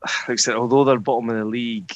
like 0.03 0.30
I 0.30 0.36
said, 0.36 0.57
although 0.57 0.84
they're 0.84 0.98
bottom 0.98 1.30
of 1.30 1.36
the 1.36 1.44
league, 1.44 1.92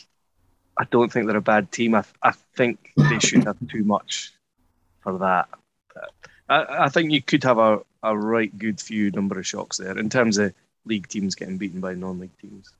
I 0.79 0.85
don't 0.85 1.13
think 1.13 1.27
they're 1.27 1.37
a 1.37 1.43
bad 1.43 1.71
team. 1.73 1.95
I, 1.95 2.05
I 2.23 2.33
think 2.57 2.93
they 2.97 3.19
should 3.19 3.45
have 3.45 3.57
too 3.69 3.85
much 3.85 4.33
for 5.01 5.19
that. 5.19 5.49
But 5.95 6.11
I, 6.49 6.85
I 6.85 6.89
think 6.89 7.13
you 7.13 7.23
could 7.23 7.45
have 7.45 7.59
a, 7.59 7.81
a 8.03 8.17
right 8.17 8.57
good 8.59 8.81
few 8.81 9.11
number 9.11 9.39
of 9.39 9.47
shocks 9.47 9.79
there 9.79 9.97
in 9.97 10.11
terms 10.11 10.39
of 10.39 10.53
league 10.85 11.09
teams 11.09 11.35
getting 11.35 11.59
beaten 11.59 11.81
by 11.81 11.95
non-league 11.95 12.37
teams. 12.41 12.71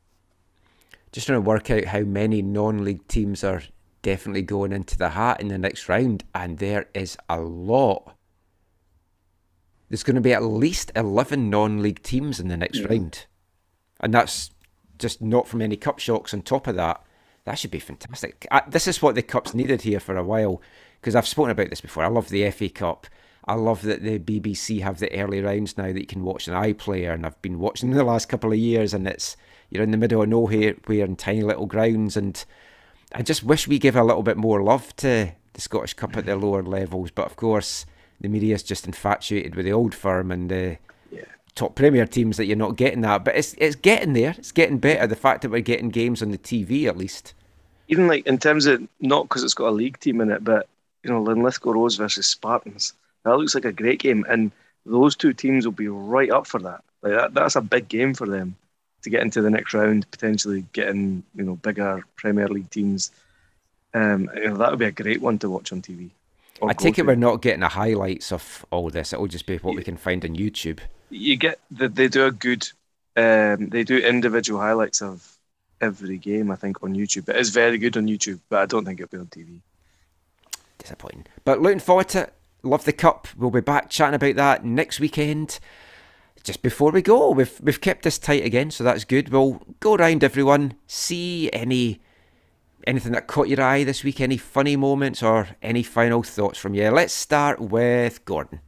Just 1.13 1.27
trying 1.27 1.37
to 1.37 1.49
work 1.49 1.71
out 1.71 1.85
how 1.85 2.01
many 2.01 2.43
non-league 2.43 3.07
teams 3.07 3.45
are 3.45 3.63
definitely 4.03 4.43
going 4.43 4.73
into 4.73 4.99
the 4.99 5.11
hat 5.11 5.41
in 5.41 5.49
the 5.49 5.57
next 5.57 5.89
round, 5.89 6.25
and 6.35 6.59
there 6.59 6.89
is 6.93 7.17
a 7.29 7.41
lot. 7.41 8.17
There's 9.89 10.03
going 10.03 10.17
to 10.17 10.21
be 10.21 10.35
at 10.35 10.43
least 10.43 10.91
eleven 10.97 11.49
non-league 11.49 12.03
teams 12.03 12.41
in 12.41 12.49
the 12.49 12.57
next 12.57 12.81
round, 12.81 13.27
and 14.01 14.13
that's 14.13 14.51
just 15.05 15.21
not 15.21 15.47
from 15.47 15.61
any 15.61 15.77
cup 15.77 15.99
shocks. 15.99 16.33
On 16.33 16.41
top 16.41 16.67
of 16.67 16.77
that, 16.77 17.05
that 17.45 17.59
should 17.59 17.71
be 17.71 17.79
fantastic. 17.79 18.47
Uh, 18.51 18.63
this 18.67 18.87
is 18.87 19.03
what 19.03 19.15
the 19.15 19.23
cup's 19.23 19.53
needed 19.53 19.83
here 19.83 20.01
for 20.01 20.17
a 20.17 20.25
while, 20.25 20.63
because 20.99 21.15
I've 21.15 21.29
spoken 21.29 21.51
about 21.51 21.69
this 21.69 21.83
before. 21.83 22.03
I 22.03 22.09
love 22.09 22.31
the 22.31 22.51
FA 22.51 22.71
Cup. 22.71 23.07
I 23.45 23.53
love 23.53 23.83
that 23.83 24.03
the 24.03 24.19
BBC 24.19 24.81
have 24.81 25.01
the 25.01 25.15
early 25.15 25.43
rounds 25.43 25.77
now 25.77 25.93
that 25.93 26.01
you 26.01 26.07
can 26.07 26.25
watch 26.25 26.49
an 26.49 26.55
iPlayer, 26.55 27.13
and 27.13 27.27
I've 27.27 27.41
been 27.43 27.59
watching 27.59 27.91
the 27.93 28.03
last 28.03 28.31
couple 28.31 28.51
of 28.51 28.59
years, 28.59 28.95
and 28.95 29.07
it's 29.07 29.37
you're 29.69 29.83
in 29.83 29.91
the 29.91 29.99
middle 29.99 30.23
of 30.23 30.31
nowhere, 30.31 30.75
where 30.87 31.05
in 31.05 31.17
tiny 31.17 31.43
little 31.43 31.67
grounds, 31.67 32.17
and 32.17 32.43
I 33.13 33.21
just 33.21 33.45
wish 33.45 33.69
we 33.69 33.79
give 33.79 33.97
a 33.97 34.03
little 34.03 34.23
bit 34.23 34.39
more 34.39 34.63
love 34.63 34.97
to 34.97 35.33
the 35.53 35.61
Scottish 35.61 35.93
Cup 35.93 36.17
at 36.17 36.25
the 36.25 36.35
lower 36.35 36.63
levels. 36.63 37.11
But 37.11 37.27
of 37.27 37.37
course, 37.37 37.85
the 38.23 38.29
media 38.29 38.55
is 38.55 38.63
just 38.63 38.87
infatuated 38.87 39.55
with 39.55 39.67
the 39.67 39.73
old 39.75 39.95
firm 39.95 40.31
and 40.31 40.51
the 40.51 40.79
top 41.55 41.75
Premier 41.75 42.07
teams 42.07 42.37
that 42.37 42.47
you're 42.47 42.57
not 42.57 42.77
getting 42.77 43.03
that. 43.03 43.25
But 43.25 43.37
it's 43.37 43.55
it's 43.59 43.77
getting 43.77 44.13
there. 44.13 44.35
It's 44.37 44.53
getting 44.53 44.79
better. 44.79 45.07
The 45.07 45.17
fact 45.17 45.43
that 45.43 45.51
we're 45.51 45.61
getting 45.61 45.91
games 45.91 46.23
on 46.23 46.31
the 46.31 46.39
TV 46.39 46.87
at 46.87 46.97
least. 46.97 47.35
Even 47.89 48.07
like 48.07 48.27
in 48.27 48.39
terms 48.39 48.67
of 48.67 48.87
not 49.01 49.25
because 49.25 49.43
it's 49.43 49.55
got 49.55 49.69
a 49.69 49.71
league 49.71 49.99
team 50.01 50.21
in 50.21 50.31
it, 50.31 50.43
but 50.43 50.69
you 51.03 51.11
know 51.11 51.23
Linlithgow 51.23 51.73
Rose 51.73 51.97
versus 51.97 52.27
Spartans. 52.27 52.93
That 53.25 53.37
looks 53.39 53.55
like 53.55 53.65
a 53.65 53.73
great 53.73 54.01
game, 54.01 54.25
and 54.29 54.53
those 54.85 55.17
two 55.17 55.33
teams 55.33 55.65
will 55.65 55.73
be 55.73 55.89
right 55.89 56.31
up 56.31 56.47
for 56.47 56.61
that. 56.61 56.83
Like 57.03 57.15
that, 57.15 57.35
that's 57.35 57.57
a 57.57 57.61
big 57.61 57.89
game 57.89 58.15
for 58.15 58.27
them 58.27 58.57
to 59.03 59.11
get 59.11 59.23
into 59.23 59.43
the 59.43 59.51
next 59.51 59.75
round, 59.75 60.11
potentially 60.11 60.65
getting 60.73 61.23
you 61.35 61.45
know 61.45 61.57
bigger 61.57 62.03
Premier 62.17 62.49
League 62.49 62.71
teams. 62.71 63.11
Um, 63.93 64.29
you 64.35 64.49
know, 64.49 64.57
that 64.57 64.71
would 64.71 64.79
be 64.81 64.87
a 64.87 64.93
great 64.93 65.21
one 65.21 65.39
to 65.39 65.51
watch 65.51 65.73
on 65.73 65.81
TV. 65.81 66.11
I 66.63 66.73
take 66.73 66.99
it 66.99 67.03
to. 67.03 67.07
we're 67.07 67.17
not 67.17 67.43
getting 67.43 67.61
the 67.61 67.69
highlights 67.69 68.33
of 68.33 68.65
all 68.71 68.89
this. 68.91 69.13
It'll 69.13 69.27
just 69.27 69.47
be 69.47 69.57
what 69.59 69.77
we 69.77 69.83
can 69.83 69.97
find 69.97 70.25
on 70.25 70.37
YouTube. 70.37 70.81
You 71.11 71.37
get 71.37 71.59
that 71.73 71.95
they 71.95 72.09
do 72.09 72.27
a 72.27 72.31
good 72.33 72.69
um, 73.17 73.69
they 73.69 73.85
do 73.85 73.99
individual 73.99 74.61
highlights 74.61 75.03
of 75.03 75.37
every 75.81 76.19
game 76.19 76.51
i 76.51 76.57
think 76.57 76.83
on 76.83 76.95
youtube 76.95 77.29
it 77.29 77.37
is 77.37 77.51
very 77.51 77.79
good 77.79 77.97
on 77.97 78.07
youtube 78.07 78.41
but 78.49 78.61
i 78.61 78.67
don't 78.67 78.85
think 78.85 79.01
it'll 79.01 79.11
be 79.11 79.19
on 79.19 79.27
tv 79.27 79.61
Disappointing. 80.85 81.25
But 81.45 81.63
looking 81.63 81.81
forward 81.81 82.09
to. 82.11 82.31
Love 82.63 82.85
the 82.85 82.93
cup. 82.93 83.29
We'll 83.37 83.51
be 83.51 83.61
back 83.61 83.91
chatting 83.91 84.15
about 84.15 84.37
that 84.37 84.65
next 84.65 84.99
weekend. 84.99 85.61
Just 86.43 86.63
before 86.63 86.91
we 86.93 87.03
go, 87.03 87.31
we've 87.31 87.59
we've 87.63 87.81
kept 87.81 88.05
this 88.05 88.19
tight 88.19 88.45
again, 88.45 88.71
so 88.71 88.85
that's 88.85 89.05
good. 89.05 89.29
We'll 89.29 89.61
go 89.81 89.95
around 89.95 90.25
everyone, 90.25 90.75
see 90.87 91.51
any 91.53 92.01
anything 92.87 93.13
that 93.13 93.27
caught 93.27 93.49
your 93.49 93.61
eye 93.63 93.85
this 93.85 94.03
week, 94.03 94.21
any 94.21 94.39
funny 94.39 94.77
moments 94.77 95.23
or 95.23 95.49
any 95.63 95.83
final 95.83 96.23
thoughts 96.23 96.59
from 96.59 96.75
you. 96.75 96.89
Let's 96.91 97.13
start 97.13 97.61
with 97.61 98.25
Gordon. 98.25 98.61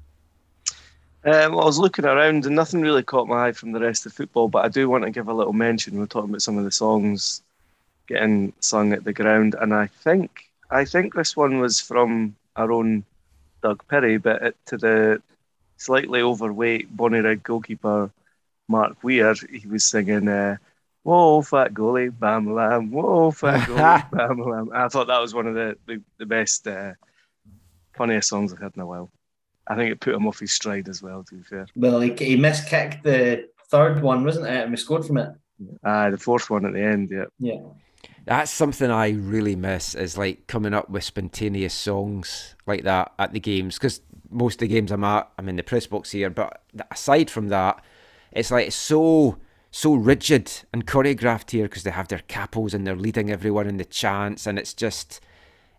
Um, 1.26 1.52
well, 1.52 1.62
i 1.62 1.66
was 1.66 1.78
looking 1.78 2.04
around 2.04 2.46
and 2.46 2.54
nothing 2.54 2.80
really 2.80 3.02
caught 3.02 3.28
my 3.28 3.48
eye 3.48 3.52
from 3.52 3.72
the 3.72 3.80
rest 3.80 4.06
of 4.06 4.12
football 4.12 4.48
but 4.48 4.64
i 4.64 4.68
do 4.68 4.88
want 4.88 5.04
to 5.04 5.10
give 5.10 5.28
a 5.28 5.34
little 5.34 5.52
mention 5.52 5.98
we're 5.98 6.06
talking 6.06 6.30
about 6.30 6.42
some 6.42 6.58
of 6.58 6.64
the 6.64 6.70
songs 6.70 7.42
getting 8.08 8.52
sung 8.60 8.92
at 8.92 9.04
the 9.04 9.12
ground 9.12 9.54
and 9.60 9.74
i 9.74 9.86
think 9.86 10.44
i 10.70 10.84
think 10.84 11.14
this 11.14 11.36
one 11.36 11.58
was 11.58 11.80
from 11.80 12.34
our 12.56 12.72
own 12.72 13.04
doug 13.62 13.82
perry 13.88 14.16
but 14.16 14.42
it, 14.42 14.56
to 14.66 14.76
the 14.76 15.20
slightly 15.76 16.22
overweight 16.22 16.94
bonnie 16.96 17.20
red 17.20 17.42
goalkeeper 17.42 18.10
mark 18.68 19.02
weir 19.02 19.34
he 19.50 19.66
was 19.68 19.84
singing 19.84 20.28
uh, 20.28 20.56
Whoa, 21.06 21.40
fat 21.40 21.72
goalie, 21.72 22.10
bam 22.18 22.52
lam. 22.52 22.90
Whoa, 22.90 23.30
fat 23.30 23.60
goalie, 23.68 24.10
bam 24.10 24.40
lam. 24.40 24.70
I 24.74 24.88
thought 24.88 25.06
that 25.06 25.20
was 25.20 25.32
one 25.32 25.46
of 25.46 25.54
the, 25.54 25.76
the, 25.86 26.02
the 26.18 26.26
best, 26.26 26.66
uh, 26.66 26.94
funniest 27.96 28.28
songs 28.28 28.52
I've 28.52 28.58
heard 28.58 28.74
in 28.74 28.82
a 28.82 28.86
while. 28.86 29.08
I 29.68 29.74
think 29.74 29.90
it 29.90 30.00
put 30.00 30.14
him 30.14 30.26
off 30.26 30.40
his 30.40 30.52
stride 30.52 30.88
as 30.88 31.02
well, 31.02 31.24
to 31.24 31.34
be 31.34 31.42
fair. 31.42 31.66
Well, 31.74 32.00
he, 32.00 32.10
he 32.10 32.36
miskicked 32.36 33.02
the 33.02 33.48
third 33.68 34.02
one, 34.02 34.24
wasn't 34.24 34.46
it? 34.46 34.62
And 34.62 34.70
we 34.70 34.76
scored 34.76 35.04
from 35.04 35.18
it. 35.18 35.30
Ah, 35.84 36.10
the 36.10 36.18
fourth 36.18 36.50
one 36.50 36.66
at 36.66 36.72
the 36.72 36.82
end, 36.82 37.10
yeah. 37.10 37.24
Yeah. 37.38 37.62
That's 38.24 38.50
something 38.50 38.90
I 38.90 39.10
really 39.10 39.56
miss 39.56 39.94
is 39.94 40.18
like 40.18 40.46
coming 40.46 40.74
up 40.74 40.90
with 40.90 41.04
spontaneous 41.04 41.74
songs 41.74 42.54
like 42.66 42.82
that 42.82 43.12
at 43.18 43.32
the 43.32 43.40
games 43.40 43.76
because 43.76 44.00
most 44.30 44.54
of 44.54 44.68
the 44.68 44.74
games 44.74 44.90
I'm 44.90 45.04
at, 45.04 45.30
I'm 45.38 45.48
in 45.48 45.56
the 45.56 45.62
press 45.62 45.86
box 45.86 46.10
here. 46.10 46.30
But 46.30 46.60
aside 46.90 47.30
from 47.30 47.48
that, 47.48 47.82
it's 48.32 48.50
like 48.50 48.72
so 48.72 49.38
so 49.70 49.94
rigid 49.94 50.50
and 50.72 50.86
choreographed 50.86 51.50
here 51.50 51.64
because 51.64 51.82
they 51.82 51.90
have 51.90 52.08
their 52.08 52.22
capos 52.28 52.72
and 52.72 52.86
they're 52.86 52.96
leading 52.96 53.30
everyone 53.30 53.68
in 53.68 53.76
the 53.76 53.84
chants, 53.84 54.46
and 54.46 54.58
it's 54.58 54.74
just 54.74 55.20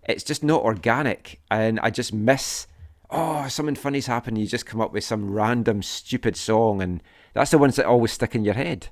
it's 0.04 0.24
just 0.24 0.44
not 0.44 0.64
organic. 0.64 1.40
And 1.52 1.80
I 1.82 1.90
just 1.90 2.14
miss 2.14 2.68
oh 3.10 3.48
something 3.48 3.76
funny's 3.76 4.08
happened. 4.08 4.38
You 4.38 4.48
just 4.48 4.66
come 4.66 4.82
up 4.82 4.94
with 4.94 5.04
some 5.04 5.32
random 5.32 5.82
stupid 5.82 6.36
song, 6.36 6.82
and 6.82 7.02
that's 7.34 7.52
the 7.52 7.58
ones 7.58 7.76
that 7.76 7.86
always 7.86 8.12
stick 8.12 8.36
in 8.36 8.44
your 8.44 8.54
head. 8.54 8.90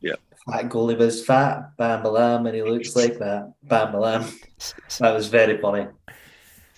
Yeah. 0.00 0.16
Fat 0.46 0.68
goalie 0.68 0.96
was 0.96 1.24
fat, 1.24 1.76
bam 1.76 2.02
balam, 2.02 2.46
and 2.46 2.54
he 2.54 2.62
looks 2.62 2.96
like 2.96 3.18
that. 3.18 3.52
Bam 3.64 3.92
balam. 3.92 4.32
That 4.98 5.12
was 5.12 5.28
very 5.28 5.58
funny. 5.58 5.88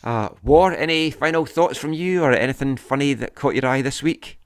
Uh, 0.03 0.31
War, 0.43 0.73
any 0.73 1.11
final 1.11 1.45
thoughts 1.45 1.79
from 1.79 1.93
you 1.93 2.25
or 2.25 2.33
anything 2.33 2.77
funny 2.77 3.15
that 3.15 3.35
caught 3.35 3.55
your 3.55 3.67
eye 3.67 3.83
this 3.83 4.03
week? 4.03 4.40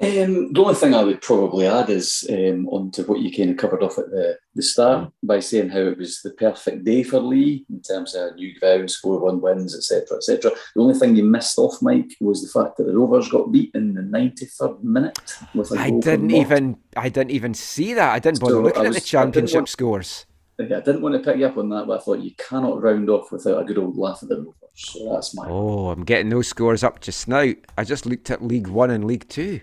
Um, 0.00 0.52
the 0.52 0.60
only 0.60 0.74
thing 0.74 0.92
I 0.92 1.04
would 1.04 1.22
probably 1.22 1.66
add 1.68 1.88
is 1.88 2.26
um, 2.28 2.66
onto 2.68 3.04
what 3.04 3.20
you 3.20 3.34
kind 3.34 3.50
of 3.50 3.56
covered 3.56 3.82
off 3.82 3.96
at 3.96 4.10
the, 4.10 4.36
the 4.56 4.62
start 4.62 5.12
by 5.22 5.38
saying 5.38 5.68
how 5.70 5.78
it 5.80 5.96
was 5.98 6.20
the 6.20 6.32
perfect 6.32 6.84
day 6.84 7.04
for 7.04 7.20
Lee 7.20 7.64
in 7.70 7.80
terms 7.80 8.14
of 8.16 8.34
new 8.34 8.58
grounds, 8.58 8.96
4 8.96 9.20
1 9.20 9.40
wins, 9.40 9.74
etc. 9.76 10.16
etc. 10.18 10.50
The 10.74 10.82
only 10.82 10.98
thing 10.98 11.14
you 11.14 11.22
missed 11.24 11.58
off, 11.58 11.80
Mike, 11.80 12.10
was 12.20 12.42
the 12.42 12.48
fact 12.60 12.76
that 12.76 12.84
the 12.84 12.92
Rovers 12.96 13.28
got 13.28 13.52
beat 13.52 13.70
in 13.74 13.94
the 13.94 14.02
93rd 14.02 14.82
minute. 14.82 15.18
With 15.54 15.70
a 15.70 15.78
I 15.78 15.90
didn't 15.90 16.32
even 16.32 16.76
I 16.96 17.08
didn't 17.08 17.30
even 17.30 17.54
see 17.54 17.94
that. 17.94 18.12
I 18.12 18.18
didn't 18.18 18.40
bother 18.40 18.54
So 18.54 18.60
looking 18.62 18.82
I 18.82 18.86
at 18.86 18.92
the 18.92 18.96
was- 18.96 19.04
championship 19.04 19.54
want- 19.54 19.68
scores. 19.68 20.26
I 20.58 20.64
didn't 20.64 21.02
want 21.02 21.14
to 21.16 21.18
pick 21.20 21.38
you 21.40 21.46
up 21.46 21.56
on 21.56 21.68
that, 21.70 21.86
but 21.88 22.00
I 22.00 22.04
thought 22.04 22.20
you 22.20 22.30
cannot 22.38 22.80
round 22.80 23.10
off 23.10 23.32
without 23.32 23.60
a 23.60 23.64
good 23.64 23.78
old 23.78 23.96
laugh 23.96 24.20
at 24.22 24.28
the 24.28 24.36
Rovers. 24.38 24.54
So 24.74 25.12
that's 25.12 25.34
my. 25.36 25.46
Oh, 25.48 25.88
I'm 25.90 26.04
getting 26.04 26.28
those 26.30 26.48
scores 26.48 26.82
up 26.84 27.00
just 27.00 27.26
now. 27.28 27.52
I 27.78 27.84
just 27.84 28.06
looked 28.06 28.30
at 28.30 28.42
League 28.42 28.66
One 28.68 28.90
and 28.90 29.04
League 29.04 29.28
Two. 29.28 29.60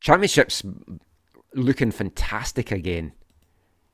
Championships 0.00 0.62
looking 1.54 1.90
fantastic 1.90 2.70
again. 2.70 3.12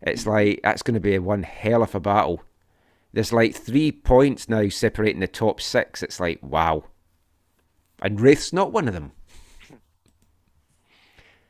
It's 0.03 0.27
like 0.27 0.61
that's 0.63 0.83
going 0.83 0.95
to 0.95 1.01
be 1.01 1.19
one 1.19 1.43
hell 1.43 1.83
of 1.83 1.95
a 1.95 2.01
battle. 2.01 2.43
There's 3.13 3.33
like 3.33 3.55
three 3.55 3.91
points 3.93 4.49
now 4.49 4.69
separating 4.69 5.21
the 5.21 5.27
top 5.27 5.61
six. 5.61 6.03
It's 6.03 6.21
like 6.21 6.39
wow, 6.43 6.85
and 8.03 8.21
Raith's 8.21 8.53
not 8.53 8.73
one 8.73 8.89
of 8.89 8.95
them. 8.95 9.13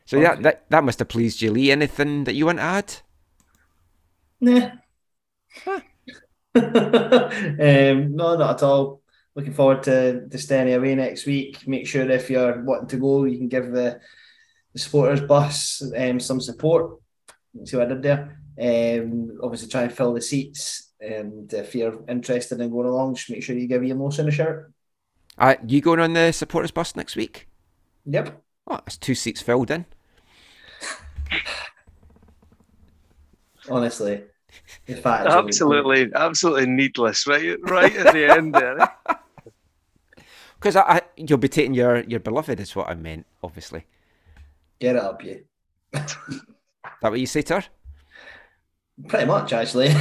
So 0.05 0.17
yeah, 0.17 0.35
that 0.35 0.69
that 0.69 0.83
must 0.85 0.99
have 0.99 1.09
pleased 1.09 1.41
you, 1.41 1.51
Lee. 1.51 1.71
Anything 1.71 2.23
that 2.23 2.33
you 2.33 2.45
want 2.45 2.59
to 2.59 2.63
add? 2.63 2.95
Nah. 4.39 4.69
um, 6.55 8.15
no, 8.15 8.37
not 8.37 8.55
at 8.55 8.63
all. 8.63 9.01
Looking 9.35 9.53
forward 9.53 9.83
to, 9.83 10.27
to 10.29 10.37
staying 10.37 10.73
away 10.73 10.95
next 10.95 11.25
week. 11.25 11.67
Make 11.67 11.87
sure 11.87 12.09
if 12.09 12.29
you're 12.29 12.63
wanting 12.63 12.87
to 12.87 12.97
go, 12.97 13.25
you 13.25 13.37
can 13.37 13.49
give 13.49 13.71
the, 13.71 13.99
the 14.77 14.83
supporters 14.83 15.21
bus 15.21 15.81
um, 15.97 16.19
some 16.19 16.39
support. 16.39 16.99
See 17.65 17.75
what 17.77 17.87
I 17.87 17.93
did 17.95 18.03
there. 18.03 18.39
Um, 18.59 19.39
obviously, 19.41 19.67
try 19.69 19.81
and 19.83 19.91
fill 19.93 20.13
the 20.13 20.21
seats. 20.21 20.93
And 21.01 21.51
if 21.51 21.73
you're 21.75 22.03
interested 22.07 22.61
in 22.61 22.69
going 22.69 22.87
along, 22.87 23.15
just 23.15 23.29
make 23.31 23.41
sure 23.43 23.55
you 23.55 23.67
give 23.67 23.83
Ian 23.83 23.99
Lawson 23.99 24.27
a 24.27 24.31
shirt. 24.31 24.71
Uh, 25.37 25.55
you 25.67 25.81
going 25.81 25.99
on 25.99 26.13
the 26.13 26.31
supporters 26.31 26.71
bus 26.71 26.95
next 26.95 27.15
week? 27.15 27.47
Yep. 28.05 28.41
Oh, 28.67 28.75
that's 28.75 28.97
two 28.97 29.15
seats 29.15 29.41
filled 29.41 29.71
in. 29.71 29.85
Honestly, 33.69 34.23
the 34.85 34.95
fact 34.95 35.25
that- 35.25 35.37
Absolutely, 35.37 36.11
absolutely 36.15 36.67
needless, 36.67 37.27
right? 37.27 37.57
Right 37.61 37.95
at 37.95 38.13
the 38.13 38.31
end 38.31 38.53
there. 38.53 38.79
eh? 38.81 38.87
Because 40.59 40.75
I, 40.75 40.81
I, 40.81 41.01
you'll 41.15 41.37
be 41.37 41.47
taking 41.49 41.75
your, 41.75 41.99
your 42.05 42.19
beloved, 42.19 42.59
is 42.59 42.75
what 42.75 42.89
I 42.89 42.95
meant, 42.95 43.27
obviously. 43.43 43.85
Get 44.79 44.95
it 44.95 45.01
up, 45.01 45.23
you. 45.23 45.43
That 45.93 47.11
what 47.11 47.19
you 47.19 47.27
say 47.27 47.41
to 47.43 47.61
her? 47.61 47.65
Pretty 49.07 49.25
much, 49.25 49.53
actually. 49.53 49.89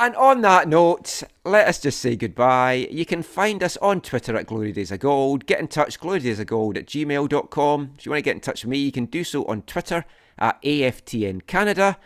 And 0.00 0.14
on 0.14 0.42
that 0.42 0.68
note, 0.68 1.24
let 1.44 1.66
us 1.66 1.80
just 1.80 1.98
say 1.98 2.14
goodbye. 2.14 2.86
You 2.88 3.04
can 3.04 3.24
find 3.24 3.64
us 3.64 3.76
on 3.78 4.00
Twitter 4.00 4.36
at 4.36 4.46
Glory 4.46 4.70
Days 4.70 4.92
of 4.92 5.00
Gold. 5.00 5.44
Get 5.44 5.58
in 5.58 5.66
touch, 5.66 5.98
glorydaysofgold 5.98 6.76
at 6.76 6.86
gmail.com. 6.86 7.94
If 7.98 8.06
you 8.06 8.12
want 8.12 8.18
to 8.18 8.22
get 8.22 8.36
in 8.36 8.40
touch 8.40 8.62
with 8.62 8.70
me, 8.70 8.78
you 8.78 8.92
can 8.92 9.06
do 9.06 9.24
so 9.24 9.44
on 9.46 9.62
Twitter 9.62 10.04
at 10.38 10.62
AFTN 10.62 11.48
Canada. 11.48 11.98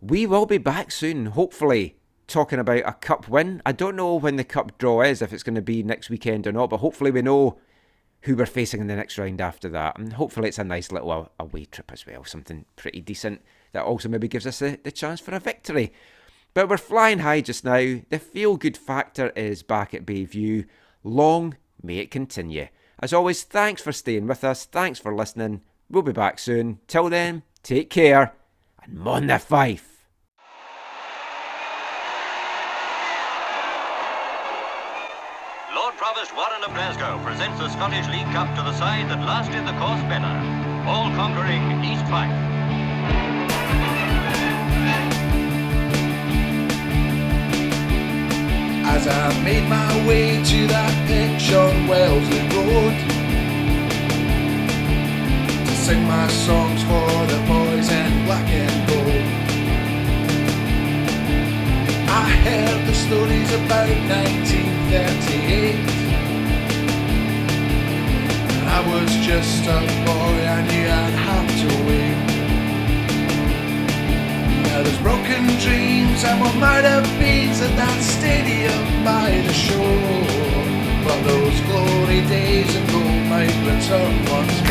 We 0.00 0.24
will 0.24 0.46
be 0.46 0.56
back 0.56 0.90
soon, 0.90 1.26
hopefully, 1.26 1.96
talking 2.26 2.58
about 2.58 2.82
a 2.86 2.94
cup 2.94 3.28
win. 3.28 3.60
I 3.66 3.72
don't 3.72 3.96
know 3.96 4.14
when 4.14 4.36
the 4.36 4.44
cup 4.44 4.78
draw 4.78 5.02
is, 5.02 5.20
if 5.20 5.34
it's 5.34 5.42
going 5.42 5.56
to 5.56 5.62
be 5.62 5.82
next 5.82 6.08
weekend 6.08 6.46
or 6.46 6.52
not, 6.52 6.70
but 6.70 6.78
hopefully 6.78 7.10
we 7.10 7.20
know 7.20 7.58
who 8.22 8.36
we're 8.36 8.46
facing 8.46 8.80
in 8.80 8.86
the 8.86 8.96
next 8.96 9.18
round 9.18 9.40
after 9.40 9.68
that. 9.68 9.98
And 9.98 10.12
hopefully 10.12 10.48
it's 10.48 10.58
a 10.58 10.64
nice 10.64 10.90
little 10.90 11.30
away 11.38 11.64
trip 11.66 11.92
as 11.92 12.06
well, 12.06 12.24
something 12.24 12.64
pretty 12.76 13.00
decent 13.00 13.42
that 13.72 13.84
also 13.84 14.08
maybe 14.08 14.28
gives 14.28 14.46
us 14.46 14.58
the, 14.58 14.78
the 14.82 14.90
chance 14.90 15.20
for 15.20 15.34
a 15.34 15.40
victory. 15.40 15.92
But 16.54 16.68
we're 16.68 16.78
flying 16.78 17.20
high 17.20 17.40
just 17.40 17.64
now. 17.64 18.00
The 18.08 18.18
feel 18.18 18.56
good 18.56 18.76
factor 18.76 19.30
is 19.30 19.62
back 19.62 19.94
at 19.94 20.06
Bayview. 20.06 20.66
Long 21.04 21.56
may 21.82 21.98
it 21.98 22.10
continue. 22.10 22.68
As 23.00 23.12
always, 23.12 23.44
thanks 23.44 23.82
for 23.82 23.92
staying 23.92 24.26
with 24.26 24.42
us. 24.42 24.64
Thanks 24.64 24.98
for 24.98 25.14
listening. 25.14 25.60
We'll 25.88 26.02
be 26.02 26.12
back 26.12 26.38
soon. 26.38 26.80
Till 26.88 27.08
then, 27.08 27.44
take 27.62 27.90
care 27.90 28.34
and 28.82 28.94
mon 28.94 29.28
the 29.28 29.38
fife. 29.38 29.97
Of 36.68 36.74
Glasgow 36.74 37.18
presents 37.22 37.58
the 37.58 37.68
Scottish 37.68 38.08
League 38.08 38.26
Cup 38.32 38.48
to 38.56 38.62
the 38.62 38.72
side 38.74 39.08
that 39.10 39.20
last 39.20 39.50
did 39.50 39.66
the 39.66 39.72
course 39.78 40.00
better. 40.08 40.32
All 40.88 41.10
conquering 41.14 41.84
East 41.84 42.06
Fife. 42.06 42.32
As 48.86 49.06
I 49.06 49.42
made 49.44 49.68
my 49.68 50.06
way 50.06 50.42
to 50.42 50.66
that 50.66 51.06
pitch 51.06 51.52
on 51.52 51.86
Wellesley 51.86 52.48
Road 52.56 52.94
To 55.66 55.72
sing 55.76 56.02
my 56.04 56.26
songs 56.28 56.82
for 56.82 57.26
the 57.32 57.38
boys 57.46 57.90
in 57.90 58.24
black 58.26 58.48
and 58.48 58.88
gold 58.88 59.24
I 62.08 62.10
heard 62.44 62.86
the 62.86 62.94
stories 62.94 63.52
about 63.52 63.88
1938 63.88 65.97
I 68.78 68.86
was 68.86 69.10
just 69.26 69.66
a 69.66 69.80
boy, 70.06 70.36
I 70.46 70.62
knew 70.62 70.86
I'd 70.86 71.16
have 71.26 71.50
to 71.62 71.68
wait. 71.88 72.18
Now 74.68 74.82
there's 74.84 74.98
broken 74.98 75.46
dreams 75.58 76.22
and 76.22 76.40
what 76.40 76.54
might 76.54 76.84
have 76.84 77.02
been 77.18 77.50
at 77.50 77.74
that 77.74 78.00
stadium 78.00 79.04
by 79.04 79.30
the 79.48 79.52
shore. 79.52 80.22
But 81.04 81.20
those 81.24 81.60
glory 81.62 82.20
days 82.28 82.76
of 82.76 82.86
gold 82.92 83.26
might 83.26 83.56
return 83.66 84.14
once 84.30 84.62